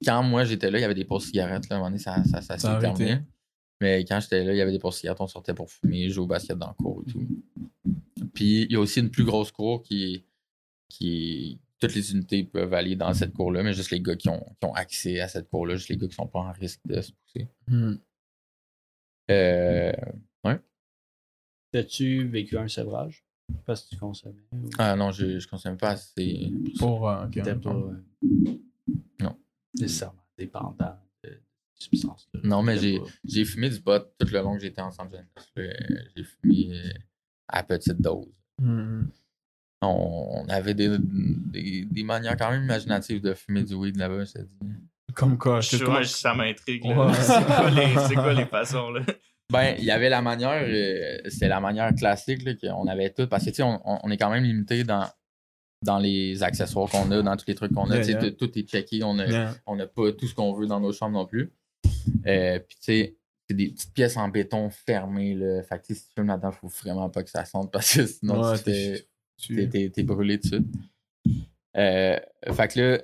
Quand 0.05 0.23
moi 0.23 0.45
j'étais 0.45 0.71
là, 0.71 0.77
il 0.79 0.81
y 0.81 0.85
avait 0.85 0.93
des 0.93 1.05
pauses 1.05 1.25
cigarettes. 1.25 1.67
Là. 1.69 1.75
À 1.75 1.79
un 1.79 1.81
moment 1.81 1.89
donné, 1.91 2.01
ça, 2.01 2.23
ça, 2.25 2.41
ça 2.41 2.57
s'est 2.57 2.61
Ça 2.61 2.73
arrêté. 2.73 2.93
terminé. 3.05 3.21
Mais 3.81 4.05
quand 4.05 4.19
j'étais 4.19 4.43
là, 4.43 4.53
il 4.53 4.57
y 4.57 4.61
avait 4.61 4.77
des 4.77 4.91
cigarettes. 4.91 5.21
On 5.21 5.27
sortait 5.27 5.53
pour 5.53 5.69
fumer, 5.69 6.09
jouer 6.09 6.23
au 6.23 6.27
basket 6.27 6.57
dans 6.57 6.69
le 6.69 6.73
cour 6.83 7.03
et 7.05 7.11
tout. 7.11 7.27
Puis 8.33 8.63
il 8.63 8.71
y 8.71 8.75
a 8.75 8.79
aussi 8.79 8.99
une 8.99 9.11
plus 9.11 9.25
grosse 9.25 9.51
cour 9.51 9.83
qui, 9.83 10.25
qui 10.89 11.59
toutes 11.79 11.95
les 11.95 12.13
unités 12.13 12.43
peuvent 12.43 12.73
aller 12.73 12.95
dans 12.95 13.13
cette 13.13 13.33
cour-là, 13.33 13.61
mais 13.63 13.73
juste 13.73 13.91
les 13.91 13.99
gars 13.99 14.15
qui 14.15 14.29
ont, 14.29 14.45
qui 14.59 14.65
ont 14.65 14.73
accès 14.73 15.19
à 15.19 15.27
cette 15.27 15.49
cour-là, 15.49 15.75
juste 15.75 15.89
les 15.89 15.97
gars 15.97 16.07
qui 16.07 16.15
sont 16.15 16.27
pas 16.27 16.39
en 16.39 16.51
risque 16.53 16.79
de 16.85 17.01
se 17.01 17.11
pousser. 17.11 17.47
Hmm. 17.67 17.95
Euh, 19.31 19.91
T'as-tu 21.71 22.27
vécu 22.27 22.55
un 22.55 22.67
sevrage? 22.67 23.25
Parce 23.65 23.83
que 23.83 23.89
tu 23.89 23.97
consommais 23.97 24.43
ou 24.53 24.69
ah 24.77 24.95
non, 24.95 25.09
je, 25.11 25.39
je 25.39 25.47
consomme 25.47 25.75
pas 25.75 25.89
assez. 25.89 26.51
pour. 26.77 26.99
Pour, 26.99 27.09
euh, 27.09 27.25
ouais. 27.27 27.55
pas 27.55 27.73
euh, 27.73 28.03
Non. 29.19 29.35
nécessairement 29.79 30.23
dépendant 30.37 30.95
là. 32.03 32.39
Non, 32.43 32.63
mais 32.63 32.77
j'ai 32.77 33.45
fumé 33.45 33.69
du 33.69 33.81
pot 33.81 34.01
tout 34.19 34.27
le 34.31 34.39
long 34.41 34.55
que 34.55 34.61
j'étais 34.61 34.81
en 34.81 34.91
centre 34.91 35.11
jeunesse. 35.11 35.25
là. 35.55 35.63
J'ai 36.15 36.23
fumé 36.23 36.69
euh, 36.71 36.89
à 37.47 37.63
petite 37.63 37.99
dose. 38.01 38.27
Hmm. 38.61 39.03
On, 39.81 40.43
on 40.45 40.49
avait 40.49 40.73
des, 40.73 40.97
des, 40.99 41.85
des 41.85 42.03
manières 42.03 42.37
quand 42.37 42.51
même 42.51 42.63
imaginatives 42.63 43.21
de 43.21 43.33
fumer 43.33 43.63
du 43.63 43.73
weed 43.73 43.97
là-bas, 43.97 44.23
je 44.23 44.33
te 44.33 44.39
dis. 44.39 44.57
Comme 45.13 45.37
quoi? 45.37 45.59
Je, 45.61 45.77
comment- 45.77 45.97
ouais, 45.97 46.05
ça 46.05 46.33
m'intrigue. 46.33 46.85
Ouais. 46.85 47.13
C'est 47.13 47.45
quoi, 47.45 47.69
les- 47.69 48.07
c'est 48.07 48.15
quoi 48.15 48.33
les 48.33 48.45
façons, 48.45 48.89
là? 48.91 49.01
Ben, 49.51 49.75
il 49.77 49.83
y 49.83 49.91
avait 49.91 50.09
la 50.09 50.21
manière, 50.21 50.63
euh, 50.65 51.17
c'est 51.29 51.49
la 51.49 51.59
manière 51.59 51.93
classique 51.93 52.43
qu'on 52.61 52.87
avait 52.87 53.11
tout, 53.11 53.27
parce 53.27 53.43
que 53.43 53.49
tu 53.49 53.57
sais, 53.57 53.63
on, 53.63 53.79
on- 53.85 54.09
est 54.09 54.17
quand 54.17 54.31
même 54.31 54.43
limité 54.45 54.83
dans, 54.85 55.05
dans 55.83 55.99
les 55.99 56.41
accessoires 56.41 56.89
qu'on 56.89 57.11
a, 57.11 57.21
dans 57.21 57.35
tous 57.35 57.45
les 57.47 57.53
trucs 57.55 57.73
qu'on 57.73 57.91
a. 57.91 57.95
Yeah, 57.97 58.05
Tu 58.05 58.11
sais, 58.13 58.19
yeah. 58.21 58.31
tout- 58.31 58.57
est 58.57 58.63
checké, 58.67 59.03
on 59.03 59.19
a, 59.19 59.27
Yeah. 59.27 59.53
on 59.67 59.75
n'a 59.75 59.85
pas 59.85 60.13
tout 60.13 60.27
ce 60.27 60.33
qu'on 60.33 60.53
veut 60.53 60.65
dans 60.65 60.79
nos 60.79 60.93
chambres 60.93 61.17
non 61.19 61.25
plus. 61.25 61.51
Euh, 62.27 62.59
Puis 62.59 62.75
tu 62.77 62.83
sais, 62.83 63.15
c'est 63.47 63.55
des 63.55 63.69
petites 63.69 63.93
pièces 63.93 64.17
en 64.17 64.27
béton 64.29 64.69
fermées. 64.69 65.33
Là. 65.35 65.61
Fait 65.63 65.79
que 65.79 65.93
si 65.93 66.05
tu 66.07 66.13
fumes 66.15 66.27
là-dedans, 66.27 66.51
faut 66.51 66.67
vraiment 66.67 67.09
pas 67.09 67.23
que 67.23 67.29
ça 67.29 67.45
sente 67.45 67.71
parce 67.71 67.93
que 67.93 68.05
sinon 68.05 68.41
Ouais, 68.41 68.57
tu 68.57 69.91
t'es- 69.91 70.03
brûlé 70.03 70.39
tout 70.39 70.49
de 70.49 70.55
suite. 70.55 70.67
Euh, 71.75 72.19
fait 72.51 72.67
que 72.73 72.79
là, 72.79 73.01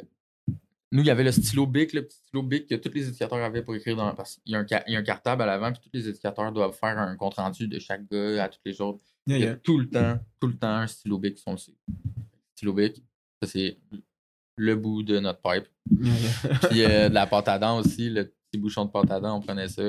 nous, 0.91 1.01
il 1.01 1.05
y 1.05 1.09
avait 1.11 1.23
le 1.23 1.31
stylo 1.31 1.67
bic, 1.67 1.93
le 1.93 2.03
petit 2.05 2.17
stylo 2.17 2.41
bic 2.43 2.67
que 2.67 2.75
tous 2.75 2.91
les 2.93 3.07
éducateurs 3.07 3.43
avaient 3.43 3.61
pour 3.61 3.75
écrire 3.75 3.95
dans. 3.95 4.13
Parce 4.15 4.37
qu'il 4.37 4.53
y, 4.53 4.55
a 4.55 4.59
un 4.59 4.67
ca- 4.67 4.83
il 4.87 4.93
y 4.93 4.95
a 4.95 4.99
un 4.99 5.03
cartable 5.03 5.41
à 5.43 5.45
l'avant, 5.45 5.71
puis 5.71 5.81
tous 5.83 5.89
les 5.93 6.07
éducateurs 6.07 6.51
doivent 6.51 6.75
faire 6.75 6.97
un 6.97 7.15
compte-rendu 7.15 7.67
de 7.67 7.77
chaque 7.79 8.07
gars 8.09 8.43
à 8.45 8.49
tous 8.49 8.59
les 8.65 8.73
jours. 8.73 8.99
Yeah, 9.27 9.37
Il 9.37 9.41
y 9.41 9.43
a 9.43 9.47
yeah. 9.49 9.55
tout 9.57 9.77
le 9.77 9.87
temps, 9.89 10.17
tout 10.39 10.47
le 10.47 10.57
temps 10.57 10.67
un 10.75 10.87
stylo 10.87 11.19
bic 11.19 11.37
sur 11.37 11.51
le 11.51 11.57
site. 11.57 11.77
Stylo 12.55 12.73
bic, 12.73 13.03
ça 13.41 13.47
c'est 13.49 13.77
le 14.55 14.75
bout 14.75 15.03
de 15.03 15.19
notre 15.19 15.41
pipe. 15.41 15.67
Yeah, 15.91 16.13
yeah. 16.13 16.59
Puis 16.69 16.83
euh, 16.83 17.09
de 17.09 17.13
la 17.13 17.27
pâte 17.27 17.47
à 17.47 17.59
dents 17.59 17.79
aussi, 17.79 18.09
le 18.09 18.33
petit 18.51 18.59
bouchon 18.59 18.85
de 18.85 18.91
pâte 18.91 19.11
à 19.11 19.19
dents, 19.19 19.37
on 19.37 19.41
prenait 19.41 19.67
ça, 19.67 19.83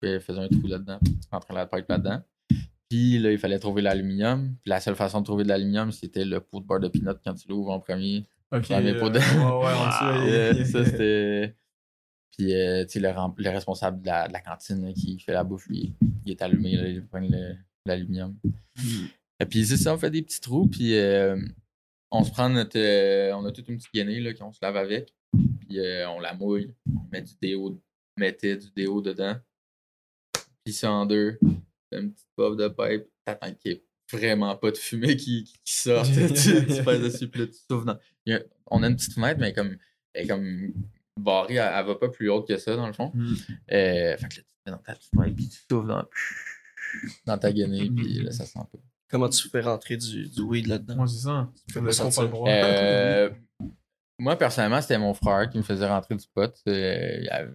puis 0.00 0.16
on 0.16 0.20
faisait 0.20 0.40
un 0.40 0.48
trou 0.48 0.66
là-dedans, 0.66 0.98
puis 1.04 1.14
on 1.30 1.36
rentrait 1.36 1.54
la 1.54 1.66
pipe 1.66 1.88
là-dedans. 1.88 2.22
Puis 2.88 3.18
là, 3.18 3.32
il 3.32 3.38
fallait 3.38 3.58
trouver 3.58 3.80
l'aluminium. 3.82 4.48
Puis 4.62 4.70
la 4.70 4.80
seule 4.80 4.96
façon 4.96 5.20
de 5.20 5.24
trouver 5.24 5.44
de 5.44 5.48
l'aluminium, 5.48 5.90
c'était 5.92 6.24
le 6.26 6.40
pot 6.40 6.60
de 6.60 6.66
beurre 6.66 6.80
de 6.80 6.88
pinot 6.88 7.14
quand 7.24 7.34
tu 7.34 7.48
l'ouvres 7.48 7.70
en 7.70 7.80
premier. 7.80 8.24
Ok. 8.54 8.68
Mes 8.68 8.94
pots 8.94 9.08
de- 9.08 9.18
Ouais, 9.18 9.64
ouais, 9.64 9.72
Wow. 9.72 10.28
Euh, 10.28 10.64
ça, 10.64 10.84
c'était. 10.84 11.54
Puis, 12.36 12.54
euh, 12.54 12.84
tu 12.84 12.92
sais, 12.92 13.00
le, 13.00 13.08
rem- 13.10 13.34
le 13.36 13.50
responsable 13.50 14.02
de 14.02 14.06
la, 14.06 14.28
de 14.28 14.32
la 14.32 14.40
cantine 14.40 14.84
là, 14.86 14.92
qui 14.92 15.18
fait 15.18 15.32
la 15.32 15.44
bouffe, 15.44 15.66
lui, 15.68 15.94
il 16.24 16.32
est 16.32 16.42
allumé, 16.42 16.76
là, 16.76 16.88
il 16.88 17.04
prend 17.06 17.20
l'aluminium. 17.86 18.36
Et 19.40 19.46
puis, 19.46 19.64
c'est 19.66 19.76
ça, 19.76 19.94
on 19.94 19.98
fait 19.98 20.10
des 20.10 20.22
petits 20.22 20.40
trous, 20.40 20.66
puis 20.66 20.96
euh, 20.96 21.36
on 22.10 22.24
se 22.24 22.30
prend 22.30 22.48
notre. 22.48 22.78
euh, 22.78 23.32
on 23.34 23.44
a 23.46 23.52
toute 23.52 23.68
une 23.68 23.76
petite 23.78 23.90
là, 23.94 24.34
qu'on 24.34 24.52
se 24.52 24.58
lave 24.62 24.76
avec, 24.76 25.14
puis 25.60 25.78
euh, 25.80 26.08
on 26.10 26.20
la 26.20 26.32
mouille, 26.34 26.74
on 26.94 27.08
met 27.10 27.22
du 27.22 27.32
déo, 27.40 27.80
mettait 28.16 28.56
du 28.56 28.70
déo 28.70 29.00
dedans, 29.00 29.36
puis 30.64 30.72
ça 30.72 30.90
en 30.92 31.06
deux, 31.06 31.38
une 31.92 32.12
petite 32.12 32.28
puff 32.36 32.56
de 32.56 32.68
pipe, 32.68 33.06
t'attends 33.24 33.52
qu'il 33.54 33.72
n'y 33.72 33.78
ait 33.78 33.84
vraiment 34.12 34.56
pas 34.56 34.70
de 34.70 34.76
fumée 34.76 35.16
qui, 35.16 35.44
qui, 35.44 35.54
qui 35.64 35.74
sorte, 35.74 36.06
tu, 36.12 36.66
tu 36.66 36.84
pèses 36.84 37.00
dessus, 37.02 37.28
puis 37.28 37.40
là, 37.40 37.46
tu 37.46 37.58
souffles 37.70 37.86
dans. 37.86 37.98
a- 38.28 38.40
on 38.66 38.82
a 38.82 38.88
une 38.88 38.96
petite 38.96 39.14
fenêtre, 39.14 39.40
mais 39.40 39.52
comme, 39.52 39.76
elle 40.14 40.24
est 40.24 40.28
comme 40.28 40.72
barrée, 41.20 41.54
elle, 41.54 41.72
elle 41.74 41.86
va 41.86 41.94
pas 41.96 42.08
plus 42.08 42.30
haute 42.30 42.46
que 42.48 42.56
ça, 42.56 42.76
dans 42.76 42.86
le 42.86 42.92
fond. 42.92 43.12
Euh, 43.72 44.16
fait 44.16 44.28
que 44.28 44.36
là, 44.36 44.42
tu 44.42 44.42
te 44.42 44.70
mets 44.70 44.72
dans 44.72 44.78
ta 44.78 44.94
petite 44.94 45.10
fenêtre, 45.14 45.34
puis 45.36 45.48
tu 45.48 45.58
souffles 45.70 45.88
dans, 45.88 46.06
dans 47.26 47.38
ta 47.38 47.52
gainée, 47.52 47.90
puis 47.90 48.22
là, 48.22 48.30
ça 48.32 48.46
sent 48.46 48.58
pas. 48.72 48.78
Comment 49.10 49.28
tu 49.28 49.46
fais 49.48 49.60
rentrer 49.60 49.98
du, 49.98 50.26
du 50.28 50.40
weed 50.40 50.66
là-dedans? 50.68 50.96
Moi, 50.96 51.06
c'est 51.06 51.18
ça. 51.18 51.50
Tu 51.68 51.74
Le 51.80 51.90
pas 52.16 52.22
le 52.22 52.28
droit. 52.28 52.48
Euh, 52.50 53.30
moi, 54.18 54.36
personnellement, 54.36 54.80
c'était 54.80 54.96
mon 54.98 55.12
frère 55.12 55.50
qui 55.50 55.58
me 55.58 55.62
faisait 55.62 55.86
rentrer 55.86 56.14
du 56.16 56.24
pot. 56.34 56.50
Euh, 56.66 57.16
il 57.18 57.24
y 57.24 57.28
avait- 57.28 57.52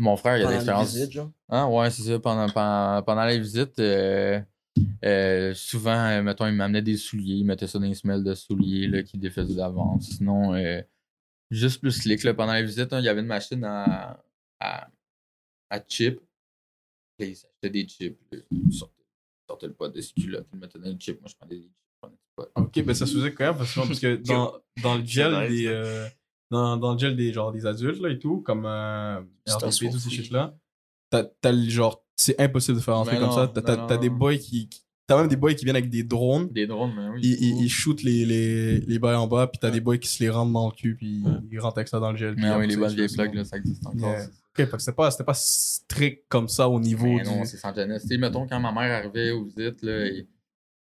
Mon 0.00 0.16
frère, 0.16 0.36
il 0.38 0.40
a 0.40 0.44
Pendant 0.44 0.50
les 0.50 0.56
l'expérience. 0.56 0.94
visites, 0.94 1.12
genre? 1.12 1.30
Ah, 1.48 1.68
ouais, 1.68 1.90
c'est 1.90 2.02
ça. 2.02 2.18
Pendant, 2.18 2.48
pendant, 2.48 3.02
pendant 3.02 3.24
les 3.26 3.38
visites, 3.38 3.78
euh, 3.78 4.40
euh, 5.04 5.52
souvent, 5.54 5.94
euh, 6.06 6.22
mettons, 6.22 6.46
il 6.46 6.54
m'amenait 6.54 6.82
des 6.82 6.96
souliers. 6.96 7.34
Il 7.34 7.44
mettait 7.44 7.66
ça 7.66 7.78
dans 7.78 7.84
les 7.86 7.94
semelles 7.94 8.24
de 8.24 8.34
souliers 8.34 8.86
là, 8.86 9.02
qu'il 9.02 9.20
défaisait 9.20 9.54
d'avance. 9.54 10.08
Sinon, 10.16 10.54
euh, 10.54 10.80
juste 11.50 11.80
plus 11.80 11.92
slick. 11.92 12.22
Là, 12.24 12.32
pendant 12.34 12.54
les 12.54 12.62
visites, 12.64 12.92
hein, 12.92 12.98
il 13.00 13.04
y 13.04 13.08
avait 13.08 13.20
une 13.20 13.26
machine 13.26 13.62
à, 13.64 14.22
à, 14.58 14.88
à 15.68 15.80
chips. 15.86 16.20
Là, 17.18 17.26
il 17.26 17.36
s'achetait 17.36 17.70
des 17.70 17.86
chips. 17.86 18.18
là. 18.32 18.38
Il 18.50 18.72
sortait, 18.72 18.94
il 19.02 19.46
sortait 19.50 19.66
le 19.66 19.74
pot 19.74 19.88
de 19.88 20.00
ses 20.00 20.14
culottes. 20.14 20.46
Il 20.52 20.56
le 20.56 20.60
mettait 20.60 20.78
dans 20.78 20.88
les 20.88 20.98
chips. 20.98 21.20
Moi, 21.20 21.28
je 21.30 21.34
prenais 21.36 21.56
des 21.56 21.62
chips. 21.62 21.74
Ok, 22.56 22.82
ben 22.84 22.94
ça 22.94 23.04
se 23.04 23.12
faisait 23.14 23.34
quand 23.34 23.44
même 23.44 23.56
parce 23.58 24.00
que 24.00 24.16
dans, 24.16 24.54
dans 24.82 24.96
le 24.96 25.04
gel 25.04 25.30
nice, 25.40 25.50
des. 25.50 25.64
ça. 25.66 25.70
euh, 25.72 26.08
dans, 26.50 26.76
dans 26.76 26.92
le 26.92 26.98
gel 26.98 27.16
des, 27.16 27.32
genre, 27.32 27.52
des 27.52 27.66
adultes 27.66 28.00
là, 28.00 28.10
et 28.10 28.18
tout, 28.18 28.40
comme 28.42 28.64
euh, 28.66 29.20
C'est 29.46 29.54
un 29.54 29.56
RTP, 29.56 29.68
tous 29.68 29.72
ces 29.72 29.90
sourd 29.90 30.10
shit 30.12 30.30
là, 30.30 30.54
t'as, 31.10 31.24
t'as 31.40 31.52
le 31.52 31.68
genre. 31.68 32.04
C'est 32.16 32.38
impossible 32.40 32.76
de 32.78 32.82
faire 32.82 32.96
rentrer 32.96 33.14
Mais 33.14 33.20
comme 33.20 33.32
ça. 33.32 33.48
T'as, 33.48 33.62
t'as, 33.86 33.96
des 33.96 34.10
boys 34.10 34.36
qui. 34.36 34.68
qui- 34.68 34.82
T'as 35.06 35.16
même 35.18 35.26
des 35.26 35.34
boys 35.36 35.54
qui 35.54 35.64
viennent 35.64 35.74
avec 35.74 35.90
des 35.90 36.04
drones. 36.04 36.48
Des 36.52 36.68
drones, 36.68 36.92
mais 36.96 37.08
oui. 37.08 37.20
Ils, 37.24 37.32
ils, 37.48 37.64
ils 37.64 37.68
shootent 37.68 38.04
les, 38.04 38.24
les, 38.24 38.78
les 38.78 38.98
bails 39.00 39.16
en 39.16 39.26
bas, 39.26 39.48
puis 39.48 39.58
t'as 39.58 39.66
Ouais. 39.66 39.72
des 39.72 39.80
boys 39.80 39.98
qui 39.98 40.06
se 40.08 40.22
les 40.22 40.30
rentrent 40.30 40.52
dans 40.52 40.66
le 40.68 40.72
cul, 40.72 40.94
puis 40.94 41.22
Ouais. 41.24 41.32
ils 41.50 41.58
rentrent 41.58 41.78
avec 41.78 41.88
ça 41.88 41.98
dans 41.98 42.12
le 42.12 42.16
gel. 42.16 42.34
Mais 42.36 42.46
après 42.46 42.60
oui, 42.60 42.66
les 42.68 42.74
ils 42.74 42.94
vieilles 42.94 43.16
plugs, 43.16 43.34
là, 43.34 43.44
ça 43.44 43.56
existe 43.56 43.84
encore. 43.84 43.98
Yeah. 43.98 44.26
Ok, 44.26 44.56
fait 44.56 44.70
que 44.70 44.78
c'était 44.78 44.94
pas, 44.94 45.10
c'était 45.10 45.24
pas 45.24 45.34
strict 45.34 46.24
comme 46.28 46.46
ça 46.46 46.68
au 46.68 46.78
niveau 46.78 47.06
Mais 47.06 47.22
du. 47.22 47.28
non, 47.28 47.44
c'est 47.44 47.56
sans 47.56 47.74
jeunesse. 47.74 48.06
Tu 48.06 48.18
mettons, 48.18 48.46
quand 48.46 48.60
ma 48.60 48.70
mère 48.70 48.98
arrivait 48.98 49.32
aux 49.32 49.44
visites, 49.46 49.82
là, 49.82 50.06
il 50.06 50.26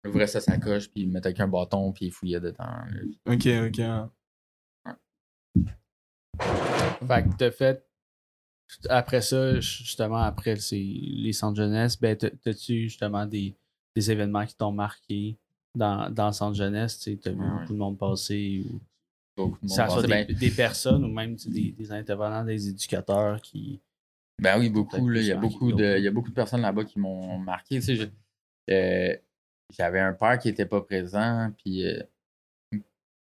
ouvrait 0.08 0.26
sa 0.26 0.40
sacoche, 0.42 0.90
puis 0.90 1.04
il 1.04 1.10
mettait 1.12 1.28
avec 1.28 1.40
un 1.42 1.48
bâton, 1.48 1.92
puis 1.92 2.06
il 2.08 2.12
fouillait 2.12 2.40
dedans. 2.40 2.64
là. 2.64 3.34
Ok, 3.34 3.46
ok. 3.68 4.10
Fait 7.08 7.24
que 7.24 7.36
t'as 7.38 7.52
fait. 7.52 7.86
Après 8.90 9.22
ça, 9.22 9.60
justement, 9.60 10.22
après 10.24 10.56
les 10.72 11.34
centres 11.34 11.58
jeunesse, 11.58 12.00
ben, 12.00 12.18
t'as- 12.18 12.32
t'as-tu 12.32 12.84
justement 12.84 13.26
des, 13.26 13.56
des 13.96 14.12
événements 14.12 14.46
qui 14.46 14.56
t'ont 14.56 14.72
marqué 14.72 15.38
dans, 15.76 16.10
dans 16.10 16.28
le 16.28 16.34
centre 16.34 16.56
jeunesse? 16.58 17.00
Tu 17.00 17.18
t'as 17.18 17.32
vu 17.32 17.38
Ouais, 17.40 17.46
beaucoup 17.60 17.74
de 17.74 17.78
monde 17.78 17.98
passer, 17.98 18.66
ou 18.68 18.80
Beaucoup 19.38 19.60
de 19.62 19.68
monde 19.68 19.76
ça 19.76 19.88
soit 19.90 20.02
des, 20.02 20.08
ben, 20.08 20.26
des 20.34 20.52
personnes 20.52 21.04
ou 21.04 21.10
même 21.10 21.36
des, 21.36 21.72
des 21.72 21.92
intervenants, 21.92 22.44
des 22.44 22.70
éducateurs 22.70 23.40
qui. 23.42 23.82
ben 24.42 24.58
oui, 24.60 24.70
beaucoup. 24.70 25.08
Là, 25.10 25.22
il, 25.22 25.28
y 25.28 25.32
a 25.32 25.36
beaucoup 25.36 25.72
de, 25.72 25.98
il 25.98 26.04
y 26.04 26.08
a 26.08 26.12
beaucoup 26.12 26.30
de 26.30 26.36
personnes 26.36 26.62
là-bas 26.62 26.86
qui 26.86 27.00
m'ont 27.00 27.38
marqué. 27.38 27.76
Tu 27.80 27.82
sais, 27.86 27.96
je- 27.96 28.08
euh, 28.72 29.16
J'avais 29.78 30.00
un 30.00 30.14
père 30.14 30.40
qui 30.40 30.50
était 30.50 30.66
pas 30.66 30.82
présent, 30.82 31.52
puis 31.58 31.86
euh, 31.86 32.02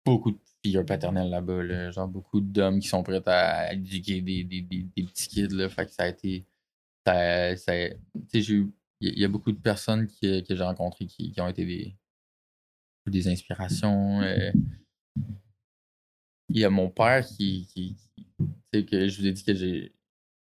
beaucoup 0.05 0.31
de 0.31 0.37
figures 0.63 0.85
paternelles 0.85 1.29
là-bas, 1.29 1.63
là. 1.63 1.91
genre 1.91 2.07
beaucoup 2.07 2.39
d'hommes 2.41 2.79
qui 2.79 2.87
sont 2.87 3.03
prêts 3.03 3.21
à 3.27 3.73
éduquer 3.73 4.21
des, 4.21 4.43
des, 4.43 4.61
des, 4.61 4.83
petits 5.03 5.27
kids. 5.27 5.69
Fait 5.69 5.85
que 5.85 5.91
ça 5.91 6.03
a 6.03 6.07
été. 6.09 6.45
Ça, 7.05 7.55
ça, 7.57 7.73
Il 7.77 9.19
y, 9.19 9.25
a- 9.25 9.27
beaucoup 9.27 9.51
de 9.51 9.59
personnes 9.59 10.05
qui- 10.07 10.43
que 10.43 10.55
j'ai 10.55 10.63
rencontrées 10.63 11.07
qui, 11.07 11.31
qui 11.31 11.41
ont 11.41 11.47
été 11.47 11.65
des, 11.65 11.95
des 13.07 13.27
inspirations. 13.27 14.21
euh. 14.21 14.51
Il 16.49 16.59
y 16.59 16.65
a 16.65 16.69
mon 16.69 16.89
père 16.89 17.25
qui. 17.25 17.65
qui- 17.73 17.95
qui- 18.71 18.85
que 18.85 19.07
je 19.07 19.21
vous 19.21 19.27
ai 19.27 19.31
dit 19.31 19.43
que 19.43 19.53
j'ai. 19.55 19.95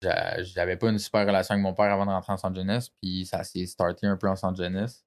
j'a- 0.01 0.43
J'avais 0.43 0.75
pas 0.77 0.89
une 0.89 0.99
super 0.99 1.25
relation 1.25 1.53
avec 1.53 1.63
mon 1.63 1.73
père 1.73 1.91
avant 1.91 2.05
de 2.05 2.11
rentrer 2.11 2.33
en 2.33 2.37
San 2.37 2.53
Jeunesse, 2.55 2.89
puis 3.01 3.25
ça 3.25 3.43
s'est 3.43 3.65
starté 3.65 4.07
un 4.07 4.17
peu 4.17 4.27
en 4.27 4.35
San 4.35 4.53
Jeunesse. 4.55 5.05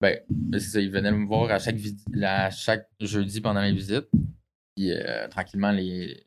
Ben, 0.00 0.20
c'est 0.52 0.60
ça, 0.60 0.80
il 0.80 0.90
venait 0.90 1.10
me 1.12 1.26
voir 1.26 1.50
à 1.50 1.58
chaque, 1.58 1.76
à 2.22 2.50
chaque 2.50 2.88
jeudi 3.00 3.40
pendant 3.40 3.62
les 3.62 3.72
visites. 3.72 4.08
Puis 4.76 4.92
euh, 4.92 5.26
tranquillement, 5.28 5.70
les... 5.70 6.26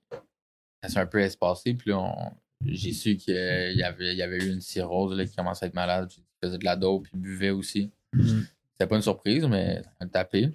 ça 0.81 0.89
s'est 0.89 0.99
un 0.99 1.05
peu 1.05 1.19
espacé. 1.19 1.73
Puis 1.75 1.91
là, 1.91 1.99
on- 1.99 2.31
j'ai 2.65 2.91
su 2.91 3.15
qu'il 3.15 3.33
y 3.35 3.83
avait, 3.83 4.11
il 4.13 4.17
y 4.17 4.21
avait 4.21 4.37
eu 4.37 4.51
une 4.51 4.59
cirrhose 4.59 5.15
là, 5.17 5.25
qui 5.25 5.33
commençait 5.35 5.65
à 5.65 5.67
être 5.69 5.75
malade. 5.75 6.11
Il 6.11 6.23
faisait 6.47 6.57
de 6.57 6.65
la 6.65 6.75
dope, 6.75 7.03
puis 7.03 7.11
il 7.15 7.21
buvait 7.21 7.51
aussi. 7.51 7.91
Mhm. 8.13 8.45
C'était 8.71 8.87
pas 8.87 8.95
une 8.97 9.01
surprise, 9.01 9.45
mais 9.45 9.81
le 10.01 10.09
tapé. 10.09 10.49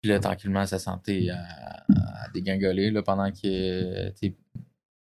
Puis 0.00 0.10
là, 0.10 0.18
tranquillement, 0.18 0.66
sa 0.66 0.78
santé 0.78 1.30
a, 1.30 1.38
a 1.88 2.28
dégringolé 2.32 2.90
là, 2.90 3.02
pendant 3.02 3.30
que. 3.30 4.12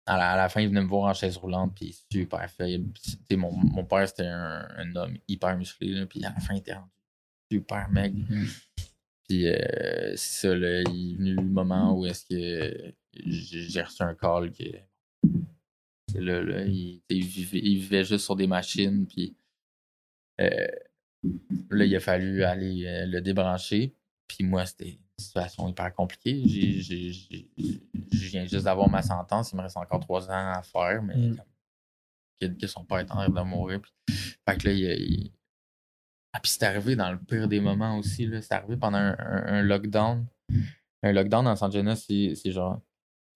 À 0.07 0.19
la, 0.19 0.33
à 0.33 0.37
la 0.37 0.49
fin, 0.51 0.61
il 0.61 0.69
venait 0.69 0.83
me 0.83 0.89
voir 0.89 1.09
en 1.11 1.15
chaise 1.15 1.37
roulante, 1.39 1.75
puis 1.75 1.97
super 2.13 2.51
sais, 2.51 2.79
Mon, 3.37 3.53
mon 3.53 3.85
père, 3.87 4.07
c'était 4.07 4.27
un, 4.27 4.67
un 4.77 4.97
homme 4.97 5.17
hyper 5.29 5.57
musclé, 5.57 6.05
puis 6.07 6.23
à 6.25 6.31
la 6.35 6.41
fin, 6.41 6.55
il 6.55 6.59
était 6.59 6.75
rendu 6.75 6.91
super 7.59 7.89
maigre. 7.91 8.19
Puis 9.29 9.49
euh, 9.49 10.17
c'est 10.17 10.41
ça, 10.49 10.55
là, 10.55 10.83
il 10.83 11.13
est 11.13 11.17
venu 11.17 11.35
le 11.35 11.43
moment 11.43 11.99
où 11.99 12.05
est-ce 12.07 12.25
que 12.27 12.93
j'ai 13.15 13.69
j'ai 13.69 13.83
reçu 13.83 14.03
un 14.03 14.15
call 14.15 14.53
que. 14.53 14.65
Là, 16.15 16.43
là, 16.43 16.65
il, 16.65 17.01
il 17.09 17.25
vivait, 17.25 17.59
il 17.59 17.79
vivait 17.79 18.05
juste 18.05 18.25
sur 18.25 18.37
des 18.37 18.47
machines, 18.47 19.07
puis 19.07 19.35
euh, 20.41 20.67
là, 21.71 21.85
il 21.85 21.97
a 21.97 22.01
fallu 22.01 22.45
aller 22.45 22.85
euh, 22.87 23.07
le 23.07 23.21
débrancher. 23.21 23.95
Puis 24.29 24.45
moi, 24.45 24.65
c'était 24.67 24.91
une 24.91 24.99
situation 25.19 25.69
hyper 25.69 25.93
compliquée. 25.95 26.43
Je 26.47 28.29
viens 28.29 28.47
juste 28.47 28.65
d'avoir 28.65 28.89
ma 28.89 29.03
sentence, 29.03 29.53
il 29.53 29.57
me 29.57 29.63
reste 29.63 29.77
encore 29.77 30.01
trois 30.01 30.29
ans 30.31 30.53
à 30.53 30.63
faire, 30.63 31.03
mais 31.03 31.17
Mm. 31.17 31.37
que, 32.41 32.47
que 32.47 32.67
son 32.67 32.85
père 32.85 32.99
est 32.99 33.11
en 33.11 33.17
train 33.17 33.29
de 33.31 33.41
mourir. 33.49 33.81
Puis, 33.81 33.93
fait 34.49 34.57
que 34.59 34.69
là, 34.69 34.73
il, 34.75 34.85
il- 34.85 35.33
ah, 36.37 36.41
puis 36.41 36.51
c'est 36.51 36.65
arrivé 36.65 36.97
dans 36.97 37.11
le 37.13 37.19
pire 37.19 37.47
des 37.49 37.61
moments 37.61 37.97
aussi. 37.99 38.27
là. 38.27 38.43
C'est 38.43 38.53
arrivé 38.55 38.77
pendant 38.77 38.99
un, 38.99 39.17
un- 39.19 39.47
un 39.55 39.63
lockdown. 39.63 40.27
Un 41.03 41.13
lockdown 41.13 41.45
dans 41.45 41.55
San 41.57 41.71
Jeunesse, 41.71 42.05
c'est 42.09 42.35
c'est 42.35 42.51
genre, 42.51 42.81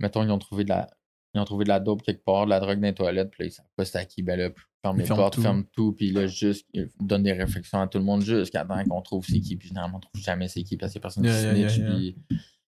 mettons, 0.01 0.23
ils 0.25 0.31
ont 0.31 0.39
trouvé 0.39 0.65
de 0.65 0.71
la. 0.71 0.89
Ils 1.35 1.41
ont 1.41 1.45
trouvé 1.45 1.65
de 1.65 1.69
la 1.69 1.79
dope 1.79 2.03
quelque 2.03 2.25
part, 2.25 2.47
de 2.47 2.51
la 2.51 2.59
drogue 2.59 2.81
dans 2.81 2.87
les 2.89 2.95
toilettes, 2.95 3.31
puis 3.31 3.43
là, 3.45 3.47
ils 3.49 3.53
savent 3.53 3.67
pas 3.77 3.85
c'est 3.85 3.99
à 3.99 4.05
qui. 4.07 4.23
Ben 4.23 4.39
là, 4.39 4.49
ferme 4.83 4.99
les 4.99 5.05
portes, 5.07 5.35
tout. 5.35 5.43
ferme 5.43 5.65
tout, 5.73 5.93
puis 5.93 6.11
là, 6.11 6.27
juste, 6.27 6.67
ils 6.73 6.89
donnent 7.01 7.23
des 7.23 7.35
réflexions 7.35 7.81
à 7.81 7.87
tout 7.87 7.99
le 7.99 8.05
monde 8.05 8.23
jusqu'à 8.23 8.65
temps 8.65 8.83
qu'on 8.85 9.03
trouve 9.03 9.25
c'est 9.27 9.39
qui, 9.41 9.55
puis 9.57 9.69
généralement, 9.69 9.99
on 9.99 10.01
trouve 10.01 10.21
jamais 10.23 10.49
c'est 10.49 10.63
qui, 10.63 10.77
parce 10.79 10.97
a 10.97 11.01
personne 11.01 11.23
qui 11.25 11.29
Yeah, 11.29 11.53
yeah, 11.55 11.69
snitch, 11.69 11.79
yeah, 11.87 11.91
puis. 11.95 12.17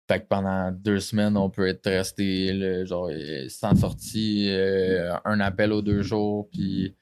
Fait 0.09 0.21
que 0.21 0.25
pendant 0.27 0.71
deux 0.71 0.99
semaines, 1.01 1.35
on 1.37 1.49
peut 1.49 1.67
être 1.67 1.85
resté 1.89 2.53
là, 2.53 2.83
genre 2.85 3.09
euh, 3.11 3.47
sans 3.49 3.75
sortie, 3.75 4.47
euh, 4.49 5.13
un 5.25 5.39
appel 5.41 5.71
aux 5.73 5.81
deux 5.81 6.01
jours, 6.01 6.49
puis 6.49 6.95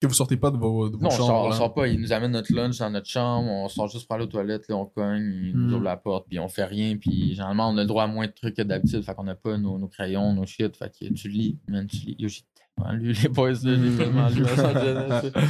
Que 0.00 0.06
vous 0.06 0.14
sortez 0.14 0.38
pas 0.38 0.50
de 0.50 0.56
vos, 0.56 0.88
de 0.88 0.96
vos 0.96 1.02
non, 1.02 1.08
on 1.08 1.10
chambres, 1.10 1.26
sort, 1.26 1.44
on 1.44 1.48
là? 1.50 1.56
sort 1.56 1.74
pas. 1.74 1.86
Ils 1.88 2.00
nous 2.00 2.10
amènent 2.12 2.30
notre 2.32 2.54
lunch 2.54 2.78
dans 2.78 2.88
notre 2.88 3.06
chambre. 3.08 3.50
On 3.50 3.68
sort 3.68 3.86
juste 3.88 4.06
pour 4.06 4.14
aller 4.16 4.24
aux 4.24 4.28
toilettes. 4.28 4.66
Là, 4.68 4.76
on 4.76 4.86
cogne, 4.86 5.30
ils 5.44 5.54
nous 5.54 5.68
Mm. 5.68 5.74
ouvrent 5.74 5.84
la 5.84 5.96
porte, 5.98 6.26
puis 6.26 6.38
on 6.38 6.48
fait 6.48 6.64
rien. 6.64 6.96
Puis 6.96 7.34
généralement, 7.34 7.68
on 7.68 7.76
a 7.76 7.82
le 7.82 7.86
droit 7.86 8.04
à 8.04 8.06
moins 8.06 8.26
de 8.26 8.32
trucs 8.32 8.56
que 8.56 8.62
d'habitude. 8.62 9.02
Fait 9.02 9.14
qu'on 9.14 9.28
a 9.28 9.34
pas 9.34 9.58
nos, 9.58 9.78
nos 9.78 9.88
crayons, 9.88 10.32
nos 10.32 10.46
shit. 10.46 10.74
Fait 10.74 10.90
que 10.90 11.12
tu 11.12 11.28
lis, 11.28 11.58
man, 11.68 11.86
tu 11.86 11.98
lis. 11.98 12.16
Yo, 12.18 12.28
j'ai 12.28 12.40
tellement 12.76 12.92
lu 12.92 13.12
les 13.12 13.28
boys, 13.28 13.50
là. 13.50 13.56
J'ai 13.62 13.96
tellement 13.96 14.28
lu. 14.30 14.42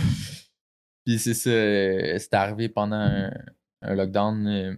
Puis 1.06 1.18
c'est 1.18 1.34
ça. 1.34 1.50
euh, 1.50 2.18
C'était 2.18 2.36
arrivé 2.36 2.68
pendant 2.68 2.96
un, 2.96 3.30
un 3.82 3.94
lockdown. 3.94 4.46
euh, 4.48 4.74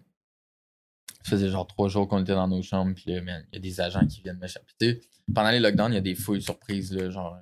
Ça 1.24 1.30
faisait 1.30 1.48
genre 1.48 1.66
trois 1.66 1.88
jours 1.88 2.08
qu'on 2.08 2.20
était 2.20 2.34
dans 2.34 2.48
nos 2.48 2.62
chambres. 2.62 2.92
Puis 2.94 3.10
là, 3.12 3.22
man, 3.22 3.42
il 3.52 3.56
y 3.56 3.58
a 3.58 3.60
des 3.62 3.80
agents 3.80 4.06
qui 4.06 4.20
viennent 4.20 4.38
me 4.38 4.46
chapeter. 4.48 5.00
Pendant 5.34 5.50
les 5.50 5.60
lockdowns, 5.60 5.92
il 5.92 5.94
y 5.94 5.98
a 5.98 6.02
des 6.02 6.14
fouilles 6.14 6.42
surprises, 6.42 6.92
là. 6.92 7.08
Genre, 7.10 7.36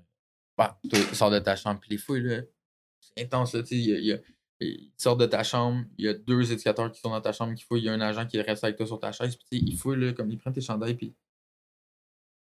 bah, 0.61 0.79
tu 0.91 0.97
sors 1.15 1.31
de 1.31 1.39
ta 1.39 1.57
chambre. 1.57 1.81
Puis 1.81 1.91
les 1.93 1.97
fouilles, 1.99 2.23
là, 2.23 2.43
c'est 3.01 3.25
intense, 3.25 3.55
là. 3.55 3.63
Tu 3.63 3.69
sais, 3.69 3.77
il 3.77 3.85
y 3.89 3.93
a- 3.95 3.99
il 3.99 4.05
y 4.07 4.13
a- 4.13 4.19
il 4.61 4.93
sort 4.99 5.17
de 5.17 5.25
ta 5.25 5.43
chambre, 5.43 5.85
il 5.97 6.05
y 6.05 6.09
a 6.09 6.13
deux 6.13 6.53
éducateurs 6.53 6.93
qui 6.93 7.01
sont 7.01 7.09
dans 7.11 7.21
ta 7.23 7.33
chambre 7.33 7.55
qui 7.55 7.65
fouillent, 7.65 7.81
il 7.81 7.85
y 7.87 7.89
a 7.89 7.95
un 7.95 8.01
agent 8.03 8.27
qui 8.27 8.39
reste 8.43 8.63
avec 8.63 8.77
toi 8.77 8.87
sur 8.87 9.01
ta 9.01 9.11
chaise, 9.11 9.35
puis 9.37 9.59
il 9.67 9.75
fouille, 9.77 9.99
là, 9.99 10.13
comme 10.13 10.31
il 10.31 10.37
prend 10.39 10.53
tes 10.53 10.61
chandails, 10.61 10.95
puis. 10.95 11.15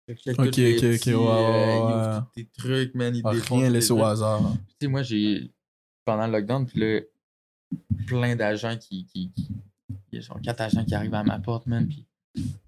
Ok, 0.10 0.20
ok, 0.30 0.38
ok, 0.40 0.48
ouais, 0.48 0.98
il 1.06 1.16
ouais, 1.16 1.80
ouvre 1.82 2.16
ouais. 2.16 2.22
tes 2.34 2.46
trucs, 2.58 2.96
man, 2.96 3.14
il 3.14 3.22
Ah, 3.26 3.32
Rien 3.32 3.70
laissé 3.70 3.92
au 3.92 4.02
hasard. 4.04 4.42
Tu 4.70 4.76
sais, 4.82 4.88
moi, 4.88 5.04
j'ai. 5.04 5.52
Pendant 6.06 6.28
le 6.28 6.32
lockdown, 6.32 6.66
puis 6.66 6.80
là, 6.80 7.02
plein 8.06 8.38
d'agents 8.38 8.78
qui, 8.78 9.06
qui, 9.06 9.30
qui- 9.32 9.50
Il 10.12 10.16
y 10.16 10.18
a 10.20 10.22
genre 10.22 10.40
quatre 10.42 10.62
agents 10.62 10.86
qui 10.86 10.96
arrivent 10.96 11.14
à 11.14 11.24
ma 11.24 11.40
porte, 11.40 11.66
man, 11.68 11.86
puis 11.86 12.06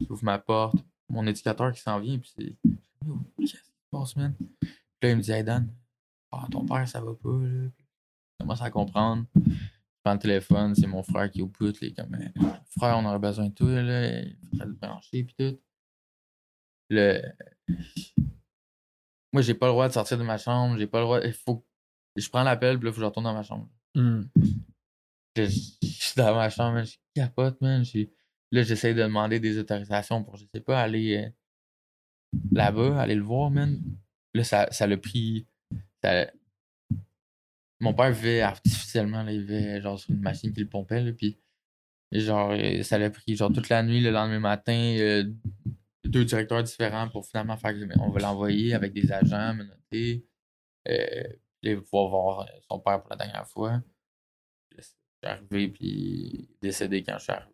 j'ouvre 0.05 0.23
ma 0.25 0.37
porte, 0.37 0.75
mon 1.07 1.25
éducateur 1.25 1.71
qui 1.71 1.79
s'en 1.79 1.97
vient, 1.99 2.17
puis 2.19 2.29
c'est. 2.35 2.55
Qu'est-ce 3.37 3.53
qui 3.53 3.57
se 3.57 3.63
passe, 3.89 4.15
man? 4.17 4.33
Puis 4.59 4.69
là, 5.01 5.09
il 5.09 5.17
me 5.17 5.21
dit, 5.21 5.31
hey 5.31 5.43
Dan, 5.43 5.73
ah, 6.31 6.47
ton 6.51 6.65
père, 6.65 6.87
ça 6.87 7.01
va 7.01 7.13
pas, 7.13 7.29
là. 7.29 7.69
Je 7.69 8.43
commence 8.43 8.61
à 8.61 8.71
comprendre. 8.71 9.25
Je 9.35 10.03
prends 10.03 10.13
le 10.13 10.19
téléphone, 10.19 10.75
c'est 10.75 10.87
mon 10.87 11.03
frère 11.03 11.29
qui 11.29 11.39
est 11.39 11.41
au 11.41 11.47
bout, 11.47 11.75
il 11.81 11.89
est 11.89 11.93
comme, 11.93 12.15
Eh, 12.15 12.31
frère, 12.77 12.97
on 12.97 13.05
aurait 13.05 13.19
besoin 13.19 13.49
de 13.49 13.53
toi, 13.53 13.81
là, 13.81 14.21
il 14.21 14.37
faudrait 14.49 14.67
le 14.67 14.73
brancher, 14.73 15.23
puis 15.23 15.35
tout. 15.37 15.59
Le. 16.89 17.21
Moi, 19.31 19.41
j'ai 19.41 19.53
pas 19.53 19.67
le 19.67 19.73
droit 19.73 19.87
de 19.87 19.93
sortir 19.93 20.17
de 20.17 20.23
ma 20.23 20.37
chambre, 20.37 20.77
j'ai 20.77 20.87
pas 20.87 20.99
le 20.99 21.05
droit. 21.05 21.21
Il 21.21 21.33
faut. 21.33 21.65
Je 22.15 22.29
prends 22.29 22.43
l'appel, 22.43 22.77
puis 22.77 22.85
là, 22.85 22.89
il 22.89 22.93
faut 22.93 22.97
que 22.97 23.01
je 23.01 23.05
retourne 23.05 23.25
dans 23.25 23.33
ma 23.33 23.43
chambre. 23.43 23.69
Là, 25.35 25.45
je 25.45 25.49
suis 25.49 26.15
dans 26.15 26.33
ma 26.35 26.49
chambre, 26.49 26.83
je 26.83 26.97
capote, 27.13 27.61
man. 27.61 27.83
Là, 28.51 28.63
j'essaie 28.63 28.93
de 28.93 29.03
demander 29.03 29.39
des 29.39 29.59
autorisations 29.59 30.23
pour, 30.23 30.37
je 30.37 30.45
sais 30.53 30.61
pas, 30.61 30.81
aller 30.81 31.17
euh, 31.17 31.29
là-bas, 32.51 32.99
aller 32.99 33.15
le 33.15 33.23
voir, 33.23 33.51
man. 33.51 33.79
Là, 34.33 34.43
ça 34.43 34.67
ça 34.71 34.87
l'a 34.87 34.97
pris. 34.97 35.47
ça- 36.03 36.29
Mon 37.79 37.93
père 37.93 38.11
vivait 38.11 38.41
artificiellement, 38.41 39.23
là, 39.23 39.31
il 39.31 39.41
vivait 39.41 39.79
genre 39.81 39.97
sur 39.97 40.11
une 40.11 40.19
machine 40.21 40.51
qui 40.53 40.59
le 40.59 40.67
pompait, 40.67 41.01
là, 41.01 41.13
puis 41.13 41.39
genre, 42.11 42.51
euh, 42.51 42.83
ça 42.83 42.97
l'a 42.97 43.09
pris 43.09 43.35
genre 43.35 43.51
toute 43.53 43.69
la 43.69 43.83
nuit, 43.83 44.01
le 44.01 44.11
lendemain 44.11 44.39
matin, 44.39 44.95
euh, 44.99 45.23
deux 46.05 46.25
directeurs 46.25 46.61
différents 46.63 47.07
pour 47.09 47.25
finalement 47.25 47.55
faire 47.55 47.71
que 47.73 47.99
on 47.99 48.09
va 48.09 48.19
l'envoyer 48.19 48.73
avec 48.73 48.93
des 48.93 49.11
agents 49.11 49.53
menottés. 49.53 50.25
Euh, 50.89 51.23
puis 51.61 51.73
là, 51.75 51.81
pouvoir 51.81 52.09
voir 52.09 52.39
euh, 52.41 52.45
son 52.69 52.79
père 52.79 53.01
pour 53.01 53.11
la 53.11 53.15
dernière 53.17 53.47
fois. 53.47 53.81
Je 54.77 54.81
suis 54.81 54.93
arrivé, 55.23 55.67
puis 55.69 55.87
il 55.87 56.49
décédé 56.61 57.03
quand 57.03 57.17
je 57.17 57.23
suis 57.23 57.31
arrivé. 57.33 57.51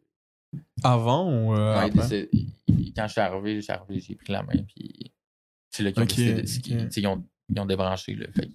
Avant 0.84 1.30
ou 1.32 1.54
euh, 1.54 1.76
Non, 1.76 1.82
il 1.82 1.90
après? 1.90 2.02
décédé- 2.02 2.30
il- 2.34 2.50
il- 2.68 2.94
quand 2.94 3.08
je 3.08 3.12
suis 3.12 3.22
arrivé, 3.22 3.56
je 3.56 3.62
suis 3.62 3.72
arrivé, 3.74 4.00
j'ai 4.00 4.16
pris 4.16 4.32
la 4.34 4.42
main, 4.44 4.64
puis 4.64 5.12
c'est 5.78 5.84
là 5.84 5.92
qu'ils 5.92 6.04
ont 6.04 6.06
décidé 6.06 6.88
ils 6.98 7.08
ont, 7.08 7.24
ils 7.50 7.60
ont 7.60 7.66
débranché, 7.66 8.16
là. 8.16 8.28
Fait 8.34 8.50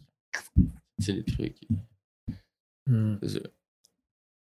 c'est 0.98 1.12
les 1.12 1.24
trucs. 1.24 1.58
Hmm. 2.86 3.16
C'est 3.22 3.28
ça. 3.28 3.40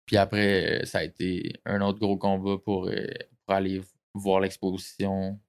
Puis 0.05 0.17
après, 0.17 0.81
euh, 0.81 0.85
ça 0.85 0.99
a 0.99 1.03
été 1.03 1.53
un 1.65 1.81
autre 1.81 1.99
gros 1.99 2.17
combat 2.17 2.57
pour, 2.57 2.87
euh, 2.87 3.07
pour 3.45 3.55
aller 3.55 3.81
voir 4.13 4.39
l'exposition. 4.41 5.39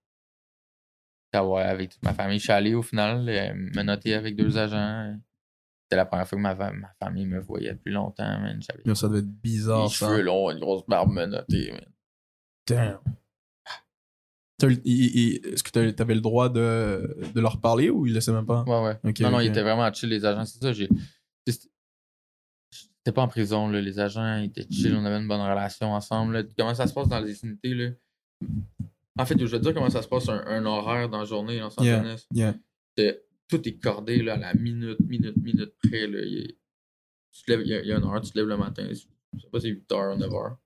Avec 1.37 1.91
toute 1.91 2.03
ma 2.05 2.15
famille. 2.15 2.39
Je 2.39 2.45
suis 2.45 2.53
allé 2.53 2.75
au 2.75 2.83
final 2.83 3.29
euh, 3.29 3.55
me 3.55 3.83
noter 3.83 4.15
avec 4.15 4.37
deux 4.37 4.57
agents. 4.57 5.19
C'était 5.83 5.97
la 5.97 6.07
première 6.07 6.29
fois 6.29 6.39
que 6.39 6.43
ma, 6.43 6.55
fa- 6.55 6.71
ma 6.73 6.93
famille 7.03 7.27
me 7.27 7.41
voyait 7.41 7.73
depuis 7.73 7.93
longtemps. 7.93 8.39
Man. 8.39 8.63
J'avais 8.63 8.83
Yo, 8.87 8.95
ça 8.95 9.09
devait 9.09 9.19
être 9.19 9.27
bizarre, 9.43 9.83
les 9.83 9.89
ça. 9.89 10.07
cheveux 10.07 10.23
longs, 10.23 10.53
une 10.53 10.61
grosse 10.61 10.87
barbe 10.87 11.11
menottée. 11.11 11.73
Man. 11.73 11.85
Damn. 12.69 13.01
T'as 13.65 13.73
eu- 13.73 13.73
il- 13.73 13.73
il- 13.73 14.44
Est-ce 14.63 15.63
que 15.63 15.71
t'as- 15.71 15.93
t'avais 15.93 16.15
le 16.15 16.21
droit 16.21 16.49
de, 16.49 17.17
de 17.35 17.41
leur 17.41 17.61
parler 17.61 17.91
ou 17.91 18.07
ils 18.07 18.13
laissaient 18.15 18.33
même 18.33 18.47
pas? 18.47 18.63
Ouais, 18.65 18.83
ouais. 18.89 18.99
Non, 19.25 19.31
non, 19.33 19.41
ils 19.41 19.49
étaient 19.49 19.63
vraiment 19.63 19.93
chill, 19.93 20.09
les 20.11 20.25
agents. 20.25 20.45
C'est 20.45 20.61
ça, 20.63 20.73
j'ai. 20.73 20.89
J'étais 22.71 23.13
pas 23.13 23.23
en 23.23 23.29
prison, 23.29 23.69
là. 23.69 23.81
Les 23.81 23.99
agents 24.01 24.39
ils 24.39 24.47
étaient 24.47 24.67
chill, 24.71 24.95
on 24.95 25.05
avait 25.05 25.21
une 25.21 25.29
bonne 25.29 25.41
relation 25.41 25.93
ensemble. 25.93 26.33
là. 26.35 26.43
Comment 26.57 26.75
ça 26.75 26.87
se 26.87 26.95
passe 26.95 27.09
dans 27.09 27.21
les 27.21 27.45
unités, 27.45 27.75
là? 27.75 27.91
En 29.19 29.27
fait, 29.27 29.39
je 29.39 29.47
te 29.57 29.61
dire 29.63 29.75
comment 29.75 29.91
ça 29.91 30.03
se 30.03 30.09
passe 30.09 30.29
un, 30.29 30.43
un 30.47 30.65
horaire 30.67 31.09
dans 31.09 31.19
la 31.19 31.25
journée 31.25 31.63
en 31.63 31.71
San 31.71 31.85
Yeah, 31.85 32.17
yeah. 32.33 32.55
C'est- 32.97 33.21
Tout 33.49 33.69
est 33.69 33.79
cordé 33.79 34.23
là, 34.23 34.35
à 34.35 34.37
la 34.39 34.55
minute, 34.55 34.99
minute, 35.01 35.37
minute 35.37 35.75
près. 35.83 36.07
Là. 36.07 36.21
Il, 36.25 36.39
est- 36.39 36.57
tu 37.33 37.43
te 37.45 37.51
lèves, 37.51 37.61
il, 37.63 37.69
y 37.69 37.75
a, 37.75 37.81
il 37.83 37.87
y 37.89 37.93
a 37.93 37.99
une 37.99 38.05
heure, 38.05 38.21
tu 38.23 38.31
te 38.31 38.39
lèves 38.39 38.49
le 38.49 38.57
matin. 38.57 38.87
Je 38.89 38.95
sais 38.95 39.49
pas 39.53 39.61
si 39.61 39.67
c'est 39.69 39.73
8h 39.73 40.15
ou 40.17 40.19
9h. 40.19 40.57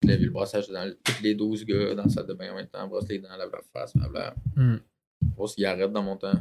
Te 0.00 0.06
lèves 0.06 0.22
le 0.22 0.30
brassage 0.30 0.68
dans 0.68 0.84
le- 0.84 0.98
tous 1.04 1.22
les 1.22 1.34
12 1.34 1.64
gars 1.64 1.94
dans 1.94 2.04
la 2.04 2.08
salle 2.08 2.26
de 2.26 2.32
bain 2.34 2.50
en 2.52 2.56
même 2.56 2.66
temps, 2.68 2.86
brosse 2.88 3.08
les 3.08 3.18
dents, 3.18 3.28
lave 3.36 3.50
la 3.52 3.60
face, 3.72 3.94
blabla. 3.96 4.34
Hmm. 4.56 4.76
Pas 5.36 5.42
aux 5.42 5.46
cigarettes 5.48 5.92
dans 5.92 6.02
mon 6.02 6.16
temps. 6.16 6.32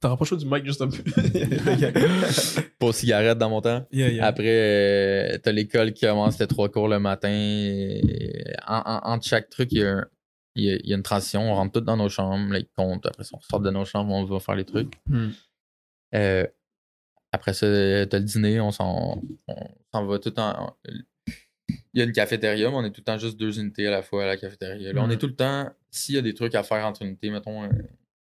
T'en 0.00 0.10
rapproches 0.10 0.36
du 0.36 0.46
mic 0.46 0.64
juste 0.64 0.80
un 0.80 0.88
peu. 0.88 1.02
Pas 2.78 2.86
aux 2.86 2.92
cigarettes 2.92 3.38
dans 3.38 3.50
mon 3.50 3.60
temps. 3.60 3.84
yeah, 3.90 4.08
yeah. 4.10 4.26
Après, 4.26 4.44
euh, 4.46 5.38
t'as 5.42 5.50
l'école 5.50 5.92
qui 5.92 6.06
commence, 6.06 6.34
c'était 6.34 6.46
trois 6.46 6.68
cours 6.68 6.86
le 6.88 7.00
matin. 7.00 7.28
Et 7.32 8.44
en- 8.66 8.82
en- 8.86 9.10
entre 9.14 9.26
chaque 9.26 9.48
truc, 9.50 9.72
il 9.72 9.78
y, 9.78 9.82
a 9.84 9.90
un- 9.96 10.06
il 10.54 10.64
y 10.64 10.70
a- 10.70 10.76
il 10.76 10.88
y 10.88 10.92
a 10.92 10.96
une 10.96 11.02
transition. 11.02 11.50
On 11.50 11.54
rentre 11.54 11.72
tous 11.80 11.84
dans 11.84 11.96
nos 11.96 12.08
chambres, 12.08 12.52
là, 12.52 12.60
ils 12.60 12.68
comptent. 12.76 13.06
Après 13.06 13.24
on 13.32 13.40
sort 13.40 13.58
de 13.60 13.70
nos 13.70 13.84
chambres, 13.84 14.12
on 14.14 14.24
va 14.24 14.38
faire 14.38 14.54
les 14.54 14.64
trucs. 14.64 14.94
Hmm. 15.06 15.30
Euh, 16.14 16.46
après 17.32 17.52
ça, 17.54 17.66
t'as 18.06 18.18
le 18.20 18.24
dîner, 18.24 18.60
on 18.60 18.70
s'en 18.70 19.20
on 19.48 19.54
s'en 19.92 20.06
va 20.06 20.18
tout 20.20 20.38
en. 20.38 20.76
Il 21.68 21.98
y 21.98 22.00
a 22.00 22.04
une 22.04 22.12
cafétéria, 22.12 22.70
mais 22.70 22.76
on 22.76 22.84
est 22.84 22.90
tout 22.90 23.00
le 23.00 23.04
temps 23.04 23.18
juste 23.18 23.38
deux 23.38 23.58
unités 23.58 23.86
à 23.86 23.90
la 23.90 24.02
fois 24.02 24.24
à 24.24 24.26
la 24.26 24.36
cafétéria. 24.36 24.92
Là, 24.92 25.02
on 25.02 25.06
Mhm. 25.06 25.12
est 25.12 25.16
tout 25.18 25.26
le 25.26 25.34
temps, 25.34 25.70
s'il 25.90 26.14
y 26.14 26.18
a 26.18 26.22
des 26.22 26.34
trucs 26.34 26.54
à 26.54 26.62
faire 26.62 26.84
entre 26.86 27.02
unités, 27.02 27.30
mettons, 27.30 27.64
euh, 27.64 27.68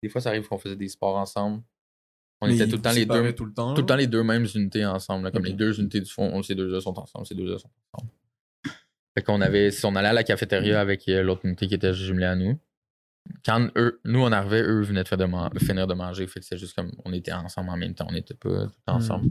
des 0.01 0.09
fois 0.09 0.19
ça 0.21 0.29
arrive 0.29 0.47
qu'on 0.47 0.57
faisait 0.57 0.75
des 0.75 0.87
sports 0.89 1.15
ensemble. 1.15 1.61
On 2.41 2.47
Mais 2.47 2.55
était 2.55 2.67
tout 2.67 2.75
le 2.75 2.81
temps 2.81 2.91
les 2.91 3.05
deux, 3.05 3.33
tout 3.33 3.45
le 3.45 3.53
temps. 3.53 3.73
tout 3.73 3.81
le 3.81 3.87
temps 3.87 3.95
les 3.95 4.05
deux 4.07 4.23
mêmes 4.23 4.45
unités 4.55 4.85
ensemble. 4.85 5.25
là, 5.25 5.31
comme 5.31 5.43
les 5.45 5.53
deux 5.53 5.79
unités 5.79 5.99
du 6.01 6.09
fond, 6.09 6.41
ces 6.43 6.55
deux-là 6.55 6.79
sont 6.81 6.97
ensemble, 6.99 7.25
ces 7.25 7.35
deux-là 7.35 7.57
sont 7.57 7.69
ensemble. 7.93 8.11
Fait 9.15 9.23
qu'on 9.23 9.41
avait, 9.41 9.71
si 9.71 9.83
on 9.85 9.95
allait 9.95 10.09
à 10.09 10.13
la 10.13 10.23
cafétéria 10.23 10.79
avec 10.79 11.07
euh, 11.09 11.23
l'autre 11.23 11.45
unité 11.45 11.67
qui 11.67 11.73
était 11.73 11.93
jumelée 11.93 12.25
à 12.27 12.35
nous, 12.35 12.59
quand 13.43 13.69
eux, 13.75 13.99
nous 14.05 14.19
on 14.21 14.31
arrivait, 14.31 14.61
eux 14.61 14.81
venaient 14.83 15.03
de, 15.03 15.07
faire 15.07 15.17
de 15.17 15.25
man- 15.25 15.49
finir 15.59 15.87
de 15.87 15.93
manger. 15.95 16.27
Fait 16.27 16.39
que 16.39 16.45
c'est 16.45 16.57
juste 16.57 16.75
comme 16.75 16.91
on 17.03 17.11
était 17.13 17.33
ensemble 17.33 17.69
en 17.71 17.77
même 17.77 17.93
temps, 17.95 18.05
on 18.09 18.13
n'était 18.13 18.35
pas 18.35 18.49
tout 18.67 18.73
le 18.77 18.83
temps 18.85 18.95
ensemble. 18.95 19.29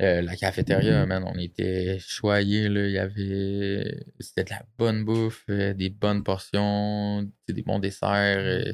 Euh, 0.00 0.22
la 0.22 0.34
cafétéria, 0.36 1.04
man, 1.06 1.24
on 1.26 1.38
était 1.38 1.98
choyés, 2.00 2.68
là. 2.68 2.86
Il 2.86 2.92
y 2.92 2.98
avait. 2.98 4.02
C'était 4.18 4.44
de 4.44 4.50
la 4.50 4.62
bonne 4.78 5.04
bouffe, 5.04 5.44
euh, 5.50 5.74
des 5.74 5.90
bonnes 5.90 6.22
portions, 6.24 7.30
des 7.48 7.62
bons 7.62 7.78
desserts. 7.80 8.08
euh, 8.38 8.72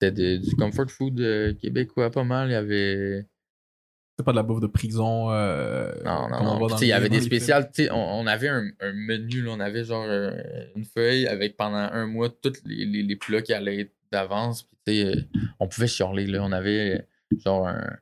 C'était 0.00 0.12
de- 0.12 0.36
du 0.36 0.54
comfort 0.56 0.90
food 0.90 1.16
québécois 1.60 2.10
pas 2.10 2.24
mal. 2.24 2.48
Il 2.50 2.52
y 2.52 2.54
avait. 2.56 3.26
C'est 4.16 4.24
pas 4.24 4.30
de 4.30 4.36
la 4.36 4.44
bouffe 4.44 4.60
de 4.60 4.68
prison. 4.68 5.32
euh, 5.32 5.92
Non, 6.04 6.28
non, 6.28 6.58
non. 6.68 6.76
il 6.80 6.86
y 6.86 6.92
avait 6.92 7.08
des 7.08 7.16
films. 7.16 7.26
spéciales. 7.26 7.68
On, 7.90 7.94
on 8.22 8.26
avait 8.28 8.48
un, 8.48 8.64
un 8.80 8.92
menu, 8.92 9.42
là, 9.42 9.50
on 9.54 9.60
avait 9.60 9.82
genre 9.84 10.04
euh, 10.06 10.30
une 10.76 10.84
feuille 10.84 11.26
avec 11.26 11.56
pendant 11.56 11.78
un 11.78 12.06
mois 12.06 12.28
tous 12.30 12.62
les, 12.64 12.84
les, 12.86 13.02
les 13.02 13.16
plats 13.16 13.42
qui 13.42 13.52
allaient 13.52 13.80
être 13.80 13.92
d'avance. 14.12 14.62
Puis, 14.62 14.76
tu 14.86 14.92
sais, 14.92 15.16
euh, 15.16 15.20
on 15.58 15.66
pouvait 15.66 15.88
chialer. 15.88 16.26
Là. 16.26 16.44
On 16.44 16.52
avait 16.52 17.08
genre 17.44 17.66
un, 17.66 17.96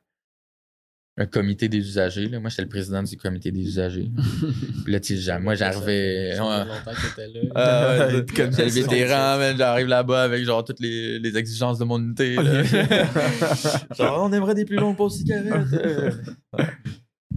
un 1.15 1.25
comité 1.27 1.69
des 1.69 1.77
usagers. 1.77 2.27
Là. 2.27 2.39
Moi, 2.39 2.49
j'étais 2.49 2.63
le 2.63 2.69
président 2.69 3.03
du 3.03 3.15
comité 3.17 3.51
des 3.51 3.61
usagers. 3.61 4.09
Puis 4.83 4.91
là, 4.93 4.99
tu 4.99 5.15
sais, 5.17 5.39
moi, 5.39 5.53
j'arrivais. 5.55 6.35
Ça 6.35 6.43
ouais. 6.43 6.63
fait 6.65 6.69
longtemps 6.69 6.91
que 7.01 7.07
t'étais 7.07 7.27
là. 7.27 8.09
Ouais, 8.15 8.25
J'étais 8.27 8.45
le 8.45 8.51
ça. 8.51 8.81
vétéran, 8.81 9.57
j'arrive 9.57 9.87
là-bas 9.87 10.23
avec 10.23 10.43
genre 10.43 10.63
toutes 10.63 10.79
les, 10.79 11.19
les 11.19 11.37
exigences 11.37 11.77
de 11.77 11.83
mon 11.85 11.99
unité. 11.99 12.35
genre, 13.97 14.23
on 14.23 14.33
aimerait 14.33 14.55
des 14.55 14.65
plus 14.65 14.77
longues 14.77 14.97
pauses 14.97 15.17
cigarettes. 15.17 15.73
euh. 15.73 16.11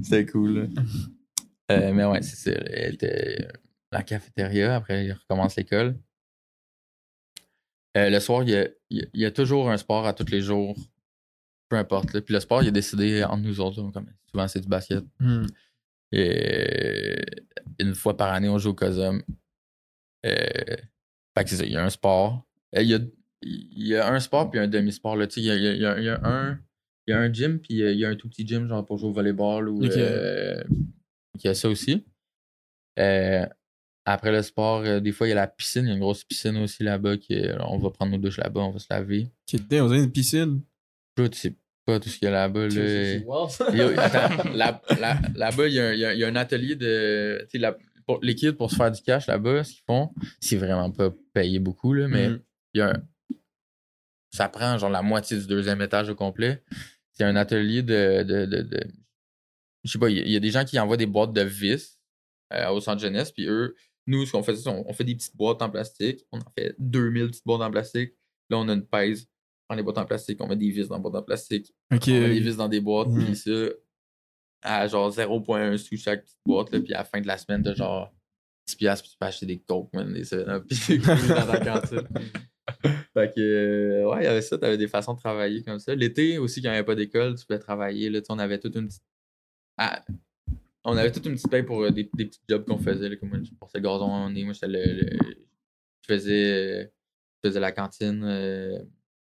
C'était 0.02 0.26
cool. 0.26 0.68
Euh, 1.70 1.92
mais 1.92 2.04
ouais, 2.04 2.22
c'est 2.22 2.36
ça. 2.36 2.58
Elle 2.72 2.94
était 2.94 3.42
euh, 3.42 3.48
la 3.92 4.02
cafétéria, 4.02 4.76
après 4.76 5.04
il 5.06 5.12
recommence 5.12 5.56
l'école. 5.56 5.96
Euh, 7.96 8.10
le 8.10 8.20
soir, 8.20 8.42
y 8.44 8.54
a- 8.56 8.68
il 8.90 9.08
y 9.14 9.24
a 9.24 9.30
toujours 9.30 9.70
un 9.70 9.76
sport 9.76 10.06
à 10.06 10.12
tous 10.12 10.30
les 10.30 10.40
jours. 10.42 10.76
Peu 11.68 11.76
importe. 11.76 12.12
là. 12.12 12.20
Puis 12.20 12.32
le 12.34 12.40
sport, 12.40 12.62
il 12.62 12.68
est 12.68 12.72
décidé 12.72 13.24
entre 13.24 13.42
nous 13.42 13.60
autres. 13.60 13.90
comme, 13.92 14.06
souvent, 14.30 14.46
c'est 14.48 14.60
du 14.60 14.68
basket. 14.68 15.04
Hmm. 15.20 15.46
Et 16.12 17.16
une 17.80 17.94
fois 17.94 18.16
par 18.16 18.32
année, 18.32 18.48
on 18.48 18.58
joue 18.58 18.70
au 18.70 18.74
COSUM. 18.74 19.22
Euh, 20.24 20.30
fait 21.36 21.44
que 21.44 21.50
c'est 21.50 21.56
ça, 21.56 21.64
il 21.64 21.72
y 21.72 21.76
a 21.76 21.84
un 21.84 21.90
sport. 21.90 22.46
Euh, 22.76 22.82
Il 22.82 22.88
y 22.88 22.94
a, 22.94 22.98
il 23.42 23.86
y 23.88 23.96
a 23.96 24.10
un 24.12 24.20
sport 24.20 24.50
puis 24.50 24.58
un 24.60 24.68
demi-sport. 24.68 25.16
là. 25.16 25.26
Il 25.36 25.42
y 25.44 25.50
a, 25.50 25.56
il 25.56 25.62
y 25.80 25.86
a- 25.86 25.98
il 25.98 26.04
y 26.04 26.08
a- 26.08 26.14
a 26.16 26.28
un. 26.28 26.58
Il 27.08 27.12
y 27.12 27.14
a 27.14 27.20
un 27.20 27.32
gym, 27.32 27.60
puis 27.60 27.74
il 27.74 27.96
y 27.98 28.04
a 28.04 28.08
un 28.08 28.16
tout 28.16 28.28
petit 28.28 28.46
gym, 28.46 28.66
genre 28.66 28.84
pour 28.84 28.98
jouer 28.98 29.10
au 29.10 29.12
volleyball 29.12 29.68
ou. 29.68 29.84
Ok. 29.84 29.92
euh, 29.96 30.62
il 31.36 31.44
y 31.44 31.48
a 31.48 31.54
ça 31.54 31.68
aussi. 31.68 32.04
Euh, 32.98 33.46
après 34.04 34.32
le 34.32 34.42
sport, 34.42 34.80
euh, 34.84 35.00
des 35.00 35.12
fois, 35.12 35.26
il 35.26 35.30
y 35.30 35.32
a 35.32 35.36
la 35.36 35.46
piscine. 35.46 35.84
Il 35.84 35.88
y 35.88 35.90
a 35.90 35.94
une 35.94 36.00
grosse 36.00 36.24
piscine 36.24 36.56
aussi 36.56 36.82
là-bas. 36.82 37.16
Qui, 37.18 37.34
est- 37.34 37.54
on 37.60 37.78
va 37.78 37.90
prendre 37.90 38.12
nos 38.12 38.18
douches 38.18 38.38
là-bas, 38.38 38.60
on 38.62 38.70
va 38.70 38.78
se 38.78 38.86
laver. 38.90 39.28
Qui 39.46 39.56
était, 39.56 39.80
on 39.80 39.90
a 39.90 39.96
une 39.96 40.10
piscine. 40.10 40.62
Sais 41.32 41.56
pas 41.86 42.00
tout 42.00 42.08
ce 42.08 42.18
qu'il 42.18 42.26
y 42.26 42.28
a 42.28 42.32
là-bas. 42.32 42.68
Là. 42.68 42.68
Là-bas, 45.36 45.66
il 45.68 45.74
y, 45.74 45.80
a 45.80 45.86
un- 45.88 45.92
il 45.92 45.98
y 46.00 46.04
a- 46.04 46.14
il 46.14 46.18
y 46.20 46.24
a 46.24 46.28
un 46.28 46.36
atelier 46.36 46.74
de. 46.76 47.46
la- 47.54 47.76
pour 48.06 48.20
les 48.22 48.34
kids, 48.34 48.52
pour 48.52 48.70
se 48.70 48.76
faire 48.76 48.90
du 48.92 49.00
cash 49.02 49.26
là-bas, 49.26 49.64
ce 49.64 49.72
qu'ils 49.72 49.82
font, 49.86 50.12
c'est 50.40 50.56
vraiment 50.56 50.90
pas 50.92 51.10
payé 51.32 51.58
beaucoup, 51.58 51.92
là, 51.92 52.06
mais 52.08 52.26
il 52.74 52.78
y 52.78 52.80
a 52.80 52.90
un- 52.90 53.02
ça 54.30 54.48
prend 54.48 54.76
genre 54.78 54.90
la 54.90 55.02
moitié 55.02 55.38
du 55.38 55.46
deuxième 55.46 55.80
étage 55.82 56.08
au 56.10 56.14
complet. 56.14 56.62
C'est 57.12 57.24
un 57.24 57.36
atelier 57.36 57.82
de. 57.82 58.22
de, 58.22 58.44
de, 58.46 58.62
de- 58.62 58.86
je 59.84 59.90
sais 59.92 59.98
pas, 59.98 60.08
il 60.10 60.18
y, 60.18 60.20
a- 60.20 60.24
il 60.24 60.30
y 60.32 60.36
a 60.36 60.40
des 60.40 60.50
gens 60.50 60.64
qui 60.64 60.78
envoient 60.78 60.96
des 60.96 61.06
boîtes 61.06 61.32
de 61.32 61.42
vis 61.42 61.98
euh, 62.52 62.68
au 62.70 62.80
centre 62.80 63.00
jeunesse, 63.00 63.30
puis 63.32 63.46
eux, 63.46 63.74
nous, 64.06 64.24
ce 64.26 64.32
qu'on 64.32 64.42
fait, 64.42 64.54
c'est 64.56 64.68
on, 64.68 64.88
on 64.88 64.92
fait 64.92 65.04
des 65.04 65.14
petites 65.16 65.36
boîtes 65.36 65.62
en 65.62 65.70
plastique. 65.70 66.24
On 66.32 66.38
en 66.38 66.52
fait 66.56 66.74
2000 66.78 67.28
petites 67.28 67.44
boîtes 67.46 67.62
en 67.62 67.70
plastique. 67.70 68.12
Là, 68.50 68.58
on 68.58 68.68
a 68.68 68.72
une 68.74 68.86
pèse. 68.86 69.28
On 69.68 69.74
prend 69.74 69.76
les 69.76 69.82
boîtes 69.82 69.98
en 69.98 70.04
plastique, 70.06 70.40
on 70.40 70.46
met 70.46 70.54
des 70.56 70.70
vis 70.70 70.86
dans 70.88 70.96
les 70.96 71.02
boîtes 71.02 71.16
en 71.16 71.22
plastique 71.22 71.74
Ok. 71.92 72.02
on 72.06 72.10
met 72.12 72.28
des 72.34 72.40
vis 72.40 72.56
dans 72.56 72.68
des 72.68 72.80
boîtes, 72.80 73.08
Mhm. 73.08 73.24
puis 73.24 73.36
ça, 73.36 73.50
à 74.62 74.86
genre 74.86 75.10
0.1 75.12 75.76
sous 75.76 75.96
chaque 75.96 76.22
petite 76.24 76.38
boîte, 76.46 76.70
là, 76.72 76.80
puis 76.80 76.94
à 76.94 76.98
la 76.98 77.04
fin 77.04 77.20
de 77.20 77.26
la 77.26 77.36
semaine, 77.36 77.62
t'as 77.62 77.74
genre 77.74 78.12
10 78.68 78.76
piastres, 78.76 79.02
puis 79.04 79.12
tu 79.12 79.18
peux 79.18 79.26
acheter 79.26 79.46
des 79.46 79.58
coke, 79.58 79.92
man, 79.92 80.12
des 80.12 80.24
7-Up, 80.24 80.64
puis 80.68 80.98
dans 80.98 81.46
ta 81.46 81.64
cantine. 81.64 82.06
fait 83.14 83.34
que, 83.34 83.40
euh, 83.40 84.08
ouais, 84.10 84.22
il 84.22 84.24
y 84.24 84.26
avait 84.28 84.42
ça, 84.42 84.56
t'avais 84.58 84.76
des 84.78 84.88
façons 84.88 85.14
de 85.14 85.18
travailler 85.18 85.62
comme 85.62 85.78
ça. 85.78 85.94
L'été 85.94 86.38
aussi, 86.38 86.62
quand 86.62 86.68
il 86.68 86.72
n'y 86.72 86.76
avait 86.78 86.86
pas 86.86 86.94
d'école, 86.94 87.36
tu 87.36 87.44
pouvais 87.46 87.58
travailler, 87.58 88.08
là, 88.10 88.20
on 88.28 88.38
avait 88.38 88.58
toute 88.58 88.76
une 88.76 88.86
petite... 88.88 89.02
Ah, 89.78 90.04
on 90.84 90.96
avait 90.96 91.10
toute 91.12 91.26
une 91.26 91.34
petite 91.34 91.50
paye 91.50 91.62
pour 91.64 91.82
euh, 91.82 91.90
des, 91.90 92.08
des 92.14 92.26
petits 92.26 92.40
jobs 92.48 92.64
qu'on 92.64 92.78
faisait, 92.78 93.08
là, 93.08 93.16
comme 93.16 93.30
moi, 93.30 93.38
je 93.42 93.50
portais 93.54 93.78
le 93.78 93.84
gazon, 93.84 94.06
on 94.10 94.34
est- 94.34 94.44
moi, 94.44 94.52
j'étais 94.52 94.68
le, 94.68 94.84
le- 95.00 95.18
Je 96.02 96.14
faisais... 96.14 96.92
Je 97.42 97.48
faisais 97.48 97.60
la 97.60 97.72
cantine... 97.72 98.22
euh, 98.24 98.78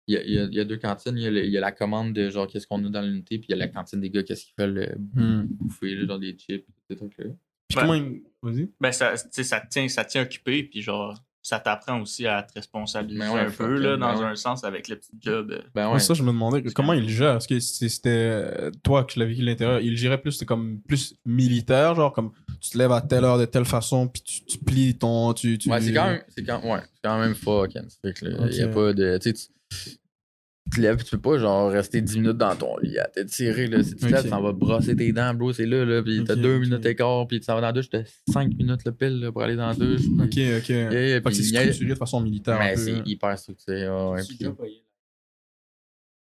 il 0.07 0.15
y, 0.15 0.19
a, 0.19 0.23
il 0.23 0.33
y 0.33 0.39
a- 0.39 0.45
il 0.45 0.55
y 0.55 0.61
a 0.61 0.65
deux 0.65 0.77
cantines. 0.77 1.17
Il 1.17 1.23
y 1.23 1.27
a, 1.27 1.31
le- 1.31 1.45
il 1.45 1.51
y 1.51 1.59
a 1.59 1.61
la 1.61 1.73
commande 1.73 2.13
de 2.13 2.29
genre 2.31 2.47
qu'est-ce 2.47 2.67
qu'on 2.67 2.85
a 2.85 2.89
dans 2.89 3.03
l'unité, 3.03 3.39
puis 3.39 3.47
il 3.49 3.53
y 3.53 3.55
a 3.55 3.57
la 3.57 3.69
cantine 3.69 4.01
des 4.01 4.11
gars, 4.11 4.23
qu'est-ce 4.23 4.45
qu'ils 4.45 4.55
veulent 4.59 4.79
euh, 4.79 4.95
Hmm. 5.43 5.47
bouffer, 5.49 5.95
là, 5.95 6.07
genre 6.07 6.19
des 6.19 6.33
chips, 6.37 6.67
des 6.91 6.97
trucs 6.97 7.17
là. 7.19 7.25
Puis 7.69 7.79
comment 7.79 7.95
il- 7.95 8.23
Vas-y. 8.43 8.69
Ben, 8.81 8.93
ça, 8.93 9.15
tu 9.17 9.29
sais, 9.31 9.43
ça, 9.45 9.61
te 9.61 9.69
tient, 9.69 9.89
ça 9.89 10.05
tient 10.05 10.23
occupé, 10.23 10.65
puis 10.65 10.83
genre, 10.83 11.19
ça 11.41 11.59
t'apprend 11.61 12.01
aussi 12.01 12.27
à 12.27 12.43
te 12.43 12.53
responsabiliser 12.55 13.21
Ben 13.21 13.33
ouais, 13.35 13.41
un 13.41 13.51
peu, 13.51 13.79
là, 13.79 13.97
ben 13.97 14.01
dans 14.01 14.19
ouais. 14.19 14.25
un 14.27 14.35
sens, 14.35 14.65
avec 14.65 14.89
le 14.89 14.97
petit 14.97 15.13
job. 15.21 15.51
euh. 15.51 15.61
Ben 15.75 15.87
Ouais, 15.89 15.95
ouais. 15.95 15.99
ça, 16.01 16.13
je 16.15 16.23
me 16.23 16.29
demandais 16.29 16.63
comment 16.75 16.93
il 16.93 17.09
gère. 17.09 17.37
Est-ce 17.37 17.49
que 17.49 17.59
c'était 17.61 18.09
euh, 18.11 18.71
toi 18.83 19.05
que 19.05 19.13
je 19.15 19.19
l'avais 19.19 19.31
vécu 19.33 19.43
de 19.43 19.47
l'intérieur 19.47 19.81
Il 19.81 19.97
gérait 19.97 20.21
plus, 20.21 20.33
c'était 20.33 20.45
comme 20.47 20.81
plus 20.87 21.15
militaire, 21.25 21.95
genre 21.95 22.13
comme 22.13 22.33
tu 22.61 22.71
te 22.71 22.79
lèves 22.79 22.93
à 22.93 23.01
telle 23.03 23.25
heure 23.25 23.39
de 23.39 23.45
telle 23.47 23.65
façon, 23.67 24.09
puis 24.09 24.23
tu, 24.23 24.45
tu 24.45 24.59
plies 24.59 24.97
ton. 24.97 25.33
Tu, 25.35 25.57
tu... 25.59 25.71
Ouais, 25.71 25.81
c'est 25.81 25.93
quand 25.93 26.07
même, 26.07 26.23
c'est 26.29 26.45
quand, 26.45 26.63
ouais, 26.65 26.81
c'est 26.95 27.01
quand 27.03 27.19
même 27.19 27.35
fucking. 27.35 27.89
Fait 28.03 28.13
que 28.15 28.25
là, 28.27 28.47
il 28.51 28.57
y 28.57 28.63
a 28.63 28.69
pas 28.69 28.93
de, 28.95 29.19
tu 29.19 29.35
sais, 29.35 29.49
tu 29.75 30.71
te 30.71 30.81
lèves, 30.81 31.03
tu 31.05 31.11
peux 31.11 31.21
pas 31.21 31.39
genre 31.39 31.71
rester 31.71 32.01
10 32.01 32.19
minutes 32.19 32.39
dans 32.39 32.57
ton 32.57 32.77
lit 32.79 32.99
à 32.99 33.07
tirée, 33.25 33.67
là. 33.67 33.83
Si 33.83 33.91
tu 33.95 33.97
te 33.97 34.07
lèves, 34.07 34.17
Ok. 34.21 34.25
tu 34.25 34.31
t'en 34.31 34.43
vas 34.43 34.53
brosser 34.53 34.97
tes 34.97 35.13
dents, 35.13 35.35
bro, 35.35 35.53
c'est 35.53 35.67
là, 35.67 35.85
là, 35.85 36.03
pis 36.03 36.23
t'as 36.25 36.35
Ok, 36.35 36.41
2 36.41 36.55
ok. 36.57 36.61
minutes 36.63 36.87
et 36.87 36.95
quart, 36.97 37.27
pis 37.29 37.39
tu 37.41 37.47
t'en 37.47 37.55
vas 37.55 37.61
dans 37.61 37.67
la 37.69 37.73
douche, 37.73 37.91
t'as 37.91 38.03
5 38.33 38.57
minutes 38.57 38.85
le 38.85 38.93
pile, 38.93 39.21
là, 39.21 39.31
pour 39.33 39.43
aller 39.43 39.57
dans 39.57 39.69
la 39.69 39.75
douche. 39.75 40.03
Ok, 40.19 40.25
ok. 40.27 40.69
Yeah, 40.69 40.91
Fait 40.91 41.21
que 41.23 41.29
puis 41.29 41.35
c'est 41.37 41.43
y 41.43 41.57
a- 41.59 41.63
structuré 41.73 41.91
de 41.91 41.95
façon 41.99 42.21
militaire. 42.21 42.55
un 42.61 42.65
Mais 42.65 42.77
c'est 42.77 42.93
hein. 42.93 43.03
hyper 43.05 43.39
structuré, 43.39 43.89
ouais, 43.89 44.23
puis-. 44.25 44.39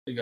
C'est 0.07 0.15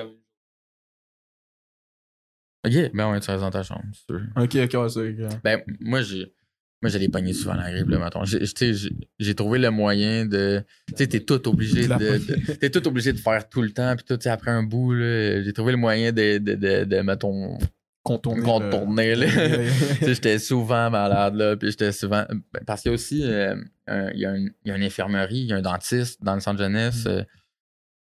Ok, 2.66 2.90
ben 2.92 3.10
ouais, 3.12 3.20
tu 3.20 3.30
restes 3.30 3.40
dans 3.42 3.50
ta 3.50 3.62
chambre, 3.62 3.84
c'est 3.92 4.04
sûr. 4.12 4.20
Ok, 4.36 4.56
ok, 4.56 4.82
ouais, 4.82 4.88
c'est 4.88 5.24
ok. 5.24 5.40
Ben, 5.44 5.62
moi, 5.80 6.02
j'ai. 6.02 6.34
Moi, 6.80 6.90
j'allais 6.90 7.08
pogner 7.08 7.32
souvent 7.32 7.54
la 7.54 7.72
grippe, 7.72 7.88
mettons. 7.88 8.24
J'ai- 8.24 9.34
trouvé 9.34 9.58
le 9.58 9.70
moyen 9.70 10.26
de. 10.26 10.62
Tu 10.88 10.94
sais, 10.96 11.06
t'es 11.08 11.20
tout 11.20 11.48
obligé 11.48 11.88
de. 11.88 12.54
T'es 12.54 12.70
tout 12.70 12.86
obligé 12.86 13.12
de 13.12 13.18
faire 13.18 13.48
tout 13.48 13.62
le 13.62 13.70
temps, 13.70 13.96
puis 13.96 14.04
tout, 14.06 14.28
après 14.28 14.52
un 14.52 14.62
bout, 14.62 14.94
là, 14.94 15.42
j'ai 15.42 15.52
trouvé 15.52 15.72
le 15.72 15.78
moyen 15.78 16.12
de, 16.12 16.38
de, 16.38 16.54
de, 16.54 16.84
de 16.84 17.00
mettons, 17.00 17.58
Contourner. 18.04 19.14
le- 19.16 19.26
là. 19.26 19.64
J'étais 20.02 20.38
souvent 20.38 20.88
malade, 20.88 21.34
là, 21.34 21.56
puis 21.56 21.70
j'étais 21.70 21.90
souvent. 21.92 22.24
ben, 22.30 22.60
Parce 22.64 22.82
qu'il 22.82 22.90
y 22.90 22.92
a 22.92 22.94
aussi. 22.94 23.22
euh, 23.24 23.56
un- 23.88 24.10
Il 24.12 24.20
y, 24.20 24.24
a 24.24 24.30
un- 24.30 24.36
il 24.36 24.52
y 24.66 24.70
a 24.70 24.76
une 24.76 24.82
infirmerie, 24.84 25.38
il 25.40 25.46
y 25.46 25.52
a 25.52 25.56
un 25.56 25.62
dentiste 25.62 26.22
dans 26.22 26.34
le 26.34 26.40
centre 26.40 26.58
jeunesse. 26.62 27.04
Mm. 27.04 27.08
euh, 27.08 27.24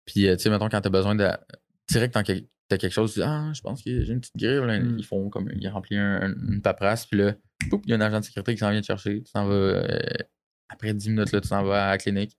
puis, 0.04 0.28
euh, 0.28 0.36
tu 0.36 0.42
sais, 0.44 0.50
mettons, 0.50 0.68
quand 0.68 0.80
t'as 0.82 0.90
besoin 0.90 1.14
de. 1.14 1.26
Direct, 1.88 2.12
quand 2.14 2.22
que- 2.24 2.44
t'as 2.68 2.76
quelque 2.78 2.92
chose, 2.92 3.12
tu 3.14 3.20
dis 3.20 3.24
Ah, 3.26 3.50
je 3.54 3.60
pense 3.60 3.82
que 3.82 4.02
j'ai 4.02 4.12
une 4.12 4.20
petite 4.20 4.36
grippe. 4.36 4.64
là. 4.64 4.78
Mm. 4.80 4.96
Ils 4.98 5.04
font 5.04 5.28
comme. 5.30 5.50
Ils 5.58 5.68
remplissent 5.68 5.98
un- 5.98 6.22
un- 6.22 6.34
une 6.52 6.60
paperasse, 6.62 7.06
puis 7.06 7.18
là, 7.18 7.34
poup, 7.70 7.82
il 7.86 7.90
y 7.90 7.92
a 7.94 7.96
un 7.96 8.00
agent 8.00 8.20
de 8.20 8.24
sécurité 8.24 8.52
qui 8.54 8.58
s'en 8.58 8.70
vient 8.70 8.80
te 8.80 8.86
chercher. 8.86 9.22
Tu 9.22 9.30
s'en 9.30 9.46
vas. 9.46 9.54
euh, 9.54 9.98
après 10.68 10.92
10 10.94 11.10
minutes, 11.10 11.32
là, 11.32 11.40
tu 11.40 11.48
s'en 11.48 11.62
vas 11.64 11.86
à 11.86 11.90
la 11.90 11.98
clinique 11.98 12.36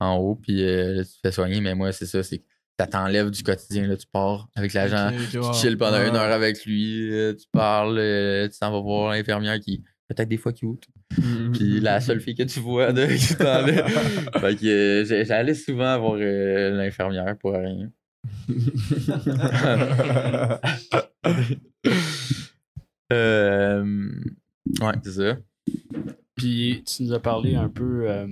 en 0.00 0.16
haut, 0.16 0.36
puis 0.36 0.62
euh, 0.64 0.94
là, 0.94 1.04
tu 1.04 1.10
te 1.12 1.18
fais 1.22 1.32
soigner. 1.32 1.60
Mais 1.60 1.74
moi, 1.74 1.92
c'est 1.92 2.06
ça, 2.06 2.22
c'est 2.22 2.38
que 2.38 2.44
ça 2.78 2.86
t'enlève 2.86 3.30
du 3.30 3.42
quotidien. 3.42 3.86
Là, 3.86 3.96
tu 3.96 4.06
pars 4.10 4.48
avec 4.56 4.72
l'agent. 4.74 5.10
Tu 5.30 5.38
chill 5.54 5.76
pendant 5.76 5.98
une 6.04 6.16
heure 6.16 6.32
avec 6.32 6.64
lui, 6.64 7.12
euh, 7.12 7.34
tu 7.34 7.46
parles, 7.52 7.96
tu 8.52 8.58
t'en 8.58 8.70
vas 8.72 8.80
voir 8.80 9.12
l'infirmière 9.12 9.58
qui 9.60 9.82
peut-être 10.08 10.28
des 10.28 10.36
fois 10.36 10.52
cute. 10.52 10.84
Mhm. 11.16 11.52
Puis 11.52 11.80
la 11.80 12.00
seule 12.00 12.20
fille 12.20 12.34
que 12.34 12.42
tu 12.42 12.60
vois 12.60 12.92
de 12.92 13.06
ce 13.06 13.34
temps-là. 13.34 13.88
fait 14.40 14.56
que 14.56 14.66
euh, 14.66 15.24
j'allais 15.24 15.54
souvent 15.54 15.98
voir 15.98 16.16
euh, 16.18 16.70
l'infirmière 16.76 17.36
pour 17.38 17.52
rien. 17.54 17.90
Euh, 23.12 24.10
ouais, 24.80 24.92
c'est 25.04 25.12
ça. 25.12 25.36
Puis 26.36 26.82
tu 26.86 27.02
nous 27.04 27.12
as 27.12 27.20
parlé 27.20 27.54
un 27.54 27.68
peu 27.68 28.08
euh, 28.10 28.26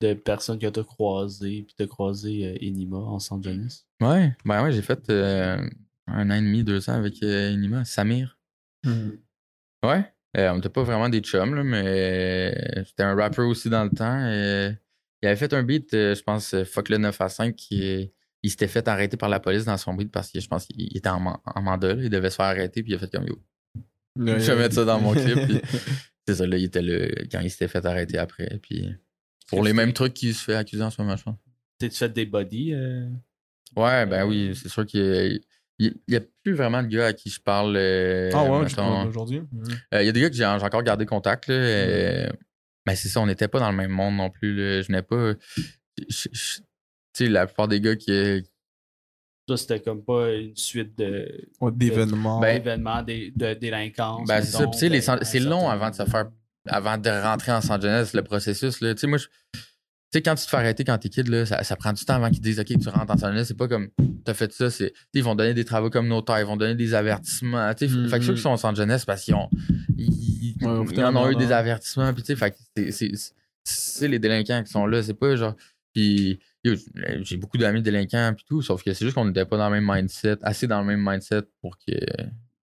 de 0.00 0.14
personnes 0.14 0.58
que 0.58 0.66
tu 0.68 0.80
as 0.80 0.84
croisées, 0.84 1.62
puis 1.62 1.74
tu 1.76 1.82
as 1.82 1.86
croisé 1.86 2.46
euh, 2.46 2.56
Enima 2.66 2.96
en 2.98 3.14
Los 3.14 3.32
Angeles. 3.32 3.84
Ouais, 4.00 4.34
ben 4.44 4.62
ouais, 4.62 4.72
j'ai 4.72 4.82
fait 4.82 5.10
euh, 5.10 5.68
un 6.06 6.30
an 6.30 6.34
et 6.34 6.40
demi, 6.40 6.64
deux 6.64 6.88
ans 6.88 6.94
avec 6.94 7.22
Enima, 7.22 7.84
Samir. 7.84 8.38
Ouais, 9.84 10.04
euh, 10.36 10.50
on 10.52 10.58
était 10.58 10.68
pas 10.68 10.82
vraiment 10.84 11.08
des 11.08 11.20
chums, 11.20 11.54
là, 11.54 11.64
mais 11.64 12.54
c'était 12.86 13.02
un 13.02 13.14
rapper 13.14 13.42
aussi 13.42 13.68
dans 13.68 13.84
le 13.84 13.90
temps. 13.90 14.26
et 14.28 14.72
il 15.22 15.26
avait 15.26 15.36
fait 15.36 15.52
un 15.52 15.64
beat, 15.64 15.90
je 15.92 16.22
pense, 16.22 16.54
Fuck 16.64 16.88
le 16.90 16.98
9 16.98 17.20
à 17.20 17.28
5, 17.28 17.54
qui 17.56 17.82
est- 17.82 18.14
il 18.42 18.50
s'était 18.50 18.68
fait 18.68 18.86
arrêter 18.88 19.16
par 19.16 19.28
la 19.28 19.40
police 19.40 19.64
dans 19.64 19.76
son 19.76 19.94
beat 19.94 20.10
parce 20.12 20.30
que 20.30 20.40
je 20.40 20.46
pense 20.48 20.66
qu'il 20.66 20.96
était 20.96 21.08
en, 21.08 21.40
en 21.44 21.62
mandat, 21.62 21.94
là, 21.94 22.02
il 22.02 22.10
devait 22.10 22.30
se 22.30 22.36
faire 22.36 22.46
arrêter, 22.46 22.82
puis 22.82 22.92
il 22.92 22.94
a 22.94 22.98
fait 22.98 23.10
comme 23.10 23.26
yo. 23.26 23.42
Je 24.16 24.22
vais 24.52 24.56
mettre 24.56 24.74
ça 24.74 24.84
dans 24.84 25.00
mon 25.00 25.12
clip. 25.12 25.38
puis 25.46 25.60
c'est 26.26 26.34
ça, 26.36 26.46
là, 26.46 26.56
il 26.56 26.64
était 26.64 26.82
là 26.82 27.06
quand 27.30 27.40
il 27.40 27.50
s'était 27.50 27.68
fait 27.68 27.84
arrêter 27.86 28.18
après. 28.18 28.58
Puis 28.62 28.88
pour 29.48 29.62
les 29.64 29.72
mêmes 29.72 29.92
trucs 29.92 30.14
qu'il 30.14 30.34
se 30.34 30.44
fait 30.44 30.54
accuser 30.56 30.82
en 30.82 30.90
ce 30.90 31.00
moment, 31.00 31.16
je 31.16 31.24
pense. 31.24 31.36
T'as-tu 31.78 31.96
fait 31.96 32.08
des 32.12 32.26
bodies? 32.26 32.74
euh? 32.74 33.08
Ouais, 33.76 34.06
ben 34.06 34.24
oui, 34.26 34.52
c'est 34.60 34.68
sûr 34.68 34.84
qu'il 34.86 35.40
il 35.80 35.94
y 36.08 36.16
a 36.16 36.20
plus 36.42 36.54
vraiment 36.54 36.82
de 36.82 36.88
gars 36.88 37.06
à 37.06 37.12
qui 37.12 37.30
je 37.30 37.40
parle. 37.40 37.76
euh, 37.76 38.30
Ah 38.34 38.42
ouais, 38.44 38.66
aujourd'hui? 39.06 39.42
Euh, 39.94 40.02
Il 40.02 40.06
y 40.06 40.08
a 40.08 40.12
des 40.12 40.20
gars 40.20 40.28
que 40.30 40.34
j'ai 40.34 40.42
j'ai 40.58 40.64
encore 40.66 40.82
gardé 40.82 41.06
contact. 41.06 41.46
Là, 41.46 41.54
euh, 41.54 42.28
mais 42.86 42.96
c'est 42.96 43.08
ça, 43.08 43.20
on 43.20 43.26
n'était 43.26 43.46
pas 43.46 43.60
dans 43.60 43.70
le 43.70 43.76
même 43.76 43.90
monde 43.92 44.16
non 44.16 44.28
plus. 44.30 44.54
Là. 44.56 44.82
Je 44.82 44.90
n'ai 44.90 45.02
pas. 45.02 45.34
je- 46.08 46.28
je- 46.32 46.60
Tu 47.18 47.24
sais, 47.24 47.30
la 47.30 47.46
plupart 47.46 47.66
des 47.68 47.80
gars 47.80 47.96
qui. 47.96 48.44
Toi, 49.46 49.56
c'était 49.56 49.80
comme 49.80 50.04
pas 50.04 50.32
une 50.34 50.54
suite 50.56 50.96
de, 50.98 51.48
Ouais, 51.60 51.72
D'événements. 51.72 52.38
Ben, 52.38 52.58
d'événements, 52.58 53.02
des- 53.02 53.32
de 53.34 53.54
délinquance. 53.54 54.28
Ben, 54.28 54.40
c'est 54.42 54.52
ça. 55.02 55.18
c'est 55.22 55.40
long 55.40 55.68
avant 55.68 55.90
de 55.90 55.94
se 55.96 56.04
faire. 56.04 56.26
Avant 56.66 56.98
de 56.98 57.08
rentrer 57.08 57.52
en 57.52 57.60
San 57.62 57.80
Jeunesse, 57.80 58.12
le 58.12 58.22
processus. 58.22 58.80
Là. 58.82 58.94
Tu 58.94 59.00
sais, 59.00 59.06
moi, 59.06 59.16
je- 59.18 59.26
tu 59.54 59.60
sais, 60.12 60.22
quand 60.22 60.34
tu 60.34 60.44
te 60.44 60.50
fais 60.50 60.58
arrêter 60.58 60.84
quand 60.84 60.98
t'es 60.98 61.08
kid, 61.08 61.26
là, 61.28 61.46
ça, 61.46 61.64
ça 61.64 61.76
prend 61.76 61.92
du 61.94 62.04
temps 62.04 62.14
avant 62.16 62.28
qu'ils 62.30 62.42
disent 62.42 62.60
OK, 62.60 62.66
tu 62.66 62.88
rentres 62.90 63.10
en 63.12 63.16
San 63.16 63.32
Jeunesse. 63.32 63.48
C'est 63.48 63.56
pas 63.56 63.68
comme 63.68 63.88
t'as 64.24 64.34
fait 64.34 64.52
ça. 64.52 64.68
c'est- 64.70 64.92
Ils 65.14 65.24
vont 65.24 65.34
donner 65.34 65.54
des 65.54 65.64
travaux 65.64 65.88
communautaires, 65.90 66.38
ils 66.40 66.46
vont 66.46 66.56
donner 66.58 66.74
des 66.74 66.92
avertissements. 66.94 67.72
tu 67.74 67.88
sais. 67.88 68.08
Fait 68.10 68.18
que 68.18 68.24
ceux 68.26 68.34
qui 68.34 68.42
sont 68.42 68.50
en 68.50 68.56
San 68.58 68.76
Jeunesse, 68.76 69.04
parce 69.06 69.24
qu'ils 69.24 69.34
ont. 69.34 69.48
Ils, 69.96 70.54
Ouais, 70.60 71.02
en 71.02 71.16
ont 71.16 71.30
eu 71.30 71.36
des 71.36 71.52
avertissements. 71.52 72.12
Puis, 72.12 72.22
tu 72.22 72.26
sais, 72.34 72.36
fait 72.36 72.50
que 72.76 72.90
c'est- 73.64 74.08
les 74.08 74.18
délinquants 74.18 74.62
qui 74.62 74.70
sont 74.70 74.86
là. 74.86 75.02
C'est 75.02 75.14
pas 75.14 75.34
genre. 75.36 75.54
Puis, 75.94 76.38
j'ai 76.64 77.36
beaucoup 77.36 77.58
d'amis 77.58 77.82
délinquants, 77.82 78.32
puis 78.34 78.44
tout. 78.46 78.62
Sauf 78.62 78.82
que 78.82 78.92
c'est 78.92 79.04
juste 79.04 79.14
qu'on 79.14 79.24
n'était 79.24 79.46
pas 79.46 79.56
dans 79.56 79.70
le 79.70 79.80
même 79.80 79.90
mindset, 79.90 80.36
assez 80.42 80.66
dans 80.66 80.80
le 80.80 80.86
même 80.86 81.02
mindset 81.04 81.42
pour 81.60 81.76
que 81.78 81.92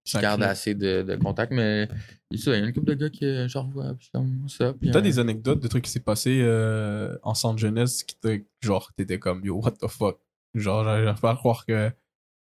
je 0.04 0.12
Ça 0.12 0.20
garde 0.20 0.42
assez 0.42 0.74
de, 0.74 1.02
de 1.02 1.16
contact. 1.16 1.52
Mais 1.52 1.88
il 2.30 2.38
y 2.40 2.48
a 2.50 2.56
une 2.58 2.72
couple 2.72 2.86
de 2.90 2.94
gars 2.94 3.10
que 3.10 3.48
je 3.48 3.58
revois, 3.58 3.94
puis 3.98 4.08
comme 4.12 4.48
ça. 4.48 4.72
Puis, 4.74 4.90
T'as 4.90 4.98
euh, 4.98 5.02
des 5.02 5.18
anecdotes 5.18 5.60
de 5.60 5.68
trucs 5.68 5.84
qui 5.84 5.90
s'est 5.90 6.00
passé 6.00 6.40
euh, 6.42 7.16
en 7.22 7.34
centre 7.34 7.58
jeunesse 7.58 8.04
qui 8.04 8.16
te, 8.18 8.40
genre, 8.62 8.92
t'étais 8.96 9.18
comme, 9.18 9.44
yo, 9.44 9.60
what 9.60 9.72
the 9.72 9.88
fuck? 9.88 10.18
Genre, 10.54 10.84
j'arrive 10.84 11.20
pas 11.20 11.32
à 11.32 11.36
croire 11.36 11.66
que, 11.66 11.90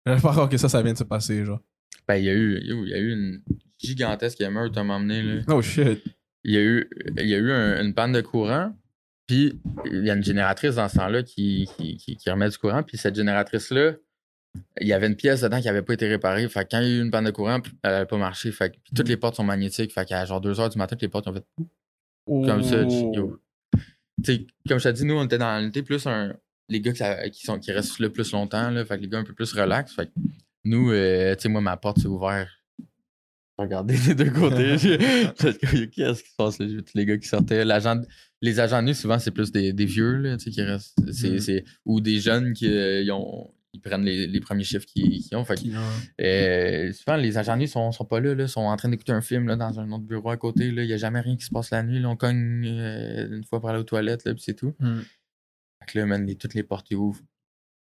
j'arrive 0.05 0.21
pas 0.21 0.29
à 0.29 0.33
croire 0.33 0.49
que 0.49 0.57
ça, 0.57 0.69
ça 0.69 0.81
vient 0.83 0.93
de 0.93 0.97
se 0.97 1.03
passer, 1.03 1.43
genre. 1.43 1.61
Ben, 2.07 2.15
il 2.17 2.25
y 2.25 2.29
a 2.29 2.33
eu, 2.33 2.59
il 2.61 2.87
y 2.89 2.93
a 2.93 2.97
eu 2.99 3.11
une 3.13 3.41
gigantesque 3.79 4.39
émeute 4.41 4.77
à 4.77 4.83
m'emmener, 4.83 5.23
là. 5.23 5.41
Oh 5.47 5.61
shit. 5.61 6.03
il 6.43 6.53
y 6.53 6.57
a 6.57 6.61
eu, 6.61 6.87
il 7.17 7.27
y 7.27 7.33
a 7.33 7.37
eu 7.37 7.51
un- 7.51 7.83
une 7.83 7.93
panne 7.95 8.11
de 8.11 8.21
courant, 8.21 8.73
puis 9.27 9.59
il 9.85 10.05
y 10.05 10.09
a 10.09 10.13
une 10.15 10.23
génératrice 10.23 10.75
dans 10.75 10.87
ce 10.89 10.97
temps-là 10.97 11.23
qui, 11.23 11.67
qui, 11.77 11.97
qui- 11.97 12.15
qui 12.17 12.29
remet 12.29 12.49
du 12.49 12.57
courant, 12.57 12.83
puis 12.83 12.97
cette 12.97 13.15
génératrice-là, 13.15 13.93
il 14.79 14.87
y 14.87 14.93
avait 14.93 15.07
une 15.07 15.15
pièce 15.15 15.41
dedans 15.41 15.59
qui 15.59 15.65
n'avait 15.65 15.81
pas 15.81 15.93
été 15.93 16.07
réparée. 16.07 16.47
Fait 16.47 16.63
que 16.63 16.69
quand 16.71 16.79
il 16.79 16.87
y 16.87 16.91
a 16.93 16.95
eu 16.97 17.01
une 17.01 17.11
panne 17.11 17.25
de 17.25 17.31
courant, 17.31 17.59
elle 17.83 17.91
n'avait 17.91 18.05
pas 18.05 18.17
marché. 18.17 18.51
Fait 18.53 18.69
que 18.69 18.75
puis 18.83 18.93
toutes 18.95 19.09
les 19.09 19.17
portes 19.17 19.35
sont 19.35 19.43
magnétiques. 19.43 19.93
Fait 19.93 20.05
qu'à 20.05 20.23
genre 20.25 20.39
2 20.39 20.53
h 20.53 20.71
du 20.71 20.77
matin, 20.77 20.95
toutes 20.95 21.01
les 21.01 21.09
portes 21.09 21.27
ont 21.27 21.33
fait 21.33 21.43
comme 22.25 22.63
ça. 22.63 22.83
Oh. 22.85 23.11
yo. 23.13 23.39
Tu 24.23 24.33
sais, 24.33 24.47
comme 24.69 24.77
je 24.79 24.83
t'ai 24.85 24.93
dit, 24.93 25.05
nous, 25.05 25.15
on 25.15 25.25
était 25.25 25.37
dans 25.37 25.61
était 25.67 25.83
plus 25.83 26.05
un. 26.07 26.33
Les 26.69 26.79
gars 26.81 26.93
qui, 27.31 27.45
sont, 27.45 27.59
qui 27.59 27.71
restent 27.73 27.99
là 27.99 28.09
plus 28.09 28.31
longtemps, 28.31 28.69
là, 28.71 28.85
fait 28.85 28.95
que 28.97 29.01
les 29.03 29.09
gars 29.09 29.19
un 29.19 29.23
peu 29.25 29.33
plus 29.33 29.51
relax. 29.53 29.93
Fait 29.93 30.05
que 30.07 30.11
nous, 30.63 30.89
euh, 30.91 31.35
tu 31.35 31.41
sais, 31.43 31.49
moi, 31.49 31.59
ma 31.61 31.75
porte 31.77 31.99
s'est 31.99 32.07
ouverte. 32.07 32.47
Regardez 33.57 33.97
des 33.97 34.15
deux 34.15 34.31
côtés. 34.31 34.75
Qu'est-ce 34.77 36.23
qui 36.23 36.29
se 36.29 36.35
passe 36.37 36.59
là? 36.59 36.67
J'ai 36.67 36.75
vu 36.75 36.83
tous 36.83 36.97
les 36.97 37.05
gars 37.05 37.17
qui 37.17 37.27
sortaient. 37.27 37.63
L'agent, 37.65 38.01
les 38.41 38.59
agents 38.59 38.81
nus, 38.81 38.93
souvent, 38.95 39.17
c'est 39.19 39.31
plus 39.31 39.51
des, 39.51 39.73
des 39.73 39.85
vieux, 39.85 40.15
là, 40.17 40.37
qui 40.37 40.61
restent. 40.61 40.97
c'est- 41.11 41.29
Mhm. 41.31 41.39
c'est- 41.39 41.63
ou 41.85 42.01
des 42.01 42.19
jeunes 42.19 42.53
qui 42.53 42.67
euh, 42.67 43.01
ils 43.01 43.11
ont, 43.11 43.51
ils 43.73 43.79
prennent 43.81 44.03
les, 44.05 44.27
les 44.27 44.39
premiers 44.39 44.63
chiffres 44.63 44.85
qu'ils 44.85 45.23
ont. 45.35 45.43
Fait 45.43 45.59
euh, 46.21 46.93
souvent, 46.93 47.17
les 47.17 47.37
agents 47.37 47.57
nus 47.57 47.67
sont, 47.67 47.91
sont 47.91 48.05
pas 48.05 48.19
là, 48.19 48.33
là, 48.35 48.47
sont 48.47 48.61
en 48.61 48.75
train 48.77 48.89
d'écouter 48.89 49.11
un 49.11 49.21
film 49.21 49.47
là, 49.47 49.55
dans 49.55 49.79
un 49.79 49.91
autre 49.91 50.03
bureau 50.05 50.29
à 50.29 50.37
côté. 50.37 50.67
Il 50.67 50.75
n'y 50.75 50.93
a 50.93 50.97
jamais 50.97 51.19
rien 51.21 51.35
qui 51.35 51.45
se 51.45 51.51
passe 51.51 51.71
la 51.71 51.83
nuit. 51.83 51.99
là. 51.99 52.09
on 52.09 52.15
cogne 52.15 52.65
euh, 52.65 53.35
une 53.35 53.43
fois 53.43 53.59
pour 53.59 53.69
aller 53.69 53.79
aux 53.79 53.83
toilettes, 53.83 54.25
là, 54.25 54.33
puis 54.33 54.43
c'est 54.43 54.53
tout. 54.53 54.73
Hmm. 54.79 54.99
Fait 55.81 55.91
que 55.91 55.99
là, 55.99 56.05
man, 56.05 56.25
les- 56.25 56.35
toutes 56.35 56.53
les 56.53 56.63
portes 56.63 56.87
ils 56.91 56.95
ouvrent. 56.97 57.21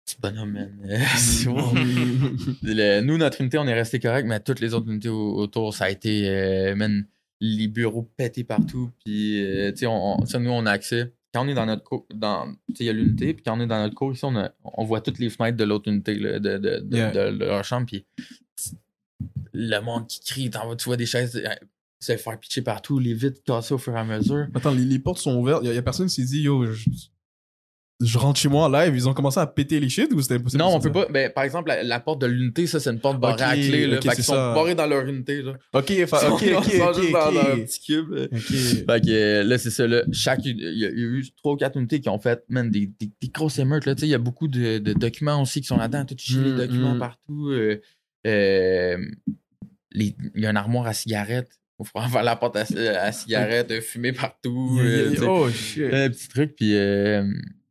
Petit 0.07 0.17
bonhomme, 0.21 0.53
man. 0.53 0.79
C'est 1.17 1.47
bon. 1.49 1.73
Le- 2.63 3.01
nous, 3.01 3.17
notre 3.17 3.41
unité, 3.41 3.57
on 3.59 3.67
est 3.67 3.73
resté 3.75 3.99
correct, 4.01 4.27
mais 4.27 4.39
toutes 4.41 4.61
les 4.61 4.75
autres 4.75 4.91
unités 4.91 5.09
au- 5.09 5.35
autour, 5.37 5.75
ça 5.75 5.85
a 5.87 5.91
été, 5.91 6.75
man, 6.77 7.07
les 7.45 7.69
bureaux 7.69 8.09
pétés 8.17 8.45
partout. 8.45 8.91
Puis, 9.05 9.43
euh, 9.45 9.71
tu 9.73 9.79
sais, 9.79 9.87
on, 9.87 10.19
nous, 10.41 10.51
on 10.51 10.67
a 10.67 10.71
accès. 10.71 11.13
Quand 11.33 11.45
on 11.45 11.49
est 11.49 11.55
dans 11.55 11.67
notre 11.67 11.83
cour, 11.83 12.07
dans, 12.15 12.47
tu 12.69 12.77
sais, 12.77 12.85
il 12.85 12.87
y 12.87 12.91
a 12.91 12.93
l'unité, 12.93 13.35
puis 13.35 13.43
quand 13.45 13.59
on 13.59 13.61
est 13.61 13.67
dans 13.67 13.83
notre 13.83 13.95
cour, 13.95 14.13
ici, 14.13 14.25
on, 14.25 14.37
a- 14.37 14.53
on 14.63 14.85
voit 14.85 15.01
toutes 15.01 15.19
les 15.19 15.29
fenêtres 15.31 15.57
de 15.57 15.65
l'autre 15.65 15.91
unité, 15.91 16.15
là, 16.15 16.39
de, 16.39 16.59
de, 16.59 16.79
de, 16.81 16.97
Yeah. 16.97 17.11
de- 17.11 17.37
de 17.37 17.45
leur 17.45 17.65
chambre. 17.65 17.87
Puis, 17.87 18.05
le 19.53 19.81
monde 19.81 20.07
qui 20.07 20.21
crie, 20.21 20.51
tu 20.51 20.85
vois 20.85 20.97
des 20.97 21.07
chaises 21.07 21.37
euh, 21.37 21.49
se 22.01 22.17
faire 22.17 22.39
pitcher 22.39 22.63
partout, 22.63 22.99
les 22.99 23.15
vitres 23.15 23.43
cassées 23.45 23.75
au 23.75 23.79
fur 23.79 23.95
et 23.97 23.99
à 23.99 24.05
mesure. 24.05 24.47
Attends, 24.55 24.73
les, 24.75 24.85
les 24.85 24.99
portes 24.99 25.19
sont 25.19 25.37
ouvertes. 25.37 25.61
Il 25.65 25.73
y, 25.73 25.77
a- 25.77 25.79
a 25.79 25.83
personne 25.83 26.07
qui 26.09 26.15
s'est 26.15 26.25
dit, 26.25 26.43
yo, 26.43 26.67
je, 26.67 26.89
je 28.01 28.19
rentre 28.19 28.39
chez 28.41 28.49
moi 28.49 28.65
en 28.65 28.69
live. 28.69 28.95
Ils 28.95 29.09
ont 29.09 29.15
commencé 29.15 29.39
à 29.39 29.47
péter 29.47 29.79
les 29.81 29.89
shit 29.89 30.13
ou 30.13 30.21
c'était 30.21 30.35
impossible? 30.35 30.63
Non, 30.63 30.75
on 30.75 30.81
peut 30.81 30.91
pas. 30.93 31.07
Ben, 31.11 31.31
par 31.31 31.45
exemple, 31.45 31.69
la, 31.69 31.83
la 31.83 32.01
porte 32.01 32.21
de 32.21 32.27
l'unité, 32.27 32.67
ça, 32.67 32.81
c'est 32.81 32.91
une 32.91 32.99
porte 33.01 33.21
barrée 33.21 33.35
Ok, 33.35 33.41
à 33.43 33.55
clé. 33.55 33.87
Là, 33.87 33.97
ok, 33.99 34.03
fait 34.03 34.15
qu'ils 34.17 34.25
sont 34.25 34.33
ça. 34.35 34.55
barrés 34.55 34.75
dans 34.75 34.87
leur 34.87 35.07
unité. 35.07 35.43
Là. 35.43 35.53
Ok, 35.73 35.91
Ils 35.91 36.03
ok, 36.03 36.09
sont- 36.09 36.27
ok, 36.33 36.43
ils 36.43 36.53
sont 36.79 36.85
ok. 36.89 36.95
juste 37.01 37.13
dans 37.13 37.31
leur 37.31 37.55
ok. 37.55 37.65
petit 37.65 37.81
cube. 37.81 38.11
là. 38.11 38.25
Ok. 38.33 38.41
Fait 38.49 38.85
que 39.05 39.11
euh, 39.11 39.43
là, 39.45 39.59
c'est 39.59 39.71
ça. 39.71 39.87
Là, 39.87 40.03
chaque, 40.13 40.45
il 40.45 40.59
y, 40.61 40.67
a 40.67 40.71
il 40.91 40.99
y 40.99 41.03
a 41.03 41.07
eu 41.07 41.25
trois 41.37 41.53
ou 41.53 41.57
quatre 41.57 41.77
unités 41.77 42.01
qui 42.01 42.09
ont 42.09 42.19
fait 42.19 42.43
man, 42.49 42.71
des, 42.71 42.87
des, 42.99 43.11
des 43.21 43.29
grosses 43.29 43.59
émeutes. 43.59 43.87
là. 43.87 43.95
Tu 43.95 44.01
sais, 44.01 44.07
Il 44.07 44.11
y 44.11 44.15
a 44.15 44.19
beaucoup 44.19 44.49
de, 44.49 44.79
de 44.79 44.93
documents 44.93 45.41
aussi 45.41 45.61
qui 45.61 45.67
sont 45.69 45.77
là-dedans. 45.79 46.05
Tout 46.05 46.17
chier, 46.19 46.43
les 46.43 46.53
Mm, 46.53 46.57
documents 46.57 46.95
mm. 46.97 46.99
partout. 46.99 47.49
euh, 47.51 47.81
euh, 48.27 48.99
les- 49.93 50.17
Il 50.35 50.43
y 50.43 50.47
a 50.47 50.51
une 50.51 50.57
armoire 50.57 50.87
à 50.87 50.93
cigarettes. 50.95 51.51
Il 51.81 51.87
faut 51.87 52.09
faire 52.09 52.23
la 52.23 52.37
porte 52.37 52.57
à, 52.57 52.65
à 53.01 53.13
cigarettes, 53.13 53.71
euh, 53.71 53.81
fumer 53.81 54.13
partout. 54.13 54.79
Yeah, 54.81 55.11
yeah, 55.11 55.23
euh. 55.23 55.27
Oh 55.29 55.49
shit. 55.51 55.93
Un 55.93 56.09
petit 56.09 56.29
truc, 56.29 56.55
puis 56.57 56.75
euh, 56.77 57.25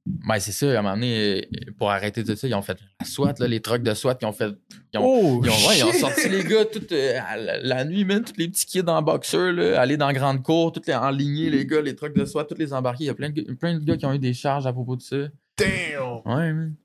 ben, 0.06 0.38
c'est 0.40 0.52
ça, 0.52 0.68
à 0.68 0.80
un 0.80 0.82
moment 0.82 0.96
donné, 0.96 1.48
pour 1.78 1.90
arrêter 1.90 2.24
tout 2.24 2.36
ça, 2.36 2.48
ils 2.48 2.54
ont 2.54 2.62
fait 2.62 2.78
la 3.00 3.06
SWAT, 3.06 3.34
là, 3.40 3.48
les 3.48 3.62
trucks 3.62 3.84
de 3.84 3.94
SWAT, 3.94 4.18
ils 4.22 4.26
ont 4.26 4.34
fait. 4.34 4.52
Ils 4.94 5.00
ont, 5.00 5.04
Oh 5.06 5.42
ils 5.44 5.50
ont, 5.50 5.54
ouais, 5.68 5.78
ils 5.78 5.84
ont 5.86 5.92
shit. 5.92 6.02
sorti 6.02 6.28
les 6.30 6.44
gars 6.44 6.66
toute, 6.66 6.92
euh, 6.92 7.14
la, 7.38 7.60
la 7.62 7.86
nuit, 7.86 8.04
même, 8.04 8.24
tous 8.24 8.34
les 8.38 8.50
petits 8.50 8.66
kids 8.66 8.84
en 8.88 9.02
boxeur, 9.02 9.54
là, 9.54 9.80
aller 9.80 9.96
dans 9.98 10.08
la 10.08 10.14
grande 10.14 10.44
cour, 10.44 10.72
tous 10.74 10.82
les 10.88 10.94
enlignés, 10.94 11.50
les 11.50 11.66
gars, 11.66 11.82
les 11.82 11.96
trucks 11.96 12.16
de 12.16 12.26
SWAT, 12.26 12.44
tous 12.46 12.56
les 12.58 12.74
embarqués. 12.74 13.06
Il 13.06 13.08
y 13.08 13.10
a 13.10 13.14
plein 13.14 13.30
de, 13.30 13.42
gars- 13.42 13.56
plein 13.56 13.80
de 13.80 13.84
gars 13.86 13.96
qui 13.98 14.06
ont 14.06 14.14
eu 14.14 14.20
des 14.20 14.34
charges 14.34 14.68
à 14.68 14.74
propos 14.74 14.96
de 14.98 15.02
ça. 15.02 15.16
Damn. 15.58 16.22
Ouais, 16.26 16.52
man. 16.54 16.76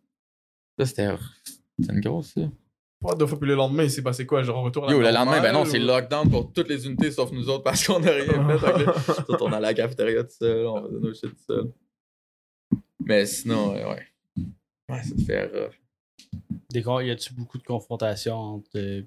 Ça, 0.79 0.87
c'était. 0.87 1.09
C'était 1.81 1.93
une 1.95 2.01
grosse, 2.01 2.35
ça. 2.35 2.43
What 3.01 3.15
the 3.17 3.27
fuck, 3.27 3.39
puis 3.41 3.49
le 3.49 3.55
lendemain, 3.55 3.85
il 3.85 3.91
s'est 3.91 4.03
passé 4.03 4.27
quoi? 4.27 4.43
Genre, 4.43 4.61
retour 4.65 4.85
à 4.85 4.87
la 4.89 4.93
Yo, 4.93 5.01
le 5.01 5.11
lendemain, 5.11 5.41
ben 5.41 5.53
non, 5.53 5.65
normale, 5.65 5.71
c'est 5.71 5.81
ou- 5.81 5.87
lockdown 5.87 6.29
pour 6.31 6.53
toutes 6.53 6.69
les 6.69 6.85
unités 6.87 7.11
sauf 7.13 7.31
nous 7.33 7.49
autres 7.49 7.63
parce 7.63 7.87
qu'on 7.87 8.03
a 8.05 8.11
rien 8.11 8.25
fait. 8.25 9.37
On 9.41 9.47
allait 9.47 9.57
à 9.57 9.61
la 9.61 9.75
cafétéria 9.75 10.25
tout 10.25 10.31
seul, 10.37 10.67
on 10.67 10.83
faisait 10.85 10.99
nos 11.01 11.15
shit 11.15 11.31
tout 11.31 11.37
seul. 11.47 11.73
Mais 13.09 13.27
sinon, 13.27 13.75
euh, 13.75 13.89
ouais. 13.95 14.07
Ouais, 14.91 15.03
ça 15.03 15.15
te 15.15 15.21
fait 15.23 15.45
rough. 15.47 15.75
Des 16.71 16.83
con- 16.83 17.01
y 17.01 17.11
a-tu 17.11 17.33
beaucoup 17.35 17.59
de 17.59 17.63
confrontations 17.65 18.37
entre 18.37 18.71
euh, 18.77 19.03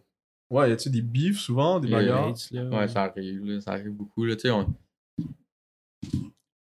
Ouais, 0.49 0.69
y 0.69 0.73
a-tu 0.73 0.89
des 0.89 1.01
bifs 1.01 1.39
souvent, 1.39 1.79
des 1.79 1.87
bagarres? 1.89 2.33
là? 2.51 2.63
Ouais, 2.69 2.87
ça 2.87 3.03
arrive, 3.03 3.45
là, 3.45 3.61
ça 3.61 3.71
arrive 3.71 3.91
beaucoup. 3.91 4.25
Là, 4.25 4.35
tu 4.35 4.41
sais, 4.41 4.51
on... 4.51 4.73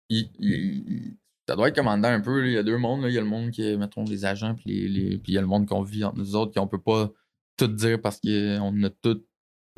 il- 0.09 0.31
il- 0.39 0.85
il- 0.89 1.16
Ça 1.47 1.56
doit 1.56 1.69
être 1.69 1.74
commandant 1.77 2.09
un 2.09 2.20
peu. 2.23 2.47
Il 2.47 2.52
y 2.55 2.56
a 2.56 2.62
deux 2.62 2.78
mondes. 2.78 3.02
là. 3.02 3.09
Il 3.11 3.15
y 3.15 3.19
a 3.19 3.20
le 3.20 3.27
monde 3.27 3.51
qui 3.51 3.62
est, 3.62 3.77
mettons, 3.77 4.05
les 4.05 4.24
agents, 4.24 4.55
puis 4.55 4.65
les, 4.70 4.89
les- 4.89 5.19
puis 5.19 5.32
il 5.32 5.35
y 5.35 5.39
a 5.39 5.43
le 5.43 5.47
monde 5.47 5.66
qu'on 5.66 5.82
vit 5.82 6.02
entre 6.05 6.16
nous 6.16 6.35
autres, 6.36 6.55
qu'on 6.55 6.66
peut 6.66 6.81
pas 6.81 7.12
tout 7.59 7.66
dire 7.66 8.01
parce 8.01 8.19
qu'on 8.20 8.82
a 8.82 8.90
tout 8.90 9.23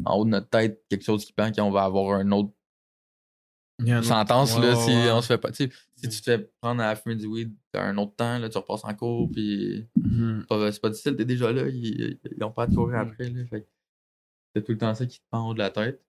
en 0.05 0.19
haut 0.19 0.25
de 0.25 0.31
notre 0.31 0.49
tête 0.49 0.85
quelque 0.89 1.03
chose 1.03 1.25
qui 1.25 1.33
pense 1.33 1.51
qu'on 1.57 1.71
va 1.73 1.83
avoir 1.85 2.21
un 2.21 2.31
autre 2.31 2.53
sentence 4.03 4.55
Ouais, 4.57 4.63
là, 4.63 4.69
ouais, 4.77 4.81
si 4.85 4.91
ouais. 4.91 5.11
on 5.11 5.21
se 5.23 5.27
fait 5.27 5.39
pas. 5.39 5.51
tu 5.51 5.65
sais, 5.69 5.71
Si 5.97 6.09
tu 6.11 6.19
te 6.21 6.25
fais 6.25 6.51
prendre 6.61 6.83
à 6.83 6.95
fumer 6.95 7.17
du 7.17 7.27
weed, 7.27 7.55
t'as 7.73 7.83
un 7.85 7.97
autre 7.97 8.15
temps, 8.17 8.39
là, 8.39 8.49
tu 8.51 8.59
repasses 8.59 8.85
en 8.85 8.95
cours, 8.95 9.31
puis 9.31 9.87
Mhm. 9.97 10.41
c'est 10.41 10.47
pas, 10.49 10.73
c'est 10.73 10.81
pas 10.81 10.91
difficile, 10.91 11.17
t'es 11.17 11.25
déjà 11.25 11.51
là, 11.53 11.67
ils, 11.69 12.19
ils 12.37 12.45
ont 12.45 12.51
pas 12.53 12.65
à 12.65 12.67
te 12.69 12.75
courir 12.75 12.99
Mm. 12.99 13.09
après. 13.09 13.31
Là, 13.31 13.45
fait 13.47 13.63
que 13.63 13.67
c'est 14.55 14.63
tout 14.65 14.73
le 14.73 14.79
temps 14.79 14.95
ça 14.95 15.07
qui 15.07 15.19
te 15.21 15.25
pend 15.31 15.41
en 15.41 15.49
haut 15.51 15.55
de 15.55 15.59
la 15.59 15.71
tête. 15.71 16.03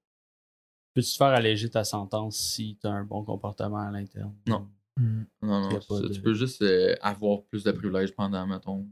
Peux-tu 0.93 1.11
te 1.11 1.15
faire 1.17 1.27
alléger 1.27 1.69
ta 1.69 1.83
sentence 1.83 2.37
si 2.37 2.77
t'as 2.81 2.89
un 2.89 3.03
bon 3.05 3.23
comportement 3.23 3.77
à 3.79 3.91
l'interne? 3.91 4.35
Non. 4.47 4.67
Mhm. 4.97 5.25
Non, 5.43 5.61
non, 5.61 5.69
pas 5.75 5.81
ça, 5.81 6.01
de- 6.01 6.07
tu 6.13 6.21
peux 6.21 6.33
juste 6.33 6.61
euh, 6.63 6.95
avoir 7.01 7.43
plus 7.43 7.63
de 7.63 7.71
privilèges 7.71 8.13
pendant, 8.13 8.45
mettons, 8.47 8.85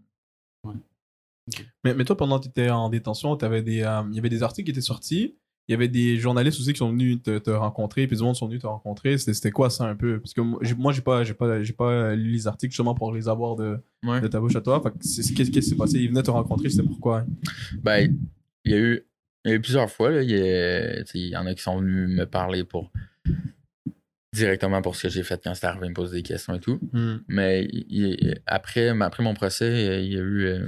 Mais, 1.83 1.93
mais 1.93 2.05
toi, 2.05 2.17
pendant 2.17 2.39
que 2.39 2.43
tu 2.45 2.49
étais 2.49 2.69
en 2.69 2.89
détention, 2.89 3.35
t'avais 3.37 3.61
des, 3.61 3.81
euh, 3.83 4.01
il 4.09 4.15
y 4.15 4.19
avait 4.19 4.29
des 4.29 4.41
articles 4.43 4.65
qui 4.65 4.71
étaient 4.71 4.81
sortis. 4.81 5.37
Il 5.67 5.71
y 5.71 5.75
avait 5.75 5.87
des 5.87 6.17
journalistes 6.17 6.59
aussi 6.59 6.73
qui 6.73 6.77
sont 6.77 6.91
venus 6.91 7.23
te, 7.23 7.39
te 7.39 7.49
rencontrer, 7.49 8.05
puis 8.05 8.15
du 8.15 8.21
monde 8.23 8.35
sont 8.35 8.45
venus 8.47 8.61
te 8.61 8.67
rencontrer. 8.67 9.17
C'était 9.17 9.33
c'était 9.33 9.49
quoi 9.51 9.69
ça 9.71 9.85
un 9.85 9.95
peu? 9.95 10.19
Parce 10.19 10.33
que 10.33 10.41
moi, 10.41 10.59
j'ai- 10.61 10.75
moi, 10.75 10.93
j'ai 10.93 11.01
pas, 11.01 11.23
j'ai 11.23 11.33
pas, 11.33 11.63
j'ai 11.63 11.73
pas 11.73 12.13
lu 12.15 12.29
les 12.31 12.45
articles 12.47 12.71
justement 12.71 12.93
pour 12.93 13.11
les 13.13 13.27
avoir 13.27 13.55
de, 13.55 13.79
Ouais. 14.03 14.21
de 14.21 14.27
ta 14.27 14.39
bouche 14.39 14.55
à 14.55 14.61
toi. 14.61 14.81
Qu'est-ce 14.83 15.51
qui 15.51 15.61
s'est 15.63 15.75
passé? 15.75 15.97
Ils 15.99 16.09
venaient 16.09 16.21
te 16.21 16.29
rencontrer, 16.31 16.69
c'était 16.69 16.83
pourquoi? 16.85 17.25
Ben, 17.81 18.15
il 18.63 18.71
y 18.71 18.75
a 18.75 18.77
eu, 18.77 19.01
il 19.43 19.49
y 19.49 19.53
a 19.53 19.55
eu 19.57 19.61
plusieurs 19.61 19.89
fois. 19.89 20.11
Là, 20.11 20.21
il, 20.21 20.29
y 20.29 21.35
en 21.35 21.45
a 21.47 21.53
qui 21.55 21.63
sont 21.63 21.79
venus 21.79 22.09
me 22.15 22.25
parler 22.25 22.63
pour 22.63 22.91
directement 24.33 24.81
pour 24.81 24.95
ce 24.95 25.03
que 25.03 25.09
j'ai 25.09 25.23
fait 25.23 25.41
quand 25.43 25.53
c'était 25.53 25.67
arrivé, 25.67 25.87
me 25.89 25.93
poser 25.93 26.17
des 26.17 26.23
questions 26.23 26.53
et 26.55 26.59
tout. 26.59 26.79
Mais 27.27 27.63
il- 27.71 27.85
il- 27.89 28.41
après, 28.45 28.89
après 28.89 29.23
mon 29.23 29.33
procès, 29.33 30.03
il 30.05 30.13
y 30.13 30.17
a 30.17 30.21
eu. 30.21 30.43
euh, 30.45 30.67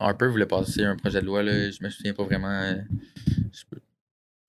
Harper 0.00 0.26
voulait 0.26 0.46
passer 0.46 0.82
un 0.82 0.96
projet 0.96 1.20
de 1.20 1.26
loi. 1.26 1.44
Là, 1.44 1.70
je 1.70 1.78
me 1.84 1.88
souviens 1.88 2.12
pas 2.14 2.24
vraiment. 2.24 2.50
euh, 2.50 2.74
je 3.52 3.62
peux- 3.70 3.80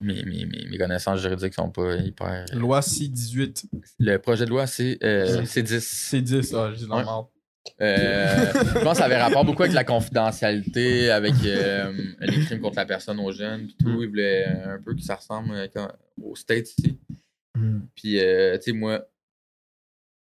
mes, 0.04 0.22
mes, 0.24 0.44
mes, 0.44 0.66
mes 0.70 0.78
connaissances 0.78 1.20
juridiques 1.20 1.54
sont 1.54 1.70
pas 1.70 1.96
hyper. 1.96 2.44
Loi 2.52 2.82
C-18. 2.82 3.64
Le 3.98 4.16
projet 4.18 4.44
de 4.44 4.50
loi, 4.50 4.66
c'est 4.66 4.98
euh, 5.02 5.44
c'est 5.44 5.62
10. 5.62 5.80
C-10, 5.80 6.54
ah, 6.90 7.02
marde. 7.02 7.26
Euh, 7.80 8.52
je 8.52 8.80
pense 8.80 8.92
que 8.92 8.98
ça 8.98 9.04
avait 9.06 9.20
rapport 9.20 9.44
beaucoup 9.44 9.62
avec 9.62 9.74
la 9.74 9.84
confidentialité, 9.84 11.10
avec 11.10 11.32
euh, 11.44 11.92
les 12.20 12.44
crimes 12.44 12.60
contre 12.60 12.76
la 12.76 12.86
personne 12.86 13.18
aux 13.18 13.32
jeunes, 13.32 13.66
puis 13.66 13.76
tout. 13.80 14.02
Il 14.02 14.08
voulait 14.08 14.46
un 14.46 14.80
peu 14.84 14.94
que 14.94 15.00
ça 15.00 15.16
ressemble 15.16 15.54
euh, 15.54 15.88
aux 16.22 16.36
States 16.36 16.68
ici. 16.78 16.98
Puis, 17.94 18.18
euh, 18.20 18.58
tu 18.58 18.64
sais, 18.64 18.72
moi, 18.72 19.06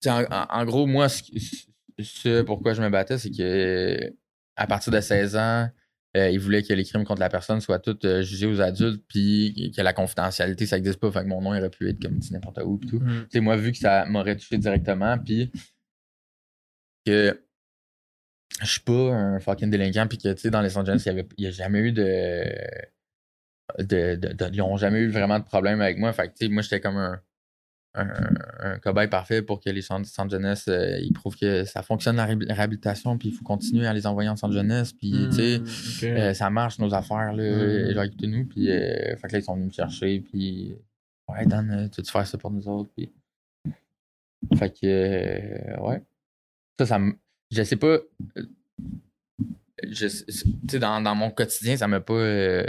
en 0.06 0.66
gros, 0.66 0.86
moi, 0.88 1.08
ce, 1.08 1.24
ce 2.00 2.42
pourquoi 2.42 2.74
je 2.74 2.82
me 2.82 2.90
battais, 2.90 3.18
c'est 3.18 3.32
que 3.32 4.14
à 4.56 4.68
partir 4.68 4.92
de 4.92 5.00
16 5.00 5.36
ans, 5.38 5.70
euh, 6.18 6.30
il 6.30 6.40
voulait 6.40 6.62
que 6.64 6.74
les 6.74 6.84
crimes 6.84 7.06
contre 7.06 7.22
la 7.22 7.30
personne 7.30 7.62
soient 7.62 7.80
tous 7.80 7.98
euh, 8.06 8.22
jugés 8.22 8.46
aux 8.48 8.60
adultes, 8.62 9.04
puis 9.08 9.72
que 9.76 9.82
la 9.82 9.94
confidentialité, 9.94 10.66
ça 10.66 10.76
n'existe 10.76 11.00
pas. 11.00 11.12
Fait 11.12 11.22
que 11.24 11.28
mon 11.28 11.42
nom 11.42 11.50
aurait 11.52 11.70
pu 11.70 11.90
être 11.90 12.02
comme 12.02 12.18
dit 12.18 12.34
n'importe 12.34 12.60
où, 12.64 12.78
puis 12.78 12.90
tout. 12.90 13.00
Mm. 13.00 13.28
Tu 13.32 13.40
moi, 13.40 13.56
vu 13.56 13.72
que 13.72 13.78
ça 13.78 14.06
m'aurait 14.06 14.36
touché 14.36 14.58
directement, 14.58 15.18
puis 15.18 15.52
que 17.06 17.42
je 18.62 18.66
suis 18.68 18.82
pas 18.82 18.94
un 19.14 19.40
fucking 19.40 19.70
délinquant, 19.70 20.06
puis 20.08 20.18
que, 20.18 20.34
tu 20.34 20.42
sais, 20.42 20.50
dans 20.52 20.62
les 20.62 20.78
Angeles, 20.78 21.02
il 21.08 21.26
n'y 21.40 21.48
a 21.48 21.52
jamais 21.52 21.80
eu 21.80 21.92
de, 21.94 22.44
de, 23.80 24.16
de- 24.16 24.34
de- 24.34 24.50
Ils 24.54 24.58
n'ont 24.58 24.78
jamais 24.78 25.00
eu 25.00 25.08
vraiment 25.10 25.40
de 25.40 25.46
problème 25.46 25.82
avec 25.82 25.98
moi. 25.98 26.12
Fait 26.14 26.28
que, 26.28 26.34
tu 26.34 26.46
sais, 26.46 26.52
moi, 26.52 26.62
j'étais 26.62 26.82
comme 26.82 26.98
un, 26.98 27.22
un, 27.94 28.08
un 28.62 28.80
cobaye 28.80 29.08
parfait 29.10 29.42
pour 29.42 29.60
que 29.60 29.70
les 29.70 29.82
centres 29.82 30.08
centres 30.08 30.30
de 30.30 30.38
jeunesse, 30.38 30.68
euh, 30.70 30.98
ils 31.02 31.12
prouvent 31.12 31.36
que 31.38 31.66
ça 31.66 31.84
fonctionne 31.84 32.16
la 32.16 32.26
réhabil- 32.26 32.52
réhabilitation, 32.52 33.18
puis 33.18 33.30
il 33.30 33.34
faut 33.34 33.44
continuer 33.44 33.86
à 33.86 33.94
les 33.94 34.08
envoyer 34.08 34.30
en 34.30 34.36
centre 34.38 34.54
de 34.54 34.60
jeunesse, 34.60 34.94
puis, 34.94 35.12
tu 35.30 35.36
sais, 35.36 35.60
Mm, 35.60 35.64
ok. 35.64 36.04
euh, 36.04 36.34
ça 36.34 36.50
marche 36.50 36.80
nos 36.80 36.94
affaires, 36.94 37.34
là. 37.34 37.44
Mm. 37.44 37.94
Genre, 37.94 38.04
écoutez-nous. 38.04 38.46
Puis, 38.46 38.72
euh, 38.72 39.16
fait 39.18 39.28
que 39.28 39.34
là, 39.34 39.40
ils 39.40 39.44
sont 39.44 39.56
venus 39.56 39.68
me 39.68 39.74
chercher. 39.74 40.20
Puis, 40.22 40.76
ouais, 41.28 41.46
Dan, 41.46 41.70
euh, 41.72 41.88
tu 41.90 42.02
veux 42.02 42.08
faire 42.08 42.26
ça 42.26 42.38
pour 42.38 42.52
nous 42.52 42.68
autres? 42.68 42.90
Puis, 42.96 43.12
fait 44.56 44.70
que, 44.70 44.78
euh, 44.86 45.80
ouais. 45.82 46.02
Ça, 46.80 46.86
ça 46.86 47.00
me. 47.00 47.14
Je 47.52 47.64
sais 47.64 47.76
pas. 47.76 47.98
Je, 49.90 50.78
dans, 50.78 51.02
dans 51.02 51.16
mon 51.16 51.32
quotidien, 51.32 51.76
ça 51.78 51.88
m'a 51.88 52.00
pas. 52.02 52.14
euh, 52.14 52.64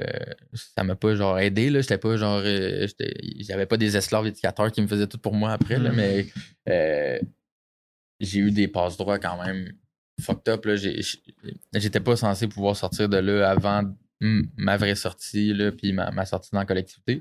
ça 0.54 0.84
m'a 0.84 0.96
pas, 0.96 1.14
genre, 1.14 1.38
aidé, 1.38 1.70
là. 1.70 1.80
J'étais 1.80 1.98
pas, 1.98 2.16
genre. 2.16 2.40
euh, 2.44 2.86
J'avais 3.40 3.66
pas 3.66 3.76
des 3.76 3.96
esclaves 3.96 4.26
éducateurs 4.26 4.70
qui 4.72 4.80
me 4.82 4.86
faisaient 4.86 5.06
tout 5.06 5.18
pour 5.18 5.34
moi 5.34 5.52
après, 5.52 5.78
là. 5.78 5.90
Mm. 5.92 5.96
Mais, 5.96 6.26
euh, 6.68 7.18
j'ai 8.20 8.38
eu 8.40 8.50
des 8.50 8.68
passes 8.68 8.96
droits 8.96 9.18
quand 9.18 9.42
même 9.44 9.72
fucked 10.20 10.48
up. 10.48 10.64
Là. 10.64 10.76
J'ai- 10.76 11.02
j'ai- 11.02 11.18
J'étais 11.74 12.00
pas 12.00 12.16
censé 12.16 12.46
pouvoir 12.48 12.76
sortir 12.76 13.08
de 13.08 13.16
là 13.18 13.50
avant 13.50 13.82
ma 14.56 14.76
vraie 14.76 14.94
sortie, 14.94 15.52
là, 15.52 15.72
puis 15.72 15.92
ma, 15.92 16.10
ma 16.12 16.24
sortie 16.24 16.50
dans 16.52 16.60
la 16.60 16.66
collectivité. 16.66 17.16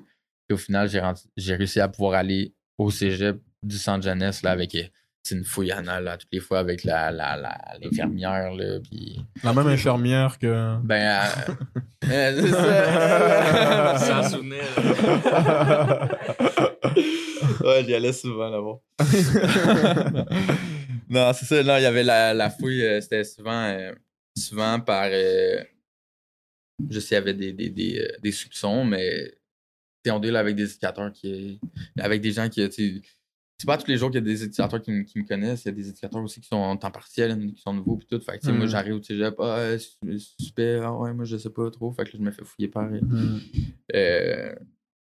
Puis 0.48 0.54
au 0.54 0.58
final, 0.58 0.88
j'ai 0.88 1.00
rendu- 1.00 1.22
j'ai 1.36 1.56
réussi 1.56 1.80
à 1.80 1.88
pouvoir 1.88 2.14
aller 2.14 2.54
au 2.78 2.92
cégep 2.92 3.38
du 3.64 3.78
centre 3.78 4.04
jeunesse 4.04 4.44
là, 4.44 4.52
avec 4.52 4.76
euh, 4.76 4.84
c'est 5.24 5.36
une 5.36 5.44
fouille 5.46 5.72
anale 5.72 6.04
là, 6.06 6.18
toutes 6.18 6.32
les 6.32 6.40
fois 6.40 6.60
avec 6.60 6.84
la, 6.84 7.12
la, 7.12 7.38
la- 7.38 7.78
l'infirmière. 7.82 8.54
là, 8.54 8.80
puis 8.80 9.20
La 9.44 9.54
même 9.54 9.68
infirmière 9.68 10.38
que. 10.40 10.78
ben, 10.84 11.22
euh, 11.24 11.54
euh, 12.12 12.42
c'est 12.42 12.50
ça. 12.52 13.98
Sans 14.24 14.30
souvenir. 14.30 14.64
là. 14.78 16.10
ouais, 17.64 17.84
j'y 17.86 17.94
allais 17.96 18.14
souvent 18.14 18.50
là-bas. 18.50 18.80
non, 21.10 21.34
c'est 21.34 21.46
ça. 21.46 21.64
Non, 21.64 21.78
il 21.78 21.84
y 21.84 21.86
avait 21.86 22.04
la, 22.04 22.34
la 22.34 22.50
fouille, 22.50 22.84
euh, 22.84 23.02
c'était 23.02 23.24
souvent, 23.24 23.64
euh, 23.66 23.94
souvent 24.38 24.80
par. 24.80 25.08
euh, 25.12 25.64
je 26.90 27.00
sais, 27.00 27.16
il 27.16 27.18
y 27.18 27.22
avait 27.22 27.34
des, 27.34 27.54
des, 27.54 27.70
des, 27.70 28.00
euh, 28.00 28.18
des 28.22 28.32
soupçons, 28.32 28.84
mais 28.86 29.26
tu 29.30 29.36
sais, 30.06 30.12
on 30.12 30.20
deal 30.20 30.36
avec 30.36 30.56
des 30.56 30.64
éducateurs 30.70 31.12
qui. 31.12 31.60
avec 32.00 32.22
des 32.22 32.32
gens 32.32 32.50
qui. 32.50 33.02
C'est 33.62 33.68
pas 33.68 33.78
tous 33.78 33.86
les 33.88 33.98
jours 33.98 34.10
qu'il 34.10 34.16
y 34.20 34.24
a 34.24 34.26
des 34.26 34.44
éducateurs 34.44 34.82
qui, 34.82 34.90
me- 34.92 35.04
qui 35.04 35.20
me 35.20 35.24
connaissent. 35.24 35.66
Il 35.66 35.68
y 35.68 35.70
a 35.70 35.74
des 35.74 35.88
éducateurs 35.90 36.24
aussi 36.24 36.42
qui 36.42 36.48
sont 36.48 36.56
en 36.56 36.76
temps 36.78 36.90
partiel, 36.90 37.38
qui 37.54 37.62
sont 37.62 37.76
nouveaux, 37.76 37.96
puis 37.96 38.08
tout. 38.08 38.20
Fait 38.20 38.40
que, 38.40 38.50
moi, 38.50 38.66
Mm. 38.66 38.70
j'arrive 38.70 38.96
au 38.96 39.04
cégep, 39.04 39.36
ah, 39.40 39.78
su- 39.78 40.20
super, 40.40 40.84
ah 40.88 40.98
ouais, 40.98 41.14
moi, 41.14 41.26
je 41.26 41.38
sais 41.38 41.52
pas 41.52 41.70
trop. 41.70 41.92
Fait 41.92 42.04
que 42.06 42.10
là, 42.10 42.16
je 42.18 42.24
me 42.24 42.32
fais 42.32 42.44
fouiller 42.44 42.70
par. 42.70 42.86
euh, 42.92 43.00
Mm. 43.02 43.40
euh, 43.96 44.56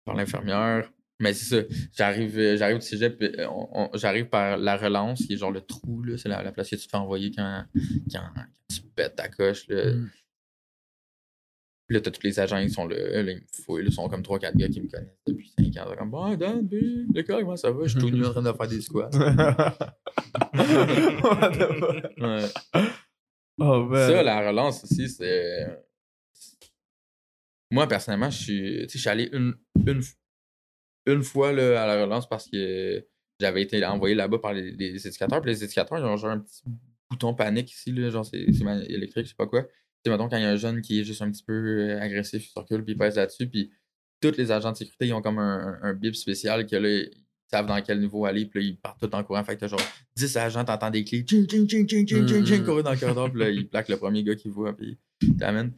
par 0.07 0.15
l'infirmière. 0.17 0.91
Mais 1.21 1.35
c'est 1.35 1.63
ça. 1.63 1.69
J'arrive, 1.95 2.39
euh, 2.39 2.57
j'arrive 2.57 2.79
au 2.79 2.81
cégep, 2.81 3.23
j'arrive 3.95 4.27
par 4.31 4.57
la 4.57 4.77
relance, 4.79 5.27
qui 5.27 5.35
est 5.35 5.37
genre 5.37 5.51
le 5.51 5.61
trou, 5.61 6.03
là. 6.05 6.17
C'est 6.17 6.31
la, 6.31 6.43
la 6.43 6.51
place 6.53 6.71
que 6.71 6.77
tu 6.77 6.87
te 6.87 6.91
fais 6.91 6.97
envoyer 6.97 7.31
quand, 7.31 7.65
quand, 8.11 8.23
quand 8.35 8.45
tu 8.73 8.81
pètes 8.95 9.17
ta 9.17 9.29
coche, 9.29 9.69
là. 9.69 9.93
Mm. 9.95 10.11
Puis 11.89 11.95
là, 11.95 12.03
t'as 12.03 12.11
tous 12.11 12.23
les 12.23 12.39
agents 12.39 12.63
qui 12.63 12.69
sont 12.69 12.87
là, 12.87 12.97
là, 12.97 13.33
ils 13.33 13.37
me 13.37 13.65
fouillent, 13.65 13.83
ils 13.87 13.91
sont 13.91 14.07
comme 14.11 14.21
3-4 14.21 14.55
gars 14.59 14.69
qui 14.69 14.83
me 14.83 14.89
connaissent 14.89 15.17
depuis 15.27 15.51
5 15.59 15.75
ans. 15.79 15.95
Comme, 15.97 16.11
bon, 16.11 16.37
Dan, 16.37 16.69
le 16.71 17.23
gars, 17.23 17.41
comment 17.41 17.57
ça 17.57 17.71
va? 17.71 17.87
Je 17.87 17.93
suis 17.93 17.99
tout 17.99 18.11
nu 18.11 18.27
en 18.27 18.31
train 18.31 18.43
de 18.43 18.53
faire 18.53 18.69
des 18.69 18.81
squats. 18.83 19.11
Ouais. 23.59 23.67
oh, 23.67 23.85
man. 23.85 24.09
Ça, 24.09 24.23
la 24.23 24.49
relance 24.49 24.85
aussi, 24.85 25.09
c'est. 25.09 25.67
Moi, 27.71 27.87
personnellement, 27.89 28.31
je 28.31 28.39
suis. 28.43 28.89
Je 28.89 28.99
suis 28.99 29.09
allé 29.09 29.29
une, 29.33 29.55
une, 29.87 30.03
une 31.07 31.23
fois 31.23 31.53
là, 31.53 31.83
à 31.83 31.87
la 31.87 32.03
relance 32.03 32.29
parce 32.29 32.49
que 32.49 33.05
j'avais 33.41 33.63
été 33.63 33.85
envoyé 33.85 34.15
là-bas 34.15 34.39
par 34.39 34.53
les, 34.53 34.73
les 34.73 35.07
éducateurs. 35.07 35.41
Puis 35.41 35.51
les 35.51 35.65
éducateurs, 35.65 35.99
ils 35.99 36.05
ont 36.05 36.17
genre 36.17 36.31
un 36.33 36.41
petit 36.41 36.63
bouton 37.11 37.35
panique 37.35 37.73
ici, 37.73 37.93
là, 37.93 38.11
genre 38.11 38.25
c'est 38.25 38.39
électrique, 38.39 39.25
je 39.25 39.31
sais 39.31 39.37
pas 39.37 39.47
quoi. 39.47 39.67
Tu 40.05 40.11
sais, 40.11 40.11
mettons, 40.11 40.29
quand 40.29 40.37
il 40.37 40.43
y 40.43 40.47
a 40.47 40.51
un 40.51 40.57
jeune 40.57 40.81
qui 40.81 41.01
est 41.01 41.05
juste 41.05 41.23
un 41.23 41.31
petit 41.31 41.43
peu 41.43 41.53
euh, 41.53 42.01
agressif, 42.01 42.45
il 42.47 42.51
circule, 42.51 42.85
puis 42.85 42.95
il 42.95 42.99
pèse 42.99 43.17
là-dessus, 43.17 43.49
puis 43.49 43.71
tous 44.21 44.37
les 44.37 44.51
agents 44.51 44.73
de 44.73 44.77
sécurité, 44.77 45.07
ils 45.07 45.13
ont 45.13 45.23
comme 45.23 45.39
un, 45.39 45.79
un 45.83 45.95
bip 45.95 46.15
spécial 46.15 46.67
que 46.67 46.77
là, 46.77 46.89
ils 46.89 47.11
savent 47.51 47.67
dans 47.67 47.81
quel 47.83 48.01
niveau 48.01 48.25
aller, 48.25 48.47
puis 48.47 48.61
là, 48.61 48.67
ils 48.69 48.77
partent 48.77 49.01
tout 49.01 49.15
en 49.15 49.25
courant. 49.25 49.43
Fait 49.45 49.55
que 49.55 49.61
t'as 49.61 49.69
genre 49.69 49.81
10 50.17 50.37
agents, 50.37 50.65
t'entends 50.65 50.91
des 50.91 51.05
clés, 51.05 51.25
ching, 51.29 51.49
ching, 51.49 51.69
ching, 51.69 51.89
ching, 51.89 52.07
ching, 52.07 52.27
ching, 52.27 52.45
ching, 52.45 52.65
courir 52.65 52.85
dans 52.85 52.93
le 52.93 52.99
corridor, 52.99 53.31
puis 53.31 53.41
là, 53.41 53.51
ils 53.51 53.69
plaquent 53.69 53.89
le 53.89 53.97
premier 53.97 54.23
gars 54.23 54.35
qu'ils 54.35 54.53
voient, 54.53 54.77
puis 54.77 54.99
ils 55.23 55.37
t'amènent. 55.37 55.73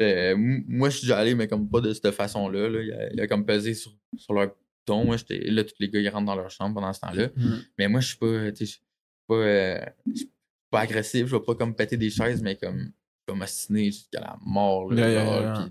Euh, 0.00 0.34
moi, 0.36 0.90
je 0.90 0.98
suis 0.98 1.06
déjà 1.06 1.18
allé, 1.18 1.34
mais 1.34 1.48
comme 1.48 1.68
pas 1.68 1.80
de 1.80 1.92
cette 1.92 2.10
façon-là. 2.10 2.68
là. 2.68 2.82
Il, 2.82 2.92
a, 2.92 3.12
il 3.12 3.20
a 3.20 3.26
comme 3.26 3.46
pesé 3.46 3.74
sur, 3.74 3.92
sur 4.16 4.34
leur 4.34 4.48
bouton. 4.48 5.04
Moi, 5.04 5.16
j'étais 5.16 5.38
là, 5.50 5.64
tous 5.64 5.74
les 5.80 5.88
gars, 5.88 6.00
ils 6.00 6.08
rentrent 6.08 6.26
dans 6.26 6.36
leur 6.36 6.50
chambre 6.50 6.74
pendant 6.74 6.92
ce 6.92 7.00
temps-là. 7.00 7.28
Mm. 7.34 7.54
Mais 7.78 7.88
moi, 7.88 8.00
je 8.00 8.08
suis 8.08 8.18
pas, 8.18 8.54
je 8.54 8.64
suis 8.64 8.80
pas, 9.26 9.34
euh, 9.34 9.80
pas 10.70 10.80
agressif. 10.80 11.26
Je 11.26 11.36
vais 11.36 11.42
pas 11.42 11.54
comme 11.54 11.74
péter 11.74 11.96
des 11.96 12.10
chaises, 12.10 12.42
mais 12.42 12.56
comme, 12.56 12.92
vais 13.28 13.34
m'assiner 13.38 13.86
jusqu'à 13.86 14.20
la 14.20 14.36
mort. 14.44 14.92
Là, 14.92 15.10
Yeah, 15.10 15.24
genre, 15.24 15.42
yeah. 15.42 15.68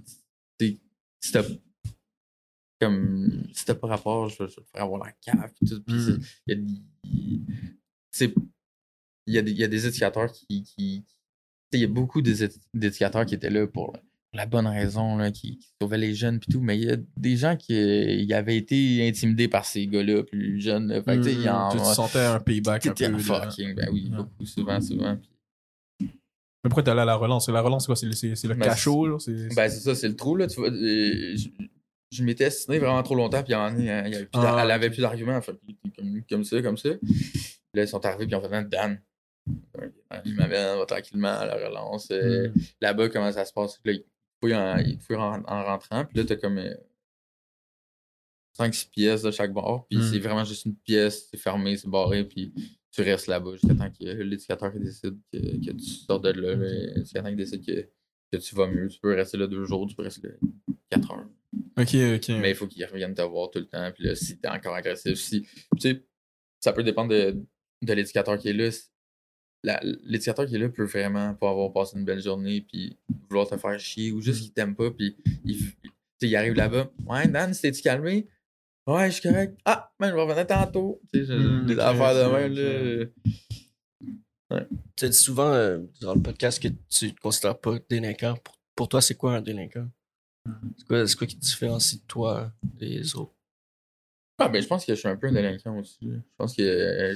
comme, 2.82 3.48
si 3.53 3.65
t'as 3.65 3.76
pas 3.76 3.88
rapport, 3.88 4.30
je, 4.30 4.44
vais 4.44 4.49
je 4.49 4.56
vais 4.57 4.61
te 4.64 4.69
faire 4.69 4.84
avoir 4.84 5.03
la 5.06 5.11
cave. 5.14 5.52
Tout, 5.68 5.82
puis 5.84 5.95
Mm. 5.95 6.19
il 6.48 6.53
y 6.53 8.34
il 9.27 9.34
y 9.34 9.38
il 9.40 9.57
y 9.57 9.64
a 9.64 9.68
des 9.68 9.88
éducateurs 9.88 10.32
qui. 10.32 11.03
il 11.73 11.80
y 11.80 11.84
a 11.84 11.88
beaucoup 11.88 12.22
d'édu- 12.22 12.49
d'éducateurs 12.73 13.26
qui 13.26 13.36
étaient 13.36 13.49
là 13.49 13.65
pour 13.68 13.95
la 14.34 14.45
bonne 14.45 14.68
raison, 14.68 15.15
là, 15.18 15.32
qui, 15.32 15.57
qui 15.57 15.68
sauvaient 15.82 15.98
les 15.98 16.14
jeunes 16.14 16.40
puis 16.40 16.52
tout, 16.52 16.61
mais 16.61 16.77
il 16.77 16.84
y 16.84 16.91
a 16.91 16.98
des 17.18 17.38
gens 17.38 17.56
qui 17.57 17.73
ils 17.73 18.34
avaient 18.34 18.57
été 18.57 19.07
intimidés 19.07 19.48
par 19.48 19.65
ces 19.65 19.88
gars-là 19.88 20.23
plus 20.23 20.61
jeunes. 20.61 21.02
Fait 21.03 21.15
il 21.18 21.41
y 21.41 21.49
en 21.49 21.69
Mm. 21.69 21.72
Tu 21.72 21.77
te 21.77 21.84
sentais 21.94 22.19
un 22.26 22.40
payback 22.40 22.86
un 22.88 22.94
peu. 22.94 23.18
fucking, 23.19 23.73
ben 23.76 23.90
oui, 23.91 24.10
Ouais. 24.11 24.18
beaucoup, 24.18 24.45
souvent, 24.45 24.80
Mais 26.65 26.69
pourquoi 26.69 26.83
t'es 26.83 26.89
allé 26.91 27.01
à 27.01 27.05
la 27.05 27.15
relance? 27.15 27.47
La 27.47 27.61
relance, 27.61 27.83
c'est 27.83 27.87
quoi? 27.87 27.95
C'est 27.95 28.07
le, 28.07 28.11
c'est- 28.13 28.43
le 28.47 28.55
Ben, 28.55 28.65
cachot 28.65 29.05
genre, 29.07 29.21
c'est- 29.21 29.55
Ben, 29.55 29.69
c'est 29.69 29.79
ça, 29.81 29.93
c'est 29.95 30.07
le 30.09 30.15
trou, 30.15 30.35
là. 30.35 30.47
Tu 30.47 30.59
vois, 30.59 30.69
euh, 30.69 31.35
je, 31.37 31.47
je 32.11 32.23
m'étais 32.23 32.45
assassiné 32.45 32.79
vraiment 32.79 33.01
trop 33.03 33.13
longtemps, 33.15 33.43
puis 33.43 33.53
plus 33.53 33.55
d'ar- 34.33 34.57
Ah, 34.57 34.63
elle 34.63 34.71
avait 34.71 34.89
plus 34.89 35.01
d'arguments. 35.01 35.39
Comme, 35.95 36.21
comme 36.29 36.43
ça, 36.43 36.61
comme 36.63 36.77
ça. 36.77 36.89
Là, 36.89 37.83
ils 37.83 37.87
sont 37.87 38.03
arrivés, 38.05 38.25
puis 38.25 38.35
ils 38.35 38.35
ont 38.45 38.49
fait 38.49 38.67
Dan. 38.67 38.99
Ils 40.25 40.33
m'amènent 40.35 40.83
tranquillement 40.87 41.37
à 41.37 41.45
la 41.45 41.55
relance. 41.67 42.09
Euh, 42.11 42.47
Mm. 42.49 42.53
Là-bas, 42.81 43.09
comment 43.09 43.31
ça 43.31 43.45
se 43.45 43.53
passe? 43.53 43.79
Là, 43.85 43.91
ils 43.91 44.03
fouillent 44.39 44.55
en, 44.55 44.77
ils 44.77 44.97
te 44.97 45.03
fouillent 45.03 45.17
en, 45.17 45.43
en 45.45 45.63
rentrant, 45.63 46.03
puis 46.05 46.17
là, 46.17 46.23
t'as 46.25 46.35
comme 46.35 46.59
5-6 48.57 48.89
pièces 48.89 49.21
de 49.21 49.31
chaque 49.31 49.51
bord, 49.53 49.85
puis 49.89 49.99
Mm. 49.99 50.11
c'est 50.11 50.19
vraiment 50.19 50.43
juste 50.45 50.65
une 50.65 50.75
pièce, 50.75 51.27
c'est 51.29 51.37
fermé, 51.37 51.77
c'est 51.77 51.89
barré, 51.89 52.23
puis 52.23 52.53
tu 52.95 53.01
restes 53.01 53.27
là-bas 53.27 53.51
jusqu'à 53.53 53.76
temps 53.76 53.91
que 53.91 54.05
l'éducateur 54.05 54.72
décide 54.73 55.17
que, 55.31 55.38
que 55.38 55.72
tu 55.72 55.85
sors 55.85 56.22
de 56.22 56.30
là, 56.30 56.95
jusqu'à 56.95 57.22
temps 57.22 57.27
qu'il 57.27 57.38
décide 57.38 57.65
que, 57.65 57.89
que 58.31 58.38
tu 58.38 58.55
vas 58.55 58.67
mieux. 58.67 58.88
Tu 58.88 58.99
peux 58.99 59.13
rester 59.13 59.38
là 59.38 59.47
deux 59.47 59.65
jours, 59.65 59.85
tu 59.88 59.95
peux 59.95 60.03
rester 60.03 60.30
là 60.30 60.34
quatre 60.89 61.11
heures. 61.11 61.27
Ok, 61.77 61.93
ok. 62.15 62.30
Mais 62.39 62.51
il 62.51 62.55
faut 62.55 62.67
qu'il 62.67 62.85
revienne 62.85 63.13
te 63.13 63.22
voir 63.22 63.51
tout 63.51 63.59
le 63.59 63.65
temps. 63.65 63.91
Puis 63.93 64.05
là, 64.05 64.15
si 64.15 64.39
t'es 64.39 64.47
encore 64.47 64.76
agressif, 64.76 65.15
si. 65.15 65.41
Tu 65.41 65.80
sais, 65.80 66.05
ça 66.61 66.72
peut 66.72 66.84
dépendre 66.84 67.09
de, 67.09 67.43
de 67.81 67.93
l'éducateur 67.93 68.38
qui 68.38 68.49
est 68.49 68.53
là. 68.53 68.69
L'éducateur 70.03 70.45
qui 70.45 70.55
est 70.55 70.59
là 70.59 70.69
peut 70.69 70.85
vraiment 70.85 71.34
pas 71.34 71.49
avoir 71.49 71.73
passé 71.73 71.97
une 71.97 72.05
belle 72.05 72.22
journée, 72.22 72.61
puis 72.61 72.97
vouloir 73.30 73.49
te 73.49 73.57
faire 73.57 73.80
chier, 73.80 74.11
ou 74.11 74.22
juste 74.22 74.41
qu'il 74.41 74.53
t'aime 74.53 74.76
pas, 74.76 74.91
puis 74.91 75.17
il, 75.43 75.57
il 76.22 76.35
arrive 76.35 76.53
là-bas. 76.53 76.91
Ouais, 77.07 77.27
Dan, 77.27 77.51
t'es-tu 77.51 77.81
calmé? 77.81 78.27
Ouais, 78.88 79.07
je 79.10 79.20
suis 79.20 79.22
correct. 79.30 79.57
Ah, 79.66 79.91
man, 79.99 80.12
je 80.12 80.16
vais 80.16 80.22
revenir 80.22 80.45
tantôt. 80.45 81.02
Tu 81.12 81.20
sais, 81.20 81.26
je- 81.26 81.34
Hmm, 81.34 81.66
des 81.66 81.74
ok, 81.74 81.80
affaires 81.80 82.14
de 82.16 82.24
même, 82.32 82.53
là. 84.49 84.66
Tu 84.95 85.06
as 85.06 85.10
dit 85.10 85.18
souvent 85.18 85.52
euh, 85.52 85.80
durant 85.99 86.14
le 86.16 86.22
podcast 86.22 86.62
que 86.62 86.68
tu 86.90 87.14
te 87.14 87.20
considères 87.20 87.60
pas 87.60 87.78
délinquant. 87.90 88.36
Pour, 88.44 88.56
pour 88.76 88.90
toi, 88.90 89.02
c'est 89.02 89.16
quoi 89.16 89.34
un 89.36 89.41
délinquant? 89.41 89.90
C'est 90.78 90.86
quoi, 90.88 91.07
c'est 91.07 91.16
quoi 91.18 91.26
qui 91.28 91.36
te 91.36 91.41
différencie 91.41 91.99
de 91.99 92.06
toi 92.06 92.52
des 92.64 93.16
autres? 93.16 93.34
Ah, 94.38 94.49
ben, 94.49 94.62
je 94.62 94.68
pense 94.68 94.86
que 94.86 94.94
je 94.94 94.99
suis 94.99 95.07
un 95.07 95.16
peu 95.16 95.28
un 95.28 95.32
délinquant 95.32 95.80
aussi. 95.80 95.98
Je 96.03 96.20
pense 96.38 96.56
que 96.56 96.62
euh, 96.62 97.16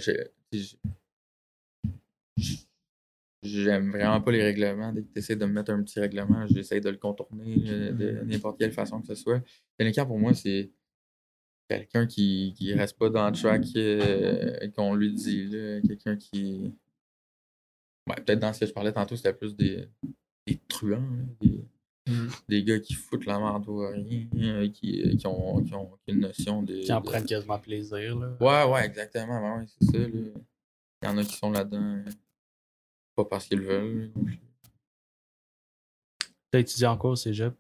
j'aime 3.44 3.92
vraiment 3.92 4.20
pas 4.22 4.32
les 4.32 4.42
règlements. 4.44 4.92
Dès 4.92 5.04
que 5.04 5.14
tu 5.14 5.20
essaies 5.20 5.36
de 5.36 5.46
me 5.46 5.54
mettre 5.54 5.72
un 5.72 5.84
petit 5.84 6.00
règlement, 6.00 6.48
j'essaie 6.48 6.82
de 6.82 6.90
le 6.90 6.98
contourner 6.98 7.62
euh, 7.68 7.92
de 7.94 8.26
n'importe 8.26 8.58
quelle 8.60 8.72
façon 8.74 9.00
que 9.02 9.08
ce 9.08 9.16
soit. 9.16 9.42
Délinquant, 9.78 10.06
pour 10.08 10.18
moi, 10.20 10.34
c'est 10.34 10.72
quelqu'un 11.78 12.06
qui, 12.08 12.54
qui 12.58 12.74
reste 12.74 12.98
pas 12.98 13.10
dans 13.10 13.30
le 13.30 13.36
track 13.36 13.64
euh, 13.76 14.68
qu'on 14.76 14.96
lui 14.96 15.14
dit. 15.14 15.46
là. 15.48 15.82
Quelqu'un 15.82 16.16
qui. 16.18 16.74
Ouais, 18.08 18.16
peut-être 18.16 18.40
dans 18.40 18.52
ce 18.54 18.62
que 18.62 18.66
je 18.66 18.74
parlais 18.74 18.92
tantôt, 18.92 19.16
c'était 19.16 19.34
plus 19.34 19.56
des, 19.56 19.88
des 20.48 20.60
truands. 20.68 21.00
là, 21.02 21.24
Des, 21.42 21.66
Mhm. 22.08 22.30
des 22.48 22.64
gars 22.64 22.80
qui 22.80 22.96
foutent 22.96 23.28
la 23.28 23.38
merde 23.38 23.68
au 23.70 23.88
rien, 23.88 24.28
euh, 24.34 24.68
qui, 24.70 25.16
qui, 25.16 25.28
ont, 25.28 25.62
qui 25.64 25.76
ont 25.76 25.92
une 26.08 26.22
notion 26.22 26.64
de. 26.64 26.80
Qui 26.82 26.92
en 26.92 27.02
de- 27.02 27.06
prennent 27.06 27.26
quasiment 27.26 27.60
plaisir. 27.60 28.18
Là. 28.18 28.36
Ouais, 28.42 28.74
ouais, 28.74 28.86
exactement. 28.88 29.40
Ben 29.40 29.60
ouais, 29.60 29.66
c'est 29.68 29.92
ça. 29.92 29.98
là. 30.00 30.08
Il 31.04 31.06
y 31.06 31.08
en 31.08 31.18
a 31.20 31.24
qui 31.24 31.36
sont 31.36 31.52
là-dedans. 31.52 31.84
euh, 31.84 32.04
Pas 33.16 33.26
parce 33.26 33.46
qu'ils 33.48 33.60
le 33.60 33.66
veulent. 33.68 34.12
T'as 36.50 36.60
étudié 36.60 36.88
en 36.88 36.98
quoi 36.98 37.12
au 37.12 37.16
cégep? 37.16 37.54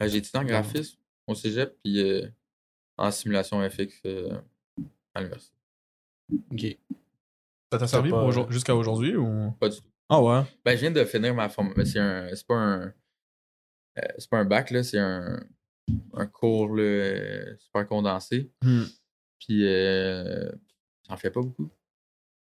J'ai 0.00 0.18
étudié 0.18 0.38
en 0.38 0.44
graphisme 0.44 0.96
au 1.26 1.34
cégep, 1.34 1.76
puis 1.82 1.98
euh, 2.00 2.28
en 2.96 3.10
simulation 3.10 3.60
FX 3.68 4.00
euh, 4.06 4.38
à 5.14 5.20
l'université. 5.20 5.54
Ok. 6.50 6.78
Ça 7.72 7.78
t'a 7.78 7.86
servi 7.86 8.10
pas- 8.10 8.18
pour 8.18 8.28
aujourd- 8.28 8.50
jusqu'à 8.52 8.74
aujourd'hui 8.76 9.16
ou? 9.16 9.50
Pas 9.60 9.68
du 9.68 9.78
tout. 9.80 9.88
Ah 10.08 10.22
ouais? 10.22 10.42
Ben, 10.64 10.74
je 10.76 10.80
viens 10.82 10.90
de 10.90 11.04
finir 11.04 11.34
ma 11.34 11.48
formation. 11.48 11.84
C'est 11.84 11.98
un. 11.98 12.28
C'est 12.34 12.46
pas 12.46 12.54
un. 12.56 12.82
euh, 13.98 14.02
c'est 14.18 14.28
pas 14.30 14.38
un 14.38 14.44
bac, 14.44 14.70
là, 14.70 14.82
c'est 14.82 14.98
un, 14.98 15.42
un 16.14 16.26
cours 16.26 16.74
là, 16.76 16.82
euh, 16.82 17.56
super 17.58 17.86
condensé. 17.86 18.50
Hmm. 18.62 18.84
Puis 19.40 19.66
euh, 19.66 20.50
j'en 21.08 21.16
fais 21.16 21.30
pas 21.30 21.40
beaucoup. 21.42 21.70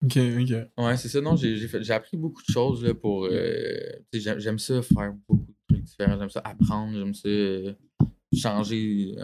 Ok, 0.03 0.17
ok. 0.17 0.51
Ouais, 0.77 0.97
c'est 0.97 1.09
ça. 1.09 1.21
Non, 1.21 1.35
j'ai 1.35 1.55
j'ai 1.55 1.67
fait- 1.67 1.81
j'ai 1.83 1.93
appris 1.93 2.17
beaucoup 2.17 2.41
de 2.43 2.51
choses 2.51 2.83
là, 2.83 2.93
pour. 2.93 3.25
euh, 3.25 3.91
tu 4.11 4.19
sais, 4.19 4.19
j'aime- 4.19 4.39
J'aime 4.39 4.59
ça 4.59 4.81
faire 4.81 5.13
beaucoup 5.27 5.47
de 5.47 5.73
trucs 5.75 5.83
différents. 5.83 6.17
J'aime 6.19 6.29
ça 6.29 6.41
apprendre. 6.43 6.93
J'aime 6.97 7.13
ça 7.13 7.27
euh, 7.29 7.73
changer. 8.33 9.15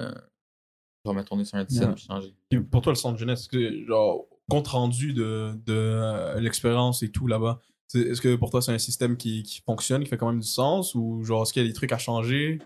Je 1.06 1.10
vais 1.10 1.16
me 1.18 1.24
tourner 1.24 1.46
sur 1.46 1.58
un 1.58 1.64
dizaine 1.64 1.90
Ouais. 1.90 1.96
puis 1.96 2.06
changer. 2.06 2.34
Et 2.52 2.60
pour 2.60 2.82
toi, 2.82 2.92
le 2.92 2.98
centre 2.98 3.18
jeunesse, 3.18 3.42
est-ce 3.42 3.50
que, 3.50 3.86
genre, 3.86 4.28
compte 4.50 4.68
rendu 4.68 5.14
de, 5.14 5.54
de 5.66 5.74
euh, 5.74 6.40
l'expérience 6.40 7.02
et 7.04 7.10
tout 7.10 7.26
là-bas, 7.28 7.60
c'est- 7.88 8.02
est-ce 8.02 8.22
que 8.22 8.36
pour 8.36 8.50
toi, 8.52 8.62
c'est 8.62 8.72
un 8.72 8.78
système 8.80 9.18
qui, 9.18 9.44
qui 9.44 9.62
fonctionne, 9.62 10.04
qui 10.04 10.10
fait 10.10 10.18
quand 10.18 10.30
même 10.30 10.42
du 10.42 10.48
sens 10.48 10.94
ou 10.96 11.24
genre, 11.24 11.44
est-ce 11.44 11.54
qu'il 11.54 11.62
y 11.64 11.66
a 11.66 11.68
des 11.68 11.74
trucs 11.74 11.92
à 11.92 11.98
changer? 11.98 12.60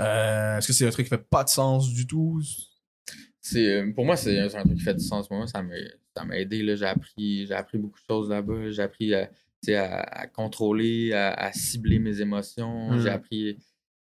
Euh, 0.00 0.58
Est-ce 0.58 0.66
que 0.66 0.72
c'est 0.72 0.86
un 0.86 0.90
truc 0.90 1.06
qui 1.06 1.10
fait 1.10 1.18
pas 1.28 1.44
de 1.44 1.48
sens 1.50 1.92
du 1.92 2.06
tout? 2.06 2.40
C'est, 3.40 3.66
euh, 3.82 3.92
pour 3.94 4.04
moi, 4.04 4.16
c'est 4.16 4.48
c'est 4.48 4.56
un 4.58 4.64
truc 4.64 4.76
qui 4.78 4.82
fait 4.84 4.94
du 4.94 5.04
sens. 5.04 5.30
Moi, 5.30 5.46
ça 5.46 5.62
m'a 5.62 5.74
ça 6.16 6.24
m'a 6.24 6.38
aidé. 6.38 6.62
là. 6.62 6.74
J'ai 6.76 6.86
appris, 6.86 7.46
j'ai 7.46 7.54
appris 7.54 7.78
beaucoup 7.78 7.98
de 8.00 8.04
choses 8.08 8.28
là-bas. 8.30 8.70
J'ai 8.70 8.82
appris 8.82 9.14
à, 9.14 9.26
tu 9.26 9.34
sais, 9.62 9.76
à, 9.76 10.00
à 10.00 10.26
contrôler, 10.26 11.12
à, 11.12 11.32
à 11.34 11.52
cibler 11.52 11.98
mes 11.98 12.20
émotions. 12.20 12.92
Mm. 12.92 13.00
J'ai 13.02 13.08
appris, 13.10 13.58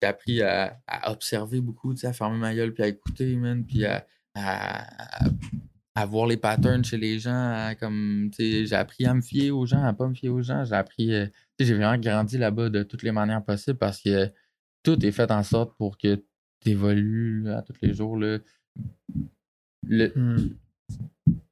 j'ai 0.02 0.08
appris 0.08 0.42
à, 0.42 0.80
observer 1.06 1.62
beaucoup, 1.62 1.94
à 2.04 2.14
fermer 2.14 2.38
ma 2.38 2.56
gueule 2.56 2.74
puis 2.74 2.84
à 2.84 2.88
écouter, 2.88 3.36
man, 3.36 3.66
puis 3.66 3.86
à, 3.86 4.06
voir 6.06 6.28
les 6.28 6.38
patterns 6.38 6.84
chez 6.84 6.98
les 6.98 7.20
gens. 7.20 7.74
comme, 7.80 8.32
j'ai 8.38 8.74
appris 8.74 9.06
à 9.06 9.14
me 9.14 9.22
fier 9.22 9.52
aux 9.52 9.66
gens, 9.66 9.84
à 9.84 9.94
pas 9.94 10.08
me 10.08 10.14
fier 10.14 10.30
aux 10.30 10.42
gens. 10.42 10.64
J'ai 10.64 10.76
appris, 10.76 11.14
euh, 11.14 11.26
j'ai 11.60 11.74
vraiment 11.74 11.98
grandi 11.98 12.38
là-bas 12.38 12.70
de 12.70 12.84
toutes 12.84 13.04
les 13.04 13.12
manières 13.12 13.44
possibles 13.44 13.78
parce 13.78 14.02
que 14.02 14.32
tout 14.84 15.06
est 15.06 15.12
fait 15.12 15.30
en 15.32 15.44
sorte 15.44 15.76
pour 15.78 15.98
que 15.98 16.16
tu 16.62 16.70
évolues 16.70 17.50
à 17.50 17.62
tous 17.62 17.76
les 17.82 17.94
jours. 17.94 18.18
Hmm. 19.84 20.38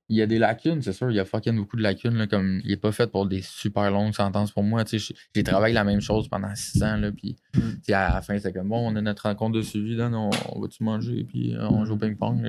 Il 0.10 0.16
y 0.18 0.22
a 0.22 0.26
des 0.26 0.40
lacunes, 0.40 0.82
c'est 0.82 0.94
sûr. 0.94 1.12
Il 1.12 1.16
y 1.18 1.20
a 1.20 1.26
fucking 1.26 1.56
beaucoup 1.58 1.76
de 1.76 1.82
lacunes. 1.82 2.16
Là, 2.16 2.28
comme 2.28 2.62
il 2.64 2.72
est 2.72 2.78
pas 2.78 2.92
fait 2.94 3.08
pour 3.08 3.26
des 3.26 3.42
super 3.42 3.92
longues 3.92 4.14
sentences 4.14 4.52
pour 4.52 4.64
moi. 4.64 4.84
J'ai 4.86 5.44
travaillé 5.44 5.74
la 5.74 5.84
même 5.84 6.00
chose 6.00 6.30
pendant 6.30 6.54
six 6.56 6.82
ans. 6.82 6.96
Là, 6.98 7.12
puis 7.12 7.36
Mm. 7.54 7.94
à 7.94 8.14
la 8.14 8.22
fin, 8.22 8.38
c'est 8.40 8.54
comme 8.54 8.70
bon, 8.70 8.90
on 8.92 8.96
a 8.96 9.02
notre 9.02 9.24
rencontre 9.24 9.58
de 9.58 9.62
suivi. 9.62 9.96
Là, 9.96 10.10
on, 10.12 10.30
on 10.54 10.62
va-tu 10.62 10.84
manger? 10.84 11.24
Puis 11.26 11.56
euh, 11.56 11.68
on 11.70 11.84
joue 11.86 11.96
au 11.96 11.98
ping-pong. 11.98 12.42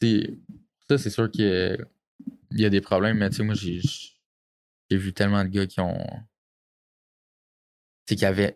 Tu 0.00 0.08
sais, 0.08 0.34
Ça, 0.88 0.98
c'est 0.98 1.10
sûr 1.10 1.30
qu'il 1.30 1.78
y 2.52 2.62
y 2.62 2.64
a 2.66 2.70
des 2.70 2.80
problèmes. 2.80 3.16
Mais 3.18 3.30
tu 3.30 3.36
sais, 3.36 3.42
moi, 3.42 3.54
j'ai 3.54 3.80
j'ai 4.90 4.96
vu 4.98 5.12
tellement 5.14 5.42
de 5.44 5.48
gars 5.48 5.66
qui 5.66 5.80
ont. 5.80 6.04
Tu 8.06 8.14
sais, 8.14 8.16
qui 8.16 8.24
avaient, 8.26 8.54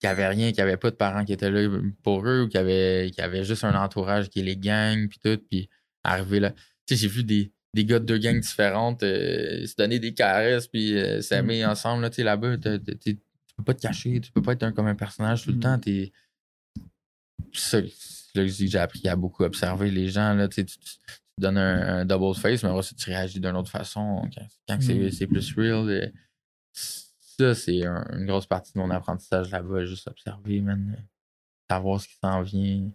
qui 0.00 0.06
avaient 0.06 0.28
rien, 0.28 0.50
qui 0.52 0.60
n'avaient 0.60 0.76
pas 0.76 0.90
de 0.90 0.96
parents 0.96 1.24
qui 1.24 1.32
étaient 1.32 1.50
là 1.50 1.68
pour 2.02 2.26
eux, 2.26 2.42
ou 2.42 2.48
qui 2.48 2.56
avaient, 2.58 3.10
qui 3.12 3.20
avaient 3.20 3.44
juste 3.44 3.64
un 3.64 3.74
entourage 3.80 4.30
qui 4.30 4.42
les 4.42 4.56
gagne, 4.56 5.08
puis 5.08 5.18
tout. 5.22 5.38
Puis 5.50 5.68
arriver 6.02 6.40
là. 6.40 6.54
Tu 6.88 6.94
sais, 6.96 7.02
j'ai 7.02 7.08
vu 7.08 7.22
des, 7.22 7.52
des 7.74 7.84
gars 7.84 7.98
de 7.98 8.04
deux 8.06 8.18
gangs 8.18 8.40
différentes 8.40 9.02
euh, 9.02 9.66
se 9.66 9.74
donner 9.76 9.98
des 9.98 10.14
caresses 10.14 10.66
puis 10.66 10.96
euh, 10.96 11.20
s'aimer 11.20 11.64
ensemble. 11.66 12.02
Là, 12.02 12.08
tu 12.10 12.16
sais, 12.16 12.22
là-bas, 12.24 12.56
tu 12.56 13.18
peux 13.56 13.62
pas 13.64 13.74
te 13.74 13.82
cacher, 13.82 14.20
tu 14.20 14.32
peux 14.32 14.40
pas 14.42 14.52
être 14.54 14.62
un, 14.62 14.72
comme 14.72 14.86
un 14.86 14.94
personnage 14.94 15.42
tout 15.44 15.50
le 15.50 15.56
Mm. 15.58 15.60
temps. 15.60 15.78
T'es... 15.78 16.12
Ça, 17.52 17.80
c'est 17.82 18.38
là 18.40 18.46
j'ai 18.46 18.78
appris 18.78 19.06
à 19.08 19.16
beaucoup 19.16 19.44
observer 19.44 19.90
les 19.90 20.08
gens. 20.08 20.32
Là, 20.34 20.48
tu, 20.48 20.64
tu, 20.64 20.76
donnes 21.38 21.58
un, 21.58 21.98
un 22.00 22.04
double 22.04 22.34
face, 22.34 22.62
mais 22.64 22.82
ça, 22.82 22.94
tu 22.96 23.10
réagis 23.10 23.38
d'une 23.40 23.54
autre 23.56 23.70
façon 23.70 24.28
quand, 24.34 24.46
quand 24.68 24.82
c'est, 24.82 24.94
Mm. 24.94 25.10
c'est 25.12 25.26
plus 25.26 25.54
real. 25.54 25.88
euh, 25.88 26.08
Ça, 26.72 27.54
c'est 27.54 27.84
un- 27.86 28.04
une 28.18 28.26
grosse 28.26 28.46
partie 28.46 28.72
de 28.72 28.78
mon 28.78 28.90
apprentissage 28.90 29.50
là-bas, 29.52 29.84
juste 29.84 30.08
observer, 30.08 30.60
man. 30.60 30.96
Savoir 31.70 32.00
ce 32.00 32.08
qui 32.08 32.14
s'en 32.20 32.42
vient. 32.42 32.90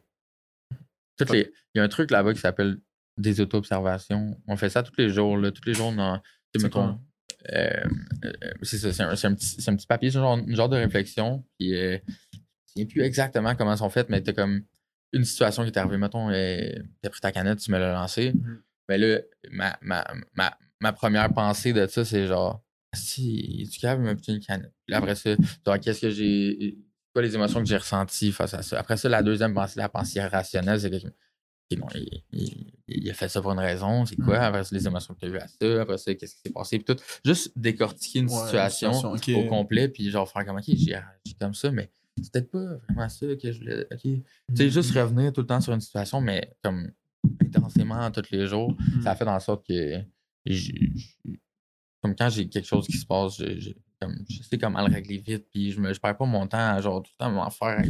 Toutes 1.18 1.30
les... 1.30 1.54
Il 1.74 1.78
y 1.78 1.82
a 1.82 1.84
un 1.84 1.88
truc 1.88 2.12
là-bas 2.12 2.34
qui 2.34 2.40
s'appelle 2.42 2.80
des 3.18 3.42
auto-observations. 3.42 4.40
On 4.48 4.58
fait 4.58 4.70
ça 4.70 4.84
tous 4.84 4.94
les 4.98 5.10
jours. 5.10 5.38
Là. 5.38 5.52
Tous 5.52 5.66
les 5.66 5.74
jours, 5.74 5.94
on 5.96 6.16
sais, 6.16 6.22
C'est 6.56 6.64
mettons, 6.64 7.00
euh, 7.52 7.84
euh, 8.26 8.32
c'est 8.62 8.78
ça, 8.78 8.94
c'est 8.94 9.04
un, 9.04 9.32
un 9.32 9.36
petit, 9.36 9.46
c'est 9.46 9.70
un 9.70 9.76
petit 9.76 9.88
papier, 9.88 10.10
c'est 10.10 10.18
un 10.18 10.22
genre, 10.22 10.38
un 10.38 10.56
genre 10.56 10.70
de 10.70 10.78
réflexion. 10.78 11.46
Puis, 11.60 11.76
euh, 11.76 11.98
je 12.76 12.82
ne 12.82 12.84
sais 12.84 12.86
plus 12.86 13.02
exactement 13.02 13.56
comment 13.56 13.72
elles 13.72 13.78
sont 13.78 13.90
faites, 13.90 14.10
mais 14.10 14.22
tu 14.22 14.34
comme 14.34 14.64
une 15.12 15.26
situation 15.26 15.64
qui 15.64 15.72
t'est 15.72 15.80
arrivée. 15.80 15.98
Mettons, 15.98 16.30
tu 16.30 16.36
as 16.36 17.10
pris 17.10 17.22
ta 17.22 17.32
canette, 17.32 17.60
tu 17.60 17.72
me 17.72 17.78
l'as 17.78 17.94
lancée. 17.94 18.34
Mais 18.90 18.98
là, 18.98 19.20
ma, 19.52 19.78
ma, 19.82 20.06
ma, 20.34 20.58
ma 20.80 20.94
première 20.94 21.32
pensée 21.34 21.72
de 21.74 21.86
ça, 21.88 22.04
c'est 22.04 22.28
genre, 22.28 22.64
si 22.94 23.70
tu 23.72 23.86
me 23.86 24.14
péter 24.16 24.34
une 24.34 24.40
canette? 24.40 24.74
Puis 24.86 24.96
après 24.96 25.16
ça, 25.16 25.36
genre, 25.66 25.80
qu'est-ce 25.80 26.02
que 26.02 26.10
j'ai. 26.10 26.78
Quoi 27.14 27.22
les 27.22 27.36
émotions 27.36 27.60
que 27.60 27.68
j'ai 27.68 27.78
ressenties 27.78 28.32
face 28.32 28.56
à 28.56 28.64
ça? 28.64 28.80
Après 28.80 28.98
ça, 28.98 29.08
la 29.08 29.22
deuxième 29.22 29.54
pensée, 29.54 29.80
la 29.80 29.90
pensée 29.90 30.20
rationnelle, 30.20 30.80
c'est 30.80 30.90
que 30.90 31.08
bon, 31.72 31.88
il, 31.96 32.24
il- 32.32 32.74
il 32.88 33.10
a 33.10 33.14
fait 33.14 33.30
ça 33.30 33.42
pour 33.42 33.52
une 33.52 33.60
raison, 33.60 34.06
c'est 34.06 34.16
quoi? 34.18 34.40
Après 34.40 34.64
ça, 34.64 34.76
les 34.76 34.86
émotions 34.86 35.14
que 35.16 35.20
tu 35.22 35.26
as 35.26 35.30
eues 35.30 35.38
à 35.38 35.48
ça, 35.48 35.82
après 35.82 35.98
ça, 35.98 36.14
qu'est-ce 36.14 36.36
qui 36.36 36.42
s'est 36.42 36.52
passé? 36.52 36.78
Puis 36.80 36.96
tout. 36.96 37.02
Juste 37.26 37.52
décortiquer 37.58 38.20
une 38.20 38.26
Ouais, 38.26 38.32
une 38.34 38.70
situation 38.70 39.12
au 39.36 39.44
complet, 39.50 39.88
puis 39.90 40.10
genre 40.12 40.30
faire 40.30 40.46
comme, 40.46 40.58
ok, 40.58 40.66
j'ai 40.68 41.00
comme 41.40 41.54
ça, 41.54 41.72
mais 41.72 41.92
c'est 42.22 42.32
peut-être 42.32 42.52
pas 42.52 42.76
vraiment 42.90 43.10
ça 43.10 43.26
que 43.42 43.52
je 43.52 43.60
voulais. 43.60 43.86
Ok? 43.92 44.02
Tu 44.02 44.24
sais, 44.56 44.70
juste 44.70 44.92
revenir 44.92 45.34
tout 45.34 45.42
le 45.42 45.48
temps 45.48 45.62
sur 45.62 45.74
une 45.74 45.82
situation, 45.82 46.22
mais 46.22 46.54
comme 46.64 46.92
intensément 47.42 48.12
tous 48.12 48.30
les 48.32 48.46
jours, 48.48 48.76
Hmm. 48.78 49.02
ça 49.02 49.12
a 49.12 49.16
fait 49.16 49.28
en 49.28 49.40
sorte 49.40 49.66
que. 49.68 50.02
Comme 52.02 52.16
quand 52.16 52.30
j'ai 52.30 52.50
quelque 52.50 52.66
chose 52.68 52.86
qui 52.86 52.98
se 52.98 53.06
passe, 53.06 53.38
je, 53.38 53.60
je- 53.60 53.72
comme, 54.02 54.26
je 54.30 54.44
sais 54.44 54.58
comment 54.58 54.86
le 54.86 54.94
régler 54.94 55.20
vite, 55.20 55.48
puis 55.50 55.72
je, 55.72 55.80
me, 55.80 55.94
je 55.94 56.00
perds 56.02 56.18
pas 56.18 56.26
mon 56.26 56.46
temps 56.48 56.58
à 56.76 56.82
genre 56.82 57.02
tout 57.02 57.12
le 57.18 57.24
temps 57.26 57.32
m'en 57.32 57.50
faire 57.50 57.82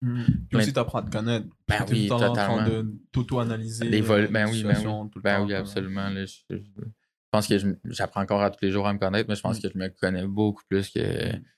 plein 0.00 0.24
Puis 0.48 0.58
aussi, 0.58 0.72
t'apprends 0.72 0.98
à 0.98 1.02
te 1.02 1.10
connaître. 1.10 1.46
Ben 1.66 1.84
tout 1.84 1.92
oui, 1.92 2.06
temps 2.08 2.22
en 2.22 2.32
train 2.32 2.68
de 2.68 2.86
t'auto-analyser. 3.12 3.86
Euh, 3.86 3.90
ben 3.90 4.20
oui, 4.20 4.28
ben 4.30 4.46
situations 4.52 5.08
tout 5.08 5.18
le 5.18 5.22
Ben 5.22 5.38
temps, 5.40 5.46
oui, 5.46 5.54
absolument. 5.54 6.08
là, 6.08 6.24
je, 6.24 6.36
je- 6.50 6.56
je 6.56 7.30
pense 7.30 7.46
que 7.46 7.54
j'apprends 7.90 8.22
encore 8.22 8.40
à 8.42 8.50
tous 8.50 8.64
les 8.64 8.70
jours 8.70 8.86
à 8.86 8.92
me 8.94 8.98
connaître, 8.98 9.28
mais 9.28 9.34
je 9.34 9.42
pense 9.42 9.58
Mm. 9.58 9.62
que 9.62 9.68
je 9.74 9.78
me 9.78 9.88
connais 9.88 10.26
beaucoup 10.26 10.62
plus 10.68 10.88
que 10.88 11.00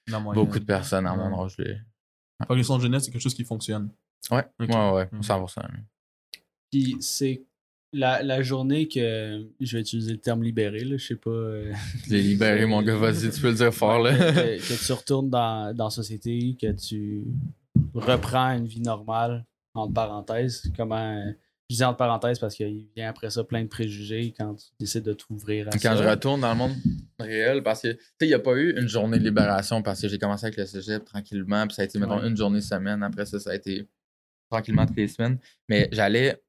La 0.09 0.19
beaucoup 0.19 0.59
de 0.59 0.65
personnes 0.65 1.07
à 1.07 1.15
mon 1.15 1.45
âge. 1.45 1.57
que 1.57 2.55
le 2.55 2.63
centre 2.63 2.83
jeunesse, 2.83 3.05
c'est 3.05 3.11
quelque 3.13 3.23
chose 3.23 3.35
qui 3.35 3.45
fonctionne. 3.45 3.91
Ouais, 4.31 4.45
Ok. 4.61 4.69
ouais, 4.69 4.91
ouais, 4.93 5.09
Mhm. 5.13 5.23
100%. 5.23 5.61
là. 5.63 5.71
Puis 6.73 6.97
c'est 7.01 7.43
la, 7.93 8.23
la 8.23 8.43
journée 8.43 8.89
que. 8.89 9.47
Je 9.61 9.77
vais 9.77 9.81
utiliser 9.83 10.13
le 10.13 10.19
terme 10.19 10.43
libéré, 10.43 10.85
là, 10.85 10.97
je 10.97 11.07
sais 11.07 11.17
pas. 11.17 11.31
euh, 11.31 11.73
libéré, 12.09 12.67
mon 12.67 12.83
gars, 12.83 12.97
vas-y, 12.97 13.31
tu 13.31 13.41
peux 13.41 13.49
le 13.51 13.55
dire 13.55 13.73
fort, 13.75 14.01
là. 14.03 14.13
que, 14.17 14.59
que 14.59 14.85
tu 14.87 14.93
retournes 14.93 15.31
dans, 15.31 15.75
dans 15.75 15.85
la 15.85 15.91
société, 15.91 16.57
que 16.61 16.73
tu 16.73 17.25
reprends 17.95 18.51
une 18.57 18.67
vie 18.67 18.81
normale, 18.81 19.45
entre 19.75 19.93
parenthèses. 19.95 20.63
Comment. 20.77 21.23
Je 21.69 21.77
dis 21.77 21.85
entre 21.85 21.99
parenthèses 21.99 22.41
parce 22.41 22.57
qu'il 22.57 22.89
vient 22.97 23.09
après 23.11 23.31
ça 23.31 23.45
plein 23.45 23.63
de 23.63 23.69
préjugés 23.69 24.35
quand 24.37 24.57
tu 24.57 24.67
décides 24.81 25.05
de 25.05 25.13
t'ouvrir 25.13 25.69
à 25.69 25.71
Quand 25.71 25.79
ça. 25.79 25.97
je 25.97 26.03
retourne 26.03 26.41
dans 26.41 26.51
le 26.51 26.57
monde 26.59 26.75
réel, 27.21 27.63
parce 27.63 27.83
que, 27.83 27.93
tu 27.93 27.99
sais, 27.99 28.05
il 28.23 28.27
n'y 28.27 28.35
a 28.35 28.41
pas 28.41 28.55
eu 28.57 28.77
une 28.77 28.89
journée 28.89 29.21
de 29.21 29.23
libération 29.25 29.81
parce 29.81 30.01
que 30.01 30.09
j'ai 30.09 30.19
commencé 30.19 30.47
avec 30.47 30.57
le 30.59 30.67
cégep 30.67 31.05
tranquillement, 31.05 31.65
puis 31.69 31.77
ça 31.77 31.83
a 31.83 31.85
été, 31.85 31.97
mettons, 32.01 32.19
Ouais. 32.21 32.27
une 32.27 32.37
journée 32.37 32.61
semaine. 32.61 33.05
Après 33.05 33.25
ça, 33.25 33.39
ça 33.39 33.51
a 33.51 33.55
été 33.55 33.89
tranquillement 34.51 34.85
toutes 34.85 34.97
les 34.97 35.07
semaines. 35.07 35.39
Mais 35.69 35.89
j'allais. 35.93 36.43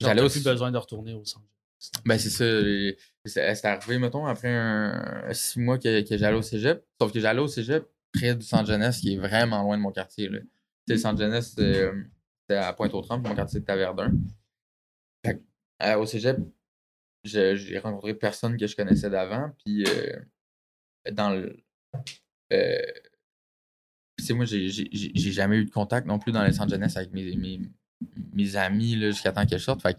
J'allais 0.00 0.22
aussi. 0.22 0.40
plus 0.40 0.50
besoin 0.50 0.70
de 0.72 0.78
retourner 0.78 1.12
au 1.12 1.24
centre. 1.26 1.44
Ben, 2.06 2.18
c'est 2.18 2.30
ça. 2.30 2.44
c'est 3.26 3.64
arrivé, 3.66 3.98
mettons, 3.98 4.24
après 4.24 4.48
un, 4.48 5.28
six 5.32 5.60
mois 5.60 5.78
que, 5.78 6.00
que 6.00 6.16
j'allais 6.16 6.36
au 6.38 6.42
cégep. 6.42 6.82
Sauf 6.98 7.12
que 7.12 7.20
j'allais 7.20 7.40
au 7.40 7.46
cégep 7.48 7.86
près 8.16 8.34
du 8.34 8.44
centre 8.44 8.66
jeunesse, 8.66 9.00
qui 9.00 9.14
est 9.14 9.18
vraiment 9.18 9.62
loin 9.62 9.76
de 9.76 9.82
mon 9.82 9.92
quartier. 9.92 10.28
là. 10.28 10.38
Le 10.88 10.96
centre 10.96 11.18
jeunesse, 11.20 11.50
c'était 11.50 12.54
à 12.54 12.72
Pointe-aux-Trembles, 12.72 13.28
mon 13.28 13.34
quartier 13.34 13.60
c'était 13.60 13.72
à 13.72 13.76
Verdun. 13.76 14.12
Fait 15.24 15.42
euh, 15.82 15.96
au 15.98 16.06
cégep, 16.06 16.38
j'ai 17.24 17.78
rencontré 17.78 18.14
personne 18.14 18.56
que 18.56 18.66
je 18.66 18.76
connaissais 18.76 19.10
d'avant. 19.10 19.50
Puis, 19.64 19.84
euh, 19.86 20.16
dans 21.12 21.30
le. 21.30 21.56
Euh, 22.52 22.82
moi, 24.30 24.44
j'ai 24.44 24.68
jamais 25.32 25.56
eu 25.58 25.64
de 25.66 25.70
contact 25.70 26.06
non 26.06 26.18
plus 26.18 26.32
dans 26.32 26.42
les 26.44 26.52
centres 26.52 26.70
jeunesse 26.70 26.96
avec 26.96 27.12
mes, 27.12 27.36
mes, 27.36 27.60
mes 28.32 28.56
amis 28.56 28.94
jusqu'à 29.00 29.32
temps 29.32 29.44
que 29.44 29.58
je 29.58 29.62
sorte. 29.62 29.82
Fait 29.82 29.98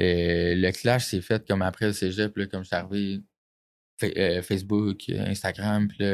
euh, 0.00 0.54
le 0.56 0.70
clash 0.72 1.06
s'est 1.06 1.20
fait 1.20 1.46
comme 1.46 1.62
après 1.62 1.86
le 1.86 1.92
cégep, 1.92 2.36
là, 2.36 2.46
comme 2.46 2.62
je 2.62 2.68
suis 2.68 2.76
arrivé, 2.76 3.22
Fa- 4.00 4.06
euh, 4.06 4.42
Facebook, 4.42 5.04
euh, 5.10 5.26
Instagram, 5.26 5.88
puis. 5.88 6.04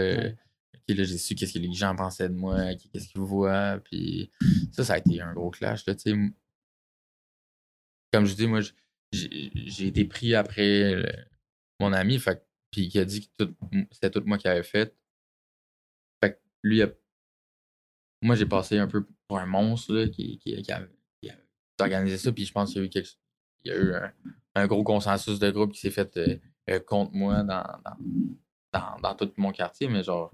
Là, 0.95 1.05
j'ai 1.05 1.19
su 1.19 1.35
qu'est-ce 1.35 1.55
que 1.55 1.59
les 1.59 1.73
gens 1.73 1.95
pensaient 1.97 2.29
de 2.29 2.35
moi, 2.35 2.75
qu'est-ce 2.75 3.09
qu'ils 3.09 3.21
voient, 3.21 3.81
puis 3.85 4.31
ça, 4.73 4.85
ça 4.85 4.95
a 4.95 4.99
été 4.99 5.21
un 5.21 5.33
gros 5.35 5.51
clash, 5.51 5.87
là, 5.87 5.95
Comme 8.13 8.27
je 8.27 8.35
dis, 8.35 8.47
moi, 8.47 8.61
j'ai 9.13 9.87
été 9.87 10.05
pris 10.05 10.35
après 10.35 10.95
le- 10.95 11.13
mon 11.81 11.93
ami, 11.93 12.19
fait 12.19 12.45
puis 12.71 12.89
qui 12.89 12.99
a 13.01 13.05
dit 13.05 13.29
que 13.29 13.45
c'était 13.91 14.11
tout 14.11 14.23
moi 14.27 14.39
qui 14.39 14.47
avais 14.49 14.63
fait. 14.63 14.97
Fait 16.23 16.33
que 16.35 16.39
lui, 16.63 16.83
a- 16.83 16.93
moi, 18.23 18.35
j'ai 18.37 18.47
passé 18.47 18.79
un 18.79 18.87
peu 18.87 19.07
pour 19.29 19.39
un 19.39 19.47
monstre, 19.47 19.95
là, 19.95 20.09
qui, 20.09 20.39
qui, 20.39 20.53
avait, 20.73 20.89
avait 21.23 21.39
organisé 21.79 22.19
ça, 22.19 22.33
puis 22.33 22.45
je 22.45 22.53
pense 22.53 22.71
qu'il 22.73 22.81
y 22.83 22.85
a 22.85 22.87
eu 22.87 22.91
quelque 22.91 23.09
il 23.65 23.71
y 23.71 23.75
a 23.75 23.79
eu 23.79 23.95
un, 23.95 24.13
un 24.55 24.67
gros 24.67 24.83
consensus 24.85 25.39
de 25.39 25.51
groupe 25.51 25.73
qui 25.73 25.81
s'est 25.81 25.91
fait 25.91 26.17
euh, 26.17 26.39
euh, 26.71 26.81
contre 26.81 27.13
moi 27.13 27.43
dans, 27.43 27.63
dans, 27.85 27.97
dans, 28.73 29.01
dans 29.03 29.15
tout 29.15 29.31
mon 29.37 29.53
quartier, 29.53 29.89
mais 29.89 30.03
genre. 30.03 30.33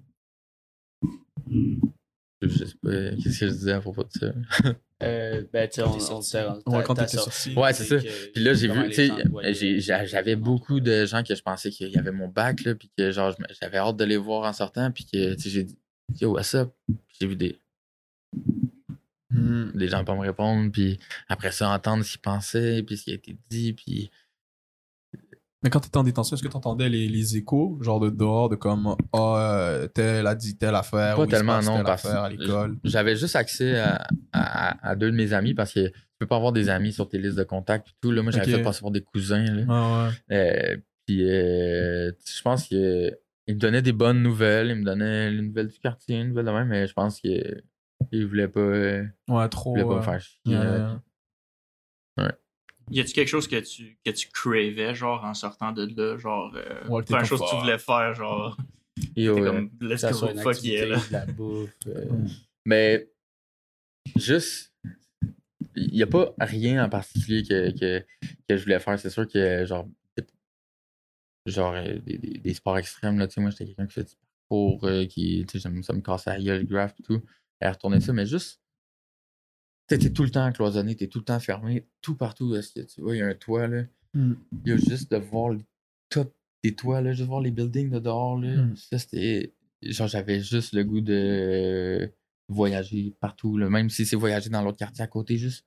Je 2.43 2.49
sais 2.49 2.75
pas 2.83 2.91
qu'est-ce 3.23 3.41
que 3.41 3.47
je 3.49 3.53
disais 3.53 3.73
à 3.73 3.81
propos 3.81 4.05
de 4.05 4.11
ça? 4.13 4.33
Euh, 5.03 5.45
ben, 5.53 5.69
tu 5.69 5.77
sais, 5.77 5.83
on, 5.83 5.95
on 5.95 6.01
sorti. 6.23 6.37
Ouais, 6.67 6.83
quand 6.85 6.95
t'étais 6.95 7.17
sorti. 7.17 7.55
Ouais, 7.55 7.73
c'est 7.73 7.85
ça. 7.85 7.97
Puis 8.35 8.43
là, 8.43 8.55
j'ai 8.55 8.69
vu, 8.69 8.89
tu 8.91 9.09
sais, 9.09 10.07
j'avais 10.07 10.37
beaucoup 10.37 10.81
de 10.81 11.05
gens 11.07 11.23
que 11.23 11.35
je 11.35 11.43
pensais 11.43 11.71
qu'il 11.71 11.89
y 11.91 11.99
avait 11.99 12.13
mon 12.13 12.29
bac, 12.29 12.63
là, 12.65 12.75
puis 12.75 12.91
que 12.97 13.11
genre, 13.11 13.35
j'avais 13.61 13.79
hâte 13.79 13.97
de 13.97 14.05
les 14.05 14.17
voir 14.17 14.49
en 14.49 14.53
sortant, 14.53 14.91
puis 14.91 15.05
que, 15.05 15.35
tu 15.35 15.43
sais, 15.43 15.51
j'ai 15.51 15.65
dit, 15.65 15.79
yo, 16.21 16.33
what's 16.33 16.55
up? 16.55 16.73
Puis 16.87 17.17
J'ai 17.21 17.27
vu 17.27 17.37
des, 17.37 17.59
Hmm. 19.31 19.71
des 19.75 19.89
gens 19.89 20.05
pas 20.05 20.15
me 20.15 20.21
répondre, 20.21 20.71
puis 20.73 20.99
après 21.29 21.53
ça, 21.53 21.69
entendre 21.71 22.05
ce 22.05 22.13
qu'ils 22.13 22.21
pensaient, 22.21 22.83
puis 22.83 22.97
ce 22.97 23.05
qui 23.05 23.11
a 23.11 23.15
été 23.15 23.37
dit, 23.51 23.73
puis. 23.73 24.11
Mais 25.67 25.71
quand 25.71 25.81
t'étais 25.81 25.97
en 25.99 26.05
détention, 26.05 26.37
est-ce 26.37 26.45
que 26.45 26.49
t'entendais 26.49 26.89
les, 26.89 27.09
les 27.09 27.37
échos, 27.37 27.77
genre 27.83 27.99
de 27.99 28.09
dehors, 28.09 28.49
de 28.49 28.55
comme, 28.55 28.95
ah, 29.13 29.81
tel 29.95 30.25
a 30.29 30.37
dit 30.37 30.57
telle 30.57 30.77
affaire, 30.77 31.17
Pas 31.17 31.27
tellement, 31.27 31.61
non, 31.61 31.79
telle 31.79 31.85
parce 31.85 32.05
affaire 32.07 32.23
à 32.23 32.29
l'école? 32.31 32.77
j'avais 32.85 33.17
juste 33.17 33.35
accès 33.35 33.77
à, 33.81 34.07
à- 34.33 34.89
à 34.91 34.95
deux 34.95 35.11
de 35.11 35.17
mes 35.17 35.33
amis 35.33 35.55
parce 35.55 35.73
que 35.75 35.89
tu 35.89 35.93
peux 36.21 36.27
pas 36.29 36.37
avoir 36.37 36.53
des 36.53 36.69
amis 36.69 36.93
sur 36.93 37.09
tes 37.09 37.19
listes 37.19 37.37
de 37.37 37.43
contacts 37.43 37.89
et 37.89 37.93
tout. 38.01 38.13
Là, 38.13 38.23
moi, 38.23 38.31
j'avais 38.31 38.45
Ok. 38.53 38.59
fait 38.59 38.63
passer 38.63 38.79
pour 38.79 38.93
des 38.93 39.03
cousins. 39.03 39.43
Là. 39.43 39.65
Ah 39.69 40.09
ouais. 40.31 40.37
Euh, 40.37 40.77
puis, 41.05 41.29
euh, 41.29 42.13
je 42.25 42.43
pense 42.43 42.69
qu'il 42.69 43.17
me 43.49 43.55
donnait 43.55 43.83
des 43.83 43.93
bonnes 43.93 44.23
nouvelles. 44.23 44.69
Il 44.69 44.77
me 44.77 44.85
donnait 44.85 45.33
les 45.33 45.43
nouvelles 45.43 45.67
du 45.69 45.81
quartier, 45.81 46.19
les 46.19 46.25
nouvelles 46.29 46.47
de 46.47 46.51
même, 46.53 46.69
mais 46.69 46.87
je 46.87 46.93
pense 46.93 47.19
qu'il 47.21 47.61
il 48.13 48.25
voulait 48.25 48.47
pas, 48.47 48.61
Ouais, 48.61 49.09
il 49.29 49.49
trop. 49.51 49.73
voulait 49.73 49.85
pas 49.85 49.95
me 49.95 49.99
euh, 49.99 50.03
faire 50.03 50.21
chier. 50.21 50.57
ouais. 52.19 52.33
Y 52.91 53.01
a-tu 53.01 53.13
quelque 53.13 53.29
chose 53.29 53.49
que 53.49 53.59
tu, 53.61 53.99
que 54.05 54.11
tu 54.11 54.29
cravais, 54.29 54.95
genre, 54.95 55.25
en 55.25 55.35
sortant 55.35 55.73
de 55.73 55.87
là, 55.97 56.17
genre, 56.19 56.53
euh, 56.55 56.87
Ouais, 56.89 57.03
faire 57.05 57.25
chose 57.25 57.41
que 57.41 57.51
tu 57.51 57.57
voulais 57.57 57.79
faire, 57.79 58.15
genre, 58.15 58.57
ouais. 59.17 59.27
comme, 59.27 59.71
let's 59.81 60.01
ça 60.01 60.13
go, 60.13 60.29
fuck 60.41 60.63
yeah, 60.63 60.87
là. 60.87 60.99
la 61.11 61.27
bouffe. 61.27 61.71
euh, 61.89 62.05
Mais 62.65 63.09
juste, 64.17 64.73
il 65.75 65.93
n'y 65.93 66.03
a 66.03 66.07
pas 66.07 66.33
rien 66.39 66.85
en 66.85 66.89
particulier 66.89 67.43
que, 67.43 67.71
que, 67.79 68.05
que 68.49 68.57
je 68.57 68.63
voulais 68.63 68.79
faire. 68.79 68.99
C'est 68.99 69.11
sûr 69.11 69.27
que, 69.27 69.65
genre, 69.67 69.89
genre 71.47 71.75
euh, 71.75 71.99
des, 71.99 72.19
des, 72.19 72.39
des 72.39 72.55
sports 72.55 72.79
extrêmes, 72.79 73.19
là, 73.19 73.27
tu 73.27 73.35
sais, 73.35 73.41
moi, 73.41 73.51
j'étais 73.51 73.67
quelqu'un 73.67 73.87
qui 73.87 73.95
fait 73.95 74.05
du 74.05 74.15
parcours, 74.49 74.85
euh, 74.85 75.07
qui, 75.07 75.45
tu 75.49 75.59
sais, 75.59 75.63
j'aime 75.63 75.83
ça 75.83 75.93
me 75.93 76.01
casser 76.01 76.31
la 76.31 76.41
gueule, 76.41 76.61
le 76.61 76.67
graph 76.67 76.95
et 76.99 77.03
tout, 77.03 77.21
et 77.61 77.69
retourner 77.69 78.01
ça, 78.01 78.13
mais 78.13 78.27
juste, 78.27 78.61
t'es 79.87 79.99
tout 80.13 80.23
le 80.25 80.31
temps 80.31 80.51
cloisonné, 80.53 80.97
t'es 80.97 81.07
tout 81.07 81.19
le 81.21 81.25
temps 81.25 81.39
fermé, 81.41 81.87
tout 82.03 82.15
partout, 82.17 82.55
tu 82.75 83.01
vois, 83.01 83.15
il 83.17 83.19
y 83.19 83.23
a 83.23 83.27
un 83.29 83.35
toit, 83.35 83.67
là, 83.69 83.85
Mm. 84.15 84.33
il 84.65 84.69
y 84.71 84.73
a 84.73 84.77
juste 84.79 85.11
de 85.11 85.17
voir 85.19 85.51
le 85.51 85.61
top 86.09 86.35
des 86.65 86.75
toits, 86.75 87.01
là, 87.03 87.13
juste 87.13 87.29
voir 87.29 87.41
les 87.41 87.51
buildings 87.51 87.91
de 87.91 87.99
dehors, 87.99 88.39
là, 88.41 88.57
Mm. 88.63 88.77
ça, 88.77 88.99
c'était, 88.99 89.53
genre, 89.83 90.09
j'avais 90.09 90.41
juste 90.41 90.73
le 90.73 90.83
goût 90.85 91.01
de 91.01 92.11
voyager 92.49 93.13
partout, 93.21 93.57
là, 93.59 93.69
même 93.69 93.91
si 93.91 94.07
c'est 94.07 94.17
voyager 94.17 94.51
dans 94.51 94.63
l'autre 94.63 94.79
quartier 94.79 95.05
à 95.05 95.07
côté, 95.07 95.37
juste 95.37 95.65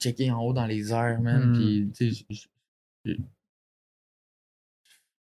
checker 0.00 0.30
en 0.30 0.40
haut 0.42 0.52
dans 0.52 0.66
les 0.66 0.92
airs, 0.92 1.20
man. 1.20 1.50
Mm. 1.50 1.52
Puis, 1.54 1.90
tu 1.96 2.12
sais, 2.12 2.24
je- 2.30 2.34
je- 3.04 3.12
je- 3.12 3.16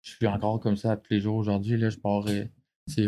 je 0.02 0.12
suis 0.12 0.28
encore 0.28 0.60
comme 0.60 0.78
ça 0.78 0.96
tous 0.98 1.14
les 1.14 1.20
jours 1.20 1.36
aujourd'hui. 1.36 1.78
Là, 1.78 1.90
je 1.90 1.98
pars, 1.98 2.26
euh, 2.28 2.46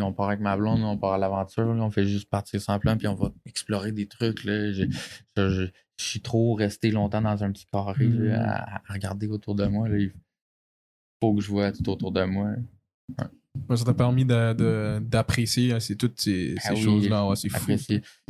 on 0.02 0.14
part 0.14 0.30
avec 0.30 0.40
ma 0.40 0.58
blonde, 0.58 0.82
on 0.84 0.98
part 0.98 1.14
à 1.14 1.18
l'aventure, 1.18 1.68
on 1.68 1.90
fait 1.92 2.06
juste 2.06 2.30
partir 2.30 2.62
sans 2.62 2.80
plan, 2.80 2.98
puis 2.98 3.08
on 3.08 3.16
va 3.16 3.32
explorer 3.46 3.92
des 3.92 4.08
trucs. 4.08 4.44
Là. 4.44 4.72
Je, 4.72 4.86
je- 5.38 5.50
je- 5.50 5.66
je 6.00 6.04
suis 6.06 6.22
trop 6.22 6.54
resté 6.54 6.92
longtemps 6.92 7.22
dans 7.22 7.44
un 7.44 7.52
petit 7.52 7.66
carré 7.66 8.08
là, 8.08 8.38
Mm. 8.38 8.50
à, 8.50 8.76
à 8.88 8.94
regarder 8.94 9.28
autour 9.28 9.56
de 9.56 9.66
moi. 9.66 9.88
Là. 9.90 9.98
Il 9.98 10.12
faut 11.22 11.34
que 11.36 11.42
je 11.42 11.50
vois 11.50 11.72
tout 11.72 11.88
autour 11.90 12.12
de 12.12 12.24
moi. 12.24 12.52
Ouais, 13.70 13.76
ça 13.78 13.86
t'a 13.86 13.94
permis 13.96 14.24
d'apprécier 14.26 15.74
hein, 15.74 15.78
toutes 15.98 16.22
ces, 16.22 16.56
Ah 16.64 16.74
oui, 16.74 16.82
choses-là. 16.82 17.28
Ouais, 17.28 17.36
c'est 17.36 17.50
fou. 17.50 17.72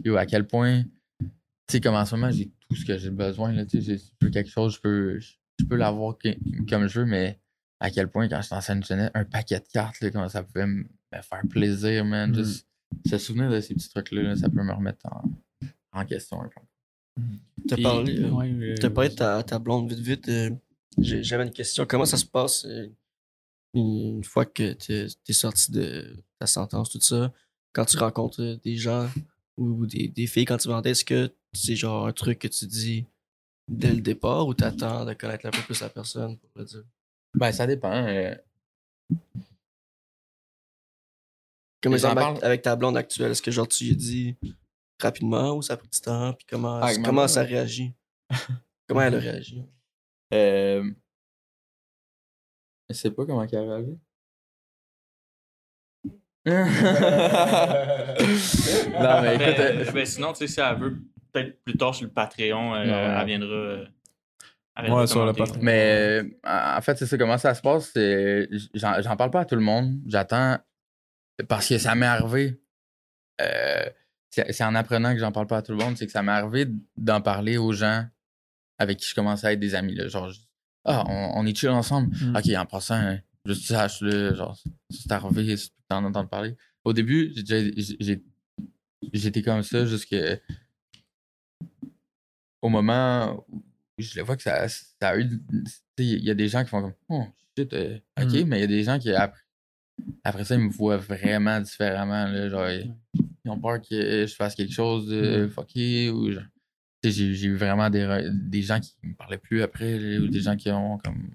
Yo, 0.03 0.15
à 0.15 0.25
quel 0.25 0.47
point, 0.47 0.83
tu 1.19 1.27
sais, 1.69 1.81
comme 1.81 1.95
en 1.95 2.05
ce 2.05 2.15
moment, 2.15 2.31
j'ai 2.31 2.49
tout 2.69 2.75
ce 2.75 2.85
que 2.85 2.97
j'ai 2.97 3.09
besoin. 3.09 3.51
Là, 3.51 3.63
si 3.67 3.81
je 3.81 3.95
veux 4.21 4.29
quelque 4.29 4.49
chose, 4.49 4.75
je 4.75 4.79
peux, 4.79 5.19
je, 5.19 5.65
peux 5.65 5.75
l'avoir 5.75 6.15
comme 6.69 6.87
je 6.87 6.99
veux, 7.01 7.05
mais 7.05 7.39
à 7.81 7.89
quel 7.91 8.07
point, 8.09 8.29
quand 8.29 8.41
je 8.41 8.49
dans 8.49 8.61
une 8.61 8.83
jeunesse, 8.83 9.11
un 9.13 9.25
paquet 9.25 9.59
de 9.59 9.65
cartes, 9.73 9.99
là, 9.99 10.09
comment 10.11 10.29
ça 10.29 10.43
pouvait 10.43 10.65
me 10.67 10.85
me 11.11 11.21
faire 11.21 11.41
plaisir, 11.49 12.05
man. 12.05 12.31
Mm. 12.31 12.35
Juste 12.35 12.67
se 13.05 13.17
souvenir 13.17 13.49
de 13.49 13.59
ces 13.61 13.73
petits 13.75 13.89
trucs-là, 13.89 14.21
là, 14.23 14.35
ça 14.35 14.49
peut 14.49 14.63
me 14.63 14.73
remettre 14.73 15.05
en, 15.11 15.23
en 15.99 16.05
question. 16.05 16.41
un 16.41 16.47
peu. 16.49 17.21
T'as 17.67 17.77
parlé, 17.81 18.19
euh, 18.19 18.29
ouais, 18.31 18.51
euh, 18.51 18.75
t'as 18.79 18.89
parlé 18.89 19.09
de 19.09 19.15
ta, 19.15 19.41
ta 19.43 19.59
blonde 19.59 19.89
vite 19.91 19.99
vite. 19.99 20.29
euh, 20.29 20.51
j'ai- 20.99 21.23
J'avais 21.23 21.43
une 21.45 21.51
question. 21.53 21.85
Comment 21.87 22.05
ça 22.05 22.17
se 22.17 22.25
passe 22.25 22.65
euh, 22.65 22.87
une 23.73 24.23
fois 24.23 24.45
que 24.45 24.73
t'es 24.73 25.07
es 25.27 25.33
sorti 25.33 25.71
de 25.71 26.15
ta 26.39 26.47
sentence, 26.47 26.89
tout 26.89 27.01
ça? 27.01 27.33
Quand 27.73 27.85
tu 27.85 27.97
rencontres 27.97 28.59
des 28.63 28.75
gens 28.77 29.07
ou 29.57 29.85
des, 29.85 30.07
des 30.07 30.27
filles 30.27 30.45
quand 30.45 30.57
tu 30.57 30.67
vas 30.67 30.75
en 30.75 30.81
date, 30.81 30.91
est-ce 30.91 31.05
que 31.05 31.31
c'est 31.53 31.75
genre 31.75 32.07
un 32.07 32.13
truc 32.13 32.39
que 32.39 32.47
tu 32.47 32.65
dis 32.65 33.05
dès 33.67 33.93
le 33.93 34.01
départ 34.01 34.47
ou 34.47 34.53
t'attends 34.53 35.03
de 35.05 35.13
connaître 35.13 35.45
un 35.45 35.51
peu 35.51 35.61
plus 35.61 35.81
la 35.81 35.89
personne 35.89 36.37
pour 36.37 36.49
le 36.55 36.65
dire? 36.65 36.83
Ben, 37.33 37.51
ça 37.51 37.67
dépend. 37.67 38.07
Comme 41.87 41.93
Mais 41.93 41.99
j'en 41.99 42.09
exemple, 42.09 42.21
parle- 42.21 42.31
avec- 42.37 42.43
avec 42.43 42.61
ta 42.63 42.75
blonde 42.75 42.97
actuelle, 42.97 43.31
est-ce 43.31 43.41
que 43.41 43.51
genre 43.51 43.67
tu 43.67 43.85
lui 43.85 43.91
as 43.91 43.95
dit 43.95 44.35
rapidement 45.01 45.55
ou 45.55 45.61
ça 45.61 45.73
a 45.73 45.77
pris 45.77 45.87
du 45.87 46.01
temps? 46.01 46.33
Puis 46.33 46.45
comment, 46.49 46.81
blonde, 47.01 47.29
ça 47.29 47.43
réagit? 47.43 47.93
comment 48.87 49.01
elle 49.01 49.15
a 49.15 49.19
réagi? 49.19 49.63
euh, 50.33 50.83
je 52.89 52.95
sais 52.95 53.11
pas 53.11 53.25
comment 53.25 53.45
qu'elle 53.47 53.69
a 53.69 53.75
réagi. 53.75 53.97
non, 56.47 56.53
mais 59.21 59.35
écoute, 59.35 59.57
Ben, 59.57 59.77
euh, 59.87 59.91
ben, 59.91 60.05
sinon, 60.05 60.31
tu 60.33 60.39
sais, 60.39 60.47
si 60.47 60.59
elle 60.61 60.77
veut, 60.77 60.97
peut-être 61.31 61.61
plus 61.63 61.77
tard 61.77 61.93
sur 61.93 62.05
le 62.05 62.11
Patreon, 62.11 62.73
euh, 62.75 62.85
Ouais. 62.85 63.17
elle 63.21 63.25
viendra. 63.27 63.47
euh, 63.49 63.85
elle 64.77 64.85
viendra 64.85 65.01
Ouais, 65.01 65.07
sur 65.07 65.25
le. 65.25 65.33
Patreon. 65.33 65.59
Mais 65.61 66.21
euh, 66.23 66.29
en 66.45 66.81
fait, 66.81 66.97
c'est 66.97 67.05
ça, 67.05 67.17
comment 67.17 67.37
ça 67.37 67.53
se 67.53 67.61
passe, 67.61 67.91
j'en 68.73 69.15
parle 69.17 69.31
pas 69.31 69.41
à 69.41 69.45
tout 69.45 69.55
le 69.55 69.61
monde. 69.61 69.95
J'attends. 70.05 70.57
Parce 71.47 71.67
que 71.69 71.77
ça 71.77 71.95
m'est 71.95 72.05
arrivé. 72.05 72.59
euh, 73.41 73.89
c'est 74.31 74.63
en 74.63 74.75
apprenant 74.75 75.13
que 75.13 75.19
j'en 75.19 75.31
parle 75.31 75.47
pas 75.47 75.57
à 75.57 75.61
tout 75.63 75.71
le 75.71 75.77
monde, 75.79 75.97
c'est 75.97 76.05
que 76.05 76.11
ça 76.11 76.21
m'est 76.21 76.31
arrivé 76.31 76.67
d'en 76.95 77.21
parler 77.21 77.57
aux 77.57 77.73
gens 77.73 78.05
avec 78.77 78.99
qui 78.99 79.07
je 79.09 79.15
commençais 79.15 79.47
à 79.47 79.53
être 79.53 79.59
des 79.59 79.73
amis. 79.75 79.95
Là. 79.95 80.07
Genre, 80.07 80.31
Ah, 80.85 81.03
on, 81.07 81.39
on 81.41 81.45
est 81.45 81.55
chill 81.57 81.69
ensemble. 81.69 82.15
Mm. 82.15 82.35
Ok, 82.35 82.49
en 82.55 82.65
passant, 82.65 82.95
hein, 82.95 83.19
juste 83.45 83.61
tu 83.61 83.67
saches, 83.67 84.01
là, 84.01 84.33
genre, 84.35 84.57
c'est 84.91 85.11
arrivé, 85.11 85.55
t'en 85.87 86.03
entends 86.03 86.25
parler. 86.27 86.55
Au 86.83 86.93
début, 86.93 87.33
j'étais 89.13 89.41
comme 89.41 89.63
ça 89.63 89.85
jusqu'à. 89.85 90.37
Au 92.61 92.69
moment 92.69 93.45
où 93.49 93.63
je 93.97 94.17
le 94.19 94.23
vois 94.25 94.35
que 94.37 94.43
ça, 94.43 94.67
ça 94.67 94.85
a 95.09 95.17
eu. 95.17 95.29
Il 95.97 96.23
y 96.23 96.29
a 96.31 96.33
des 96.35 96.47
gens 96.47 96.63
qui 96.63 96.69
font 96.69 96.81
comme. 96.81 96.93
Oh, 97.09 97.25
shit, 97.57 97.73
euh, 97.73 97.97
ok, 98.19 98.25
Mm. 98.33 98.43
mais 98.47 98.57
il 98.57 98.61
y 98.61 98.63
a 98.63 98.67
des 98.67 98.83
gens 98.83 98.99
qui, 98.99 99.11
après, 99.11 99.39
après 100.27 100.43
ça, 100.43 100.55
ils 100.55 100.61
me 100.61 100.69
voient 100.69 100.97
vraiment 100.97 101.61
différemment. 101.61 102.25
Là, 102.25 102.49
genre, 102.49 102.69
ils, 102.69 102.93
ils 103.45 103.49
ont 103.49 103.59
peur 103.59 103.81
que 103.81 104.25
je 104.27 104.35
fasse 104.35 104.55
quelque 104.55 104.73
chose 104.73 105.07
de 105.07 105.47
fucké 105.47 106.09
ou 106.09 106.31
genre. 106.31 106.43
J'ai 107.03 107.45
eu 107.45 107.55
vraiment 107.55 107.89
des, 107.89 108.29
des 108.33 108.61
gens 108.61 108.81
qui 108.81 108.93
me 109.03 109.13
parlaient 109.13 109.37
plus 109.37 109.61
après, 109.61 109.97
là, 109.97 110.19
ou 110.19 110.27
des 110.27 110.41
gens 110.41 110.57
qui 110.57 110.69
ont 110.71 110.97
comme. 110.97 111.29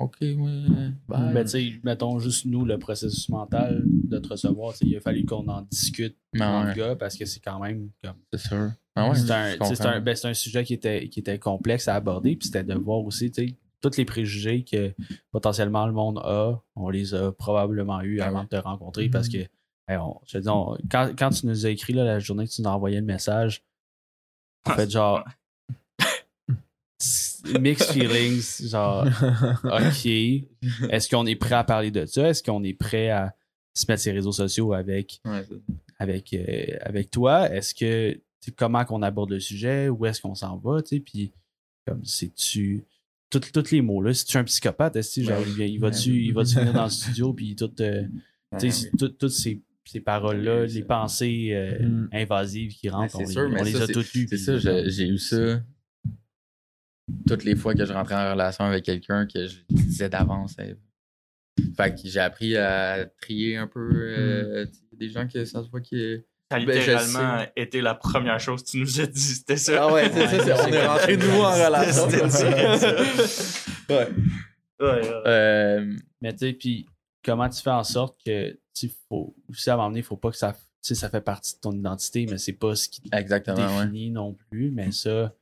Ok, 0.00 0.16
ouais, 0.20 0.34
bye. 1.06 1.32
Ben, 1.32 1.44
tu 1.44 1.50
sais, 1.50 1.72
mettons 1.84 2.18
juste 2.18 2.46
nous, 2.46 2.64
le 2.64 2.78
processus 2.78 3.28
mental 3.28 3.84
de 3.86 4.18
te 4.18 4.28
recevoir, 4.28 4.74
il 4.80 4.96
a 4.96 5.00
fallu 5.00 5.24
qu'on 5.24 5.46
en 5.46 5.62
discute, 5.62 6.16
Mais 6.32 6.40
ouais, 6.40 6.74
gars, 6.74 6.96
parce 6.96 7.16
que 7.16 7.24
c'est 7.26 7.38
quand 7.38 7.60
même 7.60 7.90
comme. 8.02 8.16
c'est 8.32 8.48
sûr. 8.48 8.72
Ah 8.96 9.08
ouais, 9.08 9.16
c'est 9.16 9.30
un, 9.86 10.00
ben, 10.00 10.16
un 10.24 10.34
sujet 10.34 10.64
qui 10.64 10.74
était, 10.74 11.08
qui 11.08 11.20
était 11.20 11.38
complexe 11.38 11.86
à 11.86 11.94
aborder, 11.94 12.34
puis 12.34 12.46
c'était 12.46 12.64
de 12.64 12.74
voir 12.74 13.04
aussi, 13.04 13.30
tu 13.30 13.46
sais, 13.46 13.54
tous 13.90 13.96
les 13.98 14.04
préjugés 14.04 14.64
que 14.64 14.92
potentiellement 15.32 15.86
le 15.86 15.92
monde 15.92 16.18
a, 16.24 16.60
on 16.76 16.88
les 16.90 17.14
a 17.14 17.32
probablement 17.32 18.00
eu 18.02 18.20
Ah 18.20 18.26
avant 18.28 18.44
de 18.44 18.48
te 18.48 18.56
rencontrer 18.56 19.08
parce 19.08 19.28
que, 19.28 19.38
hey, 19.88 19.96
on- 19.98 20.20
je 20.26 20.32
te 20.38 20.42
dis, 20.42 20.48
on- 20.48 20.76
quand, 20.90 21.12
quand 21.18 21.30
tu 21.30 21.46
nous 21.46 21.66
as 21.66 21.70
écrit 21.70 21.92
là, 21.92 22.04
la 22.04 22.18
journée 22.18 22.46
que 22.46 22.52
tu 22.52 22.62
nous 22.62 22.68
as 22.68 22.72
envoyé 22.72 22.98
le 23.00 23.06
message, 23.06 23.62
en 24.66 24.72
fait, 24.74 24.90
genre, 24.90 25.24
mixed 27.60 27.90
feelings, 27.92 28.68
genre, 28.68 29.04
OK, 29.64 30.06
est-ce 30.06 31.08
qu'on 31.08 31.26
est 31.26 31.36
prêt 31.36 31.54
à 31.54 31.64
parler 31.64 31.90
de 31.90 32.06
ça? 32.06 32.28
Est-ce 32.28 32.42
qu'on 32.42 32.62
est 32.64 32.74
prêt 32.74 33.10
à 33.10 33.34
se 33.74 33.84
mettre 33.88 34.02
sur 34.02 34.12
les 34.12 34.18
réseaux 34.18 34.32
sociaux 34.32 34.72
avec, 34.72 35.20
Ouais, 35.24 35.44
avec, 35.98 36.32
euh, 36.32 36.78
avec 36.80 37.10
toi? 37.10 37.50
Est-ce 37.50 37.74
que, 37.74 38.18
comment 38.56 38.84
qu'on 38.84 39.02
aborde 39.02 39.30
le 39.30 39.40
sujet? 39.40 39.88
Où 39.88 40.06
est-ce 40.06 40.20
qu'on 40.20 40.34
s'en 40.34 40.56
va? 40.58 40.80
Puis, 40.82 41.32
comme, 41.86 42.04
c'est-tu. 42.04 42.84
Tous 43.40 43.70
les 43.70 43.80
mots, 43.82 44.02
là. 44.02 44.12
Si 44.14 44.24
tu 44.24 44.36
es 44.36 44.40
un 44.40 44.44
psychopathe, 44.44 44.96
que, 44.96 45.22
genre, 45.22 45.40
il, 45.46 45.60
il 45.60 45.78
va-tu 45.78 46.10
il 46.10 46.32
va-tu 46.32 46.54
venir 46.56 46.72
dans 46.72 46.84
le 46.84 46.90
studio, 46.90 47.32
puis 47.32 47.54
tout, 47.56 47.70
euh, 47.80 48.02
tout- 48.98 49.08
toutes 49.08 49.30
ces, 49.30 49.62
ces 49.84 50.00
paroles-là, 50.00 50.66
les 50.66 50.82
pensées 50.82 51.50
euh, 51.52 51.86
Mm. 51.86 52.08
invasives 52.12 52.72
qui 52.74 52.88
rentrent, 52.88 53.16
on, 53.16 53.20
les- 53.20 53.26
sûr, 53.26 53.48
mais 53.50 53.60
on 53.60 53.64
les 53.64 53.72
ça, 53.72 53.84
a 53.84 53.86
toutes 53.86 54.12
lues. 54.14 54.26
C'est 54.28 54.38
ça, 54.38 54.58
j'ai 54.88 55.08
eu 55.08 55.18
ça 55.18 55.60
toutes 57.26 57.44
les 57.44 57.54
fois 57.54 57.74
que 57.74 57.84
je 57.84 57.92
rentrais 57.92 58.14
en 58.14 58.32
relation 58.32 58.64
avec 58.64 58.84
quelqu'un 58.84 59.26
que 59.26 59.46
je 59.46 59.58
disais 59.68 60.08
d'avance. 60.08 60.56
Fait 61.76 61.94
que 61.94 62.00
j'ai 62.08 62.20
appris 62.20 62.56
à 62.56 63.06
trier 63.20 63.56
un 63.56 63.66
peu 63.66 63.90
euh, 63.92 64.66
tu 64.66 64.72
sais, 64.74 64.80
des 64.96 65.08
gens 65.10 65.28
que 65.28 65.44
ça 65.44 65.62
se 65.62 65.68
voit 65.68 65.80
que. 65.80 66.24
Ça 66.50 66.58
a 66.58 66.60
Ben, 66.60 66.76
littéralement 66.78 67.46
été 67.56 67.80
la 67.80 67.94
première 67.94 68.38
chose 68.38 68.62
que 68.62 68.68
tu 68.70 68.78
nous 68.80 69.00
as 69.00 69.06
dit, 69.06 69.20
c'était 69.20 69.56
ça. 69.56 69.84
Ah 69.88 69.92
ouais, 69.92 70.10
c'est 70.12 70.26
ça, 70.28 70.44
c'est- 70.44 70.52
on 70.70 70.72
est 70.72 70.86
rentré 70.86 71.16
de 71.16 71.26
nouveau 71.26 71.42
en 71.44 71.52
relation. 71.52 72.08
C'était 72.10 72.28
ça. 72.28 72.96
ouais. 73.90 74.08
Ouais, 74.80 74.86
ouais. 74.86 75.22
Euh, 75.26 75.96
Mais 76.20 76.32
tu 76.32 76.38
sais, 76.46 76.52
puis 76.52 76.86
comment 77.24 77.48
tu 77.48 77.60
fais 77.62 77.70
en 77.70 77.84
sorte 77.84 78.18
que, 78.24 78.50
tu 78.74 78.88
sais, 78.88 78.94
faut, 79.08 79.34
aussi 79.48 79.70
à 79.70 79.74
un 79.74 79.76
moment 79.76 79.88
donné, 79.88 80.00
il 80.00 80.04
faut 80.04 80.16
pas 80.16 80.30
que 80.30 80.36
ça, 80.36 80.52
tu 80.52 80.58
sais, 80.82 80.94
ça 80.94 81.08
fait 81.08 81.20
partie 81.22 81.54
de 81.54 81.60
ton 81.60 81.72
identité, 81.72 82.26
mais 82.28 82.38
c'est 82.38 82.52
pas 82.52 82.74
ce 82.74 82.88
qui 82.88 83.00
te 83.00 83.16
exactement, 83.16 83.56
ouais. 83.78 83.84
définit 83.86 84.10
non 84.10 84.36
plus, 84.50 84.70
mais 84.70 84.92
ça, 84.92 85.32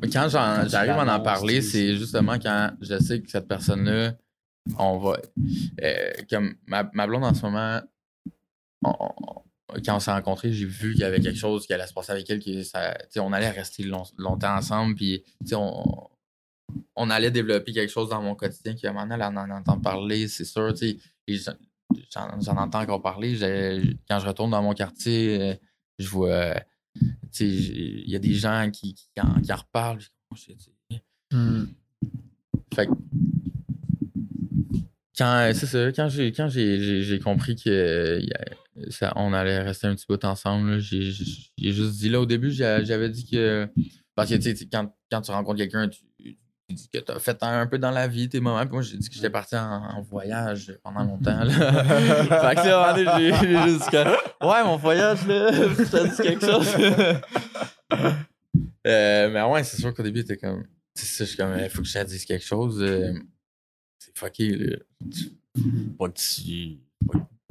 Mais 0.00 0.08
Quand 0.10 0.28
j'arrive 0.28 0.90
à 0.90 1.16
en 1.16 1.20
parler, 1.20 1.60
c'est 1.60 1.70
c'est- 1.70 1.96
justement 1.96 2.38
quand 2.38 2.70
je 2.80 2.98
sais 3.00 3.20
que 3.20 3.28
cette 3.30 3.48
personne-là, 3.48 4.12
on 4.78 4.98
va. 4.98 5.18
euh, 5.82 6.10
comme 6.30 6.54
ma, 6.66 6.88
ma 6.92 7.06
blonde 7.06 7.24
en 7.24 7.34
ce 7.34 7.42
moment, 7.42 7.80
on- 8.84 8.94
on- 9.00 9.42
quand 9.84 9.96
on 9.96 10.00
s'est 10.00 10.10
rencontrés, 10.12 10.52
j'ai 10.52 10.64
vu 10.66 10.92
qu'il 10.92 11.00
y 11.00 11.04
avait 11.04 11.20
quelque 11.20 11.38
chose 11.38 11.66
qui 11.66 11.72
allait 11.72 11.86
se 11.86 11.92
passer 11.92 12.12
avec 12.12 12.28
elle, 12.30 12.38
qui, 12.38 12.64
ça, 12.64 12.96
on 13.16 13.32
allait 13.32 13.50
rester 13.50 13.82
long- 13.84 14.04
longtemps 14.16 14.54
ensemble, 14.56 14.94
puis 14.94 15.22
on, 15.52 16.08
on 16.96 17.10
allait 17.10 17.30
développer 17.30 17.72
quelque 17.72 17.90
chose 17.90 18.08
dans 18.08 18.22
mon 18.22 18.34
quotidien 18.34 18.74
qui, 18.74 18.86
à 18.86 18.90
un 18.90 18.92
moment 18.92 19.06
donné, 19.06 19.22
elle 19.24 19.38
en 19.38 19.50
entend 19.50 19.78
parler, 19.80 20.28
c'est 20.28 20.44
sûr. 20.44 20.74
j'en- 22.10 22.56
entends 22.56 22.80
encore 22.80 23.02
parler. 23.02 23.36
Quand 24.08 24.18
je 24.20 24.26
retourne 24.26 24.50
dans 24.50 24.62
mon 24.62 24.72
quartier, 24.74 25.58
je 25.98 26.08
vois. 26.08 26.54
Il 27.40 28.08
y 28.10 28.16
a 28.16 28.18
des 28.18 28.34
gens 28.34 28.70
qui, 28.72 28.94
qui, 28.94 29.06
en, 29.20 29.40
qui 29.40 29.52
en 29.52 29.56
reparlent. 29.56 30.02
Oh, 30.30 30.36
Hmm. 31.30 31.66
fait 32.74 32.86
que 32.86 32.92
quand 35.16 35.50
c'est 35.54 35.66
ça, 35.66 35.92
quand 35.92 36.08
j'ai 36.08 36.32
quand 36.32 36.48
j'ai, 36.48 36.80
j'ai, 36.80 37.02
j'ai 37.02 37.18
compris 37.18 37.56
que 37.56 37.68
euh, 37.68 38.20
y 38.20 38.32
a- 38.32 38.44
ça, 38.90 39.12
on 39.16 39.32
allait 39.32 39.60
rester 39.60 39.86
un 39.86 39.94
petit 39.94 40.06
bout 40.08 40.22
ensemble, 40.24 40.78
j'ai, 40.78 41.02
juste 41.02 41.98
dit 41.98 42.08
là 42.08 42.20
au 42.20 42.26
début, 42.26 42.50
j'avais 42.50 43.08
dit 43.10 43.28
que 43.28 43.68
parce 44.14 44.30
que 44.30 44.34
tu 44.34 44.56
sais, 44.56 44.66
quand, 44.66 44.92
quand 45.12 45.20
tu 45.20 45.30
rencontres 45.30 45.58
quelqu'un, 45.58 45.88
tu, 45.88 46.00
tu 46.68 46.74
dis 46.74 46.88
que 46.92 46.98
tu 46.98 47.12
as 47.12 47.20
fait 47.20 47.40
un, 47.42 47.60
un 47.60 47.66
peu 47.68 47.78
dans 47.78 47.92
la 47.92 48.08
vie 48.08 48.28
tes 48.28 48.40
moments. 48.40 48.60
Puis 48.62 48.72
moi, 48.72 48.82
j'ai 48.82 48.96
dit 48.98 49.08
que 49.08 49.14
j'étais 49.14 49.30
parti 49.30 49.56
en, 49.56 49.60
en 49.60 50.02
voyage 50.02 50.76
pendant 50.82 51.04
longtemps. 51.04 51.44
Là. 51.44 51.84
fait 52.24 52.54
que 52.56 53.16
j'ai 53.16 53.32
juste 53.62 53.84
dit 53.84 53.90
que, 53.90 54.44
ouais, 54.44 54.64
mon 54.64 54.76
voyage, 54.76 55.24
là, 55.26 55.52
ça 55.84 56.04
dit 56.04 56.16
quelque 56.16 56.44
chose. 56.44 56.66
Euh, 58.86 59.28
mais 59.30 59.42
ouais, 59.42 59.64
c'est 59.64 59.78
sûr 59.78 59.92
qu'au 59.92 60.02
début, 60.02 60.24
t'es 60.24 60.38
comme. 60.38 60.64
C'est 60.94 61.04
ça, 61.04 61.24
je 61.24 61.28
suis 61.28 61.36
comme, 61.36 61.54
il 61.58 61.68
faut 61.68 61.82
que 61.82 61.88
je 61.88 61.92
te 61.92 62.04
dise 62.06 62.24
quelque 62.24 62.44
chose. 62.44 62.80
euh, 62.80 63.12
c'est 63.98 64.16
fucké, 64.16 64.56
là. 64.56 64.76
Pas 65.98 66.08
que 66.08 66.18
tu. 66.18 66.78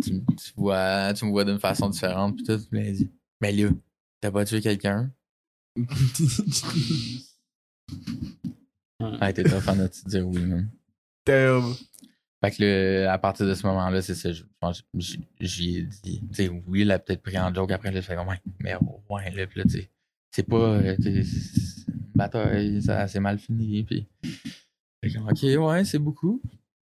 Tu, 0.03 0.24
tu 0.24 0.53
vois, 0.56 1.14
tu 1.14 1.26
me 1.26 1.32
vois 1.32 1.45
d'une 1.45 1.60
façon 1.60 1.90
différente, 1.90 2.38
pis 2.38 2.44
tout. 2.44 2.60
Mais, 2.72 2.91
dit, 2.91 3.10
mais 3.41 3.52
là, 3.52 3.69
t'as 4.22 4.32
pas 4.32 4.45
tué 4.45 4.61
quelqu'un? 4.61 5.11
Ah, 8.99 9.32
t'es 9.32 9.44
tough 9.44 9.68
en 9.68 9.80
as-tu 9.80 10.07
dire 10.07 10.28
oui, 10.28 10.44
man. 10.45 10.69
Damn. 11.26 11.74
Fait 12.44 12.52
que 12.52 12.64
là, 12.64 13.14
à 13.14 13.18
partir 13.18 13.48
de 13.48 13.53
ce 13.53 13.65
moment-là, 13.68 14.02
c'est 14.02 14.15
ça. 14.15 14.30
J'y 15.40 15.78
ai 15.78 15.84
dit. 15.84 16.22
Tu 16.30 16.36
sais, 16.36 16.49
oui, 16.49 16.82
il 16.82 16.91
a 16.91 16.99
peut-être 16.99 17.22
pris 17.22 17.38
en 17.38 17.53
joke 17.53 17.72
après, 17.72 17.91
là, 17.91 17.99
je 17.99 18.06
fais 18.06 18.15
comme, 18.15 18.28
ouais, 18.28 18.41
mais 18.60 18.76
ouais, 19.10 19.32
là, 19.32 19.48
pis 19.48 19.57
là, 19.60 19.64
tu 19.65 19.72
sais, 19.72 19.90
c'est 20.32 20.44
pas. 20.44 20.56
euh, 20.56 20.95
tu 21.02 21.24
bataille, 22.15 22.82
ça 22.82 23.07
c'est 23.07 23.19
mal 23.19 23.38
fini, 23.40 23.84
puis. 23.84 24.07
Fait 25.03 25.11
que, 25.11 25.19
ok, 25.19 25.68
ouais, 25.68 25.86
c'est 25.86 25.99
beaucoup. 25.99 26.41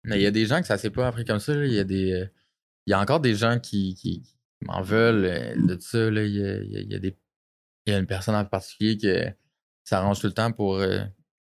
Mais 0.03 0.19
il 0.19 0.23
y 0.23 0.27
a 0.27 0.31
des 0.31 0.45
gens 0.45 0.59
que 0.59 0.67
ça 0.67 0.77
s'est 0.77 0.89
pas 0.89 1.07
appris 1.07 1.23
comme 1.23 1.39
ça, 1.39 1.53
là. 1.53 1.65
Il 1.65 1.73
y 1.73 1.80
a 1.80 1.84
des. 1.84 2.25
Euh, 2.84 2.88
Il 2.88 2.91
y 2.91 2.93
a 2.93 2.99
encore 2.99 3.19
des 3.19 3.35
gens 3.35 3.60
qui, 3.60 3.95
qui, 3.95 4.22
qui 4.22 4.35
m'en 4.65 4.81
veulent 4.81 5.26
euh, 5.26 5.55
de 5.68 5.80
ça, 5.80 6.10
là. 6.10 6.23
Il 6.23 6.35
y 6.35 6.43
a, 6.43 6.55
il 6.61 6.72
y 6.72 6.77
a- 6.77 6.81
il 6.81 6.91
y 6.91 6.95
a 6.95 6.99
des. 6.99 7.18
Il 7.85 7.91
y 7.93 7.95
a 7.95 7.99
une 7.99 8.07
personne 8.07 8.35
en 8.35 8.45
particulier 8.45 8.97
que 8.97 9.26
ça 9.84 9.99
arrange 9.99 10.22
tout 10.22 10.27
le 10.27 10.34
temps 10.34 10.51
pour 10.53 10.76
euh, 10.76 10.99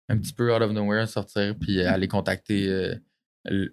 un 0.09 0.17
petit 0.17 0.33
peu 0.33 0.53
out 0.53 0.61
of 0.61 0.71
nowhere 0.73 1.07
sortir, 1.07 1.55
puis 1.59 1.81
aller 1.83 2.07
contacter. 2.07 2.67
euh, 2.69 2.95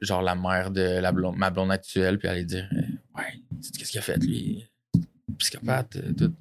genre 0.02 0.22
la 0.22 0.36
mère 0.36 0.70
de 0.70 0.80
la 1.00 1.10
blonde, 1.10 1.36
ma 1.36 1.50
blonde 1.50 1.72
actuelle, 1.72 2.16
puis 2.18 2.28
aller 2.28 2.44
dire 2.44 2.68
euh, 2.72 2.82
Ouais, 3.16 3.40
qu'est-ce 3.76 3.90
qu'il 3.90 3.98
a 3.98 4.02
fait, 4.02 4.16
lui? 4.18 4.64
Psychopathe, 5.38 5.96
euh, 5.96 6.12
tout. 6.12 6.32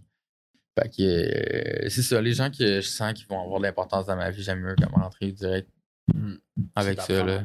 Fait 0.79 0.89
que 0.89 1.01
euh, 1.85 1.89
c'est 1.89 2.03
ça, 2.03 2.21
les 2.21 2.33
gens 2.33 2.51
que 2.51 2.79
je 2.81 2.87
sens 2.87 3.13
qui 3.13 3.25
vont 3.25 3.41
avoir 3.43 3.59
de 3.59 3.65
l'importance 3.65 4.05
dans 4.05 4.15
ma 4.15 4.29
vie, 4.29 4.43
j'aime 4.43 4.59
mieux 4.59 4.75
comme 4.75 4.93
rentrer 5.01 5.31
direct 5.31 5.67
Hmm. 6.13 6.35
avec 6.75 6.99
ça. 6.99 7.13
euh, 7.13 7.39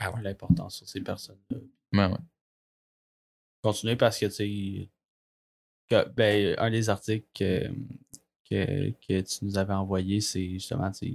Ah 0.00 0.10
ouais. 0.12 0.20
l'importance 0.22 0.78
sur 0.78 0.88
ces 0.88 1.00
personnes-là. 1.00 1.58
Ouais. 2.08 2.16
Continuer 3.64 3.96
parce 3.96 4.18
que 4.18 4.26
tu 4.26 4.32
sais 4.32 4.88
ben, 6.16 6.54
un 6.58 6.70
des 6.70 6.88
articles 6.88 7.26
que, 7.34 7.68
que, 8.48 8.90
que 9.06 9.20
tu 9.20 9.44
nous 9.44 9.58
avais 9.58 9.74
envoyé, 9.74 10.20
c'est 10.20 10.48
justement, 10.50 10.90
tu 10.90 10.98
sais, 11.08 11.14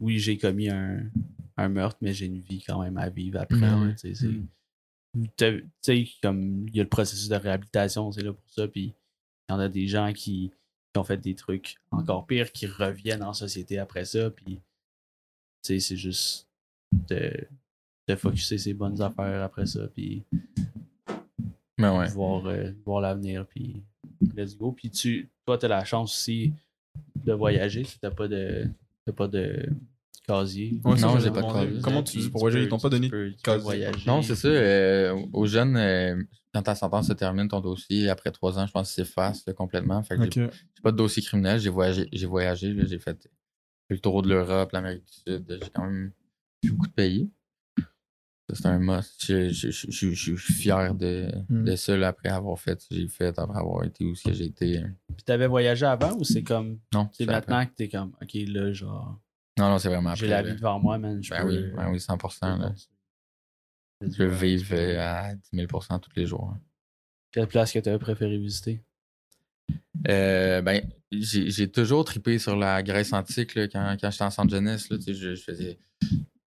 oui, 0.00 0.18
j'ai 0.18 0.36
commis 0.38 0.68
un, 0.68 1.10
un 1.56 1.68
meurtre, 1.68 1.98
mais 2.00 2.12
j'ai 2.12 2.26
une 2.26 2.40
vie 2.40 2.62
quand 2.62 2.80
même 2.82 2.96
à 2.98 3.08
vivre 3.08 3.40
après. 3.40 3.58
Ben 3.60 5.28
t'as- 5.36 5.52
Tu 5.52 5.64
sais, 5.82 6.06
comme 6.22 6.66
il 6.68 6.76
y 6.76 6.80
a 6.80 6.82
le 6.82 6.88
processus 6.88 7.28
de 7.28 7.36
réhabilitation, 7.36 8.10
c'est 8.12 8.22
là 8.22 8.32
pour 8.32 8.50
ça, 8.50 8.68
puis 8.68 8.94
il 9.48 9.52
y 9.52 9.54
en 9.54 9.58
a 9.60 9.68
des 9.68 9.86
gens 9.86 10.12
qui, 10.12 10.50
qui 10.92 10.98
ont 10.98 11.04
fait 11.04 11.16
des 11.18 11.34
trucs 11.34 11.76
encore 11.90 12.26
pires, 12.26 12.52
qui 12.52 12.66
reviennent 12.66 13.22
en 13.22 13.32
société 13.32 13.78
après 13.78 14.04
ça, 14.04 14.30
puis 14.30 14.56
tu 14.56 14.60
sais, 15.62 15.80
c'est 15.80 15.96
juste 15.96 16.46
de, 17.08 17.32
de 18.08 18.16
focusser 18.16 18.58
ses 18.58 18.74
bonnes 18.74 19.00
affaires 19.00 19.42
après 19.42 19.66
ça, 19.66 19.86
puis 19.88 20.24
Mais 21.78 21.88
ouais. 21.88 22.08
voir, 22.08 22.46
euh, 22.46 22.70
voir 22.84 23.00
l'avenir, 23.00 23.46
puis 23.46 23.82
let's 24.36 24.56
go. 24.56 24.72
Puis 24.72 24.90
tu, 24.90 25.28
toi, 25.44 25.58
tu 25.58 25.66
as 25.66 25.68
la 25.68 25.84
chance 25.84 26.12
aussi 26.14 26.52
de 27.24 27.32
voyager 27.32 27.84
si 27.84 27.98
t'as 27.98 28.10
pas 28.10 28.28
de, 28.28 28.66
t'as 29.04 29.12
pas 29.12 29.26
de 29.28 29.68
casier. 30.26 30.80
Ouais, 30.84 30.96
Non, 31.00 31.18
j'ai 31.18 31.30
pas 31.30 31.42
de 31.42 31.52
casier. 31.52 31.80
Comment 31.82 32.02
tu 32.02 32.18
dis 32.18 32.30
pour 32.30 32.40
voyager? 32.42 32.64
Ils 32.64 32.68
t'ont 32.68 32.78
pas 32.78 32.88
donné 32.88 33.08
tu 33.08 33.10
peux- 33.10 33.30
de 33.30 33.34
tu 33.34 33.42
casier. 33.42 33.62
voyager. 33.62 34.06
Non, 34.06 34.22
c'est 34.22 34.36
ça. 34.36 34.48
euh, 34.48 35.20
aux 35.32 35.46
jeunes, 35.46 35.76
euh, 35.76 36.22
quand 36.52 36.62
ta 36.62 36.74
sentence 36.76 37.08
se 37.08 37.12
termine, 37.12 37.48
ton 37.48 37.60
dossier, 37.60 38.08
après 38.08 38.30
trois 38.30 38.58
ans, 38.58 38.66
je 38.66 38.72
pense 38.72 38.88
que 38.90 38.94
c'est 38.94 39.10
face 39.12 39.44
complètement. 39.56 40.02
Fait 40.04 40.16
que 40.16 40.30
j'ai 40.32 40.48
pas 40.82 40.92
de 40.92 40.96
dossier 40.96 41.22
criminel. 41.22 41.58
J'ai 41.58 41.70
voyagé, 41.70 42.08
j'ai 42.12 42.26
voyagé 42.26 42.72
là, 42.72 42.86
j'ai 42.86 42.98
fait, 43.00 43.20
fait 43.88 43.94
le 43.94 43.98
tour 43.98 44.22
de 44.22 44.28
l'Europe, 44.28 44.70
l'Amérique 44.72 45.04
du 45.04 45.12
Sud. 45.12 45.58
J'ai 45.62 45.70
quand 45.70 45.84
même 45.84 46.12
beaucoup 46.68 46.86
de 46.86 46.92
pays. 46.92 47.28
C'est 48.52 48.66
un 48.66 48.78
must. 48.78 49.24
Je, 49.24 49.48
je, 49.48 49.70
je, 49.70 49.90
je- 49.90 50.10
je 50.12 50.36
suis 50.36 50.52
fier 50.52 50.94
de, 50.94 51.30
Mm. 51.48 51.64
de 51.64 51.76
ça 51.76 51.96
là, 51.96 52.08
après 52.08 52.28
avoir 52.28 52.58
fait 52.58 52.78
ce 52.80 52.88
que 52.88 52.94
j'ai 52.94 53.08
fait, 53.08 53.38
après 53.38 53.58
avoir 53.58 53.84
été 53.84 54.04
où 54.04 54.14
ce 54.14 54.24
que 54.28 54.34
j'ai 54.34 54.44
été. 54.44 54.82
Puis 55.16 55.24
t'avais 55.24 55.46
voyagé 55.46 55.86
avant 55.86 56.12
ou 56.18 56.24
c'est 56.24 56.42
comme. 56.42 56.78
Non, 56.92 57.08
C'est 57.12 57.24
après. 57.24 57.34
maintenant 57.34 57.64
que 57.66 57.72
t'es 57.74 57.88
comme. 57.88 58.12
Ok, 58.20 58.34
là, 58.48 58.72
genre. 58.72 59.18
Non, 59.58 59.70
non, 59.70 59.78
c'est 59.78 59.88
vraiment 59.88 60.10
après. 60.10 60.20
J'ai 60.20 60.28
la 60.28 60.42
vie 60.42 60.54
devant 60.56 60.78
moi, 60.78 60.98
man. 60.98 61.22
Je 61.22 61.30
Ben 61.30 61.42
peux- 61.42 61.48
oui, 61.48 61.72
ben 61.74 61.90
oui, 61.90 61.98
100%. 62.00 62.58
Là. 62.58 62.74
je 64.02 64.22
le 64.22 64.28
vive 64.28 64.72
euh, 64.74 64.98
à 65.00 65.34
10 65.34 65.50
000% 65.54 65.98
tous 66.00 66.10
les 66.16 66.26
jours. 66.26 66.50
hein. 66.54 66.60
Quelle 67.32 67.46
place 67.46 67.72
que 67.72 67.78
t'avais 67.78 67.98
préféré 67.98 68.36
visiter? 68.36 68.82
Euh, 70.08 70.60
ben, 70.60 70.86
j'ai 71.12 71.70
toujours 71.70 72.04
trippé 72.04 72.38
sur 72.38 72.56
la 72.56 72.82
Grèce 72.82 73.12
antique 73.14 73.54
là, 73.54 73.68
quand, 73.68 73.96
quand 73.98 74.10
j'étais 74.10 74.24
en 74.24 74.30
centre 74.30 74.50
jeunesse. 74.50 74.90
Là, 74.90 74.98
je 75.06 75.34
faisais. 75.36 75.78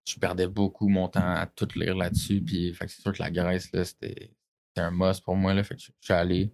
Je 0.07 0.17
perdais 0.19 0.47
beaucoup 0.47 0.87
mon 0.87 1.07
temps 1.09 1.19
à 1.35 1.45
tout 1.47 1.67
lire 1.75 1.95
là-dessus. 1.95 2.41
Puis 2.41 2.73
fait 2.73 2.85
que 2.85 2.91
c'est 2.91 3.01
sûr 3.01 3.11
que 3.13 3.21
la 3.21 3.29
Grèce, 3.31 3.71
là, 3.73 3.83
c'était 3.83 4.31
c'était 4.69 4.85
un 4.87 4.91
must 4.91 5.23
pour 5.23 5.35
moi. 5.35 5.53
Là, 5.53 5.63
fait 5.63 5.75
que 5.75 5.81
je, 5.81 5.87
je 5.99 6.05
suis 6.05 6.13
allé. 6.13 6.51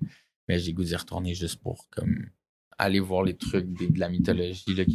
Mais 0.48 0.60
j'ai 0.60 0.74
goût 0.74 0.84
d'y 0.84 0.96
retourner 0.96 1.34
juste 1.36 1.62
pour 1.62 1.88
comme 1.90 2.30
aller 2.78 3.00
voir 3.00 3.24
les 3.24 3.36
trucs 3.38 3.72
des- 3.74 3.88
de 3.90 4.00
la 4.00 4.10
mythologie 4.10 4.74
là, 4.76 4.84
que 4.86 4.92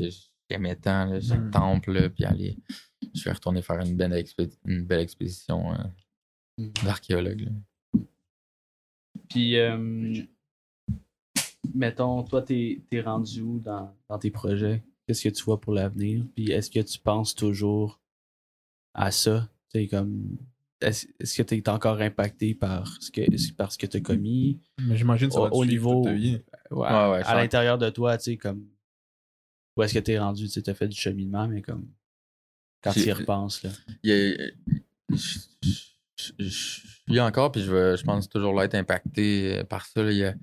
j'aimais 0.50 0.76
tant, 0.76 1.04
là, 1.06 1.20
chaque 1.20 1.40
Mm. 1.44 1.50
temple, 1.50 1.92
là, 1.92 2.10
puis 2.10 2.24
aller. 2.24 2.58
Je 3.14 3.24
vais 3.24 3.32
retourner 3.32 3.62
faire 3.62 3.78
une 3.80 3.96
belle, 3.96 4.12
expé- 4.12 4.52
une 4.66 4.84
belle 4.84 5.00
expédition 5.00 5.72
euh, 5.72 5.76
Mm. 6.58 6.68
d'archéologue. 6.84 7.40
là. 7.42 8.00
Puis, 9.28 9.56
euh, 9.56 10.22
mettons, 11.74 12.22
toi, 12.24 12.42
t'es 12.42 12.82
es 12.90 13.00
rendu 13.00 13.40
où 13.40 13.58
dans, 13.60 13.94
dans 14.08 14.18
tes 14.18 14.30
projets? 14.30 14.82
Qu'est-ce 15.06 15.22
que 15.28 15.34
tu 15.34 15.44
vois 15.44 15.60
pour 15.60 15.72
l'avenir? 15.72 16.24
Puis, 16.34 16.50
est-ce 16.50 16.70
que 16.70 16.80
tu 16.80 16.98
penses 16.98 17.34
toujours 17.34 18.00
à 18.94 19.10
ça? 19.10 19.48
Tu 19.72 19.80
sais, 19.80 19.86
comme. 19.88 20.36
Est-ce 20.80 21.06
est-ce 21.18 21.36
que 21.36 21.42
tu 21.42 21.56
es 21.56 21.68
encore 21.68 22.00
impacté 22.00 22.54
par 22.54 22.86
ce 23.02 23.10
que, 23.10 23.52
par 23.54 23.72
ce 23.72 23.78
que 23.78 23.86
tu 23.86 23.96
as 23.96 24.00
commis? 24.00 24.60
Mais 24.80 24.96
j'imagine 24.96 25.26
que 25.28 25.34
ça 25.34 25.40
Au- 25.40 25.44
va 25.44 25.50
au 25.52 25.64
niveau- 25.64 25.94
toute 25.96 26.04
ta 26.04 26.12
vie. 26.12 26.40
Ouais, 26.70 26.78
Ouais, 26.86 27.10
ouais, 27.10 27.22
à 27.24 27.34
l'intérieur 27.34 27.78
de 27.78 27.90
toi, 27.90 28.16
tu 28.16 28.24
sais, 28.24 28.36
comme. 28.36 28.64
Où 29.76 29.82
est-ce 29.82 29.94
que 29.94 29.98
tu 29.98 30.12
es 30.12 30.18
rendu? 30.18 30.48
Tu 30.48 30.62
as 30.66 30.74
fait 30.74 30.88
du 30.88 30.96
cheminement, 30.96 31.48
mais 31.48 31.62
comme. 31.62 31.88
Quand 32.82 32.92
tu 32.92 33.00
y 33.00 33.12
repenses, 33.12 33.62
là. 33.64 33.70
il 34.04 34.10
y 34.10 34.12
a- 34.12 34.50
je, 35.10 35.38
je- 35.62 35.80
je- 36.16 36.32
je 36.38 36.48
suis 37.08 37.20
encore, 37.20 37.50
puis 37.50 37.62
je, 37.62 37.72
vais, 37.72 37.96
je 37.96 38.04
pense 38.04 38.28
toujours 38.28 38.52
là 38.54 38.64
être 38.64 38.74
impacté 38.76 39.58
euh, 39.58 39.64
par 39.64 39.84
ça. 39.86 40.02
là. 40.02 40.12
Il 40.12 40.18
y, 40.18 40.24
a, 40.24 40.34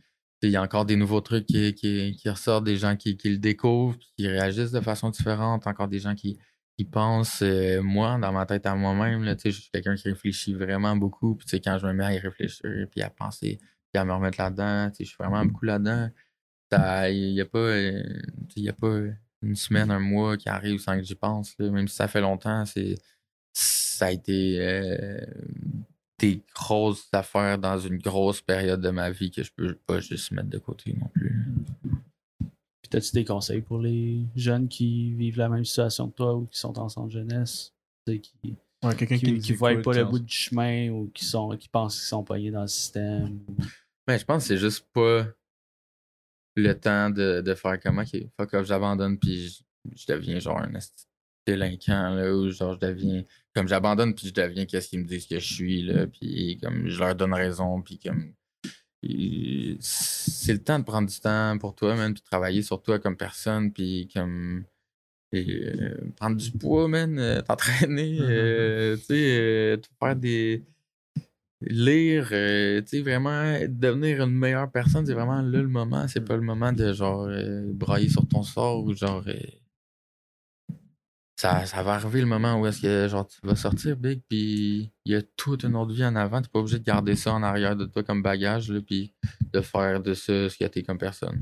il 0.42 0.50
y 0.50 0.56
a 0.58 0.62
encore 0.62 0.86
des 0.86 0.96
nouveaux 0.98 1.22
trucs 1.22 1.46
qui, 1.46 1.74
qui, 1.74 2.14
qui 2.18 2.30
ressortent, 2.30 2.66
des 2.66 2.76
gens 2.78 2.96
qui, 2.98 3.16
qui 3.16 3.30
le 3.30 3.38
découvrent, 3.38 3.98
qui 4.18 4.28
réagissent 4.28 4.72
de 4.72 4.82
façon 4.82 5.10
différente, 5.12 5.66
encore 5.66 5.88
des 5.88 6.00
gens 6.00 6.14
qui, 6.14 6.38
qui 6.78 6.86
pensent. 6.86 7.42
euh, 7.42 7.82
moi, 7.82 8.18
dans 8.20 8.32
ma 8.32 8.46
tête 8.46 8.66
à 8.66 8.76
moi-même, 8.76 9.24
je 9.44 9.50
suis 9.50 9.70
quelqu'un 9.72 9.96
qui 9.96 10.10
réfléchit 10.10 10.54
vraiment 10.54 10.96
beaucoup. 10.96 11.36
Puis 11.36 11.62
quand 11.62 11.78
je 11.78 11.88
me 11.88 11.94
mets 11.94 12.06
à 12.06 12.14
y 12.14 12.20
réfléchir, 12.20 12.88
puis 12.92 13.02
à 13.02 13.10
penser, 13.10 13.60
puis 13.92 14.00
à 14.00 14.06
me 14.06 14.14
remettre 14.14 14.40
là-dedans, 14.42 14.92
je 14.98 15.04
suis 15.06 15.16
vraiment 15.18 15.46
beaucoup 15.46 15.66
là-dedans. 15.66 16.10
Il 16.72 17.34
n'y 17.34 17.42
a 17.42 17.46
pas. 17.46 17.58
euh, 17.60 18.22
y 18.58 18.70
a 18.70 18.74
pas 18.74 19.00
une 19.42 19.56
semaine, 19.56 19.92
un 19.92 20.00
mois 20.00 20.38
qui 20.38 20.50
arrive 20.50 20.80
sans 20.80 20.98
que 20.98 21.04
j'y 21.04 21.16
pense. 21.16 21.56
là. 21.60 21.70
Même 21.70 21.88
si 21.88 21.96
ça 21.96 22.08
fait 22.08 22.22
longtemps, 22.22 22.66
c'est 22.66 22.96
ça 23.54 24.08
a 24.08 24.12
été 24.12 24.58
euh, 24.60 25.20
des 26.20 26.42
grosses 26.54 27.08
affaires 27.14 27.58
dans 27.58 27.78
une 27.80 27.98
grosse 27.98 28.42
période 28.42 28.82
de 28.82 28.90
ma 28.90 29.12
vie 29.12 29.32
que 29.32 29.44
je 29.44 29.52
peux 29.56 29.76
pas 29.76 30.00
juste 30.02 30.32
mettre 30.32 30.50
de 30.50 30.58
côté 30.58 30.94
non 31.00 31.08
plus. 31.08 31.46
Puis, 32.90 32.98
as-tu 32.98 33.14
des 33.14 33.26
conseils 33.26 33.62
pour 33.62 33.80
les 33.80 34.22
jeunes 34.36 34.68
qui 34.68 35.14
vivent 35.14 35.38
la 35.38 35.50
même 35.50 35.66
situation 35.66 36.10
que 36.10 36.16
toi 36.16 36.36
ou 36.36 36.46
qui 36.46 36.60
sont 36.60 36.78
en 36.80 36.90
centre 36.90 37.12
jeunesse? 37.12 37.74
Qui, 38.06 38.58
Ouais, 38.84 38.96
quelqu'un 38.96 39.18
qui, 39.18 39.40
qui 39.40 39.54
voient 39.54 39.72
écoute, 39.72 39.86
pas 39.86 39.94
le 39.94 40.06
bout 40.06 40.20
du 40.20 40.34
chemin 40.34 40.90
ou 40.90 41.10
qui 41.14 41.26
sont 41.26 41.50
qui 41.58 41.70
pensent 41.70 41.96
qu'ils 41.96 42.08
sont 42.08 42.24
pognés 42.24 42.52
dans 42.52 42.62
le 42.62 42.68
système. 42.68 43.40
Mais 44.08 44.20
je 44.20 44.26
pense 44.26 44.44
que 44.44 44.48
c'est 44.50 44.58
juste 44.58 44.86
pas 44.94 45.26
le 46.56 46.74
temps 46.74 47.10
de, 47.10 47.42
de 47.42 47.54
faire 47.56 47.80
comme 47.80 48.00
ok, 48.00 48.16
fuck 48.38 48.54
off, 48.54 48.68
j'abandonne 48.68 49.18
puis 49.18 49.48
je, 49.48 49.64
je 49.96 50.06
deviens 50.08 50.40
genre 50.40 50.60
un 50.60 50.72
délinquant 51.48 52.10
là 52.10 52.34
ou 52.34 52.50
genre 52.52 52.74
je 52.74 52.88
deviens 52.88 53.24
comme 53.54 53.68
j'abandonne 53.68 54.14
puis 54.14 54.28
je 54.28 54.34
deviens 54.34 54.66
qu'est-ce 54.66 54.90
qu'ils 54.90 55.00
me 55.00 55.06
disent 55.06 55.28
que 55.28 55.40
je 55.40 55.54
suis 55.54 55.82
là 55.82 56.08
puis 56.08 56.60
comme 56.62 56.88
je 56.88 57.00
leur 57.00 57.16
donne 57.16 57.34
raison 57.34 57.82
puis 57.82 58.00
comme 58.00 58.34
c'est 59.80 60.54
le 60.54 60.60
temps 60.64 60.80
de 60.80 60.84
prendre 60.84 61.08
du 61.10 61.20
temps 61.20 61.58
pour 61.58 61.76
toi 61.76 61.96
man 61.96 62.14
puis 62.14 62.22
de 62.22 62.26
travailler 62.26 62.62
sur 62.62 62.82
toi 62.82 63.00
comme 63.00 63.18
personne 63.18 63.72
puis 63.72 64.10
comme 64.14 64.64
et, 65.32 65.66
euh, 65.66 66.12
prendre 66.16 66.38
du 66.38 66.52
poids 66.52 66.88
man 66.88 67.18
euh, 67.20 67.42
t'entraîner 67.48 68.18
euh, 68.22 68.96
tu 68.98 69.04
sais 69.04 69.38
euh, 69.40 69.78
te 69.78 69.88
faire 70.00 70.16
des 70.16 70.64
lire, 71.62 72.28
tu 72.28 72.84
sais, 72.86 73.02
vraiment 73.02 73.58
devenir 73.68 74.22
une 74.22 74.38
meilleure 74.38 74.70
personne, 74.70 75.06
c'est 75.06 75.14
vraiment 75.14 75.42
là 75.42 75.62
le 75.62 75.68
moment. 75.68 76.06
C'est 76.08 76.20
pas 76.20 76.36
le 76.36 76.44
moment 76.44 76.72
de 76.74 76.94
genre 76.94 77.28
brailler 77.74 78.10
sur 78.10 78.28
ton 78.28 78.44
sort 78.44 78.84
ou 78.84 78.94
genre. 78.94 79.24
Ça, 81.36 81.66
ça 81.66 81.84
va 81.84 81.96
arriver 81.96 82.22
le 82.22 82.28
moment 82.28 82.60
où 82.60 82.66
est-ce 82.66 82.82
que 82.82 83.08
genre 83.10 83.28
tu 83.28 83.40
vas 83.44 83.56
sortir 83.56 83.98
big 83.98 84.22
puis 84.30 84.92
il 85.04 85.12
y 85.12 85.16
a 85.16 85.22
toute 85.22 85.64
une 85.64 85.76
autre 85.76 85.94
vie 85.94 86.06
en 86.06 86.16
avant. 86.16 86.42
T'es 86.42 86.48
pas 86.48 86.60
obligé 86.60 86.80
de 86.80 86.84
garder 86.84 87.16
ça 87.16 87.34
en 87.34 87.44
arrière 87.44 87.76
de 87.76 87.86
toi 87.86 88.04
comme 88.04 88.22
bagage 88.22 88.72
là, 88.72 88.80
puis 88.82 89.14
de 89.54 89.62
faire 89.62 90.02
de 90.02 90.14
ça 90.14 90.50
ce 90.50 90.58
que 90.58 90.66
t'es 90.66 90.84
comme 90.84 90.98
personne. 90.98 91.40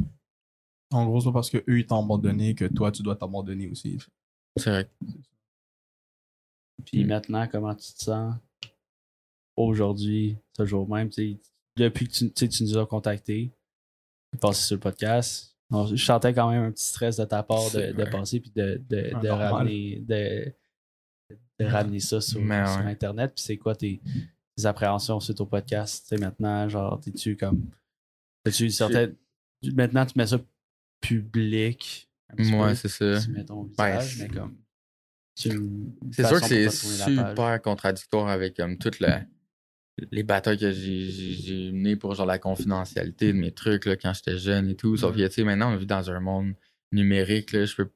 En 0.91 1.06
gros, 1.06 1.20
c'est 1.20 1.28
pas 1.28 1.34
parce 1.34 1.49
qu'eux 1.49 1.64
ils 1.68 1.86
t'ont 1.86 2.03
abandonné 2.03 2.56
que 2.56 2.65
toi 2.65 2.91
tu 2.91 3.03
dois 3.03 3.15
t'abandonner 3.15 3.68
aussi. 3.68 3.99
C'est 4.57 4.70
vrai. 4.70 4.90
Puis 6.86 7.06
maintenant, 7.06 7.48
comment 7.48 7.74
tu 7.76 7.94
te 7.94 8.03
sens 8.03 8.36
aujourd'hui, 9.56 10.38
ce 10.57 10.65
jour 10.65 10.90
même? 10.90 11.10
tu 11.10 11.34
sais, 11.34 11.40
Depuis 11.78 12.07
que 12.07 12.14
tu, 12.14 12.32
tu 12.32 12.34
sais, 12.36 12.49
tu 12.49 12.64
nous 12.64 12.78
as 12.78 12.86
contactés, 12.86 13.52
passé 14.41 14.64
sur 14.64 14.76
le 14.76 14.80
podcast. 14.82 15.52
Je 15.95 16.04
sentais 16.04 16.34
quand 16.34 16.50
même 16.52 16.64
un 16.64 16.72
petit 16.72 16.86
stress 16.86 17.18
de 17.18 17.26
ta 17.26 17.44
part 17.44 17.72
de, 17.72 17.91
de 17.91 18.06
passer 18.06 18.40
puis 18.40 18.52
de, 18.56 18.82
de, 18.90 19.28
ramener, 19.28 20.00
de, 20.08 20.54
de 21.60 21.66
ramener 21.66 22.00
ça 22.00 22.22
sur, 22.22 22.40
sur 22.40 22.48
ouais. 22.50 22.91
Internet. 22.91 23.34
Puis 23.36 23.44
c'est 23.44 23.58
quoi 23.58 23.76
tes, 23.76 24.02
tes 24.56 24.66
appréhensions 24.66 25.20
suite 25.20 25.41
au 25.41 25.45
podcast? 25.45 26.04
Tu 26.08 26.16
sais, 26.16 26.22
maintenant, 26.22 26.68
genre, 26.70 27.00
t'es-tu 27.00 27.36
comme. 27.36 27.66
T'as-tu 28.44 28.70
certaines. 28.70 29.16
Maintenant, 29.74 30.06
tu 30.06 30.18
mets 30.18 30.28
ça 30.28 30.38
public. 31.02 32.10
peu, 32.36 32.76
c'est 32.76 32.88
ça. 32.90 33.20
Tu 33.22 33.32
mets 33.32 33.45
ton 33.45 33.64
Ben, 33.78 34.00
visage, 34.00 34.18
mais 34.20 34.28
comme. 34.30 34.58
c'est 35.36 35.50
sûr 35.52 36.41
que 36.41 36.48
c'est 36.48 36.70
super 36.70 37.62
contradictoire 37.62 38.28
avec 38.28 38.56
comme 38.58 38.78
toutes 38.78 39.00
la- 39.00 39.24
les 40.11 40.24
batailles 40.24 40.57
que 40.57 40.72
j'ai- 40.72 41.72
menées 41.72 41.95
pour 41.95 42.15
genre 42.15 42.26
la 42.26 42.40
confidentialité 42.40 43.32
de 43.34 43.38
mes 43.38 43.52
trucs 43.52 43.86
là, 43.86 43.95
quand 43.95 44.14
j'étais 44.14 44.38
jeune 44.38 44.70
et 44.70 44.76
tout. 44.76 44.98
Sauf 44.98 45.15
que 45.15 45.26
tu 45.28 45.32
sais, 45.34 45.44
maintenant 45.44 45.72
on 45.72 45.76
vit 45.78 45.86
dans 45.86 46.10
un 46.10 46.20
monde 46.20 46.53
numérique. 46.91 47.52
Là, 47.52 47.65
je 47.65 47.76
peux 47.76 47.90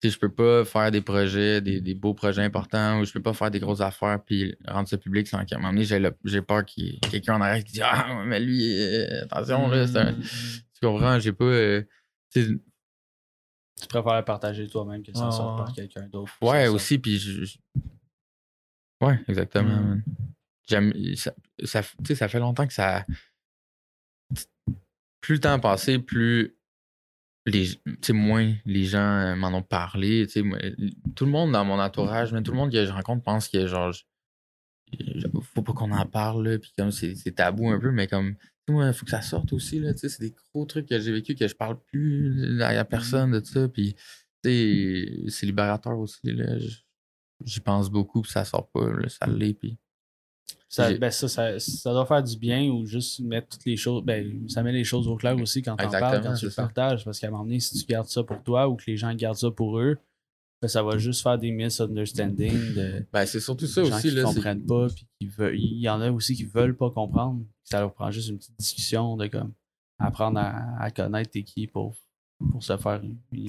tu 0.00 0.10
sais, 0.10 0.14
je 0.16 0.18
peux 0.18 0.28
pas 0.32 0.64
faire 0.66 0.90
des 0.90 1.00
projets, 1.00 1.62
des, 1.62 1.80
des 1.80 1.94
beaux 1.94 2.12
projets 2.12 2.42
importants, 2.42 3.00
ou 3.00 3.04
je 3.06 3.12
peux 3.12 3.22
pas 3.22 3.32
faire 3.32 3.50
des 3.50 3.60
grosses 3.60 3.80
affaires 3.80 4.22
puis 4.22 4.54
rendre 4.66 4.86
ça 4.86 4.98
public 4.98 5.26
sans 5.26 5.42
qu'à 5.46 5.56
un 5.56 5.60
moment 5.60 5.72
donné, 5.72 5.86
j'ai 6.24 6.42
peur 6.42 6.64
qu'il 6.66 6.84
y 6.86 6.96
ait 6.96 7.00
quelqu'un 7.10 7.36
en 7.36 7.40
arrière 7.40 7.64
qui 7.64 7.72
dit 7.74 7.80
Ah, 7.82 8.22
mais 8.26 8.38
lui, 8.40 8.62
euh, 8.82 9.22
attention, 9.30 9.68
là, 9.68 9.86
c'est 9.86 9.96
un- 9.98 10.12
Mm. 10.12 10.22
Tu 10.22 10.80
comprends? 10.82 11.18
J'ai 11.20 11.32
pas. 11.32 11.44
euh, 11.44 11.82
tu 12.34 12.60
préfères 13.88 14.16
le 14.16 14.24
partager 14.24 14.66
toi-même 14.68 15.02
que 15.02 15.12
ça 15.14 15.26
Ouais, 15.26 15.32
sorte 15.32 15.56
par 15.56 15.72
quelqu'un 15.72 16.06
d'autre. 16.08 16.32
Ouais, 16.42 16.68
aussi, 16.68 16.98
puis 16.98 17.18
je... 17.18 17.44
je- 17.44 17.58
Ouais, 19.00 19.18
exactement. 19.28 19.70
Mm. 19.80 20.02
Ça, 20.68 20.80
ça, 21.64 21.82
ça 21.82 22.28
fait 22.28 22.38
longtemps 22.38 22.66
que 22.66 22.72
ça... 22.72 23.06
Plus 25.20 25.34
le 25.34 25.40
temps 25.40 25.52
a 25.52 25.58
passé, 25.58 25.98
plus... 25.98 26.56
Les, 27.46 27.68
moins 28.10 28.54
les 28.64 28.84
gens 28.84 29.20
euh, 29.20 29.36
m'en 29.36 29.48
ont 29.48 29.62
parlé. 29.62 30.26
moi, 30.36 30.58
Tout 31.14 31.26
le 31.26 31.30
monde 31.30 31.52
dans 31.52 31.64
mon 31.64 31.78
entourage, 31.78 32.32
mais 32.32 32.42
tout 32.42 32.52
le 32.52 32.56
monde 32.56 32.72
que 32.72 32.86
je 32.86 32.90
rencontre 32.90 33.22
pense 33.22 33.48
que 33.48 33.66
genre... 33.66 33.94
Faut 35.54 35.62
pas 35.62 35.72
qu'on 35.72 35.90
en 35.90 36.06
parle, 36.06 36.48
là, 36.48 36.58
puis 36.58 36.72
comme 36.76 36.90
c'est 36.90 37.34
tabou 37.34 37.68
un 37.68 37.78
peu, 37.78 37.90
mais 37.90 38.06
comme... 38.06 38.36
il 38.68 38.92
faut 38.94 39.04
que 39.04 39.10
ça 39.10 39.20
sorte 39.22 39.52
aussi, 39.52 39.78
là, 39.78 39.92
c'est 39.94 40.20
des 40.20 40.30
gros 40.30 40.64
trucs 40.64 40.88
que 40.88 40.98
j'ai 40.98 41.12
vécu 41.12 41.34
que 41.34 41.48
je 41.48 41.54
parle 41.54 41.78
plus 41.82 42.62
à 42.62 42.84
personne 42.84 43.32
de 43.32 43.44
ça, 43.44 43.68
puis 43.68 43.94
c'est 44.44 45.46
libérateur 45.46 45.98
aussi. 45.98 46.20
Là. 46.24 46.56
J'y 47.44 47.60
pense 47.60 47.90
beaucoup, 47.90 48.22
puis 48.22 48.30
ça 48.30 48.44
sort 48.44 48.70
pas, 48.70 48.90
là, 48.90 49.08
ça 49.08 49.26
l'est. 49.26 49.54
Puis... 49.54 49.78
Ça, 50.68 50.92
ben 50.94 51.10
ça, 51.10 51.28
ça, 51.28 51.60
ça 51.60 51.92
doit 51.92 52.04
faire 52.04 52.22
du 52.22 52.36
bien 52.36 52.68
ou 52.68 52.84
juste 52.84 53.20
mettre 53.20 53.48
toutes 53.48 53.64
les 53.64 53.76
choses. 53.76 54.02
Ben, 54.04 54.48
ça 54.48 54.62
met 54.64 54.72
les 54.72 54.82
choses 54.82 55.06
au 55.06 55.14
clair 55.16 55.36
aussi 55.40 55.62
quand 55.62 55.76
t'en 55.76 55.88
parles, 55.88 56.20
quand 56.20 56.34
tu 56.34 56.46
le 56.46 56.50
partages. 56.50 57.04
Parce 57.04 57.20
qu'à 57.20 57.28
un 57.28 57.30
moment 57.30 57.44
donné, 57.44 57.60
si 57.60 57.78
tu 57.78 57.86
gardes 57.86 58.08
ça 58.08 58.24
pour 58.24 58.42
toi 58.42 58.68
ou 58.68 58.74
que 58.74 58.84
les 58.88 58.96
gens 58.96 59.14
gardent 59.14 59.36
ça 59.36 59.52
pour 59.52 59.78
eux, 59.78 59.96
ben, 60.60 60.66
ça 60.66 60.82
va 60.82 60.98
juste 60.98 61.22
faire 61.22 61.38
des 61.38 61.52
misunderstandings 61.52 62.74
de 62.74 63.06
Ben, 63.12 63.24
c'est 63.24 63.38
surtout 63.38 63.66
ça 63.66 63.82
aussi. 63.82 64.08
qui 64.08 64.14
Là, 64.16 64.24
comprennent 64.24 64.66
pas. 64.66 64.88
Puis 64.88 65.06
qui 65.20 65.26
veulent, 65.28 65.56
il 65.56 65.78
y 65.78 65.88
en 65.88 66.00
a 66.00 66.10
aussi 66.10 66.34
qui 66.34 66.44
veulent 66.44 66.76
pas 66.76 66.90
comprendre. 66.90 67.44
Ça 67.62 67.78
leur 67.78 67.92
prend 67.94 68.10
juste 68.10 68.30
une 68.30 68.38
petite 68.38 68.58
discussion 68.58 69.16
de 69.16 69.28
comme 69.28 69.52
apprendre 70.00 70.40
à, 70.40 70.82
à 70.82 70.90
connaître 70.90 71.30
t'es 71.30 71.44
qui 71.44 71.68
pour, 71.68 71.94
pour 72.50 72.64
se 72.64 72.76
faire 72.76 73.00
une. 73.02 73.48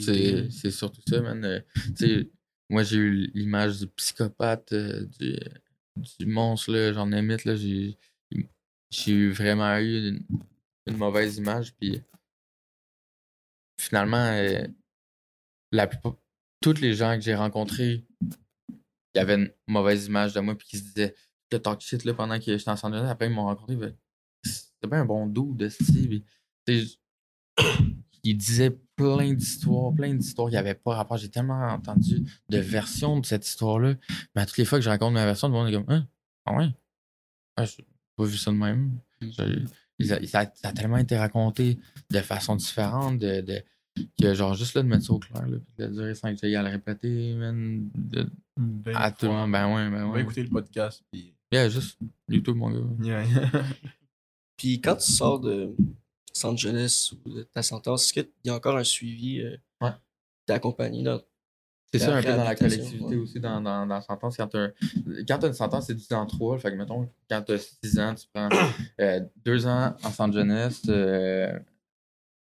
C'est 0.51 0.71
surtout 0.71 1.01
ça, 1.07 1.21
man. 1.21 1.43
Euh, 1.43 2.23
moi, 2.69 2.83
j'ai 2.83 2.97
eu 2.97 3.31
l'image 3.33 3.79
du 3.79 3.87
psychopathe, 3.87 4.73
euh, 4.73 5.05
du, 5.19 5.37
du 5.95 6.25
monstre, 6.25 6.71
là, 6.71 6.93
j'en 6.93 7.11
ai 7.11 7.21
là. 7.21 7.55
J'ai 7.55 7.97
j'ai 8.91 9.29
vraiment 9.29 9.77
eu 9.77 10.23
une, 10.85 10.97
mauvaise 10.97 11.37
image. 11.37 11.73
Puis 11.75 12.01
finalement, 13.79 14.31
euh, 14.31 14.67
la 15.71 15.87
plupart, 15.87 16.15
tous 16.61 16.79
les 16.79 16.93
gens 16.93 17.15
que 17.15 17.21
j'ai 17.21 17.35
rencontrés, 17.35 18.05
qui 19.13 19.19
avaient 19.19 19.35
une 19.35 19.51
mauvaise 19.67 20.05
image 20.05 20.33
de 20.33 20.39
moi, 20.39 20.55
puis 20.55 20.67
qui 20.67 20.77
se 20.77 20.83
disaient 20.83 21.15
le 21.51 21.59
talk 21.59 21.81
shit 21.81 22.03
là, 22.03 22.13
pendant 22.13 22.39
que 22.39 22.57
j'étais 22.57 22.69
en 22.69 22.75
centre 22.75 22.97
après 22.97 23.27
ils 23.27 23.33
m'ont 23.33 23.45
rencontré. 23.45 23.95
C'était 24.43 24.89
pas 24.89 24.97
un 24.97 25.05
bon 25.05 25.27
dos 25.27 25.53
de 25.53 25.69
style. 25.69 26.23
Il 28.27 28.35
disait 28.37 28.71
plein 28.95 29.33
d'histoires, 29.33 29.93
plein 29.93 30.13
d'histoires 30.13 30.49
qui 30.49 30.55
n'avaient 30.55 30.73
pas 30.73 30.95
rapport. 30.95 31.17
J'ai 31.17 31.29
tellement 31.29 31.61
entendu 31.67 32.23
de 32.49 32.57
versions 32.57 33.19
de 33.19 33.25
cette 33.25 33.45
histoire-là. 33.47 33.95
Mais 34.35 34.41
à 34.41 34.45
toutes 34.45 34.57
les 34.57 34.65
fois 34.65 34.79
que 34.79 34.83
je 34.85 34.89
raconte 34.89 35.13
ma 35.13 35.25
version, 35.25 35.47
le 35.47 35.53
monde 35.53 35.67
est 35.69 35.73
comme 35.73 35.85
Hein? 35.89 36.07
Ah 36.45 36.55
ouais? 36.57 36.69
Ah, 37.55 37.65
j'ai 37.65 37.85
pas 38.15 38.23
vu 38.25 38.37
ça 38.37 38.51
de 38.51 38.57
même. 38.57 38.97
Il 39.21 40.11
a- 40.11 40.25
ça, 40.27 40.39
a, 40.41 40.45
ça 40.53 40.69
a 40.69 40.73
tellement 40.73 40.97
été 40.97 41.17
raconté 41.17 41.77
de 42.09 42.19
façon 42.19 42.55
différente, 42.55 43.19
de, 43.19 43.41
de- 43.41 43.63
que 44.21 44.33
genre 44.33 44.53
juste 44.55 44.73
là 44.75 44.81
de 44.83 44.87
mettre 44.87 45.05
ça 45.05 45.13
au 45.13 45.19
clair, 45.19 45.47
là, 45.47 45.57
puis 45.57 45.73
de 45.85 45.87
durer 45.87 46.15
5 46.15 46.43
à 46.43 46.63
le 46.63 46.69
répéter, 46.69 47.33
man, 47.35 47.89
de- 47.95 48.29
Ben, 48.57 48.95
à 48.95 49.11
tout 49.11 49.25
le 49.27 49.31
monde, 49.33 49.51
ben 49.51 49.73
ouais, 49.73 49.89
ben 49.89 50.03
On 50.05 50.09
va 50.09 50.15
ouais. 50.15 50.21
écouter 50.23 50.43
le 50.43 50.49
podcast. 50.49 51.03
Puis... 51.11 51.33
Yeah, 51.51 51.69
juste 51.69 51.97
YouTube, 52.27 52.57
mon 52.57 52.71
gars. 52.71 53.03
Yeah. 53.05 53.25
Puis 54.57 54.81
quand 54.81 54.95
tu 54.95 55.11
sors 55.11 55.39
de 55.39 55.75
centre 56.35 56.59
jeunesse 56.59 57.11
ou 57.25 57.29
de 57.29 57.43
ta 57.43 57.61
sentence, 57.63 58.03
est-ce 58.05 58.13
qu'il 58.13 58.27
y 58.43 58.49
a 58.49 58.55
encore 58.55 58.77
un 58.77 58.83
suivi 58.83 59.41
euh, 59.41 59.57
Ouais. 59.81 59.91
d'accompagné 60.47 61.03
dans 61.03 61.21
C'est 61.91 61.99
ça 61.99 62.15
un 62.15 62.21
peu 62.21 62.29
dans 62.29 62.43
la 62.43 62.55
collectivité 62.55 63.03
ouais. 63.05 63.15
aussi, 63.15 63.39
dans, 63.39 63.61
dans, 63.61 63.85
dans 63.85 63.95
la 63.95 64.01
sentence. 64.01 64.35
Quand 64.37 64.47
tu 64.47 64.57
as 64.57 64.71
une 65.47 65.53
sentence, 65.53 65.87
c'est 65.87 65.93
du 65.95 66.05
temps 66.05 66.25
3. 66.25 66.57
Fait 66.59 66.71
que, 66.71 66.75
mettons, 66.75 67.09
quand 67.29 67.41
tu 67.43 67.53
as 67.53 67.77
6 67.83 67.99
ans, 67.99 68.13
tu 68.15 68.25
prends 68.33 68.49
2 69.45 69.67
ans 69.67 69.95
en 70.03 70.11
centre 70.11 70.33
jeunesse, 70.33 70.85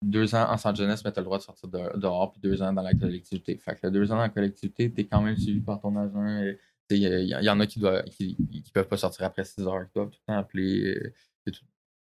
2 0.01 0.33
ans 0.35 0.49
en 0.49 0.57
centre 0.57 0.77
jeunesse, 0.77 1.03
mais 1.03 1.11
tu 1.11 1.19
as 1.19 1.21
le 1.21 1.25
droit 1.25 1.37
de 1.37 1.43
sortir 1.43 1.67
de- 1.69 1.97
dehors, 1.97 2.31
puis 2.31 2.39
2 2.41 2.61
ans 2.61 2.71
dans 2.71 2.81
la 2.81 2.93
collectivité. 2.93 3.57
Fait 3.57 3.75
que 3.79 3.87
2 3.87 4.05
ans 4.11 4.15
dans 4.15 4.21
la 4.21 4.29
collectivité, 4.29 4.91
tu 4.91 5.01
es 5.01 5.05
quand 5.07 5.21
même 5.21 5.37
suivi 5.37 5.59
par 5.59 5.79
ton 5.81 5.95
agent. 5.97 6.53
Il 6.91 6.97
y, 6.97 7.27
y 7.45 7.49
en 7.49 7.59
a 7.59 7.67
qui 7.67 7.79
doivent 7.79 8.03
qui, 8.05 8.35
qui 8.35 8.71
peuvent 8.73 8.87
pas 8.87 8.97
sortir 8.97 9.25
après 9.25 9.43
6 9.43 9.61
heures, 9.67 9.85
qui 9.87 9.91
doivent 9.95 10.09
tout 10.09 10.19
le 10.27 10.33
temps 10.33 10.39
appeler. 10.39 10.95
euh, 10.95 11.13
tout. 11.51 11.65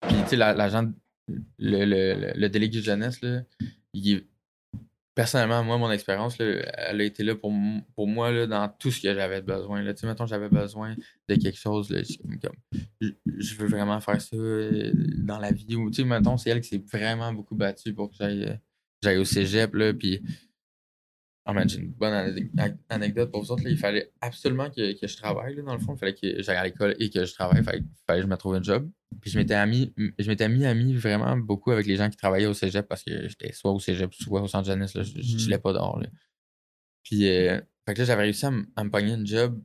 Puis, 0.07 0.15
tu 0.23 0.27
sais, 0.29 0.35
la- 0.35 0.53
l'agent, 0.53 0.91
le, 1.57 1.85
le, 1.85 2.33
le 2.35 2.81
jeunesse, 2.81 3.21
là, 3.21 3.43
personnellement, 5.19 5.61
moi, 5.65 5.77
mon 5.77 5.91
expérience, 5.91 6.37
elle 6.39 7.01
a 7.01 7.03
été 7.03 7.25
là 7.25 7.35
pour, 7.35 7.51
pour 7.93 8.07
moi 8.07 8.31
là, 8.31 8.47
dans 8.47 8.69
tout 8.69 8.89
ce 8.89 9.01
que 9.01 9.13
j'avais 9.13 9.41
besoin. 9.41 9.81
Là. 9.81 9.93
Tu 9.93 9.99
sais, 9.99 10.07
mettons, 10.07 10.25
j'avais 10.25 10.47
besoin 10.47 10.95
de 11.27 11.35
quelque 11.35 11.57
chose. 11.57 11.89
Là, 11.91 12.01
je, 13.01 13.55
veux 13.55 13.67
vraiment 13.67 13.99
faire 13.99 14.21
ça 14.21 14.37
euh, 14.37 14.93
dans 15.17 15.37
la 15.37 15.51
vie. 15.51 15.65
Tu 15.65 15.93
sais, 15.93 16.03
mettons, 16.05 16.37
c'est 16.37 16.51
elle 16.51 16.61
qui 16.61 16.69
s'est 16.69 16.83
vraiment 16.89 17.33
beaucoup 17.33 17.55
battue 17.55 17.93
pour 17.93 18.09
que 18.09 18.15
j'aille, 18.15 18.45
euh, 18.45 18.55
j'aille 19.03 19.17
au 19.17 19.25
cégep. 19.25 19.73
Là, 19.73 19.93
puis, 19.93 20.21
oh 21.45 21.51
j'ai 21.67 21.79
une 21.79 21.91
bonne 21.91 22.13
ane- 22.13 22.49
ane- 22.57 22.77
anecdote 22.87 23.29
pour 23.29 23.41
vous 23.41 23.51
autres. 23.51 23.63
Il 23.65 23.77
fallait 23.77 24.13
absolument 24.21 24.69
que, 24.69 24.97
que 24.97 25.05
je 25.05 25.17
travaille, 25.17 25.53
là, 25.55 25.63
dans 25.63 25.73
le 25.73 25.81
fond. 25.81 25.95
Il 25.95 25.99
fallait 25.99 26.15
que 26.15 26.41
j'aille 26.41 26.55
à 26.55 26.63
l'école 26.63 26.95
et 26.97 27.09
que 27.09 27.25
je 27.25 27.33
travaille. 27.33 27.59
Il 27.59 27.65
fallait 27.65 27.81
que 27.81 28.21
je 28.21 28.31
me 28.31 28.37
trouve 28.37 28.55
un 28.55 28.63
job. 28.63 28.89
Puis 29.21 29.31
je 29.31 29.39
m'étais 29.39 29.55
ami, 29.55 29.93
je 29.97 30.27
m'étais 30.29 30.47
mis 30.47 30.65
ami 30.65 30.93
vraiment 30.93 31.35
beaucoup 31.35 31.71
avec 31.71 31.85
les 31.87 31.95
gens 31.95 32.09
qui 32.09 32.17
travaillaient 32.17 32.45
au 32.45 32.53
cégep 32.53 32.87
parce 32.87 33.03
que 33.03 33.27
j'étais 33.27 33.51
soit 33.51 33.71
au 33.71 33.79
cégep, 33.79 34.13
soit 34.13 34.41
au 34.41 34.47
centre 34.47 34.67
jeunesse. 34.67 34.93
Là, 34.93 35.03
je, 35.03 35.17
Mhm. 35.17 35.23
chillais 35.23 35.57
pas 35.57 35.73
dehors. 35.73 35.99
Là. 35.99 36.07
Puis 37.03 37.27
euh, 37.27 37.59
fait 37.87 37.93
que 37.95 37.99
là, 37.99 38.05
j'avais 38.05 38.23
réussi 38.23 38.45
à, 38.45 38.51
me 38.51 38.89
pogner 38.89 39.13
une 39.13 39.25
job 39.25 39.61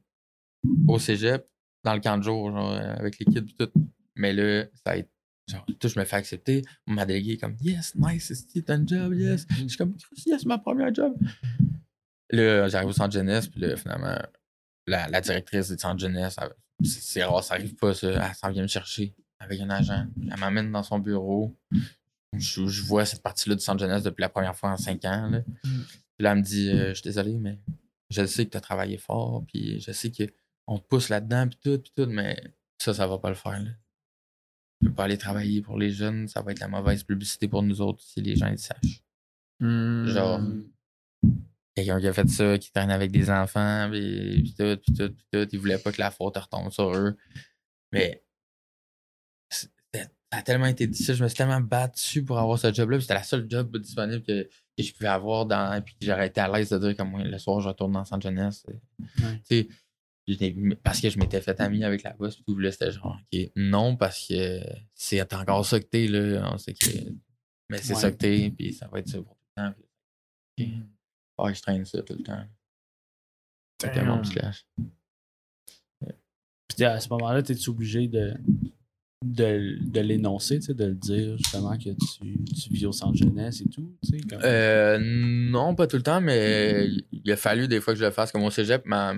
au 0.88 0.98
cégep 0.98 1.46
dans 1.84 1.94
le 1.94 2.00
camp 2.00 2.16
de 2.18 2.22
jour, 2.22 2.50
genre, 2.50 2.72
euh, 2.72 2.94
avec 2.96 3.18
l'équipe 3.18 3.48
et 3.48 3.66
tout. 3.66 3.70
Mais 4.16 4.32
là, 4.32 4.64
ça 4.84 4.92
a 4.92 4.96
été. 4.96 5.10
Genre, 5.50 5.66
tout, 5.78 5.88
je 5.88 5.98
me 5.98 6.06
fais 6.06 6.16
accepter. 6.16 6.62
On 6.86 6.92
m'a 6.92 7.04
délégué 7.04 7.36
comme 7.36 7.54
Yes, 7.60 7.94
nice, 7.96 8.32
c'est 8.48 8.70
un 8.70 8.86
job, 8.86 9.12
yes. 9.12 9.46
Je 9.58 9.68
suis 9.68 9.76
comme 9.76 9.94
Yes, 10.24 10.46
ma 10.46 10.56
première 10.56 10.92
job. 10.94 11.14
Là, 12.30 12.66
j'arrive 12.68 12.88
au 12.88 12.92
centre 12.92 13.12
jeunesse, 13.12 13.46
puis 13.48 13.60
là, 13.60 13.76
finalement, 13.76 14.16
la, 14.86 15.06
la 15.08 15.20
directrice 15.20 15.70
du 15.70 15.78
centre 15.78 16.00
jeunesse, 16.00 16.36
c'est 16.82 17.22
rare, 17.24 17.44
ça 17.44 17.54
arrive 17.54 17.74
pas, 17.74 17.92
ça. 17.92 18.08
Elle 18.10 18.34
s'en 18.34 18.50
vient 18.50 18.62
me 18.62 18.68
chercher 18.68 19.14
avec 19.44 19.60
un 19.60 19.70
agent. 19.70 20.06
Elle 20.30 20.38
m'amène 20.38 20.72
dans 20.72 20.82
son 20.82 20.98
bureau. 20.98 21.56
Je, 22.36 22.66
je 22.66 22.82
vois 22.82 23.04
cette 23.04 23.22
partie-là 23.22 23.54
du 23.54 23.62
centre 23.62 23.80
jeunesse 23.80 24.02
depuis 24.02 24.22
la 24.22 24.28
première 24.28 24.56
fois 24.56 24.70
en 24.70 24.76
cinq 24.76 25.04
ans. 25.04 25.28
Là. 25.30 25.40
Puis 25.62 26.24
là, 26.24 26.32
elle 26.32 26.38
me 26.38 26.42
dit 26.42 26.70
euh, 26.70 26.88
Je 26.88 26.94
suis 26.94 27.02
désolé, 27.02 27.38
mais 27.38 27.58
je 28.10 28.24
sais 28.26 28.44
que 28.44 28.50
tu 28.50 28.56
as 28.56 28.60
travaillé 28.60 28.98
fort, 28.98 29.44
puis 29.46 29.80
je 29.80 29.92
sais 29.92 30.10
qu'on 30.10 30.78
te 30.78 30.86
pousse 30.86 31.08
là-dedans, 31.08 31.48
puis 31.48 31.58
tout, 31.62 31.78
puis 31.78 31.92
tout, 31.94 32.06
mais 32.06 32.40
ça, 32.78 32.94
ça 32.94 33.06
va 33.06 33.18
pas 33.18 33.28
le 33.28 33.34
faire. 33.34 33.60
Là. 33.60 33.70
Tu 34.80 34.88
peux 34.88 34.94
pas 34.94 35.04
aller 35.04 35.18
travailler 35.18 35.62
pour 35.62 35.78
les 35.78 35.90
jeunes, 35.90 36.28
ça 36.28 36.42
va 36.42 36.52
être 36.52 36.60
la 36.60 36.68
mauvaise 36.68 37.02
publicité 37.04 37.48
pour 37.48 37.62
nous 37.62 37.80
autres 37.80 38.02
si 38.02 38.20
les 38.20 38.36
gens 38.36 38.50
le 38.50 38.56
sachent. 38.56 39.02
Genre, 39.60 40.40
quelqu'un 41.74 42.00
qui 42.00 42.06
a 42.06 42.12
fait 42.12 42.28
ça, 42.28 42.58
qui 42.58 42.72
traîne 42.72 42.90
avec 42.90 43.10
des 43.10 43.30
enfants, 43.30 43.88
puis, 43.90 44.42
puis 44.42 44.54
tout, 44.54 44.76
puis 44.76 44.94
tout, 44.94 45.12
puis 45.12 45.26
tout, 45.32 45.48
il 45.52 45.58
voulait 45.58 45.78
pas 45.78 45.92
que 45.92 46.00
la 46.00 46.10
faute 46.10 46.36
retombe 46.36 46.70
sur 46.70 46.94
eux. 46.94 47.16
Mais 47.92 48.23
ça 50.34 50.40
a 50.40 50.42
tellement 50.42 50.66
été 50.66 50.86
difficile, 50.86 51.14
je 51.14 51.22
me 51.22 51.28
suis 51.28 51.36
tellement 51.36 51.60
battu 51.60 52.24
pour 52.24 52.38
avoir 52.38 52.58
ce 52.58 52.72
job-là, 52.72 52.96
puis 52.98 53.02
c'était 53.04 53.14
la 53.14 53.22
seule 53.22 53.46
job 53.48 53.76
disponible 53.78 54.22
que, 54.22 54.42
que 54.44 54.82
je 54.82 54.92
pouvais 54.92 55.08
avoir 55.08 55.46
dans, 55.46 55.80
puis 55.82 55.94
que 55.94 56.04
j'aurais 56.06 56.26
été 56.26 56.40
à 56.40 56.48
l'aise 56.48 56.70
de 56.70 56.78
dire 56.78 56.96
comme 56.96 57.10
moi, 57.10 57.22
le 57.22 57.38
soir, 57.38 57.60
je 57.60 57.68
retourne 57.68 57.92
dans 57.92 58.04
centre 58.04 58.22
jeunesse. 58.28 58.64
Ouais. 58.68 58.80
Tu 59.18 59.40
sais, 59.44 59.68
j'étais- 60.26 60.56
parce 60.82 61.00
que 61.00 61.08
je 61.10 61.18
m'étais 61.18 61.40
fait 61.40 61.60
ami 61.60 61.84
avec 61.84 62.02
la 62.02 62.12
boss, 62.14 62.34
puis 62.34 62.44
tout, 62.44 62.58
là, 62.58 62.72
c'était 62.72 62.90
genre, 62.92 63.16
OK, 63.32 63.40
non, 63.56 63.96
parce 63.96 64.26
que 64.26 64.60
c'est 64.94 65.20
encore 65.34 65.64
ça 65.64 65.78
que 65.80 65.84
t'es, 65.86 66.08
là, 66.08 66.50
on 66.52 66.58
sait 66.58 66.74
que... 66.74 66.86
Mais 67.70 67.78
c'est 67.78 67.94
Ouais. 67.94 68.00
ça 68.00 68.10
que 68.10 68.16
t'es, 68.16 68.50
puis 68.50 68.72
ça 68.74 68.88
va 68.88 68.98
être 68.98 69.08
ça 69.08 69.18
pour 69.22 69.36
tout 69.36 69.44
le 69.56 69.62
temps. 69.62 69.74
puis- 70.56 70.74
OK. 71.36 71.54
Je 71.54 71.62
traîne 71.62 71.84
ça 71.84 72.02
tout 72.02 72.14
le 72.14 72.22
temps. 72.22 72.44
C'était 73.80 74.04
mon 74.04 74.20
petit 74.20 74.32
clash. 74.34 74.66
Puis 76.68 76.84
à 76.84 76.98
ce 77.00 77.08
moment-là, 77.10 77.42
t'es-tu 77.42 77.70
obligé 77.70 78.08
de, 78.08 78.34
de, 79.24 79.78
de 79.80 80.00
l'énoncer, 80.00 80.58
tu 80.60 80.66
sais, 80.66 80.74
de 80.74 80.84
le 80.84 80.94
dire 80.94 81.36
justement 81.38 81.76
que 81.76 81.90
tu, 81.90 82.44
tu 82.54 82.70
vis 82.72 82.86
au 82.86 82.92
centre 82.92 83.16
jeunesse 83.16 83.60
et 83.60 83.68
tout, 83.68 83.96
tu 84.02 84.10
sais? 84.10 84.20
comme- 84.28 84.40
Euh, 84.44 84.98
non, 85.00 85.74
pas 85.74 85.86
tout 85.86 85.96
le 85.96 86.02
temps, 86.02 86.20
mais 86.20 86.88
il 87.12 87.32
a 87.32 87.36
fallu 87.36 87.66
des 87.68 87.80
fois 87.80 87.94
que 87.94 88.00
je 88.00 88.04
le 88.04 88.10
fasse 88.10 88.30
comme 88.32 88.42
au 88.44 88.50
cégep. 88.50 88.82
Ma, 88.86 89.14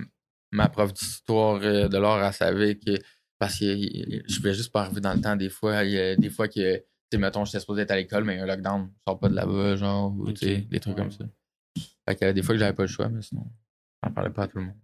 ma 0.53 0.69
prof 0.69 0.93
d'histoire 0.93 1.61
euh, 1.63 1.89
de 1.89 1.99
l'art, 1.99 2.25
elle 2.25 2.33
savait 2.33 2.77
que. 2.77 2.99
Parce 3.39 3.59
que 3.59 3.65
je 3.67 4.37
pouvais 4.37 4.55
juste 4.55 4.73
pas 4.73 4.83
arriver 4.83 5.03
dans 5.03 5.13
le 5.13 5.21
temps 5.21 5.37
des 5.37 5.51
fois. 5.51 5.85
Il 5.85 5.91
y 5.93 5.99
a 5.99 6.17
des 6.17 6.31
fois 6.31 6.49
que, 6.49 6.77
tu 6.77 6.83
sais, 7.13 7.19
mettons, 7.19 7.45
j'étais 7.45 7.61
supposé 7.61 7.83
être 7.83 7.91
à 7.91 7.97
l'école, 7.97 8.25
mais 8.25 8.35
il 8.35 8.39
y 8.39 8.41
a 8.41 8.45
un 8.45 8.47
lockdown, 8.47 8.89
je 8.89 9.03
sors 9.07 9.21
pas 9.21 9.29
de 9.29 9.35
là-bas, 9.35 9.77
genre, 9.77 10.15
ou, 10.17 10.33
tu 10.33 10.47
sais, 10.47 10.57
Ok, 10.63 10.69
des 10.69 10.81
trucs 10.81 10.97
ouais. 10.97 11.03
comme 11.03 11.11
ça. 11.11 11.25
Fait 12.09 12.17
que 12.17 12.25
euh, 12.25 12.33
des 12.33 12.43
fois 12.43 12.55
que 12.55 12.59
j'avais 12.61 12.73
pas 12.75 12.85
le 12.85 12.89
choix, 12.89 13.09
mais 13.11 13.21
sinon, 13.21 13.45
j'en 14.03 14.11
parlais 14.11 14.31
pas 14.31 14.45
à 14.45 14.49
tout 14.49 14.57
le 14.59 14.65
monde. 14.65 14.77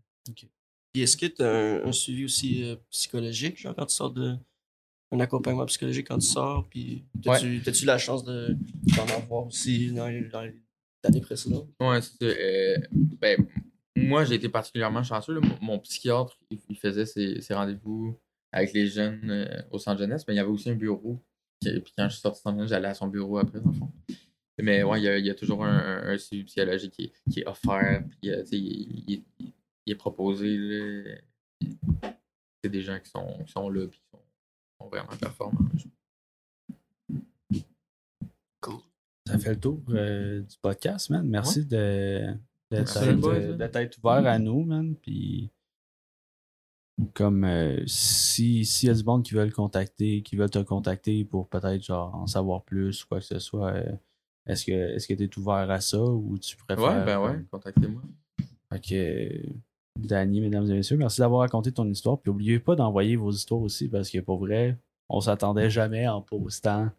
Puis 0.92 1.00
est-ce 1.00 1.16
que 1.16 1.24
tu 1.24 1.40
as 1.42 1.48
un, 1.50 1.86
un 1.86 1.92
suivi 1.92 2.26
aussi 2.26 2.62
euh, 2.64 2.76
psychologique, 2.90 3.58
genre 3.58 3.74
quand 3.74 3.86
tu 3.86 3.94
sors 3.94 4.10
de. 4.12 4.34
Un 5.12 5.20
accompagnement 5.20 5.66
psychologique 5.66 6.08
quand 6.08 6.18
tu 6.18 6.26
sors, 6.26 6.66
puis 6.68 7.04
t'as-tu 7.22 7.60
t'as-tu 7.62 7.84
la 7.84 7.98
chance 7.98 8.24
de- 8.24 8.56
d'en 8.96 9.04
avoir 9.14 9.46
aussi 9.46 9.92
dans 9.92 10.08
les, 10.08 10.22
dans 10.22 10.40
les 10.42 10.54
années 11.04 11.20
précédentes? 11.20 11.68
Ouais, 11.80 12.00
c'est. 12.00 12.22
Euh, 12.22 12.78
ben, 13.20 13.46
moi, 13.94 14.24
j'ai 14.24 14.36
été 14.36 14.48
particulièrement 14.48 15.02
chanceux. 15.02 15.34
là. 15.34 15.40
Mon, 15.40 15.58
mon 15.60 15.78
psychiatre, 15.80 16.38
il, 16.50 16.58
il 16.70 16.76
faisait 16.78 17.04
ses, 17.04 17.40
ses 17.42 17.52
rendez-vous 17.54 18.18
avec 18.52 18.72
les 18.72 18.86
jeunes 18.86 19.30
euh, 19.30 19.62
au 19.70 19.78
centre 19.78 19.98
jeunesse, 20.00 20.24
mais 20.26 20.32
il 20.34 20.38
y 20.38 20.40
avait 20.40 20.48
aussi 20.50 20.70
un 20.70 20.74
bureau. 20.74 21.22
Qui- 21.60 21.78
Puis 21.80 21.92
quand 21.96 22.08
je 22.08 22.14
suis 22.14 22.20
sorti 22.22 22.38
du 22.38 22.42
centre 22.44 22.56
jeunesse, 22.56 22.70
j'allais 22.70 22.88
à 22.88 22.94
son 22.94 23.06
bureau 23.08 23.36
après, 23.38 23.60
dans 23.60 23.70
le 23.70 23.76
fond. 23.76 23.92
Mais 24.60 24.82
ouais, 24.82 25.00
il 25.00 25.04
y 25.04 25.08
a, 25.08 25.18
il 25.18 25.26
y 25.26 25.30
a 25.30 25.34
toujours 25.34 25.64
un, 25.64 26.02
un, 26.06 26.16
suivi 26.18 26.44
psychologique 26.44 26.92
qui, 26.92 27.02
est- 27.04 27.30
qui 27.30 27.40
est 27.40 27.46
offert, 27.46 28.02
puis 28.08 28.30
euh, 28.30 28.42
il, 28.52 29.04
il- 29.08 29.52
est 29.92 29.94
proposé. 29.96 31.18
C'est 32.64 32.70
des 32.70 32.80
gens 32.82 32.98
qui 33.02 33.10
sont, 33.10 33.42
qui 33.44 33.52
sont 33.52 33.68
là, 33.68 33.86
puis 33.88 34.00
sont, 34.82 34.88
vraiment 34.88 35.16
performants. 35.20 35.68
Ça 39.26 39.38
fait 39.38 39.50
le 39.50 39.60
tour 39.60 39.80
euh, 39.90 40.40
du 40.40 40.56
podcast, 40.60 41.08
man. 41.10 41.26
Merci 41.26 41.64
de, 41.64 42.34
de, 42.70 43.66
t'être 43.66 43.98
ouvert 43.98 44.26
à 44.26 44.38
nous, 44.38 44.64
man. 44.64 44.94
Puis, 44.96 45.50
comme 47.14 47.44
euh, 47.44 47.82
si 47.86 48.64
s'il 48.64 48.88
y 48.88 48.92
a 48.92 48.94
du 48.94 49.04
monde 49.04 49.22
qui 49.22 49.34
veut 49.34 49.44
le 49.44 49.52
contacter, 49.52 50.22
qui 50.22 50.36
veulent 50.36 50.50
te 50.50 50.58
contacter 50.58 51.24
pour 51.24 51.48
peut-être 51.48 51.82
genre 51.82 52.14
en 52.14 52.26
savoir 52.26 52.62
plus 52.62 53.04
ou 53.04 53.08
quoi 53.08 53.20
que 53.20 53.24
ce 53.24 53.38
soit, 53.38 53.72
euh, 53.72 53.92
est-ce 54.46 54.64
que 54.64 54.72
est-ce 54.72 55.06
que 55.06 55.14
tu 55.14 55.24
es 55.24 55.38
ouvert 55.38 55.70
à 55.70 55.80
ça 55.80 56.02
ou 56.02 56.36
tu 56.38 56.56
préfères. 56.56 56.84
Ouais, 56.84 57.04
ben 57.04 57.20
ouais, 57.20 57.44
contactez-moi. 57.50 58.02
Euh, 58.92 59.42
Danny, 59.98 60.40
mesdames 60.40 60.66
et 60.70 60.74
messieurs, 60.74 60.96
merci 60.96 61.20
d'avoir 61.20 61.42
raconté 61.42 61.72
ton 61.72 61.88
histoire. 61.88 62.18
Puis 62.18 62.30
n'oubliez 62.30 62.58
pas 62.58 62.74
d'envoyer 62.76 63.16
vos 63.16 63.30
histoires 63.30 63.60
aussi 63.60 63.88
parce 63.88 64.10
que 64.10 64.18
pour 64.18 64.38
vrai, 64.38 64.76
on 65.08 65.20
s'attendait 65.20 65.70
jamais 65.70 66.08
en 66.08 66.22
postant 66.22 66.90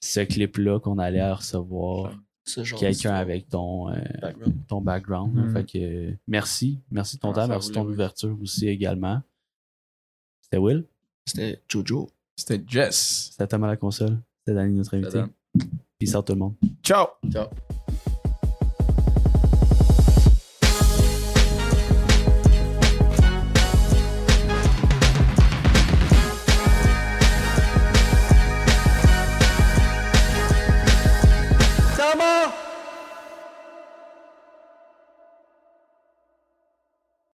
ce 0.00 0.20
clip-là 0.20 0.80
qu'on 0.80 0.98
allait 0.98 1.32
recevoir. 1.32 2.12
quelqu'un 2.78 3.14
avec 3.14 3.48
ton, 3.48 3.90
euh, 3.90 3.94
background. 4.20 4.54
ton 4.66 4.80
background. 4.80 5.36
là. 5.36 5.42
Mhm. 5.42 5.52
Fait 5.52 5.64
que 5.64 6.14
merci. 6.26 6.80
Merci 6.90 7.16
de 7.16 7.20
ton 7.20 7.28
Merci 7.28 7.40
temps. 7.40 7.48
Merci 7.48 7.68
de 7.70 7.74
ton 7.74 7.86
ouverture 7.86 8.38
aussi 8.42 8.68
également. 8.68 9.20
C'était 10.40 10.58
Will. 10.58 10.84
C'était 11.26 11.60
Jojo. 11.68 12.08
C'était 12.36 12.62
Jess. 12.66 13.30
C'était 13.32 13.46
Tom 13.46 13.64
à 13.64 13.68
la 13.68 13.76
console. 13.76 14.18
C'était 14.38 14.56
Danny, 14.56 14.74
notre 14.76 14.94
invité. 14.96 15.22
Peace 15.98 16.14
out 16.16 16.24
tout 16.26 16.32
le 16.32 16.38
monde. 16.38 16.54
Ciao! 16.82 17.06
Ciao. 17.30 17.46